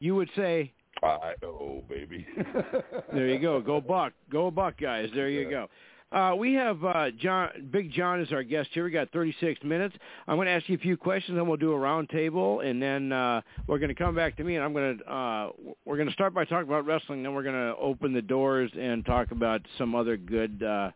you 0.00 0.14
would 0.14 0.30
say 0.36 0.72
I 1.02 1.34
oh 1.44 1.82
baby. 1.88 2.26
There 3.12 3.28
you 3.28 3.38
go. 3.38 3.60
Go 3.60 3.80
Buck. 3.80 4.12
Go 4.30 4.50
Buck, 4.50 4.78
guys. 4.80 5.08
There 5.14 5.28
you 5.28 5.48
go. 5.50 5.68
Uh, 6.12 6.34
we 6.38 6.54
have 6.54 6.84
uh, 6.84 7.10
John, 7.18 7.68
Big 7.72 7.90
John 7.92 8.20
is 8.20 8.30
our 8.30 8.44
guest 8.44 8.68
here. 8.72 8.84
We 8.84 8.92
got 8.92 9.10
36 9.10 9.62
minutes. 9.64 9.94
I'm 10.28 10.36
going 10.36 10.46
to 10.46 10.52
ask 10.52 10.68
you 10.68 10.76
a 10.76 10.78
few 10.78 10.96
questions, 10.96 11.36
and 11.36 11.48
we'll 11.48 11.56
do 11.56 11.72
a 11.72 11.76
roundtable, 11.76 12.64
and 12.64 12.80
then 12.80 13.10
uh, 13.12 13.40
we're 13.66 13.78
going 13.78 13.88
to 13.88 13.94
come 13.94 14.14
back 14.14 14.36
to 14.36 14.44
me, 14.44 14.54
and 14.54 14.64
I'm 14.64 14.72
going 14.72 14.98
to 14.98 15.12
uh, 15.12 15.50
we're 15.84 15.96
going 15.96 16.06
to 16.08 16.14
start 16.14 16.32
by 16.32 16.44
talking 16.44 16.68
about 16.68 16.86
wrestling. 16.86 17.24
Then 17.24 17.34
we're 17.34 17.42
going 17.42 17.56
to 17.56 17.74
open 17.76 18.12
the 18.12 18.22
doors 18.22 18.70
and 18.78 19.04
talk 19.04 19.32
about 19.32 19.62
some 19.78 19.96
other 19.96 20.16
good 20.16 20.62
uh, 20.62 20.92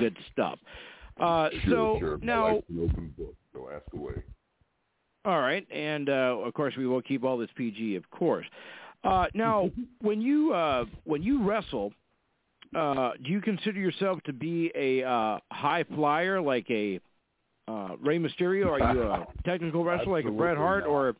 good 0.00 0.16
stuff. 0.32 0.58
Uh, 1.20 1.50
Sure, 1.64 1.70
so 1.70 1.96
sure. 2.00 2.18
Now, 2.22 2.56
open 2.56 3.14
book, 3.16 3.34
so 3.52 3.68
ask 3.72 3.84
away. 3.94 4.14
all 5.26 5.38
right, 5.40 5.66
and 5.70 6.08
uh, 6.08 6.38
of 6.44 6.54
course 6.54 6.74
we 6.76 6.86
will 6.88 7.02
keep 7.02 7.22
all 7.22 7.38
this 7.38 7.50
PG, 7.56 7.94
of 7.94 8.10
course. 8.10 8.46
Uh, 9.04 9.26
now, 9.32 9.70
when 10.00 10.20
you 10.20 10.52
uh, 10.52 10.86
when 11.04 11.22
you 11.22 11.42
wrestle, 11.44 11.92
uh, 12.74 13.12
do 13.24 13.30
you 13.30 13.40
consider 13.40 13.78
yourself 13.80 14.20
to 14.24 14.32
be 14.32 14.70
a 14.74 15.02
uh, 15.06 15.38
high 15.50 15.84
flyer 15.94 16.40
like 16.40 16.66
a 16.70 17.00
uh, 17.68 17.96
Rey 18.00 18.18
Mysterio? 18.18 18.66
Are 18.66 18.94
you 18.94 19.02
a 19.02 19.26
technical 19.44 19.84
wrestler 19.84 20.12
like 20.12 20.24
a 20.24 20.30
Bret 20.30 20.56
Hart, 20.56 20.84
not. 20.84 20.90
or 20.90 21.16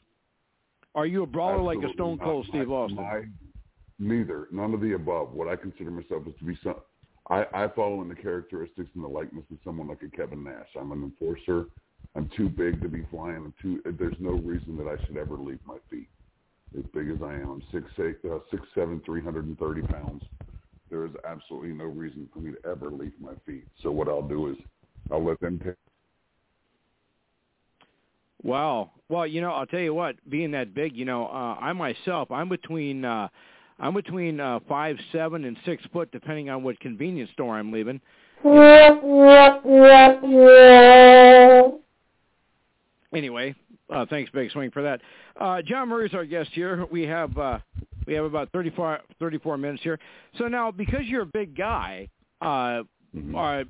are 0.94 1.06
you 1.06 1.22
a 1.22 1.26
brawler 1.26 1.62
like 1.62 1.76
a 1.78 1.88
Absolutely 1.88 1.94
Stone 1.94 2.16
not. 2.18 2.24
Cold 2.24 2.46
Steve 2.48 2.68
My- 2.68 2.74
Austin? 2.74 2.96
my- 2.96 3.22
neither, 3.98 4.48
none 4.50 4.74
of 4.74 4.80
the 4.80 4.92
above. 4.92 5.32
What 5.32 5.48
I 5.48 5.56
consider 5.56 5.90
myself 5.90 6.22
is 6.26 6.34
to 6.38 6.44
be 6.44 6.58
some. 6.62 6.76
I, 7.28 7.46
I 7.54 7.68
follow 7.68 8.02
in 8.02 8.08
the 8.08 8.14
characteristics 8.14 8.88
and 8.94 9.04
the 9.04 9.08
likeness 9.08 9.44
of 9.52 9.58
someone 9.64 9.86
like 9.88 10.02
a 10.02 10.16
Kevin 10.16 10.42
Nash. 10.42 10.66
I'm 10.78 10.90
an 10.90 11.02
enforcer. 11.02 11.66
I'm 12.16 12.28
too 12.36 12.48
big 12.48 12.80
to 12.82 12.88
be 12.88 13.06
flying. 13.10 13.36
I'm 13.36 13.54
too. 13.62 13.80
There's 13.98 14.16
no 14.18 14.32
reason 14.32 14.76
that 14.78 14.88
I 14.88 15.04
should 15.06 15.16
ever 15.16 15.36
leave 15.36 15.60
my 15.64 15.76
feet. 15.90 16.08
As 16.76 16.84
big 16.92 17.08
as 17.08 17.18
I 17.22 17.34
am, 17.34 17.50
I'm 17.50 17.62
six 17.72 17.86
eight, 17.98 18.18
uh, 18.28 18.38
six 18.50 18.62
seven, 18.74 19.00
three 19.04 19.22
hundred 19.22 19.46
and 19.46 19.58
thirty 19.58 19.82
pounds. 19.82 20.22
There 20.90 21.04
is 21.04 21.12
absolutely 21.26 21.70
no 21.70 21.84
reason 21.84 22.28
for 22.32 22.40
me 22.40 22.52
to 22.52 22.68
ever 22.68 22.90
leave 22.90 23.12
my 23.20 23.32
feet. 23.46 23.64
So 23.82 23.90
what 23.90 24.08
I'll 24.08 24.26
do 24.26 24.48
is 24.50 24.56
I'll 25.10 25.24
let 25.24 25.40
them 25.40 25.60
take. 25.64 25.74
Wow. 28.42 28.90
Well, 29.08 29.26
you 29.26 29.40
know, 29.40 29.52
I'll 29.52 29.66
tell 29.66 29.80
you 29.80 29.94
what. 29.94 30.16
Being 30.28 30.50
that 30.52 30.74
big, 30.74 30.96
you 30.96 31.04
know, 31.04 31.26
uh, 31.26 31.56
I 31.60 31.72
myself, 31.72 32.30
I'm 32.30 32.48
between, 32.48 33.04
uh, 33.04 33.28
I'm 33.78 33.94
between 33.94 34.40
uh, 34.40 34.60
five 34.68 34.96
seven 35.12 35.44
and 35.44 35.56
six 35.64 35.82
foot, 35.92 36.10
depending 36.10 36.50
on 36.50 36.62
what 36.62 36.80
convenience 36.80 37.30
store 37.32 37.58
I'm 37.58 37.70
leaving. 37.72 38.00
Anyway, 43.12 43.54
uh, 43.90 44.06
thanks, 44.08 44.30
Big 44.30 44.50
Swing, 44.52 44.70
for 44.70 44.82
that. 44.82 45.00
Uh, 45.38 45.60
John 45.62 45.88
Murray's 45.88 46.14
our 46.14 46.24
guest 46.24 46.50
here. 46.52 46.86
We 46.90 47.02
have 47.02 47.36
uh, 47.36 47.58
we 48.06 48.14
have 48.14 48.24
about 48.24 48.50
34, 48.52 49.00
34 49.18 49.58
minutes 49.58 49.82
here. 49.82 49.98
So 50.38 50.48
now, 50.48 50.70
because 50.70 51.04
you're 51.04 51.22
a 51.22 51.26
big 51.26 51.56
guy, 51.56 52.08
uh, 52.40 52.82
uh, 53.36 53.64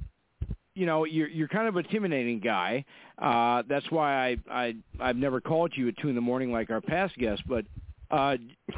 you 0.75 0.87
know, 0.87 1.05
you're 1.05 1.29
you're 1.29 1.49
kind 1.49 1.67
of 1.69 1.77
a 1.77 1.81
intimidating 1.81 2.41
guy. 2.41 2.85
Uh, 3.19 3.63
that's 3.69 3.91
why 3.91 4.31
I 4.31 4.37
I 4.51 4.75
I've 5.01 5.17
never 5.17 5.41
called 5.41 5.73
you 5.75 5.89
at 5.89 5.97
two 5.99 6.09
in 6.09 6.15
the 6.15 6.21
morning 6.21 6.53
like 6.53 6.71
our 6.71 6.81
past 6.81 7.17
guests. 7.17 7.43
But 7.49 7.65
uh, 8.11 8.37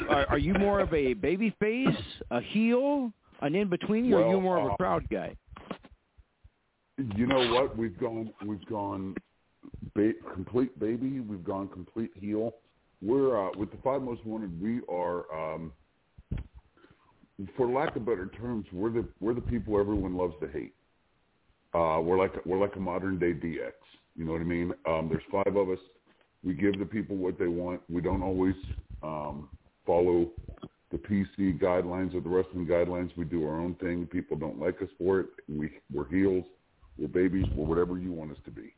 are, 0.08 0.26
are 0.30 0.38
you 0.38 0.54
more 0.54 0.80
of 0.80 0.92
a 0.94 1.14
baby 1.14 1.54
face, 1.60 1.88
a 2.30 2.40
heel, 2.40 3.12
an 3.40 3.54
in 3.54 3.68
between, 3.68 4.12
or 4.12 4.18
are 4.18 4.28
you 4.28 4.32
Well, 4.32 4.40
more 4.40 4.58
of 4.58 4.70
uh, 4.70 4.74
a 4.74 4.76
crowd 4.76 5.08
guy? 5.10 5.36
You 7.16 7.26
know 7.26 7.52
what? 7.52 7.76
We've 7.76 7.98
gone. 7.98 8.32
We've 8.44 8.64
gone 8.66 9.14
ba- 9.94 10.12
complete 10.34 10.78
baby. 10.78 11.20
We've 11.20 11.44
gone 11.44 11.68
complete 11.68 12.10
heel. 12.14 12.52
We're 13.02 13.48
uh, 13.48 13.50
with 13.56 13.70
the 13.72 13.78
five 13.82 14.00
most 14.00 14.24
wanted. 14.24 14.60
We 14.62 14.80
are, 14.88 15.24
um, 15.34 15.72
for 17.56 17.68
lack 17.68 17.96
of 17.96 18.06
better 18.06 18.30
terms, 18.40 18.66
we're 18.72 18.90
the 18.90 19.04
we're 19.20 19.34
the 19.34 19.40
people 19.40 19.78
everyone 19.78 20.16
loves 20.16 20.34
to 20.40 20.48
hate. 20.48 20.74
Uh, 21.74 22.00
we're 22.00 22.18
like 22.18 22.32
we're 22.46 22.60
like 22.60 22.76
a 22.76 22.80
modern 22.80 23.18
day 23.18 23.32
DX. 23.32 23.72
You 24.16 24.24
know 24.24 24.32
what 24.32 24.40
I 24.40 24.44
mean? 24.44 24.72
Um, 24.86 25.08
there's 25.10 25.24
five 25.32 25.56
of 25.56 25.68
us. 25.68 25.78
We 26.44 26.54
give 26.54 26.78
the 26.78 26.84
people 26.84 27.16
what 27.16 27.38
they 27.38 27.48
want. 27.48 27.80
We 27.90 28.00
don't 28.00 28.22
always 28.22 28.54
um, 29.02 29.48
follow 29.86 30.30
the 30.92 30.98
PC 30.98 31.60
guidelines 31.60 32.14
or 32.14 32.20
the 32.20 32.28
wrestling 32.28 32.66
guidelines. 32.66 33.10
We 33.16 33.24
do 33.24 33.44
our 33.44 33.58
own 33.58 33.74
thing. 33.76 34.06
People 34.06 34.36
don't 34.36 34.60
like 34.60 34.80
us 34.82 34.88
for 34.98 35.20
it. 35.20 35.26
We 35.48 35.70
we're 35.92 36.08
heels. 36.08 36.44
We're 36.98 37.08
babies. 37.08 37.46
We're 37.56 37.66
whatever 37.66 37.98
you 37.98 38.12
want 38.12 38.30
us 38.30 38.38
to 38.44 38.50
be. 38.50 38.74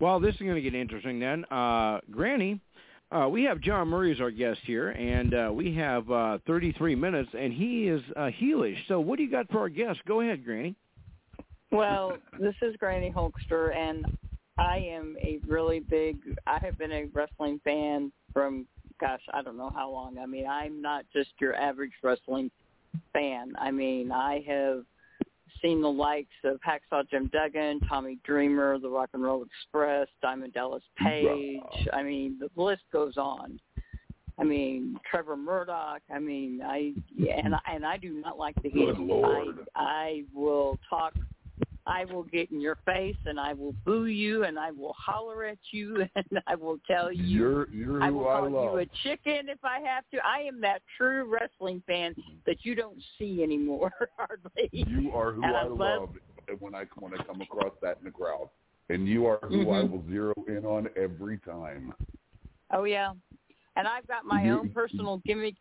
Well, 0.00 0.20
this 0.20 0.34
is 0.34 0.40
going 0.40 0.54
to 0.54 0.60
get 0.60 0.74
interesting 0.74 1.18
then. 1.18 1.44
Uh, 1.46 1.98
Granny, 2.10 2.60
uh, 3.10 3.28
we 3.28 3.44
have 3.44 3.60
John 3.60 3.88
Murray 3.88 4.12
as 4.12 4.20
our 4.20 4.30
guest 4.30 4.60
here, 4.64 4.90
and 4.90 5.34
uh, 5.34 5.50
we 5.52 5.74
have 5.76 6.10
uh, 6.10 6.38
33 6.46 6.94
minutes, 6.94 7.30
and 7.38 7.52
he 7.52 7.88
is 7.88 8.02
uh, 8.16 8.30
heelish. 8.40 8.76
So 8.86 9.00
what 9.00 9.16
do 9.16 9.22
you 9.22 9.30
got 9.30 9.50
for 9.50 9.60
our 9.60 9.68
guest? 9.68 10.00
Go 10.06 10.20
ahead, 10.20 10.44
Granny. 10.44 10.74
Well, 11.70 12.16
this 12.38 12.54
is 12.62 12.76
Granny 12.76 13.12
Hulkster, 13.14 13.74
and 13.76 14.06
I 14.58 14.78
am 14.78 15.16
a 15.22 15.38
really 15.46 15.80
big. 15.80 16.18
I 16.46 16.58
have 16.62 16.78
been 16.78 16.92
a 16.92 17.04
wrestling 17.12 17.60
fan 17.64 18.12
from, 18.32 18.66
gosh, 19.00 19.22
I 19.32 19.42
don't 19.42 19.56
know 19.56 19.70
how 19.74 19.90
long. 19.90 20.18
I 20.18 20.26
mean, 20.26 20.46
I'm 20.46 20.82
not 20.82 21.04
just 21.12 21.30
your 21.40 21.54
average 21.54 21.92
wrestling 22.02 22.50
fan. 23.12 23.52
I 23.58 23.70
mean, 23.70 24.12
I 24.12 24.42
have 24.46 24.84
seen 25.62 25.80
the 25.80 25.90
likes 25.90 26.28
of 26.44 26.58
Hacksaw 26.60 27.08
Jim 27.10 27.28
Duggan, 27.32 27.80
Tommy 27.88 28.18
Dreamer, 28.24 28.78
The 28.78 28.88
Rock 28.88 29.10
and 29.14 29.22
Roll 29.22 29.44
Express, 29.44 30.08
Diamond 30.22 30.52
Dallas 30.54 30.82
Page. 30.96 31.26
I 31.92 32.02
mean, 32.02 32.38
the 32.38 32.62
list 32.62 32.82
goes 32.92 33.16
on. 33.16 33.58
I 34.40 34.44
mean, 34.44 34.96
Trevor 35.10 35.36
Murdoch. 35.36 36.00
I 36.14 36.18
mean, 36.20 36.62
I 36.62 36.92
and 37.44 37.54
I- 37.54 37.60
and 37.74 37.84
I 37.84 37.96
do 37.96 38.12
not 38.12 38.38
like 38.38 38.54
the 38.62 38.70
heat. 38.70 38.88
I 38.94 38.94
I 39.74 40.24
will 40.32 40.78
talk. 40.88 41.14
I 41.88 42.04
will 42.04 42.22
get 42.24 42.52
in 42.52 42.60
your 42.60 42.76
face 42.84 43.16
and 43.24 43.40
I 43.40 43.54
will 43.54 43.74
boo 43.84 44.04
you 44.06 44.44
and 44.44 44.58
I 44.58 44.70
will 44.70 44.94
holler 44.96 45.44
at 45.44 45.58
you 45.72 46.04
and 46.14 46.40
I 46.46 46.54
will 46.54 46.78
tell 46.86 47.10
you 47.10 47.24
You're 47.24 47.70
you're 47.70 48.02
I 48.02 48.08
who 48.08 48.18
will 48.18 48.28
I 48.28 48.40
call 48.40 48.50
love. 48.50 48.74
you 48.74 48.78
a 48.80 48.86
chicken 49.02 49.48
if 49.48 49.64
I 49.64 49.80
have 49.80 50.04
to. 50.12 50.18
I 50.24 50.40
am 50.42 50.60
that 50.60 50.82
true 50.96 51.24
wrestling 51.24 51.82
fan 51.86 52.14
that 52.46 52.58
you 52.64 52.74
don't 52.74 53.02
see 53.18 53.42
anymore 53.42 53.90
hardly. 54.16 54.68
You 54.72 55.10
are 55.12 55.32
who 55.32 55.42
And 55.42 55.56
I 55.56 55.60
I 55.60 55.64
love- 55.64 55.78
love 55.78 56.10
when 56.60 56.74
I 56.74 56.84
when 56.98 57.14
I 57.14 57.22
come 57.24 57.40
across 57.40 57.72
that 57.82 57.98
in 57.98 58.04
the 58.04 58.10
crowd, 58.10 58.48
and 58.90 59.06
you 59.08 59.26
are 59.26 59.38
who 59.42 59.70
I 59.70 59.82
Mhm. 59.82 59.90
will 59.90 60.04
zero 60.08 60.34
in 60.46 60.64
on 60.64 60.88
every 60.96 61.38
time. 61.38 61.94
Oh 62.70 62.84
yeah. 62.84 63.12
And 63.78 63.86
I've 63.86 64.06
got 64.08 64.24
my 64.24 64.42
mm-hmm. 64.42 64.58
own 64.58 64.68
personal 64.70 65.22
gimmick 65.24 65.54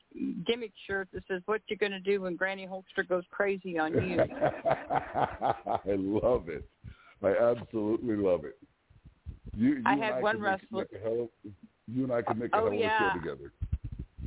gimmick 0.48 0.72
shirt 0.88 1.08
that 1.14 1.24
says 1.28 1.44
"What 1.46 1.62
you 1.68 1.78
gonna 1.78 2.00
do 2.00 2.22
when 2.22 2.36
Granny 2.36 2.68
Hulkster 2.68 3.08
goes 3.08 3.24
crazy 3.30 3.78
on 3.78 3.94
you?" 3.94 4.20
I 4.92 5.80
love 5.86 6.50
it. 6.50 6.68
I 7.24 7.36
absolutely 7.36 8.16
love 8.16 8.44
it. 8.44 8.58
You, 9.56 9.76
you 9.76 9.84
I 9.86 9.96
had 9.96 10.14
I 10.14 10.22
one 10.22 10.42
wrestler- 10.42 10.88
make 10.92 11.00
a 11.00 11.04
hell 11.04 11.30
you 11.88 12.04
and 12.06 12.12
I 12.12 12.24
could 12.24 12.40
make 12.40 12.52
a 12.54 12.58
Oh, 12.58 12.60
hell 12.62 12.68
of 12.68 12.74
a 12.74 12.78
yeah. 12.78 13.14
show 13.14 13.20
together. 13.20 13.54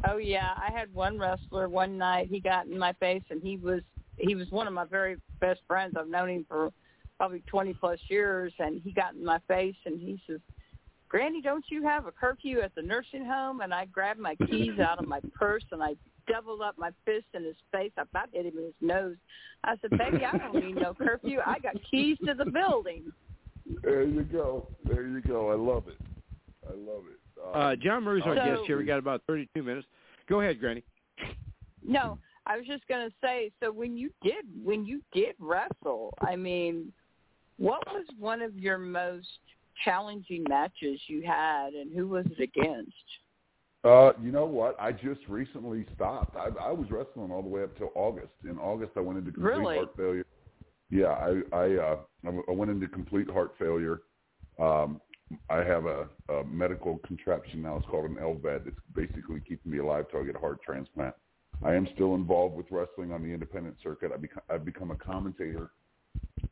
Oh 0.09 0.19
yeah, 0.19 0.51
I 0.57 0.71
had 0.73 0.95
one 0.95 1.19
wrestler 1.19 1.69
one 1.69 1.99
night. 1.99 2.29
He 2.31 2.39
got 2.39 2.67
in 2.67 2.79
my 2.79 2.93
face, 2.95 3.25
and 3.31 3.43
he 3.43 3.57
was 3.57 3.83
he 4.19 4.37
was 4.37 4.49
one 4.51 4.69
of 4.69 4.73
my 4.73 4.85
very 4.85 5.17
best 5.41 5.63
friends. 5.67 5.97
I've 5.99 6.09
known 6.09 6.31
him 6.31 6.47
for 6.49 6.71
probably 7.17 7.43
twenty 7.49 7.75
plus 7.75 7.99
years, 8.09 8.53
and 8.61 8.81
he 8.83 8.93
got 8.93 9.15
in 9.15 9.25
my 9.25 9.41
face, 9.49 9.77
and 9.85 10.01
he 10.01 10.21
says, 10.29 10.39
Granny, 11.11 11.43
don't 11.43 11.65
you 11.69 11.83
have 11.83 12.07
a 12.07 12.13
curfew 12.13 12.61
at 12.61 12.73
the 12.77 12.83
nursing 12.83 13.25
home? 13.25 13.61
And 13.61 13.75
I 13.75 13.85
grabbed 13.87 14.21
my 14.21 14.35
keys 14.49 14.79
out 14.79 15.01
of 15.01 15.09
my 15.09 15.21
purse 15.35 15.65
and 15.73 15.83
I 15.83 15.95
doubled 16.29 16.63
up 16.63 16.79
my 16.79 16.91
fist 17.05 17.27
in 17.35 17.45
his 17.45 17.57
face. 17.73 17.91
I 17.99 18.03
about 18.03 18.29
hit 18.33 18.47
him 18.47 18.57
in 18.59 18.65
his 18.65 18.75
nose. 18.81 19.17
I 19.65 19.75
said, 19.83 19.91
baby, 19.99 20.25
I 20.25 20.39
don't 20.39 20.55
need 20.65 20.77
no 20.77 20.95
curfew. 20.95 21.41
I 21.45 21.59
got 21.59 21.75
keys 21.91 22.17
to 22.25 22.35
the 22.35 22.49
building. 22.49 23.13
There 23.83 24.05
you 24.05 24.23
go. 24.23 24.69
There 24.85 25.07
you 25.07 25.21
go. 25.21 25.51
I 25.51 25.55
love 25.55 25.89
it. 25.89 25.99
I 26.67 26.73
love 26.75 27.03
it. 27.11 27.19
Uh, 27.55 27.75
John 27.77 28.05
Murray's 28.05 28.23
our 28.25 28.37
So- 28.37 28.45
guest 28.45 28.63
here. 28.67 28.79
We 28.79 28.85
got 28.85 28.99
about 29.01 29.23
32 29.27 29.63
minutes. 29.63 29.87
Go 30.29 30.41
ahead, 30.41 30.61
Granny. 30.61 30.85
No, 31.85 32.19
I 32.47 32.57
was 32.57 32.67
just 32.67 32.87
going 32.87 33.09
to 33.09 33.15
say. 33.21 33.51
So 33.61 33.73
when 33.73 33.97
you 33.97 34.11
did 34.23 34.45
when 34.63 34.85
you 34.87 35.03
did 35.13 35.35
wrestle, 35.41 36.15
I 36.21 36.37
mean, 36.37 36.93
what 37.57 37.85
was 37.89 38.07
one 38.19 38.43
of 38.43 38.57
your 38.57 38.79
most 38.79 39.27
challenging 39.85 40.45
matches 40.49 41.01
you 41.07 41.23
had, 41.23 41.75
and 41.75 41.95
who 41.95 42.09
was 42.09 42.27
it 42.27 42.43
against? 42.43 42.93
Uh, 43.83 44.13
you 44.21 44.31
know 44.31 44.45
what? 44.45 44.77
I 44.79 44.93
just 44.93 45.21
recently 45.29 45.87
stopped. 45.95 46.37
I, 46.37 46.49
I 46.63 46.71
was 46.71 46.91
wrestling 46.91 47.31
all 47.31 47.43
the 47.43 47.49
way 47.49 47.63
up 47.63 47.77
till 47.79 47.91
August. 47.95 48.33
In 48.45 48.59
August, 48.59 48.93
I 48.97 49.01
went 49.01 49.19
into 49.19 49.33
complete 49.33 49.57
Really? 49.57 49.77
heart 49.77 49.97
failure. 49.97 50.27
Yeah, 50.91 51.07
I 51.07 51.57
I 51.57 51.77
uh, 51.77 51.97
I 52.49 52.53
went 52.53 52.71
into 52.71 52.89
complete 52.89 53.31
heart 53.31 53.55
failure. 53.59 54.03
Um, 54.59 55.01
I 55.49 55.59
have 55.59 55.87
a, 55.87 56.09
a 56.29 56.45
medical 56.45 56.99
contraption 57.07 57.63
now. 57.63 57.77
It's 57.77 57.87
called 57.87 58.11
an 58.11 58.17
LVAD. 58.17 58.67
It's 58.67 58.77
basically 58.95 59.41
keeping 59.47 59.71
me 59.71 59.79
alive 59.79 60.07
till 60.11 60.21
I 60.21 60.25
get 60.25 60.35
a 60.35 60.41
heart 60.41 60.59
transplant. 60.65 61.15
I 61.65 61.75
am 61.75 61.87
still 61.95 62.15
involved 62.15 62.57
with 62.57 62.67
wrestling 62.71 63.13
on 63.13 63.23
the 63.23 63.29
independent 63.29 63.77
circuit. 63.83 64.11
I 64.13 64.17
become, 64.17 64.43
I've 64.51 64.65
become 64.65 64.91
a 64.91 64.97
commentator, 64.97 65.71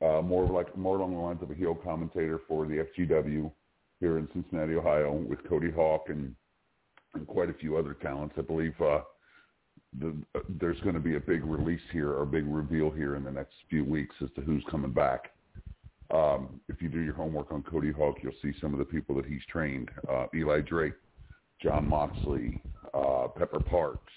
uh, 0.00 0.22
more 0.22 0.46
like 0.46 0.76
more 0.76 0.96
along 0.96 1.12
the 1.12 1.18
lines 1.18 1.42
of 1.42 1.50
a 1.50 1.54
heel 1.54 1.74
commentator 1.74 2.40
for 2.46 2.66
the 2.66 2.86
FGW 2.98 3.50
here 4.00 4.18
in 4.18 4.28
Cincinnati, 4.32 4.74
Ohio, 4.74 5.12
with 5.12 5.46
Cody 5.48 5.70
Hawk 5.70 6.06
and 6.08 6.34
and 7.14 7.26
quite 7.26 7.50
a 7.50 7.54
few 7.54 7.76
other 7.76 7.94
talents. 7.94 8.34
I 8.38 8.42
believe 8.42 8.74
uh, 8.80 9.00
the, 9.98 10.14
uh, 10.34 10.40
there's 10.60 10.80
going 10.80 10.94
to 10.94 11.00
be 11.00 11.16
a 11.16 11.20
big 11.20 11.44
release 11.44 11.80
here 11.92 12.10
or 12.10 12.22
a 12.22 12.26
big 12.26 12.44
reveal 12.46 12.90
here 12.90 13.16
in 13.16 13.24
the 13.24 13.30
next 13.30 13.54
few 13.70 13.84
weeks 13.84 14.14
as 14.22 14.28
to 14.36 14.42
who's 14.42 14.62
coming 14.70 14.92
back. 14.92 15.32
Um, 16.12 16.60
if 16.68 16.80
you 16.80 16.88
do 16.88 17.00
your 17.00 17.14
homework 17.14 17.52
on 17.52 17.62
Cody 17.62 17.92
Hawk, 17.92 18.16
you'll 18.22 18.32
see 18.42 18.52
some 18.60 18.72
of 18.72 18.78
the 18.78 18.84
people 18.84 19.14
that 19.16 19.26
he's 19.26 19.42
trained: 19.50 19.90
uh, 20.10 20.26
Eli 20.34 20.60
Drake, 20.60 20.94
Jon 21.62 21.88
Moxley, 21.88 22.62
uh, 22.94 23.28
Pepper 23.28 23.60
Parks. 23.60 24.12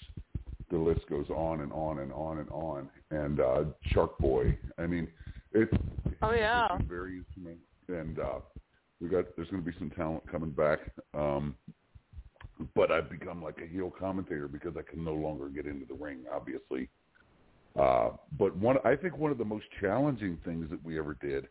The 0.70 0.78
list 0.78 1.00
goes 1.10 1.28
on 1.28 1.60
and 1.60 1.70
on 1.72 1.98
and 1.98 2.12
on 2.12 2.38
and 2.38 2.48
on. 2.48 2.88
And 3.10 3.40
uh, 3.40 3.64
Shark 3.92 4.16
Boy. 4.18 4.56
I 4.78 4.86
mean, 4.86 5.06
it's 5.54 5.72
Oh 6.22 6.32
yeah. 6.32 6.68
it's 6.78 6.88
very 6.88 7.18
instrumental. 7.18 7.60
And 7.88 8.18
uh, 8.18 8.40
we 9.00 9.08
got 9.08 9.24
there's 9.36 9.48
going 9.48 9.64
to 9.64 9.70
be 9.70 9.76
some 9.78 9.90
talent 9.90 10.22
coming 10.30 10.50
back. 10.50 10.78
Um, 11.14 11.56
but 12.74 12.92
I've 12.92 13.10
become 13.10 13.42
like 13.42 13.58
a 13.62 13.66
heel 13.66 13.92
commentator 13.98 14.48
because 14.48 14.74
I 14.76 14.82
can 14.88 15.04
no 15.04 15.14
longer 15.14 15.48
get 15.48 15.66
into 15.66 15.86
the 15.86 15.94
ring, 15.94 16.24
obviously. 16.32 16.88
Uh, 17.78 18.10
but 18.38 18.54
one, 18.56 18.76
I 18.84 18.94
think 18.94 19.16
one 19.16 19.32
of 19.32 19.38
the 19.38 19.44
most 19.44 19.64
challenging 19.80 20.38
things 20.44 20.68
that 20.70 20.84
we 20.84 20.98
ever 20.98 21.16
did 21.20 21.48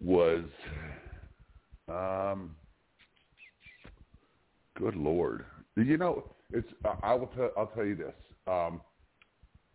was, 0.00 0.44
um, 1.88 2.56
good 4.78 4.96
lord, 4.96 5.44
you 5.76 5.96
know, 5.96 6.24
it's. 6.52 6.68
I 6.84 7.10
I 7.10 7.14
will 7.14 7.26
tell. 7.28 7.50
I'll 7.56 7.66
tell 7.68 7.84
you 7.84 7.96
this. 7.96 8.14
Um, 8.46 8.80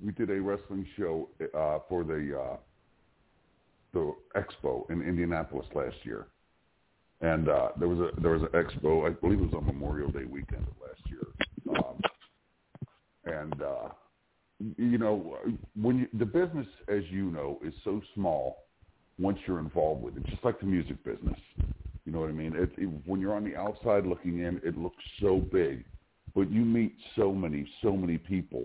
we 0.03 0.11
did 0.13 0.30
a 0.30 0.41
wrestling 0.41 0.85
show 0.97 1.30
uh, 1.53 1.80
for 1.88 2.03
the 2.03 2.39
uh, 2.39 2.57
the 3.93 4.13
expo 4.35 4.89
in 4.91 5.01
Indianapolis 5.01 5.65
last 5.73 5.95
year, 6.03 6.27
and 7.21 7.49
uh, 7.49 7.69
there 7.77 7.88
was 7.88 7.99
a 7.99 8.21
there 8.21 8.31
was 8.31 8.43
an 8.43 8.49
expo. 8.49 9.09
I 9.09 9.13
believe 9.13 9.39
it 9.39 9.45
was 9.45 9.53
on 9.53 9.65
Memorial 9.65 10.11
Day 10.11 10.26
weekend 10.26 10.65
of 10.67 10.73
last 10.81 11.01
year, 11.09 11.77
um, 11.77 11.99
and 13.26 13.61
uh, 13.61 13.89
you 14.77 14.97
know 14.97 15.38
when 15.80 15.99
you, 15.99 16.07
the 16.17 16.26
business, 16.26 16.67
as 16.88 17.03
you 17.09 17.31
know, 17.31 17.59
is 17.65 17.73
so 17.84 18.01
small 18.15 18.63
once 19.17 19.38
you're 19.45 19.59
involved 19.59 20.01
with 20.01 20.15
it, 20.15 20.26
just 20.27 20.43
like 20.43 20.59
the 20.59 20.65
music 20.65 21.03
business. 21.03 21.39
You 22.05 22.13
know 22.13 22.21
what 22.21 22.30
I 22.30 22.34
mean? 22.34 22.55
It, 22.55 22.71
it, 22.77 22.89
when 23.05 23.19
you're 23.19 23.35
on 23.35 23.43
the 23.43 23.55
outside 23.55 24.05
looking 24.05 24.39
in, 24.39 24.61
it 24.63 24.77
looks 24.77 25.03
so 25.21 25.38
big, 25.38 25.84
but 26.34 26.49
you 26.49 26.61
meet 26.61 26.95
so 27.15 27.31
many, 27.34 27.69
so 27.84 27.95
many 27.95 28.17
people 28.17 28.63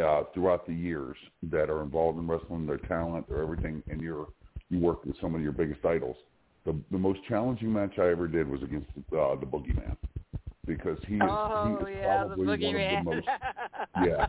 uh, 0.00 0.22
throughout 0.34 0.66
the 0.66 0.74
years 0.74 1.16
that 1.50 1.70
are 1.70 1.82
involved 1.82 2.18
in 2.18 2.26
wrestling, 2.26 2.66
their 2.66 2.78
talent, 2.78 3.28
their 3.28 3.42
everything, 3.42 3.82
and 3.88 4.00
you're 4.00 4.28
you 4.70 4.78
work 4.78 5.04
with 5.04 5.16
some 5.20 5.34
of 5.34 5.40
your 5.40 5.52
biggest 5.52 5.84
idols. 5.84 6.16
The 6.64 6.76
the 6.90 6.98
most 6.98 7.20
challenging 7.28 7.72
match 7.72 7.98
I 7.98 8.10
ever 8.10 8.28
did 8.28 8.48
was 8.48 8.62
against 8.62 8.88
uh, 9.12 9.34
the 9.36 9.46
Boogeyman 9.46 9.96
because 10.68 10.98
he 11.08 11.14
is 11.14 11.22
oh 11.24 11.78
he 11.80 11.90
is 11.90 11.96
yeah, 12.00 12.24
the 12.24 12.28
probably 12.28 12.46
one 12.46 12.76
of 12.76 13.04
the 13.04 13.10
most 13.10 13.26
yeah 14.06 14.26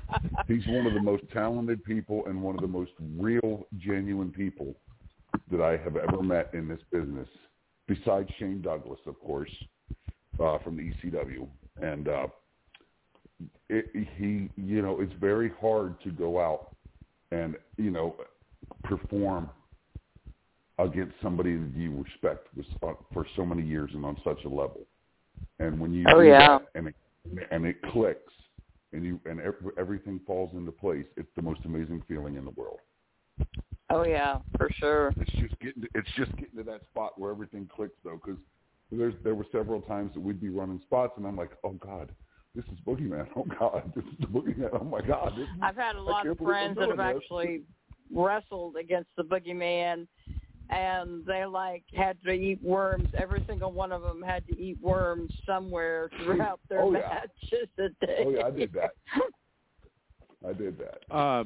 he's 0.47 0.65
one 0.67 0.87
of 0.87 0.93
the 0.93 1.01
most 1.01 1.23
talented 1.33 1.83
people 1.83 2.23
and 2.27 2.41
one 2.41 2.55
of 2.55 2.61
the 2.61 2.67
most 2.67 2.91
real 3.17 3.67
genuine 3.77 4.31
people 4.31 4.73
that 5.51 5.61
I 5.61 5.71
have 5.83 5.97
ever 5.97 6.23
met 6.23 6.49
in 6.53 6.67
this 6.67 6.79
business 6.91 7.27
besides 7.87 8.29
Shane 8.39 8.61
Douglas 8.61 8.99
of 9.05 9.19
course 9.19 9.51
uh, 10.39 10.57
from 10.59 10.77
the 10.77 10.93
ECW 10.93 11.45
and 11.81 12.07
uh, 12.07 12.27
it, 13.69 13.85
he 14.17 14.49
you 14.55 14.81
know 14.81 14.99
it's 14.99 15.13
very 15.19 15.51
hard 15.61 15.99
to 16.01 16.11
go 16.11 16.39
out 16.39 16.75
and 17.31 17.55
you 17.77 17.91
know 17.91 18.15
perform 18.83 19.49
against 20.79 21.13
somebody 21.21 21.55
that 21.57 21.71
you 21.75 22.03
respect 22.03 22.47
uh, 22.83 22.93
for 23.13 23.25
so 23.35 23.45
many 23.45 23.63
years 23.63 23.91
and 23.93 24.05
on 24.05 24.17
such 24.23 24.43
a 24.45 24.49
level 24.49 24.81
and 25.59 25.79
when 25.79 25.93
you 25.93 26.05
Oh, 26.09 26.21
yeah. 26.21 26.59
and 26.75 26.87
it, 26.87 26.95
and 27.51 27.65
it 27.65 27.81
clicks 27.91 28.33
and 28.93 29.03
you 29.05 29.19
and 29.25 29.39
ev- 29.39 29.71
everything 29.77 30.19
falls 30.25 30.53
into 30.53 30.71
place 30.71 31.05
it's 31.17 31.29
the 31.35 31.41
most 31.41 31.59
amazing 31.65 32.03
feeling 32.07 32.35
in 32.35 32.45
the 32.45 32.51
world 32.51 32.79
Oh 33.91 34.05
yeah, 34.05 34.37
for 34.57 34.69
sure. 34.75 35.11
it's 35.17 35.31
just 35.31 35.59
getting 35.59 35.81
to, 35.81 35.87
it's 35.95 36.09
just 36.15 36.31
getting 36.37 36.57
to 36.57 36.63
that 36.63 36.81
spot 36.91 37.19
where 37.19 37.31
everything 37.31 37.69
clicks 37.73 37.95
though 38.03 38.19
because 38.23 38.39
there's 38.91 39.15
there 39.23 39.35
were 39.35 39.45
several 39.51 39.81
times 39.81 40.13
that 40.13 40.19
we'd 40.19 40.41
be 40.41 40.49
running 40.49 40.79
spots 40.81 41.13
and 41.17 41.25
I'm 41.25 41.35
like 41.35 41.51
oh 41.63 41.73
god 41.73 42.11
this 42.55 42.65
is 42.65 42.79
boogeyman 42.85 43.27
oh 43.35 43.45
god 43.59 43.91
this 43.95 44.03
is 44.05 44.11
the 44.19 44.27
boogeyman 44.27 44.69
oh 44.79 44.83
my 44.83 45.01
god 45.01 45.33
this 45.37 45.43
is, 45.43 45.49
I've 45.61 45.75
had 45.75 45.95
a 45.95 46.01
lot 46.01 46.23
can't 46.23 46.39
of 46.39 46.45
friends 46.45 46.77
that 46.77 46.89
have 46.89 46.97
this. 46.97 47.21
actually 47.23 47.61
wrestled 48.13 48.75
against 48.75 49.09
the 49.17 49.23
boogeyman 49.23 50.07
and 50.71 51.25
they 51.25 51.45
like 51.45 51.83
had 51.95 52.15
to 52.25 52.29
eat 52.31 52.61
worms. 52.63 53.09
Every 53.17 53.43
single 53.47 53.71
one 53.71 53.91
of 53.91 54.03
them 54.03 54.21
had 54.21 54.45
to 54.47 54.55
eat 54.59 54.77
worms 54.83 55.31
somewhere 55.43 56.11
throughout 56.23 56.59
their 56.69 56.81
Oh, 56.83 56.91
yeah. 56.93 56.99
matches 56.99 57.67
that 57.77 57.89
they 58.01 58.23
oh 58.25 58.29
yeah 58.31 58.45
I 58.45 58.51
did 58.51 58.71
that 58.73 58.91
I 60.47 60.53
did 60.53 60.77
that 60.77 61.15
Uh, 61.15 61.43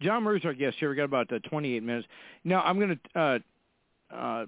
John 0.00 0.22
Murray's 0.22 0.44
our 0.44 0.54
guest 0.54 0.76
here. 0.78 0.90
We 0.90 0.96
got 0.96 1.04
about 1.04 1.32
uh, 1.32 1.40
28 1.48 1.82
minutes. 1.82 2.06
Now 2.44 2.62
I'm 2.62 2.78
going 2.78 2.98
to 3.14 3.20
uh, 3.20 3.38
uh, 4.14 4.46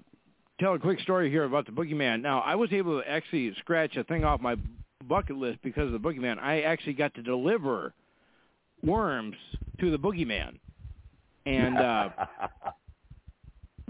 tell 0.59 0.73
a 0.75 0.79
quick 0.79 0.99
story 1.01 1.29
here 1.29 1.43
about 1.43 1.65
the 1.65 1.71
Boogeyman. 1.71 2.21
Now 2.21 2.39
I 2.39 2.55
was 2.55 2.71
able 2.73 3.01
to 3.01 3.07
actually 3.09 3.53
scratch 3.59 3.97
a 3.97 4.03
thing 4.05 4.23
off 4.23 4.41
my 4.41 4.55
bucket 5.01 5.35
list 5.35 5.59
because 5.63 5.87
of 5.87 5.93
the 5.93 5.99
Boogeyman. 5.99 6.39
I 6.39 6.61
actually 6.61 6.93
got 6.93 7.13
to 7.15 7.21
deliver 7.21 7.93
worms 8.83 9.35
to 9.79 9.91
the 9.91 9.97
Boogeyman, 9.97 10.57
and 11.45 11.77
uh, 11.77 12.09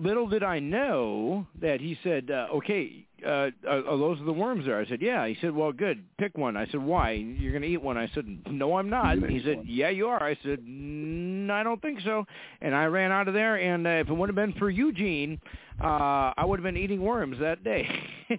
little 0.01 0.27
did 0.27 0.43
I 0.43 0.59
know 0.59 1.45
that 1.61 1.79
he 1.79 1.97
said, 2.03 2.29
uh, 2.31 2.47
"Okay, 2.55 3.05
uh, 3.25 3.29
are, 3.67 3.85
are 3.87 3.97
those 3.97 4.19
are 4.19 4.25
the 4.25 4.33
worms 4.33 4.65
there?" 4.65 4.79
I 4.79 4.85
said, 4.87 5.01
"Yeah." 5.01 5.27
He 5.27 5.37
said, 5.41 5.51
"Well, 5.53 5.71
good. 5.71 6.03
Pick 6.17 6.37
one." 6.37 6.57
I 6.57 6.65
said, 6.67 6.81
"Why? 6.81 7.11
You're 7.11 7.51
going 7.51 7.61
to 7.61 7.67
eat 7.67 7.81
one?" 7.81 7.97
I 7.97 8.09
said, 8.13 8.25
"No, 8.49 8.77
I'm 8.77 8.89
not." 8.89 9.17
He 9.29 9.41
said. 9.43 9.63
"Yeah, 9.65 9.89
you 9.89 10.07
are." 10.07 10.21
I 10.21 10.35
said, 10.43 10.59
mm, 10.65 11.49
"I 11.49 11.63
don't 11.63 11.81
think 11.81 11.99
so." 12.01 12.25
And 12.61 12.75
I 12.75 12.85
ran 12.85 13.11
out 13.11 13.27
of 13.27 13.33
there. 13.33 13.55
And 13.57 13.85
uh, 13.85 13.89
if 13.91 14.09
it 14.09 14.13
would 14.13 14.29
have 14.29 14.35
been 14.35 14.53
for 14.53 14.69
Eugene, 14.69 15.39
uh, 15.83 16.33
I 16.37 16.43
would 16.45 16.59
have 16.59 16.63
been 16.63 16.77
eating 16.77 17.01
worms 17.01 17.37
that 17.39 17.63
day. 17.63 17.87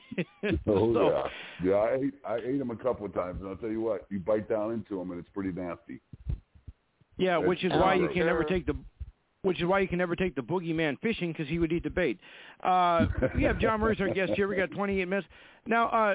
Oh 0.66 0.94
So- 0.94 1.28
yeah, 1.62 1.70
yeah. 1.70 1.74
I 1.76 1.94
ate 1.96 2.14
I 2.26 2.36
ate 2.36 2.58
them 2.58 2.70
a 2.70 2.76
couple 2.76 3.04
of 3.06 3.12
times, 3.14 3.40
and 3.40 3.48
I'll 3.50 3.56
tell 3.56 3.68
you 3.70 3.80
what, 3.82 4.06
you 4.10 4.18
bite 4.18 4.48
down 4.48 4.72
into 4.72 4.98
them, 4.98 5.10
and 5.10 5.20
it's 5.20 5.28
pretty 5.34 5.52
nasty. 5.52 6.00
Yeah, 7.18 7.36
That's 7.38 7.48
which 7.48 7.62
is 7.64 7.72
why 7.72 7.94
you 7.94 8.08
can 8.08 8.24
never 8.26 8.42
take 8.42 8.64
the 8.66 8.74
which 9.42 9.60
is 9.60 9.66
why 9.66 9.80
you 9.80 9.88
can 9.88 9.98
never 9.98 10.14
take 10.14 10.36
the 10.36 10.40
boogeyman 10.40 10.96
fishing 11.00 11.32
because 11.32 11.48
he 11.48 11.58
would 11.58 11.72
eat 11.72 11.82
the 11.82 11.90
bait. 11.90 12.18
Uh, 12.62 13.06
we 13.34 13.42
have 13.42 13.58
John 13.58 13.80
Murray's 13.80 14.00
our 14.00 14.08
guest 14.08 14.32
here. 14.36 14.46
We 14.46 14.54
got 14.56 14.70
28 14.70 15.04
minutes 15.08 15.26
now. 15.66 15.88
Uh, 15.88 16.14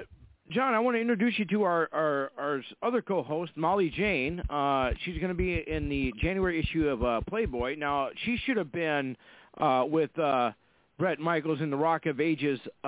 John, 0.49 0.73
I 0.73 0.79
want 0.79 0.95
to 0.95 1.01
introduce 1.01 1.37
you 1.37 1.43
to 1.47 1.63
our 1.63 1.89
our, 1.91 2.31
our 2.37 2.63
other 2.81 3.01
co-host, 3.01 3.51
Molly 3.57 3.89
Jane. 3.89 4.39
Uh, 4.49 4.91
she's 5.03 5.17
going 5.17 5.27
to 5.27 5.35
be 5.35 5.61
in 5.67 5.89
the 5.89 6.13
January 6.21 6.57
issue 6.57 6.87
of 6.87 7.03
uh, 7.03 7.19
Playboy. 7.27 7.75
Now, 7.77 8.09
she 8.23 8.37
should 8.45 8.55
have 8.55 8.71
been 8.71 9.17
uh, 9.57 9.83
with 9.85 10.17
uh, 10.17 10.51
Bret 10.97 11.19
Michaels 11.19 11.59
in 11.59 11.69
the 11.69 11.75
Rock 11.75 12.05
of 12.05 12.21
Ages 12.21 12.61
uh, 12.85 12.87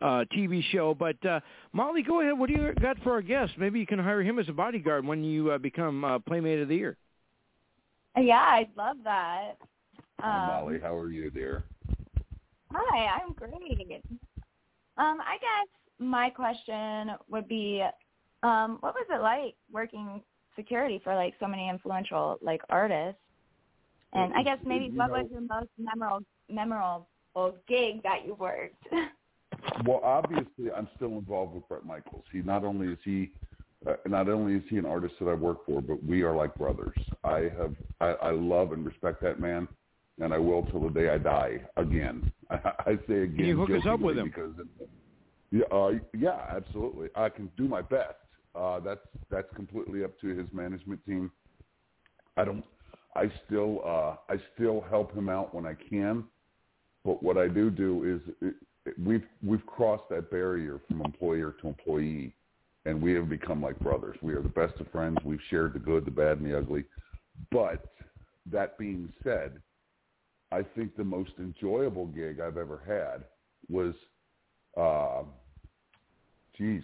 uh, 0.00 0.24
TV 0.34 0.62
show. 0.72 0.94
But 0.94 1.22
uh, 1.26 1.40
Molly, 1.74 2.02
go 2.02 2.22
ahead. 2.22 2.38
What 2.38 2.48
do 2.48 2.54
you 2.54 2.72
got 2.80 2.98
for 3.02 3.12
our 3.12 3.22
guest? 3.22 3.52
Maybe 3.58 3.78
you 3.78 3.86
can 3.86 3.98
hire 3.98 4.22
him 4.22 4.38
as 4.38 4.48
a 4.48 4.52
bodyguard 4.52 5.04
when 5.04 5.22
you 5.22 5.50
uh, 5.50 5.58
become 5.58 6.02
uh, 6.02 6.18
Playmate 6.20 6.60
of 6.60 6.68
the 6.68 6.76
Year. 6.76 6.96
Yeah, 8.16 8.44
I'd 8.48 8.70
love 8.76 8.96
that. 9.04 9.54
Hi, 10.20 10.40
Um, 10.40 10.46
Molly, 10.46 10.78
how 10.80 10.94
are 10.96 11.10
you, 11.10 11.30
dear? 11.30 11.64
Hi, 12.72 13.06
I'm 13.22 13.32
great. 13.34 14.02
Um, 14.96 15.20
I 15.20 15.36
guess 15.40 15.68
my 15.98 16.30
question 16.30 17.12
would 17.28 17.48
be, 17.48 17.84
um, 18.42 18.78
what 18.80 18.94
was 18.94 19.06
it 19.10 19.20
like 19.22 19.54
working 19.70 20.22
security 20.56 21.00
for 21.04 21.14
like 21.14 21.34
so 21.38 21.46
many 21.46 21.68
influential 21.68 22.38
like 22.42 22.62
artists? 22.68 23.20
And 24.12 24.32
I 24.34 24.42
guess 24.42 24.58
maybe 24.64 24.86
You 24.86 24.98
what 24.98 25.08
know- 25.08 25.22
was 25.22 25.30
your 25.30 25.40
most 25.42 25.70
memorable 25.78 26.24
memorable 26.48 27.06
gig 27.68 28.02
that 28.02 28.24
you 28.26 28.34
worked? 28.34 28.82
Well, 29.86 30.00
obviously, 30.02 30.72
I'm 30.74 30.88
still 30.96 31.18
involved 31.18 31.54
with 31.54 31.68
Bret 31.68 31.84
Michaels. 31.84 32.24
He 32.32 32.38
not 32.38 32.64
only 32.64 32.88
is 32.88 32.98
he 33.04 33.30
uh, 33.86 33.94
not 34.06 34.28
only 34.28 34.54
is 34.54 34.62
he 34.68 34.76
an 34.76 34.86
artist 34.86 35.14
that 35.20 35.28
I 35.28 35.34
work 35.34 35.64
for, 35.66 35.80
but 35.80 36.02
we 36.04 36.22
are 36.22 36.34
like 36.34 36.54
brothers. 36.56 36.96
I 37.24 37.50
have 37.58 37.74
I, 38.00 38.06
I 38.06 38.30
love 38.32 38.72
and 38.72 38.84
respect 38.84 39.22
that 39.22 39.40
man, 39.40 39.68
and 40.20 40.34
I 40.34 40.38
will 40.38 40.62
till 40.66 40.80
the 40.80 40.90
day 40.90 41.10
I 41.10 41.18
die. 41.18 41.60
Again, 41.76 42.30
I, 42.50 42.54
I 42.86 42.98
say 43.08 43.22
again. 43.22 43.36
Can 43.36 43.46
you 43.46 43.56
hook 43.56 43.70
us 43.70 43.86
up 43.88 44.00
with 44.00 44.18
him? 44.18 44.26
Because, 44.26 44.52
yeah, 45.50 45.64
uh, 45.72 45.92
yeah, 46.16 46.40
absolutely. 46.50 47.08
I 47.14 47.28
can 47.28 47.50
do 47.56 47.68
my 47.68 47.82
best. 47.82 48.16
Uh, 48.54 48.80
that's 48.80 49.00
that's 49.30 49.48
completely 49.54 50.02
up 50.04 50.18
to 50.20 50.28
his 50.28 50.48
management 50.52 51.04
team. 51.06 51.30
I 52.36 52.44
don't. 52.44 52.64
I 53.14 53.30
still 53.46 53.80
uh, 53.84 54.16
I 54.32 54.36
still 54.54 54.84
help 54.90 55.14
him 55.14 55.28
out 55.28 55.54
when 55.54 55.66
I 55.66 55.74
can, 55.74 56.24
but 57.04 57.22
what 57.22 57.38
I 57.38 57.48
do 57.48 57.70
do 57.70 58.04
is 58.04 58.34
it, 58.42 58.54
it, 58.86 58.94
we've 59.04 59.26
we've 59.44 59.64
crossed 59.66 60.08
that 60.10 60.30
barrier 60.30 60.80
from 60.88 61.02
employer 61.02 61.54
to 61.62 61.68
employee, 61.68 62.34
and 62.88 63.02
we 63.02 63.12
have 63.12 63.28
become 63.28 63.60
like 63.60 63.78
brothers. 63.80 64.16
We 64.22 64.32
are 64.32 64.40
the 64.40 64.48
best 64.48 64.80
of 64.80 64.90
friends. 64.90 65.18
We've 65.22 65.38
shared 65.50 65.74
the 65.74 65.78
good, 65.78 66.06
the 66.06 66.10
bad, 66.10 66.38
and 66.38 66.50
the 66.50 66.56
ugly. 66.56 66.84
But 67.52 67.84
that 68.50 68.78
being 68.78 69.12
said, 69.22 69.60
I 70.52 70.62
think 70.74 70.96
the 70.96 71.04
most 71.04 71.32
enjoyable 71.38 72.06
gig 72.06 72.40
I've 72.40 72.56
ever 72.56 72.80
had 72.86 73.24
was, 73.68 73.94
uh, 74.80 75.24
geez, 76.56 76.82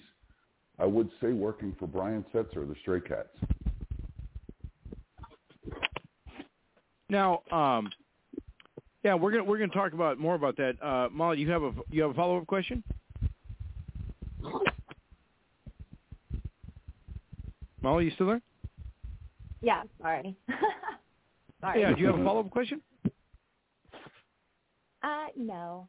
I 0.78 0.84
would 0.84 1.08
say 1.22 1.32
working 1.32 1.74
for 1.78 1.86
Brian 1.86 2.22
Setzer, 2.34 2.68
the 2.68 2.74
Stray 2.82 3.00
Cats. 3.00 3.28
Now, 7.08 7.42
um, 7.50 7.90
yeah, 9.04 9.14
we're 9.14 9.30
gonna 9.30 9.44
we're 9.44 9.58
gonna 9.58 9.72
talk 9.72 9.94
about 9.94 10.18
more 10.18 10.34
about 10.34 10.56
that. 10.58 10.74
Uh, 10.82 11.08
Molly, 11.10 11.38
you 11.38 11.50
have 11.50 11.62
a 11.62 11.72
you 11.90 12.02
have 12.02 12.10
a 12.10 12.14
follow 12.14 12.36
up 12.36 12.46
question? 12.46 12.82
Molly, 17.84 18.06
you 18.06 18.10
still 18.12 18.28
there? 18.28 18.40
yeah, 19.60 19.82
sorry. 20.00 20.34
sorry. 21.60 21.82
Yeah, 21.82 21.92
do 21.92 22.00
you 22.00 22.06
have 22.06 22.18
a 22.18 22.24
follow 22.24 22.40
up 22.40 22.50
question? 22.50 22.80
Uh, 25.02 25.26
no, 25.36 25.86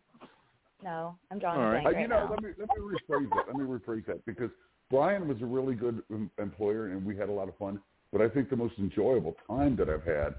no, 0.83 1.17
I'm 1.31 1.39
drawing 1.39 1.57
All 1.61 1.67
a 1.67 1.71
right. 1.71 1.83
blank 1.83 1.95
Uh, 1.95 1.97
right 1.97 2.01
you 2.01 2.07
know, 2.09 2.25
now. 2.25 2.29
let 2.31 2.43
me 2.43 2.49
let 2.59 2.67
me 2.67 2.75
rephrase 2.83 3.29
that. 3.29 3.47
Let 3.47 3.55
me 3.55 3.63
rephrase 3.63 4.05
that 4.07 4.25
because 4.25 4.49
Brian 4.91 5.25
was 5.25 5.41
a 5.41 5.45
really 5.45 5.73
good 5.73 6.03
employer 6.37 6.87
and 6.87 7.05
we 7.05 7.15
had 7.15 7.29
a 7.29 7.31
lot 7.31 7.47
of 7.47 7.55
fun. 7.57 7.79
But 8.11 8.21
I 8.21 8.27
think 8.27 8.49
the 8.49 8.57
most 8.57 8.73
enjoyable 8.77 9.37
time 9.47 9.77
that 9.77 9.89
I've 9.89 10.03
had 10.03 10.35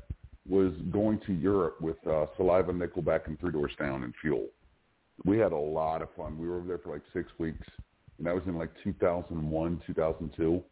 was 0.47 0.75
going 0.93 1.21
to 1.27 1.33
Europe 1.33 1.81
with 1.81 1.97
uh, 2.07 2.27
Saliva, 2.37 2.71
Nickelback, 2.73 3.29
and 3.29 3.41
Three 3.41 3.53
Doors 3.53 3.73
Down 3.79 4.05
and 4.05 4.13
Fuel. 4.21 4.47
We 5.25 5.39
had 5.39 5.53
a 5.53 5.57
lot 5.57 6.03
of 6.03 6.09
fun. 6.19 6.37
We 6.39 6.49
were 6.49 6.59
over 6.59 6.69
there 6.69 6.79
for 6.79 6.93
like 6.93 7.03
six 7.15 7.31
weeks, 7.39 7.67
and 8.19 8.27
that 8.27 8.35
was 8.35 8.45
in 8.47 8.59
like 8.59 8.71
2001, 8.85 9.83
2002. 9.87 10.63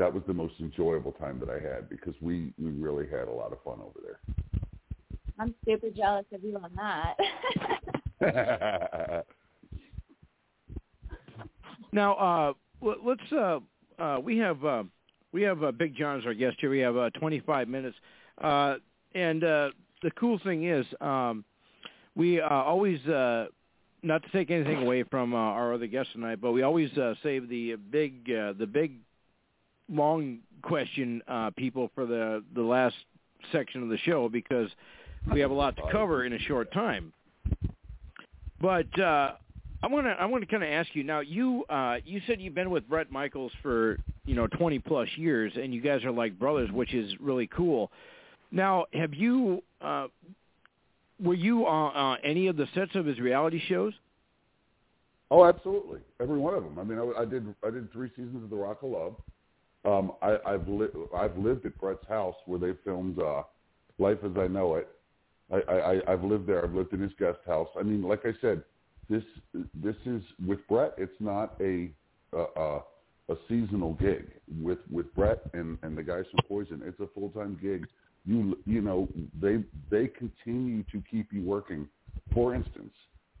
That 0.00 0.14
was 0.14 0.22
the 0.26 0.32
most 0.32 0.54
enjoyable 0.60 1.12
time 1.12 1.38
that 1.40 1.50
I 1.50 1.60
had 1.60 1.90
because 1.90 2.14
we 2.22 2.54
we 2.58 2.70
really 2.70 3.06
had 3.06 3.28
a 3.28 3.30
lot 3.30 3.52
of 3.52 3.62
fun 3.62 3.80
over 3.82 4.00
there. 4.02 4.18
I'm 5.38 5.54
super 5.68 5.90
jealous 5.90 6.24
of 6.32 6.42
you 6.42 6.56
on 6.56 6.72
that. 8.20 9.26
Now, 11.92 12.14
uh, 12.14 12.52
let- 12.80 13.04
let's. 13.04 13.32
Uh, 13.32 13.58
uh, 13.98 14.20
we 14.22 14.38
have 14.38 14.64
uh, 14.64 14.84
we 15.32 15.42
have 15.42 15.62
uh, 15.62 15.72
Big 15.72 15.96
John 15.96 16.18
as 16.20 16.24
our 16.24 16.34
guest 16.34 16.56
here. 16.60 16.70
We 16.70 16.78
have 16.78 16.96
uh, 16.96 17.10
25 17.10 17.68
minutes, 17.68 17.96
uh, 18.40 18.76
and 19.14 19.42
uh, 19.42 19.70
the 20.02 20.12
cool 20.12 20.38
thing 20.44 20.68
is, 20.68 20.86
um, 21.00 21.44
we 22.14 22.40
uh, 22.40 22.48
always. 22.48 23.04
Uh, 23.06 23.46
not 24.02 24.22
to 24.22 24.30
take 24.30 24.50
anything 24.50 24.82
away 24.82 25.02
from 25.02 25.34
uh, 25.34 25.36
our 25.36 25.74
other 25.74 25.86
guests 25.86 26.12
tonight, 26.14 26.40
but 26.40 26.52
we 26.52 26.62
always 26.62 26.90
uh, 26.96 27.14
save 27.22 27.50
the 27.50 27.74
big, 27.74 28.30
uh, 28.30 28.54
the 28.58 28.66
big, 28.66 28.96
long 29.90 30.38
question 30.62 31.22
uh, 31.28 31.50
people 31.56 31.90
for 31.94 32.06
the 32.06 32.42
the 32.54 32.62
last 32.62 32.94
section 33.52 33.82
of 33.82 33.88
the 33.88 33.98
show 33.98 34.28
because 34.28 34.68
we 35.32 35.40
have 35.40 35.50
a 35.50 35.54
lot 35.54 35.76
to 35.76 35.82
cover 35.90 36.24
in 36.24 36.32
a 36.32 36.38
short 36.40 36.72
time. 36.72 37.12
But 38.60 38.98
uh, 38.98 39.32
I 39.82 39.86
want 39.86 40.06
to 40.06 40.10
I 40.10 40.26
want 40.26 40.42
to 40.42 40.50
kind 40.50 40.62
of 40.62 40.68
ask 40.68 40.94
you 40.94 41.04
now. 41.04 41.20
You 41.20 41.64
uh, 41.64 41.96
you 42.04 42.20
said 42.26 42.40
you've 42.40 42.54
been 42.54 42.70
with 42.70 42.88
Bret 42.88 43.10
Michaels 43.10 43.52
for 43.62 43.98
you 44.26 44.34
know 44.34 44.46
20 44.46 44.78
plus 44.80 45.08
years, 45.16 45.52
and 45.56 45.74
you 45.74 45.80
guys 45.80 46.04
are 46.04 46.10
like 46.10 46.38
brothers, 46.38 46.70
which 46.70 46.94
is 46.94 47.12
really 47.20 47.46
cool. 47.46 47.90
Now, 48.52 48.86
have 48.92 49.14
you 49.14 49.62
uh, 49.80 50.08
were 51.22 51.34
you 51.34 51.66
on 51.66 51.96
uh, 51.96 52.20
any 52.22 52.46
of 52.48 52.56
the 52.56 52.66
sets 52.74 52.94
of 52.94 53.06
his 53.06 53.18
reality 53.18 53.60
shows? 53.68 53.94
Oh, 55.30 55.44
absolutely, 55.44 56.00
every 56.20 56.38
one 56.38 56.54
of 56.54 56.64
them. 56.64 56.78
I 56.78 56.84
mean, 56.84 56.98
I, 56.98 57.22
I 57.22 57.24
did 57.24 57.54
I 57.66 57.70
did 57.70 57.90
three 57.92 58.10
seasons 58.10 58.42
of 58.44 58.50
The 58.50 58.56
Rock 58.56 58.82
of 58.82 58.90
Love. 58.90 59.14
Um, 59.84 60.12
I, 60.20 60.36
I've 60.46 60.68
li- 60.68 60.88
I've 61.16 61.36
lived 61.38 61.64
at 61.66 61.78
Bret's 61.78 62.06
house 62.08 62.34
where 62.46 62.58
they 62.58 62.72
filmed 62.84 63.18
uh, 63.18 63.42
Life 63.98 64.18
as 64.24 64.32
I 64.36 64.46
Know 64.46 64.76
It. 64.76 64.88
I, 65.52 65.56
I, 65.72 66.12
I've 66.12 66.22
lived 66.22 66.46
there. 66.46 66.62
I've 66.62 66.74
lived 66.74 66.92
in 66.92 67.00
his 67.00 67.12
guest 67.18 67.38
house. 67.46 67.68
I 67.78 67.82
mean, 67.82 68.02
like 68.02 68.24
I 68.24 68.32
said, 68.40 68.62
this 69.08 69.24
this 69.74 69.96
is 70.06 70.22
with 70.46 70.60
Bret. 70.68 70.94
It's 70.98 71.12
not 71.18 71.56
a 71.60 71.90
a, 72.32 72.44
a, 72.60 72.82
a 73.30 73.36
seasonal 73.48 73.94
gig 73.94 74.30
with 74.62 74.78
with 74.90 75.12
Bret 75.14 75.42
and 75.54 75.78
and 75.82 75.96
the 75.96 76.02
guys 76.02 76.24
from 76.30 76.40
Poison. 76.46 76.82
It's 76.84 77.00
a 77.00 77.08
full 77.14 77.30
time 77.30 77.58
gig. 77.60 77.86
You 78.24 78.58
you 78.66 78.80
know 78.80 79.08
they 79.40 79.64
they 79.90 80.08
continue 80.08 80.84
to 80.84 81.02
keep 81.10 81.32
you 81.32 81.42
working. 81.42 81.88
For 82.32 82.54
instance, 82.54 82.92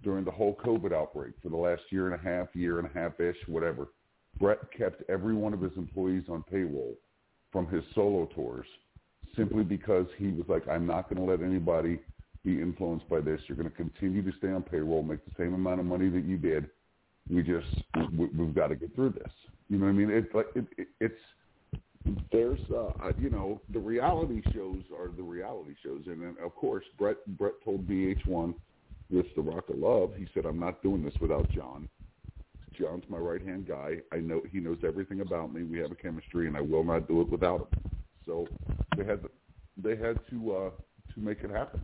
during 0.02 0.24
the 0.24 0.30
whole 0.30 0.56
COVID 0.64 0.92
outbreak 0.92 1.34
for 1.42 1.50
the 1.50 1.56
last 1.56 1.82
year 1.90 2.10
and 2.10 2.14
a 2.14 2.24
half, 2.24 2.48
year 2.54 2.78
and 2.78 2.88
a 2.88 2.98
half 2.98 3.20
ish, 3.20 3.36
whatever, 3.46 3.88
Bret 4.40 4.58
kept 4.76 5.08
every 5.10 5.34
one 5.34 5.52
of 5.52 5.60
his 5.60 5.72
employees 5.76 6.24
on 6.28 6.42
payroll 6.50 6.96
from 7.52 7.66
his 7.66 7.84
solo 7.94 8.26
tours 8.34 8.66
simply 9.36 9.62
because 9.62 10.06
he 10.18 10.28
was 10.28 10.46
like, 10.48 10.66
I'm 10.66 10.86
not 10.86 11.08
going 11.08 11.24
to 11.24 11.30
let 11.30 11.42
anybody 11.42 12.00
be 12.44 12.60
influenced 12.60 13.08
by 13.08 13.20
this. 13.20 13.40
You're 13.46 13.56
going 13.56 13.70
to 13.70 13.76
continue 13.76 14.22
to 14.22 14.36
stay 14.38 14.50
on 14.50 14.62
payroll, 14.62 15.02
make 15.02 15.24
the 15.24 15.32
same 15.36 15.54
amount 15.54 15.80
of 15.80 15.86
money 15.86 16.08
that 16.08 16.24
you 16.24 16.38
did. 16.38 16.68
We 17.28 17.42
just 17.42 17.66
we, 18.16 18.26
we've 18.26 18.54
got 18.54 18.68
to 18.68 18.76
get 18.76 18.94
through 18.94 19.10
this. 19.10 19.30
You 19.68 19.78
know 19.78 19.84
what 19.84 19.90
I 19.90 19.94
mean? 19.94 20.10
It's 20.10 20.34
like 20.34 20.46
it, 20.54 20.64
it, 20.78 20.88
it's 21.00 21.14
there's 22.32 22.58
uh 22.74 23.12
you 23.18 23.28
know 23.28 23.60
the 23.72 23.78
reality 23.78 24.40
shows 24.54 24.82
are 24.98 25.10
the 25.14 25.22
reality 25.22 25.74
shows, 25.84 26.00
and 26.06 26.22
then 26.22 26.36
of 26.42 26.56
course 26.56 26.84
Bret 26.98 27.18
Bret 27.36 27.52
told 27.62 27.86
VH1 27.86 28.54
with 29.10 29.26
the 29.36 29.42
Rock 29.42 29.68
of 29.68 29.76
Love, 29.76 30.12
he 30.16 30.26
said, 30.32 30.46
I'm 30.46 30.58
not 30.58 30.82
doing 30.82 31.02
this 31.02 31.14
without 31.20 31.50
John. 31.50 31.88
John's 32.80 33.04
my 33.08 33.18
right 33.18 33.42
hand 33.42 33.68
guy. 33.68 33.96
I 34.12 34.16
know 34.16 34.42
he 34.50 34.58
knows 34.58 34.78
everything 34.86 35.20
about 35.20 35.52
me. 35.52 35.62
We 35.64 35.78
have 35.78 35.90
a 35.90 35.94
chemistry, 35.94 36.46
and 36.46 36.56
I 36.56 36.60
will 36.60 36.84
not 36.84 37.08
do 37.08 37.20
it 37.20 37.30
without 37.30 37.68
him. 37.72 37.90
So 38.26 38.46
they 38.96 39.04
had 39.04 39.20
they 39.76 39.96
had 39.96 40.18
to 40.30 40.52
uh, 40.52 40.70
to 41.14 41.20
make 41.20 41.42
it 41.42 41.50
happen. 41.50 41.80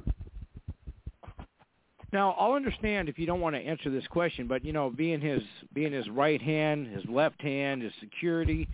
Now, 2.12 2.36
I'll 2.39 2.52
understand 2.52 3.09
if 3.09 3.18
you 3.18 3.27
don't 3.27 3.40
want 3.40 3.56
to 3.56 3.60
answer 3.60 3.90
this 3.90 4.06
question, 4.06 4.47
but 4.47 4.64
you 4.64 4.73
know, 4.73 4.90
being 4.90 5.20
his 5.20 5.43
being 5.74 5.93
his 5.93 6.09
right 6.09 6.40
hand, 6.40 6.86
his 6.86 7.05
left 7.09 7.40
hand, 7.43 7.82
his 7.82 7.93
security, 8.01 8.68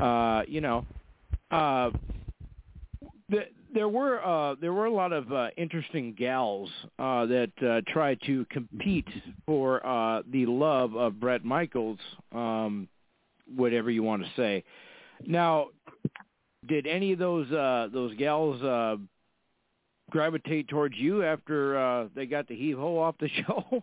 uh, 0.00 0.42
you 0.48 0.60
know, 0.60 0.84
uh, 1.50 1.90
there 3.72 3.88
were 3.88 4.24
uh, 4.24 4.54
there 4.60 4.72
were 4.72 4.86
a 4.86 4.92
lot 4.92 5.12
of 5.12 5.32
uh, 5.32 5.48
interesting 5.56 6.14
gals 6.18 6.70
uh, 6.98 7.26
that 7.26 7.50
uh, 7.62 7.80
tried 7.92 8.18
to 8.26 8.44
compete 8.50 9.08
for 9.46 9.84
uh, 9.86 10.22
the 10.30 10.46
love 10.46 10.94
of 10.96 11.20
Bret 11.20 11.44
Michaels, 11.44 11.98
um, 12.32 12.88
whatever 13.54 13.90
you 13.90 14.02
want 14.02 14.22
to 14.22 14.28
say. 14.36 14.64
Now, 15.26 15.68
did 16.66 16.86
any 16.86 17.12
of 17.12 17.18
those 17.18 17.50
uh, 17.50 17.88
those 17.92 18.14
gals 18.16 18.62
uh, 18.62 18.96
gravitate 20.10 20.68
towards 20.68 20.96
you 20.96 21.24
after 21.24 21.78
uh, 21.78 22.08
they 22.14 22.26
got 22.26 22.48
the 22.48 22.54
heave 22.54 22.78
ho 22.78 22.98
off 22.98 23.16
the 23.18 23.28
show? 23.46 23.82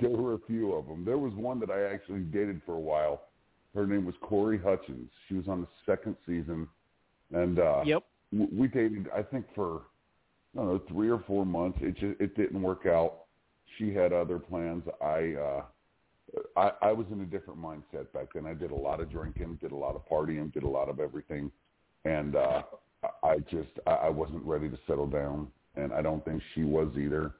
there 0.00 0.10
were 0.10 0.34
a 0.34 0.38
few 0.46 0.72
of 0.72 0.86
them. 0.86 1.04
There 1.04 1.18
was 1.18 1.32
one 1.34 1.58
that 1.60 1.70
I 1.70 1.92
actually 1.92 2.20
dated 2.20 2.60
for 2.66 2.74
a 2.74 2.80
while. 2.80 3.22
Her 3.74 3.86
name 3.86 4.04
was 4.04 4.14
Corey 4.20 4.58
Hutchins. 4.58 5.08
She 5.28 5.34
was 5.34 5.48
on 5.48 5.62
the 5.62 5.68
second 5.86 6.16
season, 6.26 6.68
and 7.32 7.58
uh, 7.58 7.82
yep, 7.84 8.04
we 8.32 8.68
dated. 8.68 9.08
I 9.14 9.22
think 9.22 9.46
for 9.54 9.82
I 10.54 10.58
don't 10.58 10.66
know 10.68 10.82
three 10.88 11.10
or 11.10 11.22
four 11.26 11.46
months. 11.46 11.78
It 11.80 11.96
just 11.96 12.20
it 12.20 12.36
didn't 12.36 12.60
work 12.62 12.86
out. 12.86 13.24
She 13.78 13.94
had 13.94 14.12
other 14.12 14.38
plans. 14.38 14.82
I 15.00 15.34
uh, 15.34 15.62
I, 16.56 16.72
I 16.82 16.92
was 16.92 17.06
in 17.12 17.20
a 17.20 17.24
different 17.24 17.60
mindset 17.60 18.12
back 18.12 18.28
then. 18.34 18.46
I 18.46 18.54
did 18.54 18.70
a 18.70 18.76
lot 18.76 19.00
of 19.00 19.10
drinking, 19.10 19.58
did 19.60 19.72
a 19.72 19.76
lot 19.76 19.94
of 19.94 20.08
partying, 20.08 20.52
did 20.52 20.62
a 20.62 20.68
lot 20.68 20.88
of 20.88 21.00
everything, 21.00 21.50
and 22.04 22.36
uh, 22.36 22.62
I 23.22 23.38
just 23.50 23.70
I, 23.86 23.90
I 23.90 24.08
wasn't 24.08 24.44
ready 24.44 24.68
to 24.68 24.78
settle 24.86 25.06
down, 25.06 25.48
and 25.76 25.92
I 25.92 26.02
don't 26.02 26.24
think 26.24 26.42
she 26.54 26.62
was 26.62 26.88
either. 26.98 27.32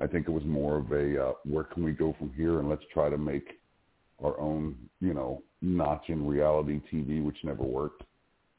I 0.00 0.06
think 0.06 0.28
it 0.28 0.32
was 0.32 0.44
more 0.44 0.76
of 0.76 0.92
a 0.92 1.28
uh, 1.28 1.32
where 1.44 1.64
can 1.64 1.82
we 1.82 1.92
go 1.92 2.14
from 2.18 2.32
here, 2.36 2.60
and 2.60 2.68
let's 2.68 2.84
try 2.92 3.08
to 3.08 3.18
make 3.18 3.60
our 4.22 4.38
own, 4.40 4.76
you 5.00 5.14
know, 5.14 5.42
notch 5.60 6.04
in 6.08 6.26
reality 6.26 6.80
TV, 6.92 7.22
which 7.22 7.36
never 7.44 7.62
worked. 7.62 8.02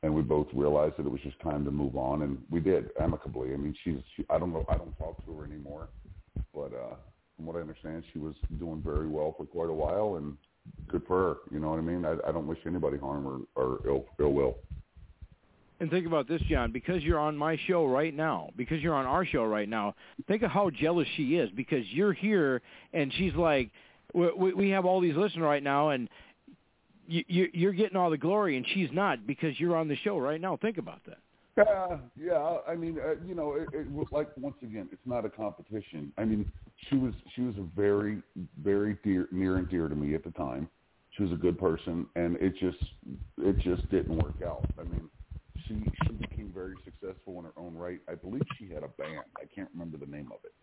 And 0.03 0.13
we 0.13 0.21
both 0.21 0.47
realized 0.53 0.95
that 0.97 1.05
it 1.05 1.11
was 1.11 1.21
just 1.21 1.39
time 1.41 1.65
to 1.65 1.71
move 1.71 1.95
on, 1.95 2.21
and 2.21 2.37
we 2.51 2.59
did 2.59 2.91
amicably. 3.01 3.53
I 3.53 3.57
mean, 3.57 3.75
she's 3.83 3.97
she, 4.15 4.23
I 4.29 4.37
don't 4.37 4.53
know 4.53 4.65
I 4.69 4.77
don't 4.77 4.95
talk 4.97 5.25
to 5.25 5.33
her 5.33 5.45
anymore, 5.45 5.89
but 6.53 6.71
uh, 6.73 6.95
from 7.35 7.47
what 7.47 7.55
I 7.55 7.61
understand, 7.61 8.03
she 8.13 8.19
was 8.19 8.35
doing 8.59 8.81
very 8.85 9.07
well 9.07 9.33
for 9.37 9.45
quite 9.45 9.69
a 9.69 9.73
while, 9.73 10.17
and 10.17 10.37
good 10.87 11.01
for 11.07 11.17
her. 11.21 11.35
You 11.51 11.59
know 11.59 11.69
what 11.69 11.79
I 11.79 11.81
mean? 11.81 12.05
I, 12.05 12.15
I 12.27 12.31
don't 12.31 12.47
wish 12.47 12.59
anybody 12.65 12.97
harm 12.97 13.25
or, 13.25 13.39
or 13.55 13.79
ill 13.87 14.05
ill 14.19 14.33
will. 14.33 14.57
And 15.79 15.91
think 15.91 16.07
about 16.07 16.27
this, 16.27 16.41
John, 16.49 16.71
because 16.71 17.03
you're 17.03 17.19
on 17.19 17.37
my 17.37 17.57
show 17.67 17.85
right 17.85 18.13
now, 18.13 18.49
because 18.57 18.81
you're 18.81 18.95
on 18.95 19.05
our 19.05 19.25
show 19.25 19.43
right 19.43 19.69
now, 19.69 19.93
think 20.27 20.41
of 20.41 20.49
how 20.49 20.71
jealous 20.71 21.07
she 21.15 21.35
is 21.35 21.51
because 21.55 21.85
you're 21.89 22.13
here 22.13 22.61
and 22.93 23.13
she's 23.13 23.35
like, 23.35 23.69
we, 24.13 24.53
we 24.53 24.69
have 24.69 24.85
all 24.85 24.99
these 24.99 25.15
listeners 25.15 25.43
right 25.43 25.61
now 25.61 25.89
and 25.89 26.09
you, 27.07 27.23
you, 27.27 27.49
you're 27.53 27.73
getting 27.73 27.97
all 27.97 28.09
the 28.09 28.17
glory 28.17 28.57
and 28.57 28.65
she's 28.73 28.89
not 28.91 29.25
because 29.25 29.59
you're 29.59 29.75
on 29.75 29.87
the 29.87 29.95
show 29.97 30.17
right 30.17 30.39
now. 30.39 30.57
Think 30.57 30.77
about 30.77 31.01
that. 31.05 31.17
Yeah, 31.57 31.97
yeah. 32.15 32.57
I 32.67 32.75
mean, 32.75 32.99
uh, 33.03 33.15
you 33.25 33.33
know, 33.33 33.53
it, 33.53 33.67
it 33.73 33.91
was 33.91 34.05
like 34.11 34.29
once 34.37 34.57
again, 34.61 34.87
it's 34.91 35.01
not 35.05 35.25
a 35.25 35.29
competition. 35.29 36.13
I 36.17 36.23
mean, 36.23 36.51
she 36.87 36.97
was 36.97 37.13
she 37.35 37.41
was 37.41 37.55
a 37.57 37.65
very 37.75 38.21
very 38.63 38.97
dear 39.03 39.27
near 39.31 39.57
and 39.57 39.67
dear 39.67 39.87
to 39.87 39.95
me 39.95 40.13
at 40.13 40.23
the 40.23 40.31
time. 40.31 40.69
She 41.11 41.23
was 41.23 41.31
a 41.31 41.35
good 41.35 41.57
person, 41.57 42.05
and 42.15 42.35
it 42.37 42.53
just 42.59 42.77
it 43.39 43.57
just 43.57 43.89
didn't 43.89 44.17
work 44.17 44.43
out. 44.45 44.65
I 44.79 44.83
mean, 44.83 45.09
she 45.67 45.81
she 46.05 46.13
became 46.13 46.51
very 46.53 46.75
successful 46.85 47.39
in 47.39 47.45
her 47.45 47.53
own 47.57 47.73
right. 47.73 48.01
I 48.07 48.13
believe 48.13 48.43
she 48.59 48.69
had 48.71 48.83
a 48.83 48.89
band. 48.89 49.25
I 49.37 49.45
can't 49.53 49.69
remember 49.73 49.97
the 49.97 50.11
name 50.11 50.31
of 50.31 50.39
it. 50.43 50.53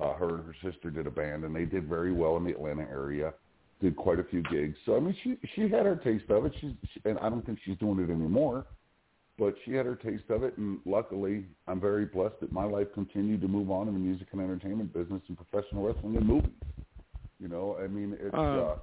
Uh, 0.00 0.14
her 0.14 0.36
and 0.36 0.44
her 0.44 0.54
sister 0.62 0.90
did 0.90 1.08
a 1.08 1.10
band, 1.10 1.42
and 1.42 1.54
they 1.54 1.64
did 1.64 1.88
very 1.88 2.12
well 2.12 2.36
in 2.36 2.44
the 2.44 2.50
Atlanta 2.50 2.82
area. 2.82 3.34
Did 3.80 3.96
quite 3.96 4.18
a 4.18 4.24
few 4.24 4.42
gigs. 4.42 4.76
So 4.86 4.96
I 4.96 5.00
mean, 5.00 5.16
she 5.22 5.38
she 5.54 5.62
had 5.62 5.86
her 5.86 5.96
taste 5.96 6.28
of 6.30 6.46
it. 6.46 6.52
She's 6.60 6.72
she, 6.92 7.00
and 7.04 7.18
I 7.20 7.28
don't 7.28 7.44
think 7.46 7.58
she's 7.64 7.78
doing 7.78 8.00
it 8.00 8.10
anymore 8.10 8.66
but 9.38 9.54
she 9.64 9.72
had 9.72 9.86
her 9.86 9.94
taste 9.94 10.24
of 10.30 10.42
it, 10.42 10.58
and 10.58 10.80
luckily, 10.84 11.44
I'm 11.68 11.80
very 11.80 12.04
blessed 12.04 12.40
that 12.40 12.50
my 12.50 12.64
life 12.64 12.88
continued 12.92 13.40
to 13.42 13.48
move 13.48 13.70
on 13.70 13.86
in 13.86 13.94
the 13.94 14.00
music 14.00 14.26
and 14.32 14.40
entertainment 14.40 14.92
business 14.92 15.22
and 15.28 15.36
professional 15.36 15.86
wrestling 15.86 16.16
and 16.16 16.26
movies. 16.26 16.50
You 17.38 17.46
know, 17.46 17.78
I 17.80 17.86
mean, 17.86 18.16
it's 18.20 18.34
uh, 18.34 18.38
uh, 18.40 18.76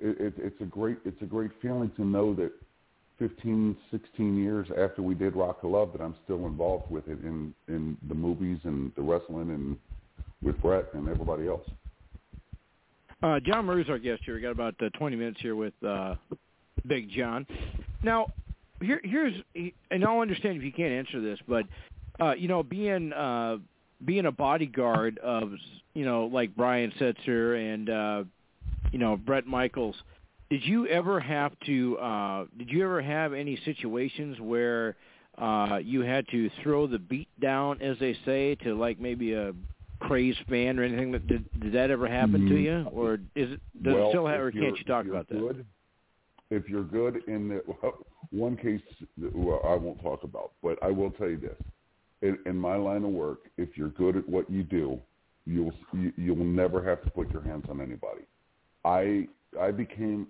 it, 0.00 0.18
it, 0.18 0.34
it's 0.38 0.60
a 0.62 0.64
great 0.64 0.96
it's 1.04 1.20
a 1.20 1.26
great 1.26 1.50
feeling 1.60 1.90
to 1.96 2.04
know 2.06 2.34
that 2.36 2.52
15, 3.18 3.76
16 3.90 4.42
years 4.42 4.66
after 4.78 5.02
we 5.02 5.14
did 5.14 5.36
Rock 5.36 5.58
of 5.62 5.72
Love, 5.72 5.92
that 5.92 6.00
I'm 6.00 6.14
still 6.24 6.46
involved 6.46 6.90
with 6.90 7.06
it 7.06 7.22
in 7.22 7.52
in 7.68 7.98
the 8.08 8.14
movies 8.14 8.60
and 8.64 8.92
the 8.96 9.02
wrestling 9.02 9.50
and 9.50 9.76
with 10.42 10.58
Bret 10.62 10.86
and 10.94 11.06
everybody 11.06 11.48
else. 11.48 11.68
Uh, 13.22 13.38
John 13.40 13.66
Murray's 13.66 13.88
our 13.88 13.98
guest 13.98 14.22
here. 14.24 14.34
We 14.34 14.40
got 14.40 14.52
about 14.52 14.74
uh, 14.80 14.88
20 14.98 15.16
minutes 15.16 15.40
here 15.40 15.54
with 15.54 15.74
uh, 15.86 16.14
Big 16.86 17.10
John. 17.10 17.46
Now, 18.02 18.28
here, 18.80 19.00
here's, 19.04 19.34
and 19.90 20.04
I'll 20.04 20.20
understand 20.20 20.56
if 20.56 20.62
you 20.62 20.72
can't 20.72 20.92
answer 20.92 21.20
this, 21.20 21.38
but 21.46 21.66
uh, 22.18 22.32
you 22.32 22.48
know, 22.48 22.62
being 22.62 23.12
uh, 23.12 23.58
being 24.04 24.26
a 24.26 24.32
bodyguard 24.32 25.18
of, 25.18 25.52
you 25.94 26.04
know, 26.04 26.26
like 26.26 26.54
Brian 26.56 26.92
Setzer 26.98 27.74
and 27.74 27.90
uh, 27.90 28.24
you 28.92 28.98
know 28.98 29.16
Bret 29.16 29.46
Michaels, 29.46 29.96
did 30.48 30.64
you 30.64 30.86
ever 30.86 31.20
have 31.20 31.52
to? 31.66 31.98
Uh, 31.98 32.44
did 32.58 32.70
you 32.70 32.82
ever 32.84 33.02
have 33.02 33.32
any 33.32 33.58
situations 33.64 34.40
where 34.40 34.96
uh, 35.38 35.78
you 35.82 36.00
had 36.00 36.26
to 36.28 36.50
throw 36.62 36.86
the 36.86 36.98
beat 36.98 37.28
down, 37.40 37.80
as 37.82 37.98
they 37.98 38.16
say, 38.24 38.54
to 38.56 38.74
like 38.74 38.98
maybe 38.98 39.34
a 39.34 39.52
crazed 40.00 40.40
fan 40.48 40.78
or 40.78 40.82
anything? 40.82 41.12
That 41.12 41.26
did, 41.26 41.60
did 41.60 41.72
that 41.72 41.90
ever 41.90 42.08
happen 42.08 42.42
mm-hmm. 42.42 42.54
to 42.54 42.60
you, 42.60 42.86
or 42.92 43.14
is 43.34 43.52
it 43.52 43.60
does 43.82 43.94
well, 43.94 44.06
it 44.06 44.10
still 44.10 44.26
have, 44.26 44.40
or 44.40 44.50
can't 44.50 44.78
you 44.78 44.84
talk 44.84 45.06
about 45.06 45.28
good, 45.28 45.58
that? 45.58 46.56
If 46.56 46.68
you're 46.68 46.84
good 46.84 47.22
in 47.28 47.48
the 47.48 47.62
well, 47.66 47.98
one 48.30 48.56
case, 48.56 48.80
well, 49.34 49.60
I 49.64 49.74
won't 49.74 50.02
talk 50.02 50.24
about, 50.24 50.52
but 50.62 50.78
I 50.82 50.90
will 50.90 51.10
tell 51.12 51.28
you 51.28 51.38
this: 51.38 51.56
in, 52.22 52.38
in 52.46 52.56
my 52.56 52.76
line 52.76 53.04
of 53.04 53.10
work, 53.10 53.50
if 53.56 53.76
you're 53.76 53.88
good 53.88 54.16
at 54.16 54.28
what 54.28 54.50
you 54.50 54.62
do, 54.62 54.98
you'll 55.46 55.72
you, 55.92 56.12
you'll 56.16 56.36
never 56.36 56.82
have 56.82 57.02
to 57.04 57.10
put 57.10 57.30
your 57.30 57.42
hands 57.42 57.66
on 57.68 57.80
anybody. 57.80 58.22
I 58.84 59.28
I 59.60 59.70
became 59.70 60.26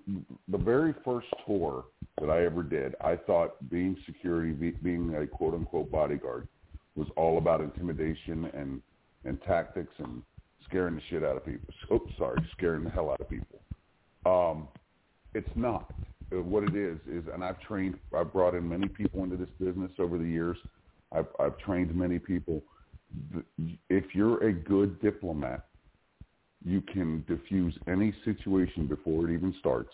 the 0.48 0.58
very 0.58 0.94
first 1.04 1.28
tour 1.46 1.84
that 2.20 2.30
I 2.30 2.44
ever 2.44 2.62
did. 2.62 2.94
I 3.00 3.16
thought 3.16 3.56
being 3.70 3.96
security, 4.06 4.52
being 4.82 5.14
a 5.14 5.26
quote 5.26 5.54
unquote 5.54 5.90
bodyguard, 5.90 6.48
was 6.96 7.08
all 7.16 7.38
about 7.38 7.60
intimidation 7.60 8.50
and 8.54 8.80
and 9.24 9.40
tactics 9.42 9.92
and 9.98 10.22
scaring 10.68 10.94
the 10.94 11.02
shit 11.10 11.24
out 11.24 11.36
of 11.36 11.44
people. 11.44 11.74
Oh, 11.92 12.00
sorry, 12.18 12.38
scaring 12.56 12.84
the 12.84 12.90
hell 12.90 13.10
out 13.10 13.20
of 13.20 13.28
people. 13.28 13.60
Um, 14.24 14.68
it's 15.34 15.48
not. 15.56 15.92
Uh, 16.32 16.40
what 16.42 16.62
it 16.62 16.76
is 16.76 16.98
is, 17.10 17.24
and 17.34 17.42
I've 17.42 17.60
trained, 17.60 17.96
I've 18.16 18.32
brought 18.32 18.54
in 18.54 18.68
many 18.68 18.86
people 18.86 19.24
into 19.24 19.36
this 19.36 19.48
business 19.58 19.90
over 19.98 20.18
the 20.18 20.24
years. 20.24 20.56
I've, 21.10 21.26
I've 21.40 21.58
trained 21.58 21.92
many 21.94 22.20
people. 22.20 22.62
If 23.88 24.04
you're 24.14 24.44
a 24.44 24.52
good 24.52 25.00
diplomat, 25.02 25.64
you 26.64 26.80
can 26.80 27.24
diffuse 27.26 27.76
any 27.88 28.14
situation 28.24 28.86
before 28.86 29.28
it 29.28 29.34
even 29.34 29.52
starts. 29.58 29.92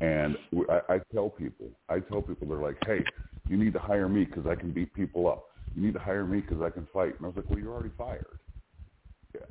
And 0.00 0.36
I, 0.70 0.94
I 0.94 1.00
tell 1.12 1.28
people, 1.28 1.66
I 1.88 2.00
tell 2.00 2.22
people, 2.22 2.48
they're 2.48 2.58
like, 2.58 2.76
hey, 2.86 3.04
you 3.48 3.56
need 3.56 3.72
to 3.72 3.78
hire 3.78 4.08
me 4.08 4.24
because 4.24 4.46
I 4.46 4.54
can 4.54 4.72
beat 4.72 4.92
people 4.94 5.28
up. 5.28 5.44
You 5.74 5.82
need 5.82 5.94
to 5.94 5.98
hire 6.00 6.24
me 6.24 6.40
because 6.40 6.62
I 6.62 6.70
can 6.70 6.86
fight. 6.92 7.16
And 7.16 7.24
I 7.24 7.26
was 7.26 7.36
like, 7.36 7.50
well, 7.50 7.58
you're 7.58 7.72
already 7.72 7.92
fired. 7.98 8.38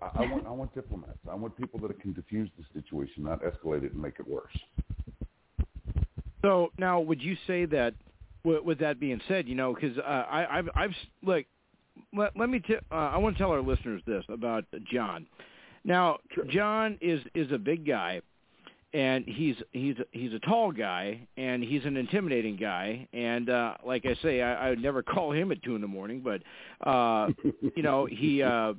I, 0.01 0.23
I 0.23 0.31
want, 0.31 0.47
I 0.47 0.51
want 0.51 0.73
diplomats. 0.73 1.19
I 1.29 1.35
want 1.35 1.55
people 1.57 1.79
that 1.81 1.99
can 1.99 2.13
diffuse 2.13 2.49
the 2.57 2.65
situation, 2.79 3.23
not 3.23 3.41
escalate 3.43 3.83
it 3.83 3.93
and 3.93 4.01
make 4.01 4.15
it 4.19 4.27
worse. 4.27 4.57
So 6.41 6.71
now, 6.77 6.99
would 6.99 7.21
you 7.21 7.35
say 7.45 7.65
that, 7.65 7.93
with 8.43 8.79
that 8.79 8.99
being 8.99 9.19
said, 9.27 9.47
you 9.47 9.55
know, 9.55 9.73
because 9.73 9.97
uh, 9.97 10.01
I, 10.01 10.59
I've, 10.59 10.69
I've 10.75 10.91
like, 11.23 11.47
let, 12.15 12.37
let 12.37 12.49
me, 12.49 12.59
t- 12.59 12.75
uh, 12.91 12.95
I 12.95 13.17
want 13.17 13.35
to 13.35 13.41
tell 13.41 13.51
our 13.51 13.61
listeners 13.61 14.01
this 14.05 14.23
about 14.29 14.65
John. 14.91 15.25
Now, 15.83 16.17
John 16.49 16.97
is 16.99 17.21
is 17.35 17.51
a 17.51 17.59
big 17.59 17.85
guy, 17.85 18.21
and 18.95 19.25
he's 19.27 19.57
he's 19.73 19.97
he's 20.13 20.33
a 20.33 20.39
tall 20.39 20.71
guy, 20.71 21.27
and 21.35 21.61
he's 21.61 21.83
an 21.83 21.97
intimidating 21.97 22.55
guy. 22.55 23.05
And 23.11 23.49
uh, 23.49 23.73
like 23.85 24.05
I 24.05 24.15
say, 24.23 24.41
I, 24.41 24.67
I 24.67 24.69
would 24.69 24.81
never 24.81 25.03
call 25.03 25.33
him 25.33 25.51
at 25.51 25.61
two 25.63 25.75
in 25.75 25.81
the 25.81 25.87
morning, 25.87 26.23
but 26.23 26.41
uh, 26.89 27.27
you 27.75 27.83
know, 27.83 28.05
he 28.05 28.41
uh, 28.41 28.73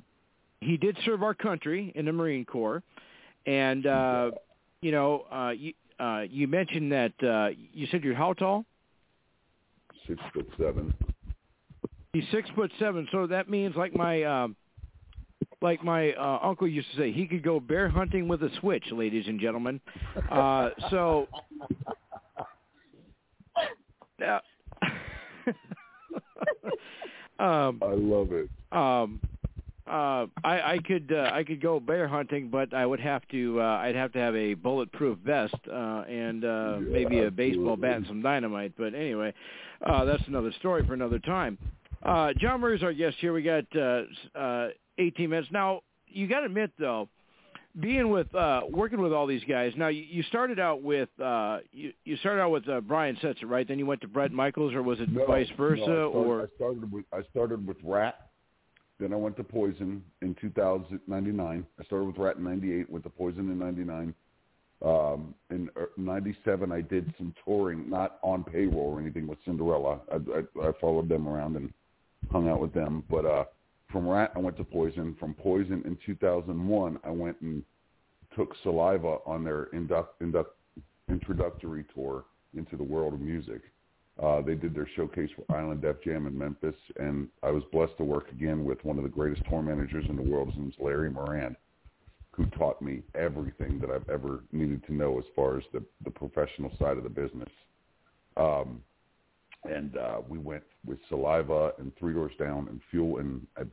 he 0.59 0.75
did 0.75 0.97
serve 1.05 1.21
our 1.21 1.35
country 1.35 1.91
in 1.95 2.05
the 2.05 2.11
Marine 2.11 2.45
Corps, 2.45 2.81
and 3.45 3.85
uh, 3.85 4.31
you 4.81 4.91
know, 4.91 5.25
uh, 5.31 5.51
you, 5.51 5.73
uh, 5.99 6.23
you 6.27 6.47
mentioned 6.47 6.91
that 6.91 7.13
uh, 7.23 7.49
you 7.71 7.85
said 7.91 8.03
you're 8.03 8.15
how 8.15 8.33
tall? 8.33 8.65
Six 10.07 10.19
foot 10.33 10.49
seven. 10.57 10.95
He's 12.13 12.25
six 12.31 12.49
foot 12.55 12.71
seven, 12.79 13.07
so 13.11 13.27
that 13.27 13.51
means 13.51 13.75
like 13.75 13.95
my 13.95 14.23
uh, 14.23 14.47
like 15.61 15.83
my 15.83 16.13
uh, 16.13 16.39
uncle 16.43 16.67
used 16.67 16.89
to 16.91 16.97
say, 16.97 17.11
he 17.11 17.27
could 17.27 17.43
go 17.43 17.59
bear 17.59 17.89
hunting 17.89 18.27
with 18.27 18.43
a 18.43 18.49
switch, 18.59 18.85
ladies 18.91 19.25
and 19.27 19.39
gentlemen. 19.39 19.79
Uh, 20.31 20.69
so. 20.89 21.27
Uh, 24.21 24.39
um, 27.43 27.79
I 27.81 27.93
love 27.93 28.31
it. 28.31 28.49
Um, 28.71 29.21
uh, 29.87 30.25
I, 30.43 30.73
I 30.73 30.79
could 30.85 31.13
uh, 31.13 31.29
I 31.31 31.43
could 31.43 31.61
go 31.61 31.79
bear 31.79 32.07
hunting, 32.07 32.49
but 32.49 32.73
I 32.73 32.85
would 32.85 32.99
have 32.99 33.25
to 33.29 33.61
uh, 33.61 33.63
I'd 33.77 33.95
have 33.95 34.11
to 34.13 34.19
have 34.19 34.35
a 34.35 34.53
bulletproof 34.53 35.17
vest 35.19 35.55
uh, 35.71 36.03
and 36.09 36.43
uh, 36.43 36.47
yeah, 36.47 36.79
maybe 36.79 37.19
a 37.19 37.27
absolutely. 37.27 37.49
baseball 37.51 37.77
bat 37.77 37.97
and 37.97 38.07
some 38.07 38.21
dynamite. 38.21 38.73
But 38.77 38.93
anyway, 38.95 39.33
uh, 39.85 40.03
that's 40.03 40.23
another 40.27 40.51
story 40.59 40.85
for 40.85 40.93
another 40.93 41.19
time. 41.19 41.57
Uh, 42.03 42.33
John 42.37 42.59
Murray's 42.59 42.83
our 42.83 42.93
guest 42.93 43.15
here. 43.19 43.31
We 43.33 43.43
got 43.43 43.63
uh, 43.75 44.01
uh, 44.35 44.69
18 44.97 45.29
minutes 45.29 45.49
now. 45.51 45.81
You 46.07 46.27
got 46.27 46.39
to 46.39 46.45
admit 46.45 46.71
though, 46.79 47.09
being 47.79 48.09
with 48.09 48.33
uh, 48.33 48.61
working 48.69 49.01
with 49.01 49.13
all 49.13 49.27
these 49.27 49.43
guys. 49.43 49.73
Now 49.77 49.89
you, 49.89 50.03
you 50.09 50.23
started 50.23 50.59
out 50.59 50.81
with 50.81 51.09
uh, 51.21 51.59
you, 51.71 51.93
you 52.05 52.17
started 52.17 52.41
out 52.41 52.51
with 52.51 52.67
uh, 52.67 52.81
Brian 52.81 53.15
Setzer, 53.17 53.45
right? 53.45 53.67
Then 53.67 53.77
you 53.79 53.85
went 53.85 54.01
to 54.01 54.07
Bret 54.07 54.31
Michaels, 54.31 54.73
or 54.73 54.81
was 54.81 54.99
it 54.99 55.11
No, 55.11 55.25
vice 55.25 55.47
versa? 55.57 55.83
no, 55.85 56.09
I 56.09 56.11
started, 56.11 56.27
or 56.27 56.41
I 56.41 56.45
started 56.55 56.91
with 56.91 57.05
I 57.13 57.21
started 57.31 57.67
with 57.67 57.77
Ratt. 57.83 58.27
Then 58.99 59.13
I 59.13 59.15
went 59.15 59.37
to 59.37 59.43
Poison 59.43 60.03
in 60.21 60.35
2099. 60.41 61.67
I 61.79 61.83
started 61.83 62.05
with 62.05 62.17
Ratt 62.17 62.37
in 62.37 62.43
98, 62.43 62.89
went 62.89 63.03
to 63.03 63.11
Poison 63.11 63.51
in 63.51 63.59
99. 63.59 64.13
Um, 64.83 65.35
in 65.49 65.69
uh, 65.79 65.85
97, 65.97 66.71
I 66.71 66.81
did 66.81 67.13
some 67.17 67.33
touring, 67.45 67.89
not 67.89 68.17
on 68.23 68.43
payroll 68.43 68.93
or 68.95 68.99
anything, 68.99 69.27
with 69.27 69.37
Cinderella. 69.45 69.99
I, 70.11 70.15
I, 70.15 70.69
I 70.69 70.71
followed 70.81 71.09
them 71.09 71.27
around 71.27 71.55
and 71.57 71.71
hung 72.31 72.49
out 72.49 72.59
with 72.59 72.73
them. 72.73 73.03
But 73.09 73.25
uh, 73.25 73.45
from 73.91 74.07
Ratt, 74.07 74.31
I 74.35 74.39
went 74.39 74.57
to 74.57 74.63
Poison. 74.63 75.15
From 75.19 75.33
Poison 75.33 75.81
in 75.85 75.97
2001, 76.05 76.99
I 77.03 77.09
went 77.09 77.39
and 77.41 77.63
took 78.35 78.55
Saliva 78.63 79.17
on 79.25 79.43
their 79.43 79.65
induct, 79.65 80.21
induct, 80.21 80.51
introductory 81.09 81.85
tour 81.93 82.25
into 82.55 82.75
the 82.75 82.83
world 82.83 83.13
of 83.13 83.21
music. 83.21 83.61
Uh, 84.21 84.41
they 84.41 84.55
did 84.55 84.73
their 84.73 84.89
showcase 84.95 85.29
for 85.35 85.55
Island 85.55 85.81
Def 85.81 86.01
Jam 86.03 86.25
in 86.25 86.37
Memphis, 86.37 86.75
and 86.99 87.27
I 87.43 87.51
was 87.51 87.63
blessed 87.71 87.97
to 87.97 88.03
work 88.03 88.31
again 88.31 88.65
with 88.65 88.83
one 88.83 88.97
of 88.97 89.03
the 89.03 89.09
greatest 89.09 89.43
tour 89.47 89.61
managers 89.61 90.05
in 90.09 90.15
the 90.15 90.23
world. 90.23 90.49
His 90.49 90.57
name's 90.57 90.73
Larry 90.79 91.11
Moran, 91.11 91.55
who 92.31 92.45
taught 92.47 92.81
me 92.81 93.03
everything 93.15 93.79
that 93.79 93.91
I've 93.91 94.09
ever 94.09 94.43
needed 94.51 94.83
to 94.87 94.93
know 94.93 95.19
as 95.19 95.25
far 95.35 95.57
as 95.57 95.63
the, 95.71 95.83
the 96.03 96.09
professional 96.09 96.71
side 96.79 96.97
of 96.97 97.03
the 97.03 97.09
business. 97.09 97.49
Um, 98.37 98.81
and 99.63 99.97
uh, 99.97 100.21
we 100.27 100.37
went 100.37 100.63
with 100.85 100.99
Saliva 101.09 101.73
and 101.79 101.91
Three 101.97 102.13
Doors 102.13 102.33
Down 102.39 102.67
and 102.69 102.79
Fuel, 102.91 103.19
and 103.19 103.45
I 103.57 103.63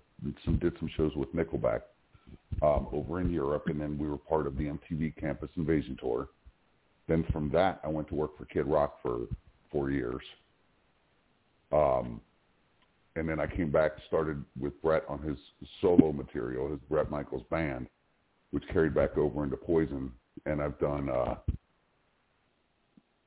some 0.45 0.59
did 0.59 0.75
some 0.79 0.91
shows 0.97 1.13
with 1.17 1.35
Nickelback 1.35 1.83
um, 2.63 2.89
over 2.93 3.21
in 3.21 3.31
Europe, 3.31 3.65
and 3.67 3.81
then 3.81 3.99
we 3.99 4.09
were 4.09 4.19
part 4.19 4.47
of 4.47 4.57
the 4.57 4.65
MTV 4.65 5.17
Campus 5.17 5.51
Invasion 5.57 5.97
tour. 6.01 6.29
Then 7.09 7.25
from 7.33 7.51
that, 7.51 7.81
I 7.85 7.89
went 7.89 8.09
to 8.09 8.15
work 8.15 8.37
for 8.39 8.47
Kid 8.47 8.67
Rock 8.67 9.03
for 9.03 9.27
four 9.71 9.91
years. 9.91 10.23
Um, 11.73 12.21
and 13.17 13.29
then 13.29 13.39
I 13.39 13.47
came 13.47 13.71
back, 13.71 13.93
started 14.07 14.43
with 14.59 14.81
Bret 14.83 15.05
on 15.09 15.21
his 15.21 15.37
solo 15.81 16.13
material, 16.13 16.71
his 16.71 16.81
Bret 16.89 17.11
Michaels 17.11 17.45
band, 17.51 17.89
which 18.51 18.65
carried 18.73 18.95
back 18.95 19.17
over 19.17 19.45
into 19.45 19.57
Poison. 19.57 20.11
And 20.47 20.61
I've 20.61 20.79
done, 20.79 21.09
uh, 21.09 21.37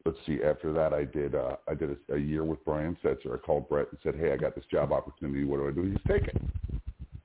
let's 0.08 0.18
see, 0.26 0.40
after 0.42 0.72
that 0.72 0.94
I 0.94 1.04
did, 1.04 1.36
uh, 1.36 1.58
I 1.68 1.74
did 1.74 1.90
a, 1.92 2.16
a 2.16 2.18
year 2.18 2.46
with 2.46 2.64
Brian 2.64 2.98
Setzer. 3.04 3.36
I 3.36 3.38
called 3.38 3.68
Bret 3.68 3.88
and 3.92 4.00
said, 4.02 4.16
hey, 4.16 4.32
I 4.32 4.38
got 4.38 4.56
this 4.56 4.64
job 4.72 4.94
opportunity. 4.94 5.44
What 5.44 5.58
do 5.58 5.68
I 5.68 5.72
do? 5.72 5.84
He's 5.84 5.98
take 6.08 6.28
it. 6.28 6.42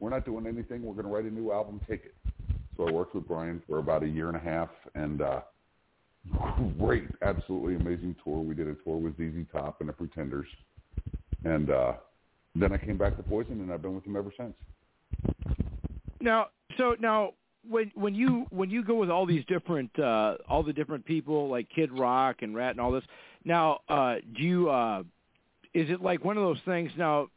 We're 0.01 0.11
not 0.11 0.25
doing 0.25 0.47
anything. 0.47 0.83
We're 0.83 0.95
going 0.95 1.07
to 1.07 1.13
write 1.13 1.25
a 1.25 1.31
new 1.31 1.53
album. 1.53 1.81
Take 1.89 2.07
it. 2.07 2.15
So 2.77 2.89
I 2.89 2.91
worked 2.91 3.15
with 3.15 3.29
Brian 3.29 3.63
for 3.69 3.79
about 3.79 4.03
a 4.03 4.09
year 4.09 4.27
and 4.27 4.37
a 4.37 4.41
half, 4.41 4.71
and 4.97 5.23
uh, 5.23 5.41
great, 6.79 7.05
absolutely 7.23 7.77
amazing 7.77 8.17
tour. 8.25 8.41
We 8.41 8.55
did 8.55 8.67
a 8.67 8.75
tour 8.75 8.97
with 8.97 9.17
ZZ 9.17 9.47
Top 9.53 9.81
and 9.81 9.89
the 9.89 9.93
Pretenders, 9.93 10.49
and 11.45 11.71
uh, 11.71 11.93
then 12.57 12.73
I 12.73 12.79
came 12.79 12.99
back 12.99 13.17
to 13.17 13.23
Poison, 13.23 13.61
and 13.61 13.73
I've 13.73 13.83
been 13.83 13.95
with 13.95 14.05
them 14.05 14.17
ever 14.17 14.33
since. 14.37 14.55
Now, 16.21 16.49
so 16.79 16.97
now 16.99 17.35
when 17.69 17.93
when 17.95 18.15
you 18.15 18.47
when 18.51 18.71
you 18.71 18.85
go 18.85 18.95
with 18.95 19.11
all 19.11 19.27
these 19.27 19.45
different 19.47 19.97
uh 19.99 20.37
all 20.49 20.63
the 20.63 20.73
different 20.73 21.05
people 21.05 21.49
like 21.49 21.69
Kid 21.71 21.97
Rock 21.97 22.43
and 22.43 22.55
Ratt 22.55 22.73
and 22.73 22.81
all 22.81 22.93
this, 22.93 23.05
now 23.45 23.81
uh 23.89 24.17
do 24.37 24.43
you 24.43 24.71
uh 24.71 25.03
is 25.75 25.89
it 25.91 26.03
like 26.03 26.25
one 26.25 26.37
of 26.37 26.43
those 26.43 26.61
things 26.65 26.91
now 26.97 27.29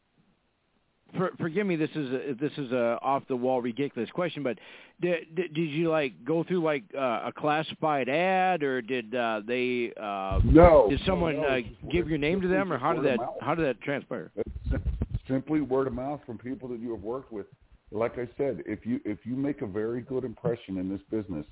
for, 1.16 1.30
forgive 1.38 1.66
me 1.66 1.76
this 1.76 1.90
is 1.90 2.10
a, 2.12 2.34
this 2.40 2.52
is 2.58 2.72
a 2.72 2.98
off 3.00 3.22
the 3.28 3.36
wall 3.36 3.62
ridiculous 3.62 4.10
question 4.10 4.42
but 4.42 4.58
did, 5.00 5.34
did 5.34 5.54
did 5.54 5.70
you 5.70 5.88
like 5.88 6.12
go 6.24 6.42
through 6.42 6.62
like 6.62 6.82
uh, 6.96 7.22
a 7.26 7.32
classified 7.36 8.08
ad 8.08 8.62
or 8.62 8.82
did 8.82 9.14
uh 9.14 9.40
they 9.46 9.92
uh 10.00 10.40
no. 10.44 10.88
did 10.90 11.00
someone 11.06 11.36
no, 11.36 11.42
no, 11.42 11.48
uh, 11.48 11.60
give 11.90 12.08
your 12.08 12.18
name 12.18 12.40
to 12.40 12.48
them 12.48 12.72
or 12.72 12.78
how 12.78 12.92
did 12.92 13.04
that 13.04 13.18
how 13.40 13.54
did 13.54 13.64
that 13.64 13.80
transpire? 13.80 14.32
It's 14.36 14.82
simply 15.28 15.60
word 15.60 15.86
of 15.86 15.92
mouth 15.92 16.20
from 16.26 16.38
people 16.38 16.68
that 16.70 16.80
you 16.80 16.90
have 16.90 17.02
worked 17.02 17.32
with. 17.32 17.46
Like 17.92 18.18
I 18.18 18.28
said, 18.36 18.62
if 18.66 18.84
you 18.84 19.00
if 19.04 19.18
you 19.24 19.36
make 19.36 19.62
a 19.62 19.66
very 19.66 20.00
good 20.00 20.24
impression 20.24 20.78
in 20.78 20.88
this 20.88 21.00
business, 21.10 21.46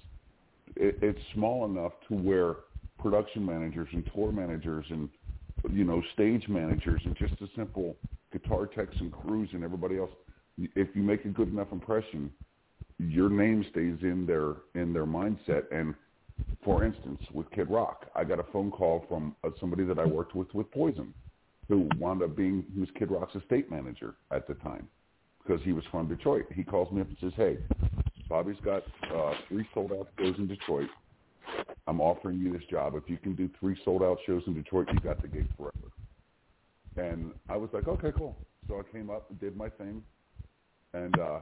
it, 0.75 0.99
it's 1.01 1.21
small 1.33 1.65
enough 1.65 1.93
to 2.09 2.15
where 2.15 2.57
production 2.99 3.45
managers 3.45 3.89
and 3.93 4.05
tour 4.13 4.33
managers 4.33 4.85
and 4.91 5.09
you 5.71 5.85
know 5.85 6.03
stage 6.15 6.49
managers 6.49 7.01
and 7.05 7.17
just 7.17 7.35
a 7.41 7.47
simple 7.57 7.97
guitar 8.33 8.67
techs 8.67 8.97
and 8.99 9.13
crews 9.13 9.49
and 9.53 9.63
everybody 9.63 9.97
else, 9.97 10.11
if 10.59 10.89
you 10.95 11.03
make 11.03 11.25
a 11.25 11.29
good 11.29 11.49
enough 11.49 11.69
impression, 11.71 12.31
your 12.99 13.31
name 13.31 13.65
stays 13.71 13.99
in 14.03 14.27
their 14.27 14.55
in 14.75 14.93
their 14.93 15.07
mindset. 15.07 15.65
And 15.71 15.95
for 16.65 16.83
instance, 16.83 17.21
with 17.33 17.49
Kid 17.53 17.71
Rock, 17.71 18.11
I 18.17 18.25
got 18.25 18.41
a 18.41 18.45
phone 18.53 18.73
call 18.73 19.05
from 19.09 19.37
uh, 19.45 19.51
somebody 19.61 19.85
that 19.85 20.01
I 20.01 20.05
worked 20.05 20.35
with 20.35 20.53
with 20.53 20.69
Poison, 20.73 21.15
who 21.69 21.89
wound 21.97 22.25
up 22.25 22.35
being 22.35 22.65
he 22.75 22.81
was 22.81 22.89
Kid 22.99 23.13
Rock's 23.13 23.37
estate 23.37 23.71
manager 23.71 24.17
at 24.33 24.49
the 24.49 24.55
time 24.55 24.89
because 25.45 25.63
he 25.65 25.73
was 25.73 25.85
from 25.91 26.09
Detroit. 26.09 26.47
He 26.53 26.63
calls 26.63 26.93
me 26.93 27.01
up 27.01 27.09
and 27.09 27.17
says, 27.21 27.33
"Hey, 27.37 27.59
Bobby's 28.29 28.57
got 28.65 28.83
uh, 29.15 29.35
three 29.49 29.67
sold 29.75 29.93
out 29.93 30.09
shows 30.19 30.37
in 30.39 30.47
Detroit. 30.47 30.89
I'm 31.87 32.01
offering 32.01 32.39
you 32.39 32.53
this 32.53 32.67
job. 32.71 32.95
If 32.97 33.09
you 33.09 33.19
can 33.19 33.35
do 33.35 33.49
three 33.61 33.79
sold 33.85 34.03
out 34.03 34.19
shows 34.27 34.43
in 34.47 34.55
Detroit, 34.55 34.89
you 34.93 35.01
got 35.01 35.21
the 35.21 35.29
gig 35.29 35.47
forever." 35.57 35.91
And 36.97 37.33
I 37.49 37.57
was 37.57 37.71
like, 37.73 37.89
"Okay, 37.89 38.13
cool." 38.17 38.37
So 38.69 38.79
I 38.79 38.93
came 38.93 39.11
up 39.11 39.31
and 39.31 39.39
did 39.41 39.57
my 39.57 39.69
thing, 39.69 40.03
and 40.95 41.19
uh, 41.19 41.41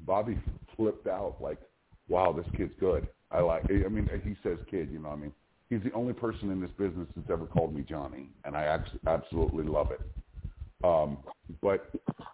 Bobby 0.00 0.38
flipped 0.76 1.06
out 1.06 1.36
like, 1.40 1.58
"Wow, 2.08 2.32
this 2.32 2.46
kid's 2.56 2.74
good." 2.78 3.08
I 3.30 3.40
like. 3.40 3.64
I 3.70 3.88
mean, 3.88 4.08
he 4.24 4.34
says 4.42 4.58
kid, 4.70 4.90
you 4.90 4.98
know. 4.98 5.10
what 5.10 5.18
I 5.18 5.20
mean, 5.20 5.32
he's 5.70 5.82
the 5.84 5.92
only 5.92 6.12
person 6.12 6.50
in 6.50 6.60
this 6.60 6.70
business 6.76 7.06
that's 7.16 7.30
ever 7.30 7.46
called 7.46 7.74
me 7.74 7.84
Johnny, 7.88 8.28
and 8.44 8.56
I 8.56 8.78
absolutely 9.06 9.64
love 9.64 9.90
it. 9.92 10.00
Um, 10.82 11.18
but 11.62 11.90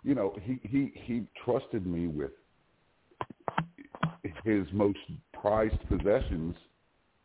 you 0.06 0.14
know, 0.14 0.32
he 0.40 0.60
he 0.62 0.92
he 0.94 1.26
trusted 1.44 1.84
me 1.84 2.06
with 2.06 2.30
his 4.44 4.64
most 4.72 4.98
prized 5.32 5.80
possessions 5.88 6.54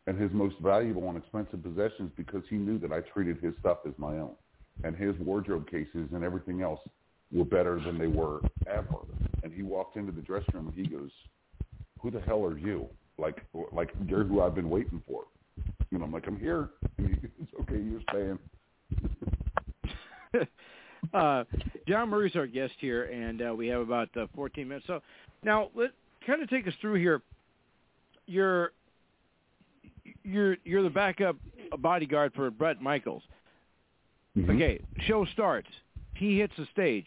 and 0.08 0.20
his 0.20 0.32
most 0.32 0.56
valuable 0.58 1.08
and 1.08 1.16
expensive 1.16 1.62
possessions 1.62 2.10
because 2.16 2.42
he 2.50 2.56
knew 2.56 2.80
that 2.80 2.92
I 2.92 3.00
treated 3.00 3.38
his 3.38 3.54
stuff 3.60 3.78
as 3.86 3.92
my 3.98 4.18
own, 4.18 4.32
and 4.82 4.96
his 4.96 5.14
wardrobe 5.20 5.70
cases 5.70 6.08
and 6.12 6.24
everything 6.24 6.60
else 6.60 6.80
were 7.30 7.44
better 7.44 7.78
than 7.78 7.98
they 7.98 8.08
were 8.08 8.40
ever. 8.66 9.06
And 9.44 9.52
he 9.52 9.62
walked 9.62 9.96
into 9.96 10.10
the 10.10 10.20
dressing 10.20 10.52
room 10.54 10.72
and 10.74 10.74
he 10.74 10.92
goes, 10.92 11.10
"Who 12.00 12.10
the 12.10 12.20
hell 12.20 12.44
are 12.44 12.58
you? 12.58 12.88
Like, 13.16 13.46
like 13.70 13.90
you're 14.08 14.24
who 14.24 14.40
I've 14.40 14.56
been 14.56 14.70
waiting 14.70 15.00
for." 15.06 15.26
And 15.92 16.02
I'm 16.02 16.10
like, 16.10 16.26
"I'm 16.26 16.38
here." 16.38 16.70
And 16.98 17.08
he, 17.08 17.14
it's 17.40 17.54
okay, 17.60 17.80
you're 17.80 18.02
staying. 18.10 18.38
uh, 21.14 21.44
John 21.88 22.08
Murray's 22.08 22.36
our 22.36 22.46
guest 22.46 22.74
here, 22.78 23.04
and 23.04 23.42
uh, 23.42 23.54
we 23.54 23.66
have 23.68 23.80
about 23.80 24.08
uh, 24.16 24.26
14 24.34 24.68
minutes. 24.68 24.86
So 24.86 25.00
now 25.42 25.70
let 25.74 25.90
kind 26.26 26.42
of 26.42 26.48
take 26.48 26.66
us 26.66 26.74
through 26.80 26.94
here. 26.94 27.22
You're 28.26 28.72
you're 30.24 30.56
you're 30.64 30.82
the 30.82 30.90
backup 30.90 31.36
bodyguard 31.78 32.32
for 32.34 32.50
Bret 32.50 32.80
Michaels. 32.80 33.22
Mm-hmm. 34.36 34.50
Okay, 34.50 34.80
show 35.06 35.24
starts. 35.32 35.68
He 36.14 36.38
hits 36.38 36.52
the 36.56 36.66
stage. 36.72 37.06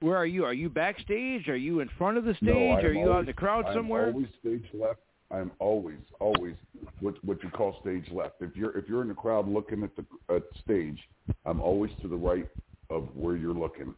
Where 0.00 0.16
are 0.16 0.26
you? 0.26 0.44
Are 0.44 0.54
you 0.54 0.68
backstage? 0.68 1.48
Are 1.48 1.56
you 1.56 1.80
in 1.80 1.90
front 1.98 2.18
of 2.18 2.24
the 2.24 2.34
stage? 2.34 2.48
No, 2.48 2.72
are 2.72 2.92
you 2.92 3.12
out 3.12 3.20
in 3.20 3.26
the 3.26 3.32
crowd 3.32 3.66
I'm 3.66 3.74
somewhere? 3.74 4.06
always 4.08 4.28
stage 4.40 4.64
left. 4.74 5.00
I'm 5.30 5.52
always, 5.60 5.98
always 6.18 6.54
what 7.00 7.22
what 7.24 7.42
you 7.42 7.50
call 7.50 7.78
stage 7.80 8.04
left. 8.10 8.36
If 8.40 8.56
you're 8.56 8.76
if 8.76 8.88
you're 8.88 9.02
in 9.02 9.08
the 9.08 9.14
crowd 9.14 9.46
looking 9.46 9.84
at 9.84 9.90
the 9.94 10.04
at 10.34 10.42
stage, 10.64 10.98
I'm 11.44 11.60
always 11.60 11.92
to 12.02 12.08
the 12.08 12.16
right 12.16 12.48
of 12.90 13.08
where 13.14 13.36
you're 13.36 13.54
looking. 13.54 13.94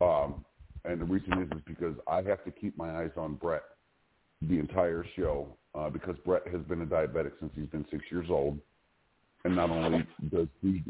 Um, 0.00 0.44
and 0.84 1.00
the 1.00 1.04
reason 1.04 1.32
is 1.42 1.48
is 1.56 1.62
because 1.66 1.94
I 2.06 2.16
have 2.16 2.44
to 2.44 2.50
keep 2.50 2.76
my 2.76 3.02
eyes 3.02 3.12
on 3.16 3.34
Bret 3.34 3.62
the 4.42 4.58
entire 4.58 5.04
show 5.16 5.56
uh, 5.74 5.88
because 5.88 6.16
Bret 6.24 6.46
has 6.48 6.60
been 6.62 6.82
a 6.82 6.86
diabetic 6.86 7.32
since 7.40 7.52
he's 7.54 7.68
been 7.68 7.86
six 7.90 8.04
years 8.10 8.26
old, 8.28 8.58
and 9.44 9.56
not 9.56 9.70
only 9.70 10.04
does 10.30 10.48
he 10.60 10.82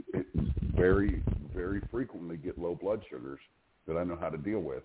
very 0.75 1.23
very 1.55 1.81
frequently 1.91 2.37
get 2.37 2.59
low 2.59 2.75
blood 2.75 3.03
sugars 3.09 3.39
that 3.87 3.97
I 3.97 4.05
know 4.05 4.16
how 4.21 4.31
to 4.31 4.39
deal 4.39 4.61
with, 4.61 4.83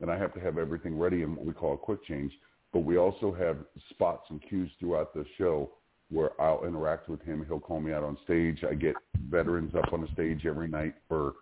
and 0.00 0.10
I 0.10 0.18
have 0.18 0.34
to 0.34 0.40
have 0.40 0.58
everything 0.58 0.98
ready 0.98 1.22
in 1.22 1.36
what 1.36 1.46
we 1.46 1.52
call 1.52 1.74
a 1.74 1.78
quick 1.78 2.04
change. 2.04 2.32
But 2.72 2.80
we 2.80 2.96
also 2.96 3.32
have 3.32 3.58
spots 3.90 4.26
and 4.30 4.40
cues 4.48 4.70
throughout 4.78 5.12
the 5.12 5.24
show 5.38 5.70
where 6.10 6.40
I'll 6.40 6.64
interact 6.64 7.08
with 7.08 7.22
him. 7.22 7.44
He'll 7.46 7.60
call 7.60 7.80
me 7.80 7.92
out 7.92 8.02
on 8.02 8.16
stage. 8.24 8.64
I 8.68 8.74
get 8.74 8.94
veterans 9.28 9.74
up 9.74 9.92
on 9.92 10.02
the 10.02 10.08
stage 10.12 10.46
every 10.46 10.68
night 10.68 10.94
for 11.08 11.34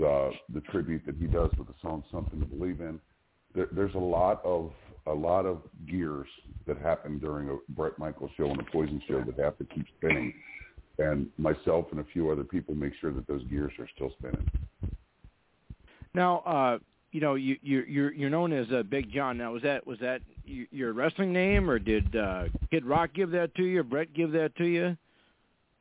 the 0.00 0.30
the 0.52 0.60
tribute 0.62 1.02
that 1.06 1.16
he 1.16 1.26
does 1.26 1.50
with 1.58 1.68
the 1.68 1.74
song 1.82 2.02
"Something 2.10 2.40
to 2.40 2.46
Believe 2.46 2.80
In." 2.80 3.00
There, 3.54 3.68
there's 3.72 3.94
a 3.94 3.98
lot 3.98 4.44
of 4.44 4.72
a 5.06 5.12
lot 5.12 5.46
of 5.46 5.62
gears 5.88 6.28
that 6.66 6.78
happen 6.78 7.18
during 7.18 7.48
a 7.48 7.56
Bret 7.70 7.98
Michaels 7.98 8.30
show 8.36 8.50
and 8.50 8.60
a 8.60 8.64
Poison 8.64 9.02
show 9.08 9.22
that 9.22 9.38
have 9.38 9.58
to 9.58 9.64
keep 9.64 9.86
spinning, 9.98 10.32
and 10.98 11.28
myself 11.38 11.86
and 11.90 12.00
a 12.00 12.04
few 12.12 12.30
other 12.30 12.44
people 12.44 12.74
make 12.74 12.92
sure 13.00 13.12
that 13.12 13.26
those 13.26 13.42
gears 13.44 13.72
are 13.78 13.88
still 13.94 14.12
spinning. 14.18 14.48
Now, 16.14 16.38
uh, 16.40 16.78
you 17.12 17.20
know, 17.20 17.34
you, 17.34 17.56
you, 17.62 17.84
you're 17.88 18.12
you're 18.12 18.30
known 18.30 18.52
as 18.52 18.66
uh, 18.72 18.82
Big 18.82 19.12
John. 19.12 19.38
Now, 19.38 19.52
was 19.52 19.62
that 19.62 19.86
was 19.86 19.98
that 20.00 20.22
your 20.44 20.92
wrestling 20.92 21.32
name, 21.32 21.68
or 21.68 21.78
did 21.78 22.14
uh, 22.16 22.44
Kid 22.70 22.84
Rock 22.84 23.10
give 23.14 23.30
that 23.32 23.54
to 23.56 23.64
you? 23.64 23.80
Or 23.80 23.84
Bret 23.84 24.12
give 24.14 24.32
that 24.32 24.54
to 24.56 24.64
you? 24.64 24.96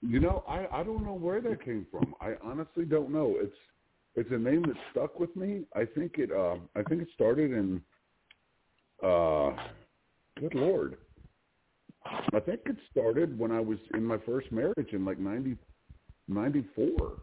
You 0.02 0.20
know, 0.20 0.44
I 0.48 0.68
I 0.72 0.84
don't 0.84 1.04
know 1.04 1.14
where 1.14 1.42
that 1.42 1.64
came 1.64 1.86
from. 1.92 2.16
I 2.22 2.34
honestly 2.44 2.86
don't 2.86 3.12
know. 3.12 3.36
It's 3.38 3.54
it's 4.20 4.32
a 4.32 4.38
name 4.38 4.62
that 4.64 4.76
stuck 4.92 5.20
with 5.20 5.36
me. 5.36 5.64
I 5.76 5.86
think 5.86 6.14
it 6.18 6.32
uh, 6.32 6.56
I 6.76 6.84
think 6.84 7.02
it 7.02 7.08
started 7.14 7.52
in 7.52 7.82
uh 9.04 9.52
good 10.40 10.54
lord. 10.56 10.98
I 12.34 12.40
think 12.40 12.62
it 12.66 12.76
started 12.92 13.38
when 13.38 13.52
I 13.52 13.60
was 13.60 13.78
in 13.94 14.04
my 14.04 14.18
first 14.26 14.52
marriage 14.52 14.94
in 14.94 15.06
like 15.06 15.20
ninety 15.20 15.56
ninety 16.28 16.66
four. 16.76 17.14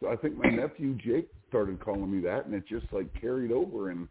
So 0.00 0.08
I 0.08 0.16
think 0.16 0.36
my 0.36 0.48
nephew 0.48 0.94
Jake 0.94 1.28
started 1.48 1.80
calling 1.80 2.10
me 2.10 2.20
that 2.22 2.46
and 2.46 2.54
it 2.54 2.64
just 2.68 2.86
like 2.92 3.08
carried 3.20 3.50
over 3.52 3.90
and 3.90 4.08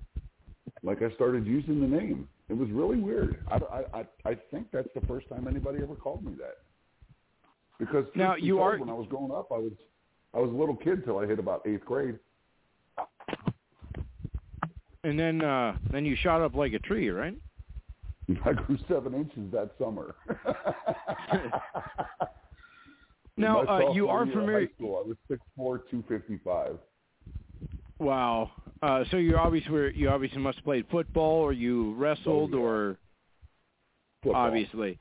like 0.83 1.01
I 1.01 1.09
started 1.15 1.45
using 1.45 1.79
the 1.79 1.87
name. 1.87 2.27
It 2.49 2.57
was 2.57 2.69
really 2.69 2.97
weird. 2.97 3.43
I, 3.49 3.55
I, 3.55 3.99
I, 3.99 4.05
I 4.31 4.37
think 4.51 4.67
that's 4.71 4.87
the 4.95 5.05
first 5.07 5.27
time 5.29 5.47
anybody 5.47 5.79
ever 5.81 5.95
called 5.95 6.23
me 6.23 6.33
that. 6.39 6.57
Because 7.79 8.05
Now, 8.15 8.35
you 8.35 8.59
are- 8.59 8.77
when 8.77 8.89
I 8.89 8.93
was 8.93 9.07
growing 9.09 9.31
up, 9.31 9.47
I 9.51 9.57
was 9.57 9.73
I 10.33 10.39
was 10.39 10.49
a 10.51 10.53
little 10.55 10.75
kid 10.75 11.03
till 11.05 11.17
I 11.19 11.25
hit 11.25 11.39
about 11.39 11.65
eighth 11.67 11.85
grade. 11.85 12.19
And 15.03 15.17
then 15.19 15.41
uh 15.43 15.77
then 15.91 16.05
you 16.05 16.15
shot 16.15 16.41
up 16.41 16.55
like 16.55 16.73
a 16.73 16.79
tree, 16.79 17.09
right? 17.09 17.37
I 18.45 18.53
grew 18.53 18.77
seven 18.89 19.13
inches 19.13 19.51
that 19.51 19.71
summer. 19.79 20.15
Now, 23.39 23.61
uh, 23.65 23.93
you 23.93 24.07
are 24.09 24.25
familiar- 24.25 24.67
school. 24.75 25.03
I 25.05 25.07
was 25.07 25.15
six 25.29 25.39
four, 25.55 25.83
two 25.91 26.03
fifty 26.09 26.39
five. 26.43 26.79
Wow. 27.99 28.49
Uh 28.81 29.03
so 29.11 29.17
you 29.17 29.37
obviously 29.37 29.71
were 29.71 29.89
you 29.91 30.09
obviously 30.09 30.39
must 30.39 30.57
have 30.57 30.65
played 30.65 30.85
football 30.89 31.35
or 31.41 31.53
you 31.53 31.93
wrestled 31.95 32.53
Oh, 32.55 32.57
yeah. 32.57 32.63
or 32.63 32.97
Football. 34.23 34.45
obviously. 34.47 34.97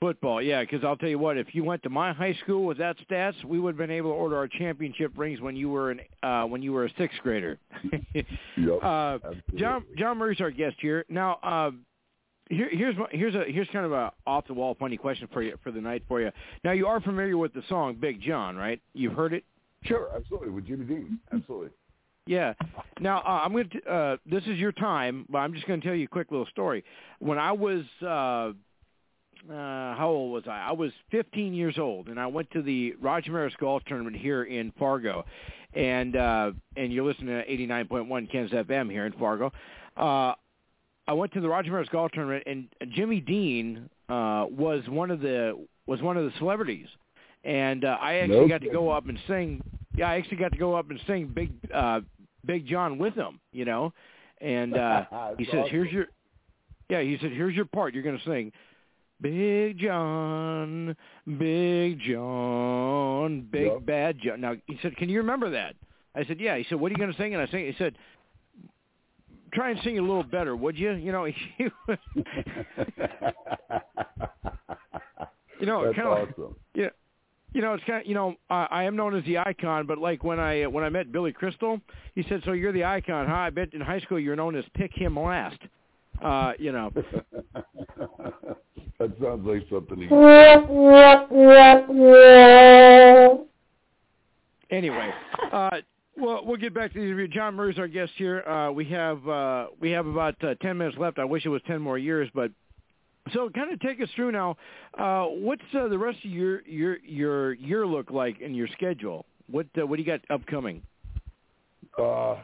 Football, 0.00 0.40
yeah, 0.40 0.62
because 0.62 0.82
I'll 0.82 0.96
tell 0.96 1.10
you 1.10 1.18
what, 1.18 1.36
if 1.36 1.54
you 1.54 1.62
went 1.62 1.82
to 1.82 1.90
my 1.90 2.14
high 2.14 2.32
school 2.42 2.64
with 2.64 2.78
that 2.78 2.96
stats, 3.06 3.44
we 3.44 3.60
would 3.60 3.72
have 3.72 3.78
been 3.78 3.90
able 3.90 4.10
to 4.10 4.14
order 4.14 4.34
our 4.36 4.48
championship 4.48 5.12
rings 5.14 5.42
when 5.42 5.56
you 5.56 5.68
were 5.68 5.90
an 5.90 6.00
uh 6.22 6.44
when 6.44 6.62
you 6.62 6.72
were 6.72 6.86
a 6.86 6.90
sixth 6.96 7.18
grader. 7.22 7.58
Yep. 8.14 8.82
Uh. 8.82 9.18
John 9.56 9.84
John 9.98 10.16
Murray's 10.18 10.40
our 10.40 10.50
guest 10.50 10.76
here. 10.80 11.04
Now, 11.08 11.38
uh, 11.42 11.70
here, 12.48 12.68
here's 12.70 12.96
here's 13.10 13.34
a 13.34 13.44
here's 13.46 13.68
kind 13.72 13.84
of 13.84 13.92
a 13.92 14.10
off 14.26 14.46
the 14.46 14.54
wall 14.54 14.74
funny 14.78 14.96
question 14.96 15.28
for 15.32 15.42
you 15.42 15.58
for 15.62 15.70
the 15.70 15.80
night 15.80 16.02
for 16.08 16.20
you. 16.20 16.30
Now, 16.64 16.72
you 16.72 16.86
are 16.86 17.00
familiar 17.00 17.36
with 17.36 17.52
the 17.52 17.62
song 17.68 17.96
Big 18.00 18.22
John, 18.22 18.56
right? 18.56 18.80
You've 18.94 19.12
heard 19.12 19.34
it. 19.34 19.44
Sure, 19.84 20.08
absolutely. 20.16 20.50
With 20.50 20.66
Jimmy 20.66 20.84
Dean, 20.84 21.18
absolutely. 21.32 21.70
Yeah. 22.26 22.54
Now 23.00 23.18
uh, 23.18 23.42
I'm 23.44 23.52
going 23.52 23.68
to. 23.70 23.90
Uh, 23.90 24.16
this 24.24 24.44
is 24.44 24.58
your 24.58 24.72
time, 24.72 25.26
but 25.28 25.38
I'm 25.38 25.54
just 25.54 25.66
going 25.66 25.80
to 25.80 25.86
tell 25.86 25.96
you 25.96 26.04
a 26.04 26.08
quick 26.08 26.30
little 26.30 26.46
story. 26.46 26.84
When 27.18 27.38
I 27.38 27.52
was, 27.52 27.84
uh, 28.06 28.52
uh, 29.48 29.94
how 29.94 30.08
old 30.08 30.32
was 30.32 30.44
I? 30.46 30.68
I 30.68 30.72
was 30.72 30.92
15 31.10 31.54
years 31.54 31.78
old, 31.78 32.08
and 32.08 32.18
I 32.20 32.26
went 32.26 32.50
to 32.52 32.62
the 32.62 32.94
Roger 33.00 33.32
Maris 33.32 33.54
Golf 33.58 33.82
Tournament 33.86 34.16
here 34.16 34.44
in 34.44 34.72
Fargo, 34.78 35.24
and 35.74 36.16
uh, 36.16 36.52
and 36.76 36.92
you're 36.92 37.04
listening 37.04 37.28
to 37.28 37.46
89.1 37.46 38.30
Ken's 38.30 38.50
FM 38.50 38.90
here 38.90 39.06
in 39.06 39.12
Fargo. 39.12 39.52
Uh, 39.96 40.34
I 41.08 41.12
went 41.12 41.32
to 41.32 41.40
the 41.40 41.48
Roger 41.48 41.70
Maris 41.70 41.88
Golf 41.90 42.12
Tournament, 42.12 42.44
and 42.46 42.68
Jimmy 42.92 43.20
Dean 43.20 43.88
uh, 44.08 44.46
was 44.50 44.82
one 44.88 45.10
of 45.10 45.20
the 45.20 45.66
was 45.86 46.02
one 46.02 46.16
of 46.16 46.24
the 46.24 46.32
celebrities, 46.38 46.86
and 47.44 47.84
uh, 47.84 47.96
I 48.00 48.16
actually 48.16 48.40
No 48.40 48.48
got 48.48 48.60
to 48.62 48.70
go 48.70 48.90
up 48.90 49.08
and 49.08 49.18
sing. 49.26 49.62
Yeah, 49.96 50.10
I 50.10 50.16
actually 50.16 50.36
got 50.36 50.52
to 50.52 50.58
go 50.58 50.74
up 50.74 50.90
and 50.90 51.00
sing 51.06 51.28
Big 51.34 51.50
uh, 51.74 52.00
Big 52.44 52.66
John 52.66 52.98
with 52.98 53.14
him. 53.14 53.40
You 53.52 53.64
know, 53.64 53.92
and 54.40 54.76
uh, 54.76 55.04
he 55.38 55.46
says, 55.46 55.66
"Here's 55.70 55.90
your." 55.90 56.06
Yeah, 56.88 57.02
he 57.02 57.18
said, 57.20 57.32
"Here's 57.32 57.54
your 57.54 57.64
part. 57.64 57.94
You're 57.94 58.02
going 58.02 58.18
to 58.18 58.24
sing." 58.24 58.52
Big 59.20 59.78
John, 59.78 60.96
Big 61.38 61.98
John, 62.00 63.42
Big 63.50 63.66
Yep. 63.72 63.86
Bad 63.86 64.18
John. 64.20 64.40
Now 64.40 64.54
he 64.66 64.78
said, 64.82 64.96
"Can 64.96 65.08
you 65.08 65.18
remember 65.18 65.50
that?" 65.50 65.74
I 66.14 66.24
said, 66.24 66.40
"Yeah." 66.40 66.56
He 66.56 66.64
said, 66.68 66.80
"What 66.80 66.88
are 66.90 66.94
you 66.94 66.98
going 66.98 67.12
to 67.12 67.16
sing?" 67.16 67.34
And 67.34 67.42
I 67.42 67.46
sang. 67.46 67.66
He 67.66 67.74
said, 67.78 67.96
"Try 69.52 69.70
and 69.70 69.80
sing 69.82 69.98
a 69.98 70.02
little 70.02 70.22
better, 70.22 70.56
would 70.56 70.78
you?" 70.78 70.92
You 70.92 71.12
know, 71.12 71.24
he 71.58 71.68
was, 71.86 71.98
you 75.60 75.66
know, 75.66 75.84
That's 75.84 75.96
kind 75.96 76.08
of 76.08 76.28
awesome. 76.30 76.56
yeah. 76.74 76.88
You 77.52 77.62
know, 77.62 77.74
it's 77.74 77.82
kind 77.84 78.00
of 78.02 78.06
you 78.06 78.14
know 78.14 78.36
I, 78.48 78.66
I 78.70 78.82
am 78.84 78.94
known 78.96 79.16
as 79.16 79.24
the 79.24 79.38
icon, 79.38 79.86
but 79.86 79.98
like 79.98 80.22
when 80.22 80.38
I 80.38 80.66
when 80.66 80.84
I 80.84 80.88
met 80.88 81.10
Billy 81.10 81.32
Crystal, 81.32 81.80
he 82.14 82.24
said, 82.28 82.42
"So 82.44 82.52
you're 82.52 82.72
the 82.72 82.84
icon, 82.84 83.26
huh?" 83.26 83.34
I 83.34 83.50
bet 83.50 83.74
in 83.74 83.80
high 83.80 83.98
school 84.00 84.20
you're 84.20 84.36
known 84.36 84.54
as 84.54 84.64
Pick 84.74 84.92
Him 84.94 85.18
Last. 85.18 85.58
Uh, 86.22 86.52
you 86.58 86.72
know, 86.72 86.90
that 88.98 89.12
sounds 89.22 89.46
like 89.46 89.66
something. 89.70 90.08
Anyway, 94.70 95.10
uh, 95.52 95.70
well, 96.16 96.42
we'll 96.44 96.56
get 96.56 96.74
back 96.74 96.92
to 96.92 96.98
the 96.98 97.04
interview. 97.04 97.26
John 97.28 97.54
Murray's 97.54 97.78
our 97.78 97.88
guest 97.88 98.12
here. 98.16 98.42
Uh, 98.42 98.70
we 98.70 98.84
have 98.86 99.26
uh, 99.26 99.66
we 99.80 99.90
have 99.90 100.06
about 100.06 100.42
uh, 100.44 100.54
ten 100.56 100.78
minutes 100.78 100.98
left. 100.98 101.18
I 101.18 101.24
wish 101.24 101.46
it 101.46 101.48
was 101.48 101.62
ten 101.66 101.80
more 101.80 101.98
years, 101.98 102.28
but 102.34 102.50
so 103.32 103.48
kind 103.50 103.72
of 103.72 103.80
take 103.80 104.00
us 104.00 104.08
through 104.14 104.32
now. 104.32 104.56
Uh, 104.98 105.24
what's 105.24 105.62
uh, 105.74 105.88
the 105.88 105.98
rest 105.98 106.18
of 106.24 106.30
your 106.30 106.62
your 106.62 106.98
your 106.98 107.52
year 107.54 107.86
look 107.86 108.10
like 108.10 108.40
in 108.40 108.54
your 108.54 108.68
schedule? 108.68 109.24
What 109.50 109.66
uh, 109.80 109.86
what 109.86 109.96
do 109.96 110.02
you 110.02 110.06
got 110.06 110.20
upcoming? 110.30 110.82
Uh, 111.98 112.36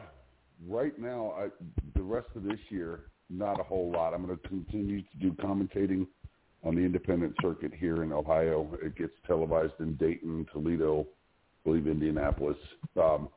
right 0.67 0.97
now, 0.99 1.33
I, 1.37 1.47
the 1.95 2.03
rest 2.03 2.27
of 2.35 2.43
this 2.43 2.59
year, 2.69 3.03
not 3.29 3.59
a 3.59 3.63
whole 3.63 3.91
lot. 3.91 4.13
I'm 4.13 4.25
going 4.25 4.37
to 4.37 4.47
continue 4.47 5.01
to 5.01 5.17
do 5.19 5.31
commentating 5.33 6.07
on 6.63 6.75
the 6.75 6.81
independent 6.81 7.35
circuit 7.41 7.71
here 7.73 8.03
in 8.03 8.11
Ohio. 8.11 8.67
It 8.81 8.97
gets 8.97 9.13
televised 9.25 9.73
in 9.79 9.95
Dayton, 9.95 10.45
Toledo, 10.51 11.01
I 11.01 11.69
believe 11.69 11.87
Indianapolis. 11.87 12.57
Um, 13.01 13.29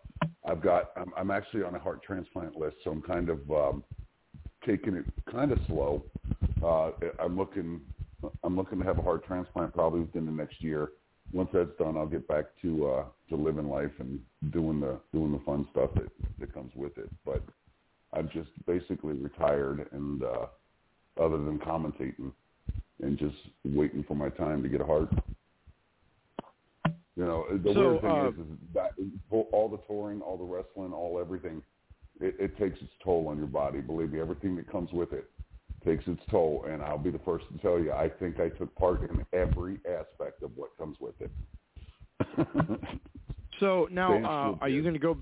I've 0.44 0.62
got. 0.62 0.90
I'm, 0.96 1.12
I'm 1.16 1.30
actually 1.30 1.62
on 1.62 1.74
a 1.74 1.78
heart 1.78 2.02
transplant 2.02 2.56
list, 2.56 2.76
so 2.84 2.90
I'm 2.90 3.02
kind 3.02 3.28
of 3.28 3.50
um, 3.50 3.84
taking 4.66 4.94
it 4.94 5.04
kind 5.30 5.52
of 5.52 5.58
slow. 5.66 6.02
Uh, 6.62 6.90
I'm 7.18 7.36
looking. 7.36 7.80
I'm 8.44 8.56
looking 8.56 8.78
to 8.78 8.84
have 8.84 8.98
a 8.98 9.02
heart 9.02 9.24
transplant 9.26 9.74
probably 9.74 10.00
within 10.00 10.26
the 10.26 10.32
next 10.32 10.62
year. 10.62 10.90
Once 11.32 11.48
that's 11.52 11.70
done, 11.78 11.96
I'll 11.96 12.06
get 12.06 12.26
back 12.28 12.46
to 12.62 12.88
uh, 12.88 13.04
to 13.30 13.36
living 13.36 13.68
life 13.68 13.92
and 13.98 14.20
doing 14.52 14.80
the 14.80 14.98
doing 15.12 15.32
the 15.32 15.38
fun 15.40 15.66
stuff 15.70 15.90
that 15.94 16.10
that 16.38 16.52
comes 16.52 16.72
with 16.74 16.96
it. 16.98 17.08
But 17.24 17.42
I'm 18.12 18.28
just 18.32 18.48
basically 18.66 19.14
retired, 19.14 19.88
and 19.92 20.22
uh, 20.22 20.46
other 21.20 21.38
than 21.38 21.58
commentating 21.58 22.32
and 23.02 23.18
just 23.18 23.36
waiting 23.64 24.04
for 24.06 24.14
my 24.14 24.28
time 24.28 24.62
to 24.62 24.68
get 24.68 24.80
a 24.80 24.84
heart. 24.84 25.08
You 27.16 27.24
know, 27.24 27.44
the 27.50 27.74
So, 27.74 27.80
weird 27.80 28.00
thing 28.00 28.10
uh, 28.10 28.28
is, 28.28 28.34
is 28.34 28.58
that 28.74 28.90
all 29.52 29.68
the 29.68 29.78
touring, 29.86 30.20
all 30.20 30.36
the 30.36 30.44
wrestling, 30.44 30.92
all 30.92 31.18
everything, 31.20 31.62
it, 32.20 32.36
it 32.38 32.58
takes 32.58 32.80
its 32.80 32.92
toll 33.02 33.28
on 33.28 33.38
your 33.38 33.46
body. 33.46 33.80
Believe 33.80 34.12
me, 34.12 34.20
everything 34.20 34.56
that 34.56 34.70
comes 34.70 34.90
with 34.92 35.12
it 35.12 35.30
takes 35.84 36.04
its 36.06 36.20
toll. 36.30 36.66
And 36.68 36.82
I'll 36.82 36.98
be 36.98 37.10
the 37.10 37.20
first 37.20 37.46
to 37.52 37.58
tell 37.58 37.78
you, 37.78 37.92
I 37.92 38.08
think 38.08 38.38
I 38.38 38.48
took 38.50 38.74
part 38.74 39.02
in 39.02 39.24
every 39.32 39.78
aspect 39.86 40.42
of 40.42 40.50
what 40.56 40.76
comes 40.78 40.96
with 41.00 41.14
it. 41.20 41.30
So 43.60 43.88
now, 43.92 44.16
uh, 44.24 44.56
are 44.62 44.70
you 44.70 44.80
going 44.80 44.94
to 44.94 45.00
go? 45.00 45.18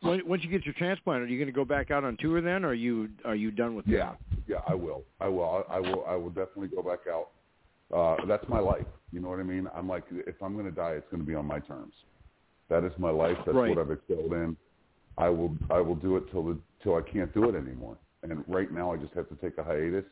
When, 0.00 0.26
once 0.28 0.44
you 0.44 0.50
get 0.50 0.64
your 0.64 0.74
transplant, 0.74 1.22
are 1.22 1.26
you 1.26 1.38
going 1.38 1.46
to 1.46 1.52
go 1.52 1.64
back 1.64 1.90
out 1.90 2.04
on 2.04 2.16
tour 2.18 2.40
then, 2.40 2.64
or 2.64 2.68
are 2.68 2.74
you 2.74 3.08
are 3.24 3.34
you 3.34 3.50
done 3.50 3.74
with 3.74 3.86
Yeah, 3.86 4.14
yeah, 4.46 4.58
I 4.68 4.74
will. 4.74 5.04
I 5.20 5.28
will. 5.28 5.64
I, 5.68 5.76
I 5.76 5.80
will. 5.80 6.04
I 6.06 6.14
will 6.16 6.30
definitely 6.30 6.68
go 6.68 6.82
back 6.82 7.00
out. 7.10 7.30
Uh, 7.94 8.24
that's 8.26 8.46
my 8.48 8.58
life. 8.58 8.86
You 9.12 9.20
know 9.20 9.30
what 9.30 9.40
I 9.40 9.44
mean? 9.44 9.68
I'm 9.74 9.88
like, 9.88 10.04
if 10.10 10.34
I'm 10.42 10.54
going 10.54 10.66
to 10.66 10.72
die, 10.72 10.92
it's 10.92 11.06
going 11.10 11.22
to 11.22 11.26
be 11.26 11.34
on 11.34 11.46
my 11.46 11.60
terms. 11.60 11.94
That 12.68 12.84
is 12.84 12.92
my 12.98 13.10
life. 13.10 13.36
That's 13.46 13.56
Right. 13.56 13.68
what 13.74 13.78
I've 13.78 13.90
excelled 13.90 14.32
in. 14.32 14.56
I 15.18 15.28
will. 15.28 15.56
I 15.70 15.80
will 15.80 15.94
do 15.94 16.16
it 16.16 16.30
till 16.30 16.42
the 16.44 16.58
till 16.82 16.96
I 16.96 17.00
can't 17.00 17.32
do 17.32 17.48
it 17.48 17.54
anymore. 17.54 17.96
And 18.22 18.44
right 18.48 18.70
now, 18.72 18.92
I 18.92 18.96
just 18.96 19.14
have 19.14 19.28
to 19.28 19.36
take 19.36 19.56
a 19.58 19.64
hiatus. 19.64 20.04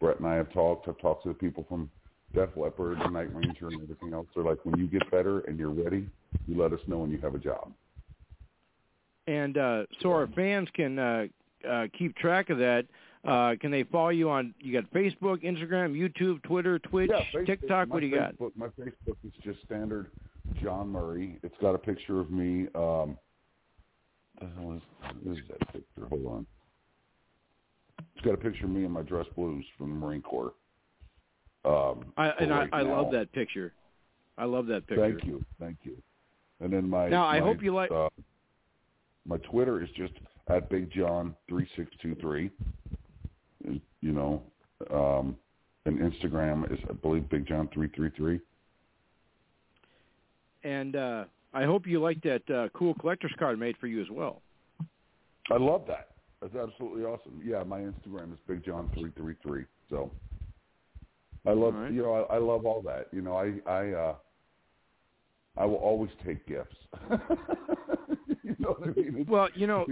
Bret 0.00 0.18
and 0.18 0.28
I 0.28 0.34
have 0.36 0.52
talked. 0.52 0.88
I've 0.88 0.98
talked 0.98 1.24
to 1.24 1.28
the 1.28 1.34
people 1.34 1.64
from 1.68 1.90
Def 2.34 2.50
Leppard 2.56 2.98
and 3.00 3.12
Night 3.12 3.34
Ranger 3.34 3.68
and 3.68 3.82
everything 3.82 4.12
else. 4.12 4.26
They're 4.34 4.44
like, 4.44 4.64
when 4.64 4.78
you 4.78 4.86
get 4.86 5.10
better 5.10 5.40
and 5.40 5.58
you're 5.58 5.70
ready, 5.70 6.08
you 6.46 6.60
let 6.60 6.72
us 6.72 6.80
know 6.86 6.98
when 6.98 7.10
you 7.10 7.18
have 7.18 7.34
a 7.34 7.38
job. 7.38 7.72
And 9.28 9.58
uh, 9.58 9.82
so 10.00 10.10
our 10.10 10.26
fans 10.28 10.68
can 10.72 10.98
uh, 10.98 11.26
uh, 11.68 11.86
keep 11.96 12.16
track 12.16 12.48
of 12.48 12.56
that. 12.58 12.86
Uh, 13.26 13.56
can 13.60 13.70
they 13.70 13.82
follow 13.82 14.08
you 14.08 14.30
on? 14.30 14.54
You 14.58 14.72
got 14.72 14.90
Facebook, 14.90 15.44
Instagram, 15.44 15.92
YouTube, 15.92 16.42
Twitter, 16.44 16.78
Twitch, 16.78 17.10
Yeah, 17.12 17.20
Facebook- 17.34 17.46
TikTok. 17.46 17.88
What 17.90 18.00
do 18.00 18.06
you 18.06 18.16
got? 18.16 18.34
Facebook, 18.38 18.52
My 18.56 18.68
Facebook 18.68 19.16
is 19.26 19.32
just 19.44 19.58
standard 19.66 20.10
John 20.62 20.88
Murray. 20.88 21.38
It's 21.42 21.54
got 21.60 21.74
a 21.74 21.78
picture 21.78 22.20
of 22.20 22.30
me. 22.30 22.68
Um, 22.74 23.18
the 24.40 24.46
hell 24.56 24.72
is, 24.72 24.82
what 25.22 25.36
is 25.36 25.42
that 25.48 25.72
picture? 25.72 26.06
Hold 26.08 26.26
on. 26.26 26.46
It's 28.16 28.24
got 28.24 28.32
a 28.32 28.38
picture 28.38 28.64
of 28.64 28.70
me 28.70 28.84
in 28.84 28.90
my 28.90 29.02
dress 29.02 29.26
blues 29.36 29.64
from 29.76 29.90
the 29.90 29.96
Marine 29.96 30.22
Corps. 30.22 30.54
Um, 31.66 32.06
I, 32.16 32.28
and 32.40 32.50
right 32.50 32.68
I, 32.72 32.78
I 32.78 32.82
love 32.82 33.12
that 33.12 33.30
picture. 33.32 33.74
I 34.38 34.44
love 34.46 34.66
that 34.68 34.86
picture. 34.86 35.10
Thank 35.10 35.24
you, 35.24 35.44
thank 35.60 35.76
you. 35.82 35.96
And 36.60 36.72
then 36.72 36.88
my 36.88 37.08
Now, 37.08 37.26
I 37.26 37.40
my, 37.40 37.46
hope 37.46 37.62
you 37.62 37.74
like- 37.74 37.90
Uh, 37.90 38.08
my 39.26 39.36
Twitter 39.38 39.82
is 39.82 39.88
just 39.96 40.12
at 40.48 40.68
Big 40.70 40.90
John 40.90 41.34
three 41.48 41.68
six 41.76 41.90
two 42.00 42.14
three. 42.20 42.50
You 44.00 44.12
know, 44.12 44.42
um, 44.92 45.36
and 45.86 45.98
Instagram 45.98 46.70
is 46.72 46.78
I 46.88 46.92
believe 46.92 47.28
Big 47.28 47.46
John 47.46 47.68
three 47.72 47.88
three 47.94 48.10
three. 48.16 48.40
And 50.64 50.96
uh, 50.96 51.24
I 51.54 51.64
hope 51.64 51.86
you 51.86 52.00
like 52.00 52.20
that 52.22 52.50
uh, 52.50 52.68
cool 52.74 52.94
collector's 52.94 53.34
card 53.38 53.58
made 53.58 53.76
for 53.78 53.86
you 53.86 54.00
as 54.00 54.10
well. 54.10 54.42
I 55.50 55.56
love 55.56 55.84
that. 55.88 56.08
That's 56.40 56.54
absolutely 56.54 57.04
awesome. 57.04 57.40
Yeah, 57.44 57.62
my 57.64 57.80
Instagram 57.80 58.32
is 58.32 58.38
Big 58.46 58.64
John 58.64 58.90
three 58.94 59.10
three 59.16 59.34
three. 59.42 59.64
So 59.90 60.10
I 61.46 61.52
love 61.52 61.74
right. 61.74 61.92
you 61.92 62.02
know 62.02 62.26
I, 62.30 62.36
I 62.36 62.38
love 62.38 62.64
all 62.66 62.82
that. 62.82 63.08
You 63.12 63.22
know 63.22 63.36
I 63.36 63.70
I 63.70 63.92
uh, 63.92 64.14
I 65.56 65.64
will 65.64 65.76
always 65.76 66.10
take 66.24 66.46
gifts. 66.46 66.76
know 68.68 68.76
what 68.78 68.88
I 68.88 69.00
mean? 69.00 69.26
Well, 69.28 69.48
you 69.54 69.66
know, 69.66 69.86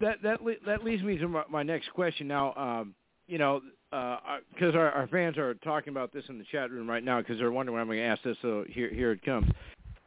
that 0.00 0.22
that 0.22 0.42
le- 0.42 0.60
that 0.66 0.84
leads 0.84 1.02
me 1.02 1.16
to 1.18 1.28
my, 1.28 1.44
my 1.50 1.62
next 1.62 1.90
question. 1.92 2.28
Now, 2.28 2.54
um, 2.54 2.94
you 3.26 3.38
know, 3.38 3.60
because 3.90 4.74
our, 4.74 4.90
our 4.90 5.06
fans 5.08 5.38
are 5.38 5.54
talking 5.54 5.92
about 5.92 6.12
this 6.12 6.24
in 6.28 6.38
the 6.38 6.44
chat 6.50 6.70
room 6.70 6.88
right 6.88 7.02
now 7.02 7.20
because 7.20 7.38
they're 7.38 7.52
wondering 7.52 7.74
when 7.74 7.82
I'm 7.82 7.88
going 7.88 7.98
to 7.98 8.04
ask 8.04 8.22
this. 8.22 8.36
So 8.42 8.64
here 8.68 8.90
here 8.90 9.12
it 9.12 9.22
comes. 9.22 9.48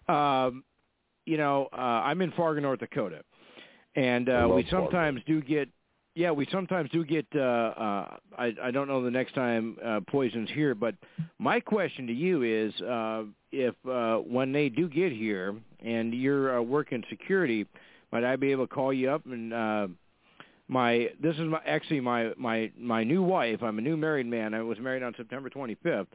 Um, 0.08 0.64
you 1.26 1.38
know, 1.38 1.68
uh, 1.74 1.76
I'm 1.76 2.22
in 2.22 2.32
Fargo, 2.32 2.62
North 2.62 2.80
Dakota, 2.80 3.22
and 3.96 4.30
uh, 4.30 4.50
we 4.54 4.64
Fargo. 4.64 4.86
sometimes 4.86 5.22
do 5.26 5.42
get. 5.42 5.70
Yeah, 6.18 6.32
we 6.32 6.48
sometimes 6.52 6.90
do 6.90 7.06
get. 7.06 7.28
Uh, 7.36 7.40
uh, 7.40 8.18
I 8.40 8.52
I 8.64 8.72
don't 8.72 8.88
know 8.88 9.04
the 9.04 9.12
next 9.12 9.36
time 9.36 9.78
uh, 9.86 10.00
poisons 10.08 10.50
here, 10.52 10.74
but 10.74 10.96
my 11.38 11.60
question 11.60 12.08
to 12.08 12.14
you 12.14 12.42
is, 12.42 12.74
uh, 12.82 13.26
if 13.52 13.76
uh, 13.88 14.16
when 14.16 14.52
they 14.52 14.68
do 14.70 14.90
get 14.90 15.12
here 15.12 15.56
and 15.86 16.16
you're 16.16 16.58
uh, 16.58 16.62
working 16.64 17.04
security, 17.08 17.68
might 18.12 18.24
I 18.24 18.36
be 18.36 18.52
able 18.52 18.66
to 18.66 18.74
call 18.74 18.92
you 18.92 19.12
up 19.12 19.28
and 19.28 19.54
uh, 19.54 19.88
my 20.68 21.12
this 21.22 21.36
is 21.36 21.42
my 21.42 21.62
actually 21.68 22.00
my 22.00 22.32
my 22.36 22.72
my 22.76 23.04
new 23.04 23.22
wife. 23.22 23.62
I'm 23.62 23.78
a 23.78 23.82
new 23.84 23.96
married 23.96 24.26
man. 24.26 24.56
I 24.56 24.64
was 24.64 24.80
married 24.80 25.04
on 25.04 25.14
September 25.18 25.52
25th. 25.52 26.08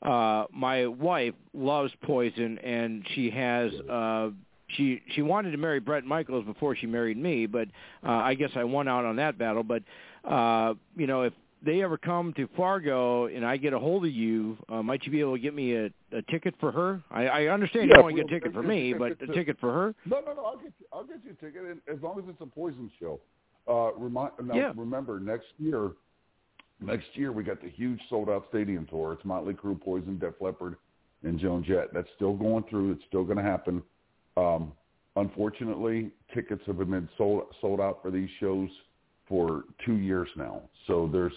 Uh, 0.00 0.46
my 0.50 0.86
wife 0.86 1.34
loves 1.52 1.92
poison, 2.02 2.58
and 2.60 3.04
she 3.14 3.28
has. 3.28 3.72
Uh, 3.90 4.30
she 4.76 5.02
she 5.14 5.22
wanted 5.22 5.50
to 5.52 5.56
marry 5.58 5.80
Bret 5.80 6.04
Michaels 6.04 6.44
before 6.44 6.74
she 6.76 6.86
married 6.86 7.16
me, 7.18 7.46
but 7.46 7.68
uh, 8.06 8.10
I 8.10 8.34
guess 8.34 8.50
I 8.56 8.64
won 8.64 8.88
out 8.88 9.04
on 9.04 9.16
that 9.16 9.38
battle. 9.38 9.62
But 9.62 9.82
uh, 10.24 10.74
you 10.96 11.06
know, 11.06 11.22
if 11.22 11.32
they 11.62 11.82
ever 11.82 11.98
come 11.98 12.32
to 12.34 12.48
Fargo 12.56 13.26
and 13.26 13.44
I 13.44 13.56
get 13.58 13.72
a 13.74 13.78
hold 13.78 14.04
of 14.06 14.12
you, 14.12 14.56
uh, 14.68 14.82
might 14.82 15.04
you 15.04 15.12
be 15.12 15.20
able 15.20 15.34
to 15.36 15.38
get 15.42 15.54
me 15.54 15.74
a, 15.74 15.86
a 16.12 16.22
ticket 16.30 16.54
for 16.58 16.72
her? 16.72 17.02
I, 17.10 17.26
I 17.26 17.46
understand 17.48 17.90
you 17.90 17.92
Yeah, 17.96 18.02
want 18.02 18.16
to 18.16 18.22
we'll 18.22 18.28
get 18.28 18.36
a 18.36 18.40
ticket 18.40 18.52
for 18.54 18.62
me, 18.62 18.92
ticket 18.94 18.98
but 19.18 19.26
to- 19.26 19.30
a 19.32 19.34
ticket 19.34 19.58
for 19.60 19.72
her. 19.72 19.94
No, 20.06 20.20
no, 20.20 20.32
no. 20.34 20.44
I'll 20.44 20.56
get 20.56 20.72
you. 20.78 20.86
I'll 20.92 21.04
get 21.04 21.18
you 21.24 21.32
a 21.32 21.44
ticket, 21.44 21.62
and 21.64 21.80
as 21.94 22.02
long 22.02 22.18
as 22.18 22.24
it's 22.28 22.40
a 22.40 22.46
poison 22.46 22.90
show. 22.98 23.20
Uh, 23.68 23.92
remind, 23.98 24.32
now, 24.42 24.54
Yeah. 24.54 24.72
remember 24.74 25.20
next 25.20 25.46
year. 25.58 25.90
Next 26.80 27.08
year 27.12 27.30
we 27.30 27.42
got 27.44 27.60
the 27.60 27.68
huge 27.68 28.00
sold 28.08 28.30
out 28.30 28.46
stadium 28.48 28.86
tour. 28.86 29.12
It's 29.12 29.24
Motley 29.24 29.52
Crue, 29.52 29.78
Poison, 29.78 30.18
Def 30.18 30.32
Leppard, 30.40 30.76
and 31.24 31.38
Joan 31.38 31.62
Jett. 31.62 31.92
That's 31.92 32.08
still 32.16 32.32
going 32.34 32.64
through. 32.70 32.92
It's 32.92 33.02
still 33.06 33.22
going 33.22 33.36
to 33.36 33.42
happen. 33.44 33.82
Um, 34.40 34.72
unfortunately, 35.16 36.10
tickets 36.34 36.62
have 36.66 36.78
been 36.78 37.08
sold 37.18 37.44
sold 37.60 37.80
out 37.80 38.00
for 38.02 38.10
these 38.10 38.30
shows 38.38 38.68
for 39.28 39.64
two 39.84 39.96
years 39.96 40.28
now. 40.36 40.62
So 40.86 41.08
there's 41.12 41.32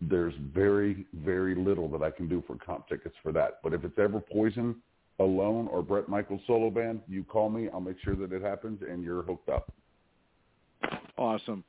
there's 0.00 0.34
very 0.54 1.06
very 1.24 1.54
little 1.54 1.88
that 1.88 2.02
I 2.02 2.10
can 2.10 2.28
do 2.28 2.42
for 2.46 2.56
comp 2.56 2.88
tickets 2.88 3.14
for 3.22 3.32
that. 3.32 3.58
But 3.62 3.72
if 3.72 3.84
it's 3.84 3.98
ever 3.98 4.20
Poison 4.20 4.76
alone 5.18 5.68
or 5.68 5.82
Bret 5.82 6.08
Michaels 6.08 6.42
solo 6.46 6.70
band, 6.70 7.00
you 7.08 7.24
call 7.24 7.48
me. 7.50 7.68
I'll 7.72 7.80
make 7.80 7.96
sure 8.04 8.14
that 8.16 8.32
it 8.32 8.42
happens, 8.42 8.80
and 8.88 9.02
you're 9.02 9.22
hooked 9.22 9.48
up. 9.48 9.72
Awesome. 11.16 11.64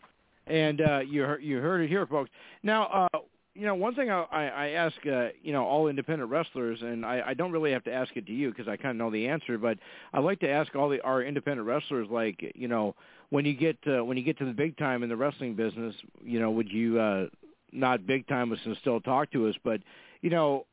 And 0.48 0.82
uh, 0.82 0.99
you 0.99 1.24
heard, 1.24 1.44
you 1.44 1.58
heard 1.58 1.82
it 1.82 1.90
here, 1.90 2.06
folks. 2.06 2.30
Now, 2.64 3.08
uh, 3.14 3.20
you 3.57 3.65
know, 3.65 3.73
one 3.73 3.95
thing 3.95 4.11
I, 4.11 4.23
I, 4.31 4.69
ask, 4.69 4.95
uh, 5.07 5.29
you 5.41 5.51
know, 5.51 5.65
all 5.65 5.88
independent 5.88 6.29
wrestlers, 6.29 6.79
and 6.81 7.03
I, 7.03 7.23
I 7.27 7.34
don't 7.34 7.51
really 7.51 7.71
have 7.71 7.84
to 7.85 7.93
ask 7.93 8.15
it 8.15 8.27
to 8.27 8.31
you 8.31 8.49
because 8.51 8.67
I 8.67 8.77
kind 8.77 8.91
of 8.91 8.97
know 8.97 9.11
the 9.11 9.27
answer, 9.27 9.57
but 9.57 9.79
I 10.13 10.19
like 10.19 10.39
to 10.41 10.49
ask 10.49 10.75
all 10.75 10.89
the 10.89 11.01
our 11.01 11.23
independent 11.23 11.67
wrestlers, 11.67 12.07
like, 12.09 12.51
you 12.55 12.67
know, 12.67 12.95
when 13.29 13.45
you 13.45 13.55
get 13.55 13.77
uh, 13.88 14.05
when 14.05 14.15
you 14.15 14.23
get 14.23 14.38
to 14.38 14.45
the 14.45 14.53
big 14.53 14.77
time 14.77 15.01
in 15.01 15.09
the 15.09 15.17
wrestling 15.17 15.55
business, 15.55 15.95
you 16.23 16.39
know, 16.39 16.51
would 16.51 16.71
you 16.71 16.99
uh, 16.99 17.25
not 17.71 18.05
big 18.05 18.27
time 18.27 18.51
us 18.51 18.59
and 18.63 18.77
still 18.77 19.01
talk 19.01 19.31
to 19.31 19.47
us, 19.47 19.55
but 19.63 19.81
you 20.21 20.29
know, 20.29 20.65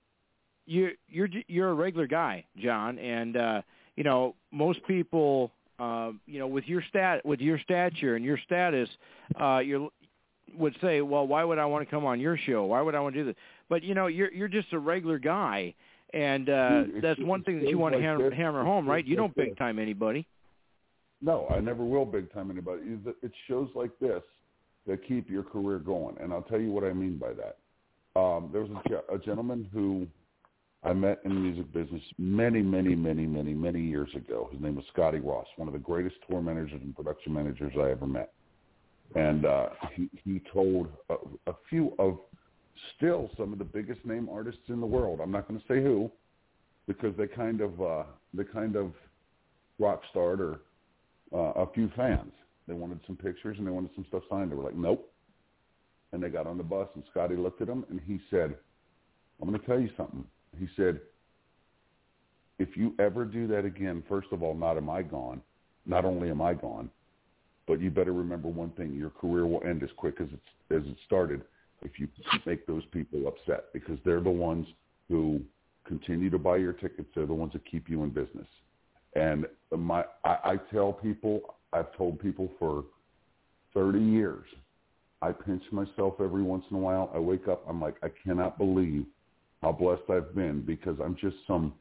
you 0.67 0.91
you're 1.09 1.29
you're 1.49 1.71
a 1.71 1.75
regular 1.75 2.07
guy, 2.07 2.45
John, 2.59 2.99
and 2.99 3.37
uh, 3.37 3.63
you 3.97 4.05
know, 4.05 4.35
most 4.53 4.85
people 4.87 5.51
uh, 5.79 6.13
you 6.27 6.39
know, 6.39 6.47
with 6.47 6.65
your 6.67 6.83
stat, 6.89 7.25
with 7.27 7.41
your 7.41 7.59
stature 7.59 8.15
and 8.15 8.25
your 8.25 8.39
status, 8.39 8.89
uh, 9.41 9.59
you 9.59 9.91
would 10.57 10.75
say, 10.81 11.01
well, 11.01 11.27
why 11.27 11.43
would 11.45 11.59
I 11.59 11.65
want 11.67 11.87
to 11.87 11.91
come 11.91 12.05
on 12.05 12.21
your 12.21 12.37
show? 12.37 12.65
Why 12.67 12.81
would 12.81 12.95
I 12.95 13.01
want 13.01 13.15
to 13.15 13.21
do 13.21 13.27
this? 13.27 13.37
But 13.69 13.83
you 13.83 13.95
know, 13.95 14.07
you're 14.07 14.33
you're 14.33 14.49
just 14.49 14.73
a 14.73 14.79
regular 14.79 15.19
guy, 15.19 15.75
and 16.13 16.49
uh, 16.49 16.85
that's 17.03 17.21
one 17.21 17.43
thing 17.43 17.61
that 17.61 17.69
you 17.69 17.79
want 17.79 17.95
to 17.95 18.01
hammer, 18.01 18.31
hammer 18.35 18.65
home, 18.65 18.89
right? 18.89 19.05
You 19.07 19.17
don't 19.17 19.35
big 19.35 19.57
time 19.57 19.79
anybody. 19.79 20.27
No, 21.23 21.47
I 21.49 21.61
never 21.61 21.85
will 21.85 22.05
big 22.05 22.33
time 22.33 22.51
anybody. 22.51 22.83
It's- 22.83 23.15
It's 23.23 23.35
shows 23.49 23.69
like 23.75 23.91
this 24.01 24.23
that 24.87 25.07
keep 25.09 25.31
your 25.31 25.43
career 25.43 25.79
going, 25.79 26.17
and 26.21 26.33
I'll 26.33 26.43
tell 26.43 26.61
you 26.61 26.71
what 26.71 26.85
I 26.85 26.93
mean 26.93 27.17
by 27.17 27.33
that. 27.33 27.57
Um, 28.21 28.51
there 28.53 28.61
was 28.63 28.71
a, 29.11 29.15
a 29.15 29.19
gentleman 29.19 29.69
who 29.73 30.07
I 30.85 30.93
met 30.93 31.21
in 31.25 31.31
the 31.35 31.41
music 31.41 31.73
business 31.73 32.03
many, 32.19 32.61
many, 32.61 32.95
many, 32.95 33.25
many, 33.27 33.55
many 33.55 33.81
years 33.81 34.11
ago. 34.15 34.51
His 34.53 34.61
name 34.61 34.77
was 34.77 34.85
Scotty 34.93 35.19
Ross, 35.21 35.47
one 35.57 35.67
of 35.67 35.73
the 35.73 35.81
greatest 35.81 36.17
tour 36.29 36.43
managers 36.43 36.81
and 36.83 36.95
production 36.95 37.33
managers 37.33 37.73
I 37.81 37.91
ever 37.91 38.07
met. 38.07 38.33
And 39.15 39.47
uh, 39.47 39.67
he, 39.95 40.09
he 40.25 40.41
told 40.53 40.89
a, 41.09 41.15
a 41.47 41.55
few 41.71 41.95
of 41.99 42.19
still 42.97 43.31
some 43.37 43.53
of 43.53 43.59
the 43.59 43.65
biggest 43.65 44.05
name 44.05 44.29
artists 44.31 44.63
in 44.69 44.81
the 44.81 44.87
world. 44.87 45.21
I'm 45.23 45.31
not 45.31 45.47
going 45.47 45.61
to 45.61 45.67
say 45.67 45.83
who, 45.83 46.11
because 46.87 47.17
they 47.17 47.27
kind 47.27 47.61
of 47.61 47.81
uh, 47.81 48.03
they 48.33 48.45
kind 48.45 48.77
of 48.77 48.93
rock 49.79 50.03
starred 50.11 50.41
or 50.41 50.61
uh, 51.33 51.63
a 51.63 51.73
few 51.73 51.91
fans. 51.97 52.33
They 52.67 52.75
wanted 52.75 53.01
some 53.07 53.17
pictures 53.17 53.57
and 53.59 53.67
they 53.67 53.71
wanted 53.71 53.91
some 53.95 54.07
stuff 54.09 54.23
signed. 54.31 54.51
They 54.51 54.57
were 54.57 54.65
like, 54.65 54.77
nope. 54.77 55.11
And 56.13 56.23
they 56.23 56.29
got 56.29 56.47
on 56.47 56.57
the 56.57 56.65
bus 56.65 56.89
and 56.95 57.05
Scotty 57.11 57.37
looked 57.37 57.61
at 57.61 57.67
them 57.67 57.85
and 57.91 58.01
he 58.07 58.21
said, 58.31 58.57
I'm 59.41 59.49
going 59.49 59.61
to 59.61 59.67
tell 59.67 59.81
you 59.81 59.91
something. 59.97 60.25
He 60.59 60.69
said, 60.77 61.01
if 62.59 62.77
you 62.77 62.95
ever 62.99 63.25
do 63.25 63.47
that 63.49 63.65
again, 63.65 64.03
first 64.09 64.29
of 64.31 64.43
all, 64.43 64.55
not 64.55 64.77
am 64.77 64.89
I 64.89 65.03
gone. 65.03 65.43
Not 65.87 66.05
only 66.05 66.31
am 66.31 66.41
I 66.41 66.55
gone, 66.55 66.89
but 67.67 67.81
you 67.81 67.91
better 67.91 68.13
remember 68.13 68.49
one 68.49 68.71
thing: 68.71 68.95
your 68.95 69.11
career 69.11 69.47
will 69.47 69.63
end 69.65 69.83
as 69.83 69.91
quick 69.97 70.21
as 70.21 70.29
it's 70.33 70.43
as 70.71 70.91
it 70.91 70.97
started 71.07 71.43
if 71.83 71.99
you 71.99 72.09
make 72.47 72.67
those 72.67 72.83
people 72.93 73.29
upset 73.29 73.67
because 73.73 73.99
they're 74.05 74.21
the 74.21 74.31
ones 74.31 74.67
who 75.09 75.41
continue 75.87 76.31
to 76.31 76.39
buy 76.39 76.57
your 76.57 76.73
tickets. 76.73 77.09
They're 77.15 77.27
the 77.27 77.35
ones 77.35 77.53
that 77.53 77.65
keep 77.71 77.89
you 77.89 78.03
in 78.03 78.11
business. 78.11 78.47
And 79.15 79.47
my, 79.77 80.05
I, 80.25 80.37
I 80.45 80.57
tell 80.73 80.93
people, 80.93 81.57
I've 81.73 81.95
told 81.97 82.19
people 82.19 82.51
for 82.59 82.85
30 83.75 84.01
years, 84.01 84.45
I 85.23 85.33
pinch 85.33 85.63
myself 85.71 86.15
every 86.21 86.43
once 86.43 86.65
in 86.71 86.77
a 86.77 86.81
while. 86.81 87.11
I 87.15 87.19
wake 87.19 87.49
up, 87.49 87.65
I'm 87.69 87.81
like, 87.81 87.97
I 88.03 88.09
cannot 88.25 88.59
believe 88.59 89.07
how 89.63 89.73
blessed 89.73 90.03
I've 90.11 90.35
been 90.35 90.63
because 90.63 90.97
I'm 91.03 91.17
just 91.21 91.37
some 91.47 91.75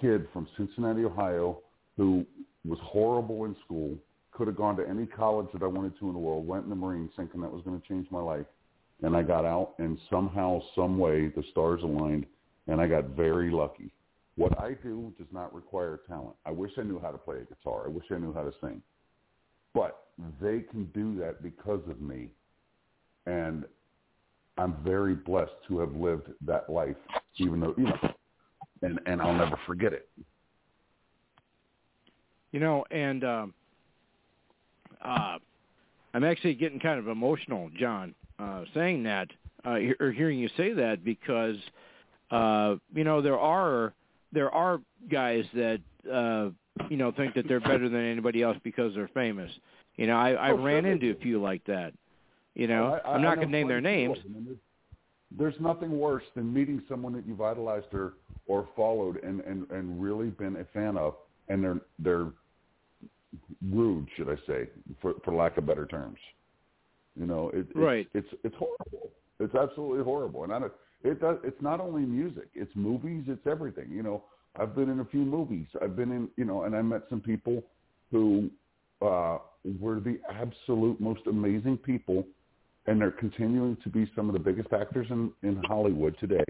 kid 0.00 0.26
from 0.32 0.46
Cincinnati, 0.56 1.04
Ohio, 1.04 1.60
who 1.96 2.26
was 2.66 2.78
horrible 2.82 3.44
in 3.44 3.56
school, 3.64 3.96
could 4.40 4.46
have 4.46 4.56
gone 4.56 4.74
to 4.74 4.88
any 4.88 5.04
college 5.04 5.48
that 5.52 5.62
I 5.62 5.66
wanted 5.66 5.98
to 5.98 6.06
in 6.06 6.14
the 6.14 6.18
world, 6.18 6.46
went 6.46 6.64
in 6.64 6.70
the 6.70 6.74
Marines 6.74 7.10
thinking 7.14 7.42
that 7.42 7.52
was 7.52 7.62
going 7.62 7.78
to 7.78 7.86
change 7.86 8.06
my 8.10 8.22
life. 8.22 8.46
And 9.02 9.14
I 9.14 9.20
got 9.20 9.44
out 9.44 9.74
and 9.76 9.98
somehow, 10.08 10.62
some 10.74 10.98
way, 10.98 11.28
the 11.28 11.44
stars 11.50 11.82
aligned 11.82 12.24
and 12.66 12.80
I 12.80 12.86
got 12.86 13.10
very 13.10 13.50
lucky. 13.50 13.92
What 14.36 14.58
I 14.58 14.72
do 14.82 15.12
does 15.18 15.26
not 15.30 15.54
require 15.54 16.00
talent. 16.08 16.36
I 16.46 16.52
wish 16.52 16.70
I 16.78 16.84
knew 16.84 16.98
how 16.98 17.10
to 17.10 17.18
play 17.18 17.36
a 17.36 17.44
guitar. 17.54 17.84
I 17.84 17.90
wish 17.90 18.06
I 18.10 18.16
knew 18.16 18.32
how 18.32 18.44
to 18.44 18.52
sing. 18.62 18.80
But 19.74 20.04
they 20.40 20.60
can 20.60 20.86
do 20.94 21.18
that 21.18 21.42
because 21.42 21.82
of 21.90 22.00
me. 22.00 22.30
And 23.26 23.66
I'm 24.56 24.78
very 24.82 25.16
blessed 25.16 25.52
to 25.68 25.80
have 25.80 25.94
lived 25.94 26.30
that 26.46 26.70
life, 26.70 26.96
even 27.36 27.60
though, 27.60 27.74
you 27.76 27.84
know, 27.84 28.10
and, 28.80 29.00
and 29.04 29.20
I'll 29.20 29.34
never 29.34 29.60
forget 29.66 29.92
it. 29.92 30.08
You 32.52 32.60
know, 32.60 32.86
and 32.90 33.22
um, 33.22 33.54
uh, 35.04 35.38
I'm 36.14 36.24
actually 36.24 36.54
getting 36.54 36.80
kind 36.80 36.98
of 36.98 37.08
emotional, 37.08 37.70
John, 37.78 38.14
uh, 38.38 38.64
saying 38.74 39.02
that 39.04 39.28
uh, 39.64 39.78
or 40.00 40.10
hearing 40.12 40.38
you 40.38 40.48
say 40.56 40.72
that 40.72 41.04
because 41.04 41.56
uh, 42.30 42.76
you 42.94 43.04
know 43.04 43.20
there 43.22 43.38
are 43.38 43.92
there 44.32 44.50
are 44.50 44.80
guys 45.10 45.44
that 45.54 45.80
uh, 46.12 46.50
you 46.88 46.96
know 46.96 47.12
think 47.12 47.34
that 47.34 47.46
they're 47.48 47.60
better 47.60 47.88
than 47.88 48.04
anybody 48.04 48.42
else 48.42 48.56
because 48.64 48.94
they're 48.94 49.10
famous. 49.14 49.50
You 49.96 50.06
know, 50.06 50.16
I, 50.16 50.30
I 50.32 50.50
Oh, 50.52 50.56
ran 50.56 50.84
sure. 50.84 50.92
into 50.92 51.10
a 51.10 51.14
few 51.16 51.40
like 51.42 51.64
that. 51.66 51.92
You 52.54 52.66
know, 52.66 52.98
I, 53.04 53.08
I, 53.08 53.14
I'm 53.14 53.22
not 53.22 53.36
going 53.36 53.48
to 53.48 53.52
name 53.52 53.68
their 53.68 53.80
quite 53.80 53.90
a 53.90 53.92
few 53.96 54.06
names. 54.08 54.18
of 54.18 54.24
them, 54.24 54.34
and 54.36 54.46
there's- 54.46 54.58
There's 55.38 55.60
nothing 55.60 55.96
worse 55.98 56.24
than 56.34 56.52
meeting 56.52 56.82
someone 56.88 57.12
that 57.12 57.24
you've 57.26 57.40
idolized 57.40 57.92
or, 57.92 58.14
or 58.48 58.68
followed 58.74 59.22
and, 59.22 59.40
and, 59.42 59.70
and 59.70 60.02
really 60.02 60.28
been 60.28 60.56
a 60.56 60.64
fan 60.72 60.96
of, 60.96 61.14
and 61.48 61.62
they're 61.62 61.80
they're 62.00 62.26
rude, 63.70 64.08
should 64.16 64.28
I 64.28 64.36
say, 64.46 64.68
for 65.00 65.14
for 65.24 65.34
lack 65.34 65.56
of 65.56 65.66
better 65.66 65.86
terms. 65.86 66.18
You 67.18 67.26
know, 67.26 67.50
it, 67.50 67.66
it's, 67.68 67.76
Right. 67.76 68.08
It's 68.14 68.28
it's 68.44 68.54
horrible. 68.56 69.10
It's 69.38 69.54
absolutely 69.54 70.04
horrible, 70.04 70.44
and 70.44 70.52
I 70.52 70.58
don't, 70.58 70.72
it 71.02 71.20
does. 71.20 71.38
It's 71.44 71.60
not 71.62 71.80
only 71.80 72.02
music; 72.02 72.48
it's 72.54 72.74
movies. 72.74 73.24
It's 73.26 73.46
everything. 73.46 73.90
You 73.90 74.02
know, 74.02 74.24
I've 74.58 74.74
been 74.74 74.90
in 74.90 75.00
a 75.00 75.04
few 75.04 75.20
movies. 75.24 75.66
I've 75.82 75.96
been 75.96 76.12
in, 76.12 76.28
you 76.36 76.44
know, 76.44 76.64
and 76.64 76.74
I 76.76 76.82
met 76.82 77.02
some 77.08 77.20
people 77.20 77.62
who 78.10 78.50
uh, 79.02 79.38
were 79.78 80.00
the 80.00 80.18
absolute 80.30 81.00
most 81.00 81.22
amazing 81.26 81.78
people, 81.78 82.26
and 82.86 83.00
they're 83.00 83.10
continuing 83.10 83.76
to 83.82 83.88
be 83.88 84.10
some 84.14 84.28
of 84.28 84.34
the 84.34 84.40
biggest 84.40 84.72
actors 84.72 85.06
in 85.10 85.32
in 85.42 85.62
Hollywood 85.66 86.16
today. 86.18 86.44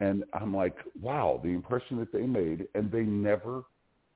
And 0.00 0.24
I'm 0.32 0.54
like, 0.54 0.76
wow, 1.00 1.40
the 1.42 1.50
impression 1.50 1.98
that 1.98 2.12
they 2.12 2.26
made, 2.26 2.66
and 2.74 2.90
they 2.90 3.02
never, 3.02 3.62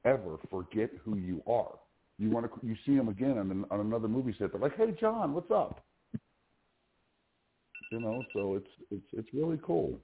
ever 0.08 0.38
forget 0.50 0.90
who 1.04 1.16
you 1.16 1.42
are. 1.46 1.74
You 2.18 2.30
want 2.30 2.46
to, 2.46 2.66
you 2.66 2.76
see 2.84 2.96
them 2.96 3.08
again 3.08 3.38
on, 3.38 3.50
an, 3.50 3.64
on 3.70 3.80
another 3.80 4.08
movie 4.08 4.34
set. 4.38 4.52
They're 4.52 4.60
like, 4.60 4.76
hey, 4.76 4.92
John, 5.00 5.34
what's 5.34 5.50
up? 5.50 5.84
You 7.90 8.00
know, 8.00 8.24
so 8.34 8.54
it's 8.56 8.68
it's 8.90 9.06
it's 9.12 9.28
really 9.32 9.58
cool. 9.62 9.98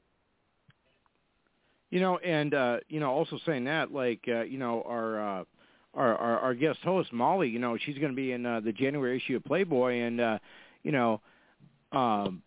You 1.91 2.01
know, 2.01 2.19
and 2.19 2.55
uh, 2.55 2.77
you 2.89 2.99
know, 2.99 3.11
also 3.11 3.39
saying 3.45 3.65
that, 3.65 3.93
like, 3.93 4.21
uh, 4.27 4.43
you 4.43 4.59
know, 4.59 4.83
our 4.87 5.41
uh, 5.41 5.45
our, 5.93 6.17
our 6.17 6.39
our 6.39 6.55
guest 6.55 6.79
host 6.83 7.13
Molly. 7.13 7.49
You 7.49 7.59
know, 7.59 7.77
she's 7.85 7.99
going 7.99 8.13
to 8.13 8.17
be 8.17 8.33
in 8.33 8.47
uh, 8.47 8.61
the 8.61 8.73
January 8.73 9.17
issue 9.17 9.37
of 9.37 9.45
Playboy, 9.45 10.01
and 10.01 10.21
uh, 10.21 10.39
you 10.83 10.93
know, 10.93 11.21
um, 11.93 12.43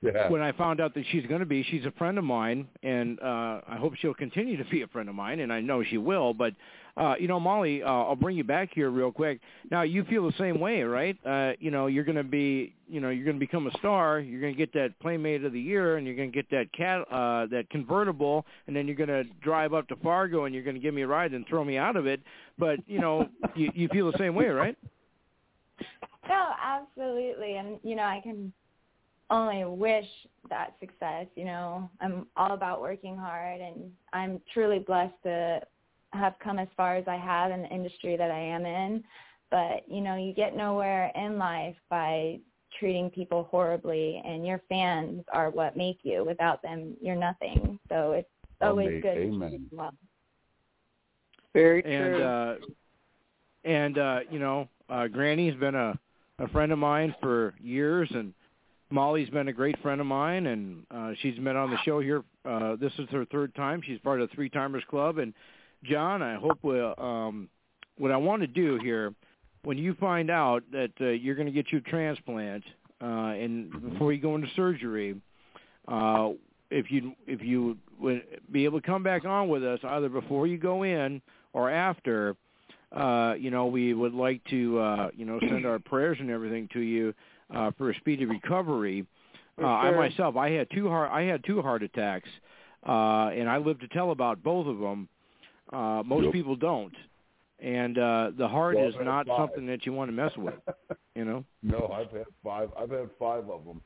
Yeah. 0.00 0.30
when 0.30 0.40
I 0.40 0.52
found 0.52 0.80
out 0.80 0.94
that 0.94 1.04
she's 1.10 1.26
going 1.26 1.40
to 1.40 1.46
be, 1.46 1.62
she's 1.64 1.84
a 1.84 1.90
friend 1.92 2.18
of 2.18 2.24
mine, 2.24 2.68
and 2.82 3.20
uh, 3.20 3.60
I 3.68 3.76
hope 3.78 3.94
she'll 3.96 4.14
continue 4.14 4.56
to 4.56 4.64
be 4.70 4.82
a 4.82 4.86
friend 4.86 5.08
of 5.08 5.14
mine, 5.14 5.40
and 5.40 5.52
I 5.52 5.60
know 5.60 5.82
she 5.84 5.98
will. 5.98 6.32
But 6.32 6.54
uh, 6.98 7.14
you 7.18 7.28
know, 7.28 7.38
Molly, 7.38 7.82
uh, 7.82 7.86
I'll 7.86 8.16
bring 8.16 8.36
you 8.36 8.44
back 8.44 8.70
here 8.74 8.90
real 8.90 9.12
quick. 9.12 9.40
Now, 9.70 9.82
you 9.82 10.04
feel 10.04 10.26
the 10.26 10.36
same 10.38 10.58
way, 10.58 10.82
right? 10.82 11.16
Uh, 11.24 11.52
you 11.60 11.70
know, 11.70 11.86
you're 11.86 12.04
going 12.04 12.16
to 12.16 12.24
be, 12.24 12.74
you 12.88 13.00
know, 13.00 13.10
you're 13.10 13.24
going 13.24 13.36
to 13.36 13.40
become 13.40 13.66
a 13.66 13.78
star. 13.78 14.18
You're 14.18 14.40
going 14.40 14.52
to 14.52 14.58
get 14.58 14.72
that 14.72 14.98
Playmate 15.00 15.44
of 15.44 15.52
the 15.52 15.60
Year, 15.60 15.96
and 15.96 16.06
you're 16.06 16.16
going 16.16 16.32
to 16.32 16.34
get 16.34 16.50
that 16.50 16.72
cat, 16.72 17.02
uh, 17.10 17.46
that 17.46 17.70
convertible, 17.70 18.44
and 18.66 18.74
then 18.74 18.86
you're 18.86 18.96
going 18.96 19.08
to 19.08 19.24
drive 19.42 19.74
up 19.74 19.86
to 19.88 19.96
Fargo, 19.96 20.44
and 20.44 20.54
you're 20.54 20.64
going 20.64 20.76
to 20.76 20.80
give 20.80 20.94
me 20.94 21.02
a 21.02 21.06
ride 21.06 21.32
and 21.32 21.46
throw 21.46 21.64
me 21.64 21.78
out 21.78 21.96
of 21.96 22.06
it. 22.06 22.20
But 22.58 22.80
you 22.86 23.00
know, 23.00 23.28
you, 23.54 23.70
you 23.74 23.88
feel 23.88 24.10
the 24.10 24.18
same 24.18 24.34
way, 24.34 24.46
right? 24.46 24.76
No, 26.28 26.50
absolutely. 26.62 27.56
And, 27.56 27.78
you 27.82 27.96
know, 27.96 28.02
I 28.02 28.20
can 28.22 28.52
only 29.30 29.64
wish 29.64 30.06
that 30.50 30.74
success. 30.80 31.26
You 31.36 31.46
know, 31.46 31.90
I'm 32.00 32.26
all 32.36 32.52
about 32.52 32.80
working 32.80 33.16
hard 33.16 33.60
and 33.60 33.90
I'm 34.12 34.40
truly 34.52 34.78
blessed 34.78 35.14
to 35.24 35.60
have 36.12 36.34
come 36.42 36.58
as 36.58 36.68
far 36.76 36.96
as 36.96 37.06
I 37.06 37.16
have 37.16 37.50
in 37.50 37.62
the 37.62 37.68
industry 37.68 38.16
that 38.16 38.30
I 38.30 38.38
am 38.38 38.66
in. 38.66 39.04
But, 39.50 39.84
you 39.88 40.00
know, 40.00 40.16
you 40.16 40.32
get 40.34 40.56
nowhere 40.56 41.10
in 41.14 41.38
life 41.38 41.76
by 41.88 42.38
treating 42.78 43.10
people 43.10 43.48
horribly 43.50 44.22
and 44.24 44.46
your 44.46 44.60
fans 44.68 45.24
are 45.32 45.50
what 45.50 45.76
make 45.76 46.00
you. 46.02 46.24
Without 46.24 46.62
them, 46.62 46.94
you're 47.00 47.16
nothing. 47.16 47.78
So 47.88 48.12
it's 48.12 48.28
always 48.60 48.88
Amen. 48.88 49.00
good. 49.00 49.14
to 49.14 49.20
Amen. 49.22 49.48
treat 49.48 49.60
well. 49.72 49.94
Very 51.54 51.84
and 51.84 52.14
true. 52.14 52.22
uh 52.22 52.56
and 53.64 53.98
uh 53.98 54.20
you 54.30 54.38
know 54.38 54.68
uh 54.90 55.06
granny's 55.08 55.54
been 55.54 55.74
a 55.74 55.98
a 56.38 56.48
friend 56.48 56.70
of 56.72 56.78
mine 56.78 57.14
for 57.20 57.54
years 57.60 58.08
and 58.14 58.32
molly's 58.90 59.30
been 59.30 59.48
a 59.48 59.52
great 59.52 59.80
friend 59.80 60.00
of 60.00 60.06
mine 60.06 60.46
and 60.46 60.84
uh 60.90 61.12
she's 61.20 61.36
been 61.38 61.56
on 61.56 61.70
the 61.70 61.78
show 61.84 62.00
here 62.00 62.22
uh 62.44 62.76
this 62.76 62.92
is 62.98 63.08
her 63.10 63.24
third 63.24 63.54
time 63.54 63.82
she's 63.84 63.98
part 64.00 64.20
of 64.20 64.28
the 64.28 64.34
three 64.36 64.48
timers 64.48 64.84
club 64.88 65.18
and 65.18 65.32
john 65.84 66.22
i 66.22 66.34
hope 66.34 66.58
we'll 66.62 66.94
um 66.98 67.48
what 67.98 68.10
i 68.10 68.16
want 68.16 68.40
to 68.40 68.46
do 68.46 68.78
here 68.82 69.14
when 69.64 69.76
you 69.78 69.94
find 69.94 70.30
out 70.30 70.62
that 70.72 70.90
uh, 71.00 71.06
you're 71.06 71.34
going 71.34 71.46
to 71.46 71.52
get 71.52 71.70
your 71.70 71.80
transplant 71.82 72.64
uh 73.02 73.32
and 73.34 73.70
before 73.90 74.12
you 74.12 74.20
go 74.20 74.34
into 74.34 74.48
surgery 74.54 75.20
uh 75.88 76.30
if 76.70 76.90
you 76.90 77.12
if 77.26 77.42
you 77.42 77.76
would 77.98 78.22
be 78.50 78.64
able 78.64 78.80
to 78.80 78.86
come 78.86 79.02
back 79.02 79.24
on 79.24 79.48
with 79.48 79.64
us 79.64 79.80
either 79.82 80.08
before 80.08 80.46
you 80.46 80.58
go 80.58 80.82
in 80.82 81.20
or 81.52 81.70
after, 81.70 82.36
uh, 82.92 83.34
you 83.38 83.50
know, 83.50 83.66
we 83.66 83.94
would 83.94 84.14
like 84.14 84.42
to 84.50 84.78
uh, 84.78 85.10
you 85.14 85.24
know 85.24 85.38
send 85.40 85.66
our 85.66 85.78
prayers 85.78 86.18
and 86.20 86.30
everything 86.30 86.68
to 86.72 86.80
you 86.80 87.14
uh, 87.54 87.70
for 87.76 87.90
a 87.90 87.94
speedy 87.96 88.24
recovery. 88.24 89.06
Uh, 89.60 89.66
I 89.66 89.90
myself, 89.90 90.36
I 90.36 90.50
had 90.50 90.68
two 90.70 90.88
heart 90.88 91.10
I 91.10 91.22
had 91.22 91.44
two 91.44 91.62
heart 91.62 91.82
attacks, 91.82 92.28
uh, 92.86 93.28
and 93.28 93.48
I 93.48 93.56
lived 93.58 93.80
to 93.80 93.88
tell 93.88 94.10
about 94.10 94.42
both 94.42 94.66
of 94.66 94.78
them. 94.78 95.08
Uh, 95.72 96.02
most 96.04 96.24
Yep. 96.24 96.32
people 96.32 96.56
don't, 96.56 96.94
and 97.58 97.98
uh, 97.98 98.30
the 98.36 98.48
heart 98.48 98.76
Well, 98.76 98.88
is 98.88 98.94
not 99.00 99.26
five. 99.26 99.38
something 99.38 99.66
that 99.66 99.84
you 99.84 99.92
want 99.92 100.08
to 100.08 100.12
mess 100.12 100.32
with. 100.36 100.54
You 101.14 101.24
know. 101.24 101.44
no, 101.62 101.88
I've 101.88 102.10
had 102.10 102.24
five. 102.42 102.70
I've 102.78 102.90
had 102.90 103.10
five 103.18 103.48
of 103.50 103.64
them, 103.64 103.80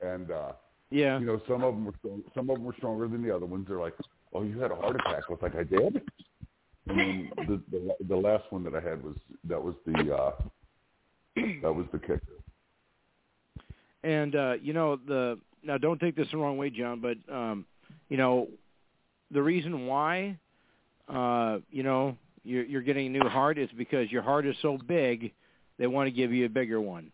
and 0.00 0.30
uh, 0.30 0.52
Yeah. 0.90 1.18
you 1.20 1.26
know, 1.26 1.40
some 1.46 1.62
of 1.62 1.74
them 1.74 1.84
were 1.84 1.94
strong, 1.98 2.22
some 2.34 2.50
of 2.50 2.56
them 2.56 2.64
were 2.64 2.74
stronger 2.78 3.06
than 3.08 3.22
the 3.22 3.34
other 3.34 3.46
ones. 3.46 3.66
They're 3.68 3.78
like, 3.78 3.94
"Oh, 4.32 4.42
you 4.42 4.58
had 4.58 4.70
a 4.72 4.76
heart 4.76 4.96
attack." 4.96 5.22
I 5.28 5.32
was 5.32 5.38
like, 5.42 5.54
"I 5.54 5.62
did." 5.64 6.02
And 6.88 6.98
then 6.98 7.30
the 7.46 7.60
the, 7.70 7.96
the 8.08 8.16
last 8.16 8.44
one 8.50 8.64
that 8.64 8.74
I 8.74 8.80
had 8.80 9.02
was 9.04 9.16
that 9.44 9.62
was 9.62 9.74
the 9.86 10.14
uh, 10.14 10.32
that 11.62 11.72
was 11.72 11.86
the 11.92 11.98
kicker. 11.98 12.22
And 14.02 14.34
uh, 14.34 14.54
you 14.62 14.72
know 14.72 14.96
the 14.96 15.38
now 15.62 15.76
don't 15.78 16.00
take 16.00 16.16
this 16.16 16.28
the 16.30 16.38
wrong 16.38 16.56
way, 16.56 16.70
John, 16.70 17.00
but 17.00 17.16
um, 17.32 17.66
you 18.08 18.16
know 18.16 18.48
the 19.30 19.42
reason 19.42 19.86
why 19.86 20.38
uh, 21.08 21.58
you 21.70 21.82
know 21.82 22.16
you're, 22.44 22.64
you're 22.64 22.82
getting 22.82 23.06
a 23.06 23.10
new 23.10 23.28
heart 23.28 23.58
is 23.58 23.68
because 23.76 24.10
your 24.10 24.22
heart 24.22 24.46
is 24.46 24.56
so 24.62 24.78
big, 24.78 25.32
they 25.78 25.86
want 25.86 26.06
to 26.06 26.10
give 26.10 26.32
you 26.32 26.46
a 26.46 26.48
bigger 26.48 26.80
one. 26.80 27.10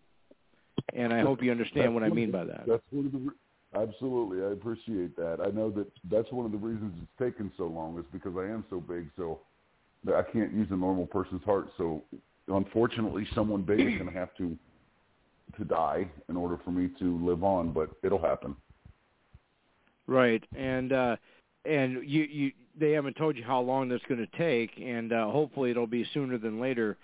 And 0.92 1.12
I 1.12 1.20
hope 1.20 1.42
you 1.42 1.50
understand 1.50 1.86
That's 1.86 1.94
what 1.94 2.02
I 2.02 2.08
mean 2.08 2.30
by 2.30 2.44
that. 2.44 2.64
That's 2.66 2.82
one 2.90 3.06
of 3.06 3.12
the. 3.12 3.18
re- 3.18 3.34
Absolutely, 3.76 4.44
I 4.44 4.52
appreciate 4.52 5.16
that. 5.16 5.40
I 5.44 5.50
know 5.50 5.68
that 5.70 5.90
that's 6.08 6.30
one 6.30 6.46
of 6.46 6.52
the 6.52 6.58
reasons 6.58 6.94
it's 7.02 7.10
taken 7.18 7.50
so 7.56 7.64
long 7.64 7.98
is 7.98 8.04
because 8.12 8.34
I 8.36 8.44
am 8.44 8.64
so 8.70 8.78
big, 8.78 9.10
so 9.16 9.40
that 10.04 10.14
I 10.14 10.22
can't 10.22 10.52
use 10.52 10.68
a 10.70 10.76
normal 10.76 11.06
person's 11.06 11.42
heart. 11.42 11.70
So, 11.76 12.04
unfortunately, 12.46 13.26
someone 13.34 13.62
big 13.62 13.80
is 13.80 13.98
going 13.98 14.06
to 14.06 14.16
have 14.16 14.34
to 14.36 14.56
to 15.58 15.64
die 15.64 16.08
in 16.28 16.36
order 16.36 16.58
for 16.64 16.70
me 16.70 16.88
to 17.00 17.24
live 17.24 17.42
on, 17.42 17.72
but 17.72 17.90
it'll 18.04 18.20
happen. 18.20 18.54
Right, 20.06 20.44
and 20.56 20.92
uh, 20.92 21.16
and 21.64 22.08
you 22.08 22.22
you 22.22 22.52
they 22.78 22.92
haven't 22.92 23.16
told 23.16 23.36
you 23.36 23.44
how 23.44 23.60
long 23.60 23.88
that's 23.88 24.05
going 24.09 24.26
to 24.26 24.38
take, 24.38 24.70
and 24.82 25.12
uh, 25.12 25.30
hopefully 25.30 25.70
it'll 25.70 25.86
be 25.86 26.06
sooner 26.12 26.38
than 26.38 26.60
later. 26.60 26.96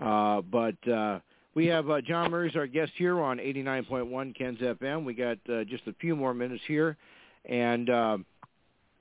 Uh, 0.00 0.40
but 0.40 0.88
uh, 0.88 1.18
we 1.54 1.66
have 1.66 1.90
uh, 1.90 2.00
John 2.00 2.30
Murray's 2.30 2.56
our 2.56 2.66
guest 2.66 2.92
here 2.96 3.20
on 3.20 3.38
89.1 3.38 4.36
Ken's 4.36 4.58
FM. 4.58 5.04
We 5.04 5.14
got 5.14 5.38
uh, 5.52 5.64
just 5.64 5.86
a 5.86 5.94
few 6.00 6.16
more 6.16 6.32
minutes 6.32 6.62
here, 6.66 6.96
and 7.44 7.90
uh, 7.90 8.18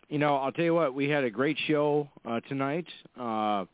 you 0.10 0.20
know 0.20 0.38
I'll 0.38 0.52
tell 0.52 0.66
you 0.66 0.74
what 0.74 0.94
we 0.94 1.10
had 1.10 1.24
a 1.24 1.30
great 1.30 1.58
show 1.68 2.10
uh, 2.28 2.40
tonight, 2.42 2.88
uh, 3.20 3.66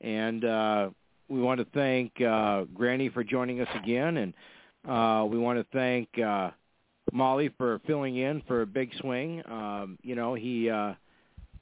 and 0.00 0.44
uh, 0.44 0.90
we 1.28 1.40
want 1.40 1.60
to 1.60 1.66
thank 1.72 2.20
uh, 2.20 2.64
Granny 2.74 3.08
for 3.08 3.24
joining 3.24 3.60
us 3.60 3.68
again, 3.82 4.18
and 4.18 4.34
uh, 4.88 5.24
we 5.24 5.38
want 5.38 5.58
to 5.58 5.66
thank. 5.72 6.08
Uh, 6.18 6.50
Molly 7.12 7.50
for 7.58 7.80
filling 7.86 8.16
in 8.16 8.42
for 8.48 8.62
a 8.62 8.66
Big 8.66 8.90
Swing. 9.00 9.42
Um, 9.46 9.98
you 10.02 10.14
know, 10.14 10.34
he 10.34 10.70
uh 10.70 10.94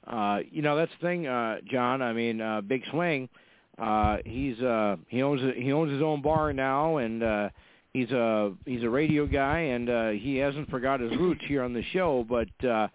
uh 0.07 0.39
you 0.51 0.61
know 0.61 0.75
that's 0.75 0.91
the 0.99 1.07
thing, 1.07 1.27
uh 1.27 1.57
John, 1.69 2.01
I 2.01 2.13
mean 2.13 2.41
uh 2.41 2.61
Big 2.61 2.83
Swing, 2.91 3.29
uh 3.77 4.17
he's 4.25 4.59
uh 4.61 4.97
he 5.07 5.21
owns 5.21 5.41
he 5.55 5.71
owns 5.71 5.91
his 5.91 6.01
own 6.01 6.21
bar 6.21 6.53
now 6.53 6.97
and 6.97 7.23
uh 7.23 7.49
he's 7.93 8.11
a 8.11 8.53
he's 8.65 8.83
a 8.83 8.89
radio 8.89 9.25
guy 9.25 9.59
and 9.59 9.89
uh 9.89 10.09
he 10.09 10.37
hasn't 10.37 10.69
forgot 10.69 10.99
his 10.99 11.11
roots 11.17 11.41
here 11.47 11.63
on 11.63 11.73
the 11.73 11.83
show, 11.91 12.25
but 12.27 12.67
uh 12.67 12.87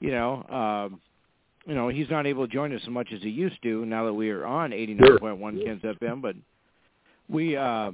you 0.00 0.10
know, 0.10 0.42
um 0.48 1.00
you 1.66 1.74
know, 1.74 1.88
he's 1.88 2.10
not 2.10 2.26
able 2.26 2.46
to 2.46 2.52
join 2.52 2.74
us 2.74 2.82
as 2.82 2.90
much 2.90 3.08
as 3.12 3.22
he 3.22 3.30
used 3.30 3.62
to 3.62 3.86
now 3.86 4.04
that 4.04 4.12
we 4.12 4.30
are 4.30 4.44
on 4.44 4.70
89.1 4.70 5.64
Ken's 5.64 5.82
FM, 5.82 6.20
but 6.20 6.36
we 7.28 7.56
uh 7.56 7.90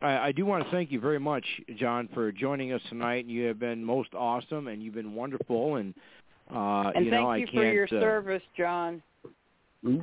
I, 0.00 0.28
I 0.28 0.32
do 0.32 0.46
want 0.46 0.64
to 0.64 0.70
thank 0.70 0.92
you 0.92 1.00
very 1.00 1.18
much, 1.18 1.44
John, 1.76 2.08
for 2.14 2.30
joining 2.32 2.72
us 2.72 2.80
tonight. 2.88 3.26
You 3.26 3.46
have 3.46 3.58
been 3.58 3.84
most 3.84 4.14
awesome, 4.14 4.68
and 4.68 4.82
you've 4.82 4.94
been 4.94 5.14
wonderful. 5.14 5.76
And 5.76 5.94
uh, 6.54 6.92
and 6.94 7.04
you 7.04 7.10
thank 7.10 7.22
know, 7.22 7.34
you 7.34 7.46
I 7.46 7.46
for 7.46 7.52
can't. 7.62 7.74
your 7.74 7.84
uh, 7.84 7.88
service, 8.00 8.42
John. 8.56 9.02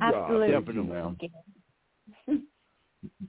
Absolutely. 0.00 0.52
thank 0.52 1.22
you. 1.22 2.42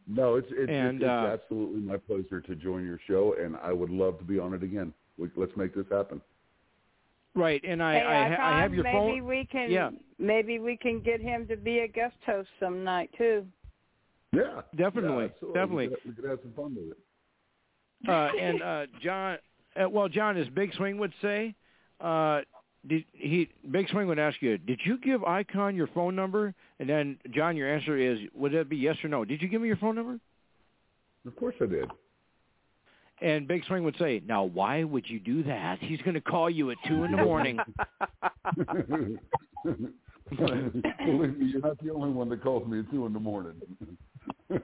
No, 0.07 0.35
it's 0.35 0.47
it's, 0.51 0.69
And, 0.71 1.01
it's, 1.01 1.03
it's 1.03 1.09
uh, 1.09 1.33
absolutely 1.33 1.81
my 1.81 1.97
pleasure 1.97 2.41
to 2.41 2.55
join 2.55 2.85
your 2.85 2.99
show, 3.07 3.35
and 3.39 3.55
I 3.57 3.71
would 3.73 3.89
love 3.91 4.17
to 4.19 4.23
be 4.23 4.39
on 4.39 4.53
it 4.53 4.63
again. 4.63 4.93
We, 5.17 5.29
let's 5.35 5.55
make 5.55 5.75
this 5.75 5.85
happen. 5.91 6.21
Right, 7.35 7.61
and 7.63 7.83
I 7.83 7.93
hey, 7.93 8.05
I, 8.05 8.29
ha- 8.35 8.55
I 8.55 8.61
have 8.61 8.73
your 8.73 8.83
maybe 8.83 8.97
phone. 8.97 9.25
we 9.27 9.45
can 9.51 9.69
Yeah. 9.69 9.91
maybe 10.17 10.57
we 10.57 10.75
can 10.77 11.01
get 11.01 11.21
him 11.21 11.45
to 11.47 11.55
be 11.55 11.79
a 11.79 11.87
guest 11.87 12.15
host 12.25 12.49
some 12.59 12.83
night 12.83 13.11
too. 13.17 13.45
Yeah, 14.33 14.61
Definitely, 14.75 15.25
yeah, 15.41 15.47
definitely. 15.53 15.89
We 15.89 15.95
could, 15.95 16.05
we 16.05 16.13
could 16.21 16.29
have 16.29 16.39
some 16.41 16.53
fun 16.53 16.75
with 16.75 16.91
it. 16.91 18.09
Uh, 18.09 18.29
and 18.39 18.61
uh, 18.63 18.85
John, 19.01 19.37
uh, 19.79 19.89
well, 19.89 20.09
John, 20.09 20.37
as 20.37 20.47
Big 20.49 20.73
Swing 20.75 20.97
would 20.97 21.13
say, 21.21 21.53
uh, 22.01 22.41
did 22.87 23.05
he? 23.13 23.49
Big 23.69 23.89
Swing 23.89 24.07
would 24.07 24.19
ask 24.19 24.41
you, 24.41 24.57
"Did 24.57 24.79
you 24.83 24.97
give 24.97 25.23
Icon 25.23 25.75
your 25.75 25.87
phone 25.87 26.15
number?" 26.15 26.53
And 26.79 26.89
then, 26.89 27.17
John, 27.31 27.55
your 27.57 27.73
answer 27.73 27.97
is, 27.97 28.19
would 28.33 28.51
that 28.53 28.69
be 28.69 28.77
yes 28.77 28.95
or 29.03 29.09
no? 29.09 29.25
Did 29.25 29.41
you 29.41 29.47
give 29.47 29.61
me 29.61 29.67
your 29.67 29.77
phone 29.77 29.95
number? 29.95 30.19
Of 31.25 31.35
course, 31.35 31.55
I 31.61 31.65
did. 31.65 31.89
And 33.19 33.47
Big 33.47 33.65
Swing 33.65 33.83
would 33.83 33.97
say, 33.97 34.21
"Now, 34.25 34.43
why 34.43 34.83
would 34.83 35.09
you 35.09 35.19
do 35.19 35.43
that? 35.43 35.79
He's 35.79 36.01
going 36.01 36.13
to 36.13 36.21
call 36.21 36.49
you 36.49 36.71
at 36.71 36.77
two 36.87 37.03
in 37.03 37.11
the 37.11 37.17
morning." 37.17 37.57
Believe 40.29 41.37
me, 41.37 41.45
you're 41.47 41.61
not 41.61 41.79
the 41.79 41.91
only 41.91 42.09
one 42.09 42.29
that 42.29 42.43
calls 42.43 42.67
me 42.67 42.79
at 42.79 42.91
two 42.91 43.05
in 43.05 43.13
the 43.13 43.19
morning. 43.19 43.53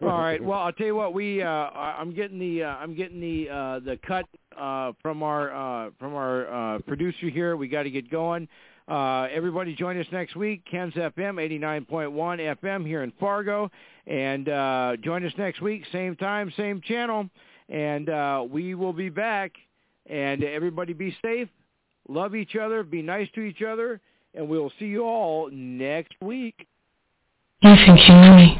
All 0.02 0.08
right. 0.08 0.42
Well, 0.44 0.60
I'll 0.60 0.72
tell 0.74 0.88
you 0.88 0.96
what. 0.96 1.14
We 1.14 1.42
uh, 1.42 1.48
I- 1.48 1.98
I'm 2.00 2.14
getting 2.14 2.40
the 2.40 2.64
uh, 2.64 2.68
I'm 2.76 2.96
getting 2.96 3.20
the 3.20 3.50
uh, 3.50 3.80
the 3.80 3.98
cut 4.06 4.26
uh, 4.58 4.94
from 5.02 5.24
our 5.24 5.52
uh, 5.86 5.90
from 6.00 6.16
our 6.16 6.76
uh, 6.76 6.80
producer 6.80 7.30
here. 7.30 7.56
We 7.58 7.68
got 7.68 7.84
to 7.84 7.92
get 7.92 8.10
going. 8.10 8.48
Uh, 8.88 9.24
everybody 9.32 9.74
join 9.76 9.98
us 10.00 10.08
next 10.12 10.36
week. 10.36 10.64
Ken's 10.70 10.94
FM 10.94 11.36
89.1 11.88 12.58
FM 12.62 12.86
here 12.86 13.04
in 13.04 13.14
Fargo, 13.18 13.72
and 14.08 14.50
uh, 14.50 14.98
join 15.02 15.26
us 15.26 15.32
next 15.38 15.62
week, 15.62 15.84
same 15.94 16.18
time, 16.18 16.52
same 16.58 16.82
channel, 16.82 17.30
and 17.70 18.10
uh, 18.10 18.44
we 18.50 18.76
will 18.76 18.92
be 18.94 19.10
back. 19.10 19.54
And 20.08 20.44
everybody 20.44 20.92
be 20.92 21.16
safe, 21.24 21.48
love 22.10 22.36
each 22.36 22.58
other, 22.58 22.84
be 22.84 23.02
nice 23.02 23.30
to 23.36 23.42
each 23.42 23.62
other, 23.62 24.02
and 24.36 24.50
we'll 24.50 24.72
see 24.78 24.88
you 24.88 25.06
all 25.06 25.50
next 25.50 26.12
week. 26.22 26.68
You 27.62 27.74
think 27.78 28.00
you 28.06 28.14
know 28.14 28.36
me? 28.36 28.58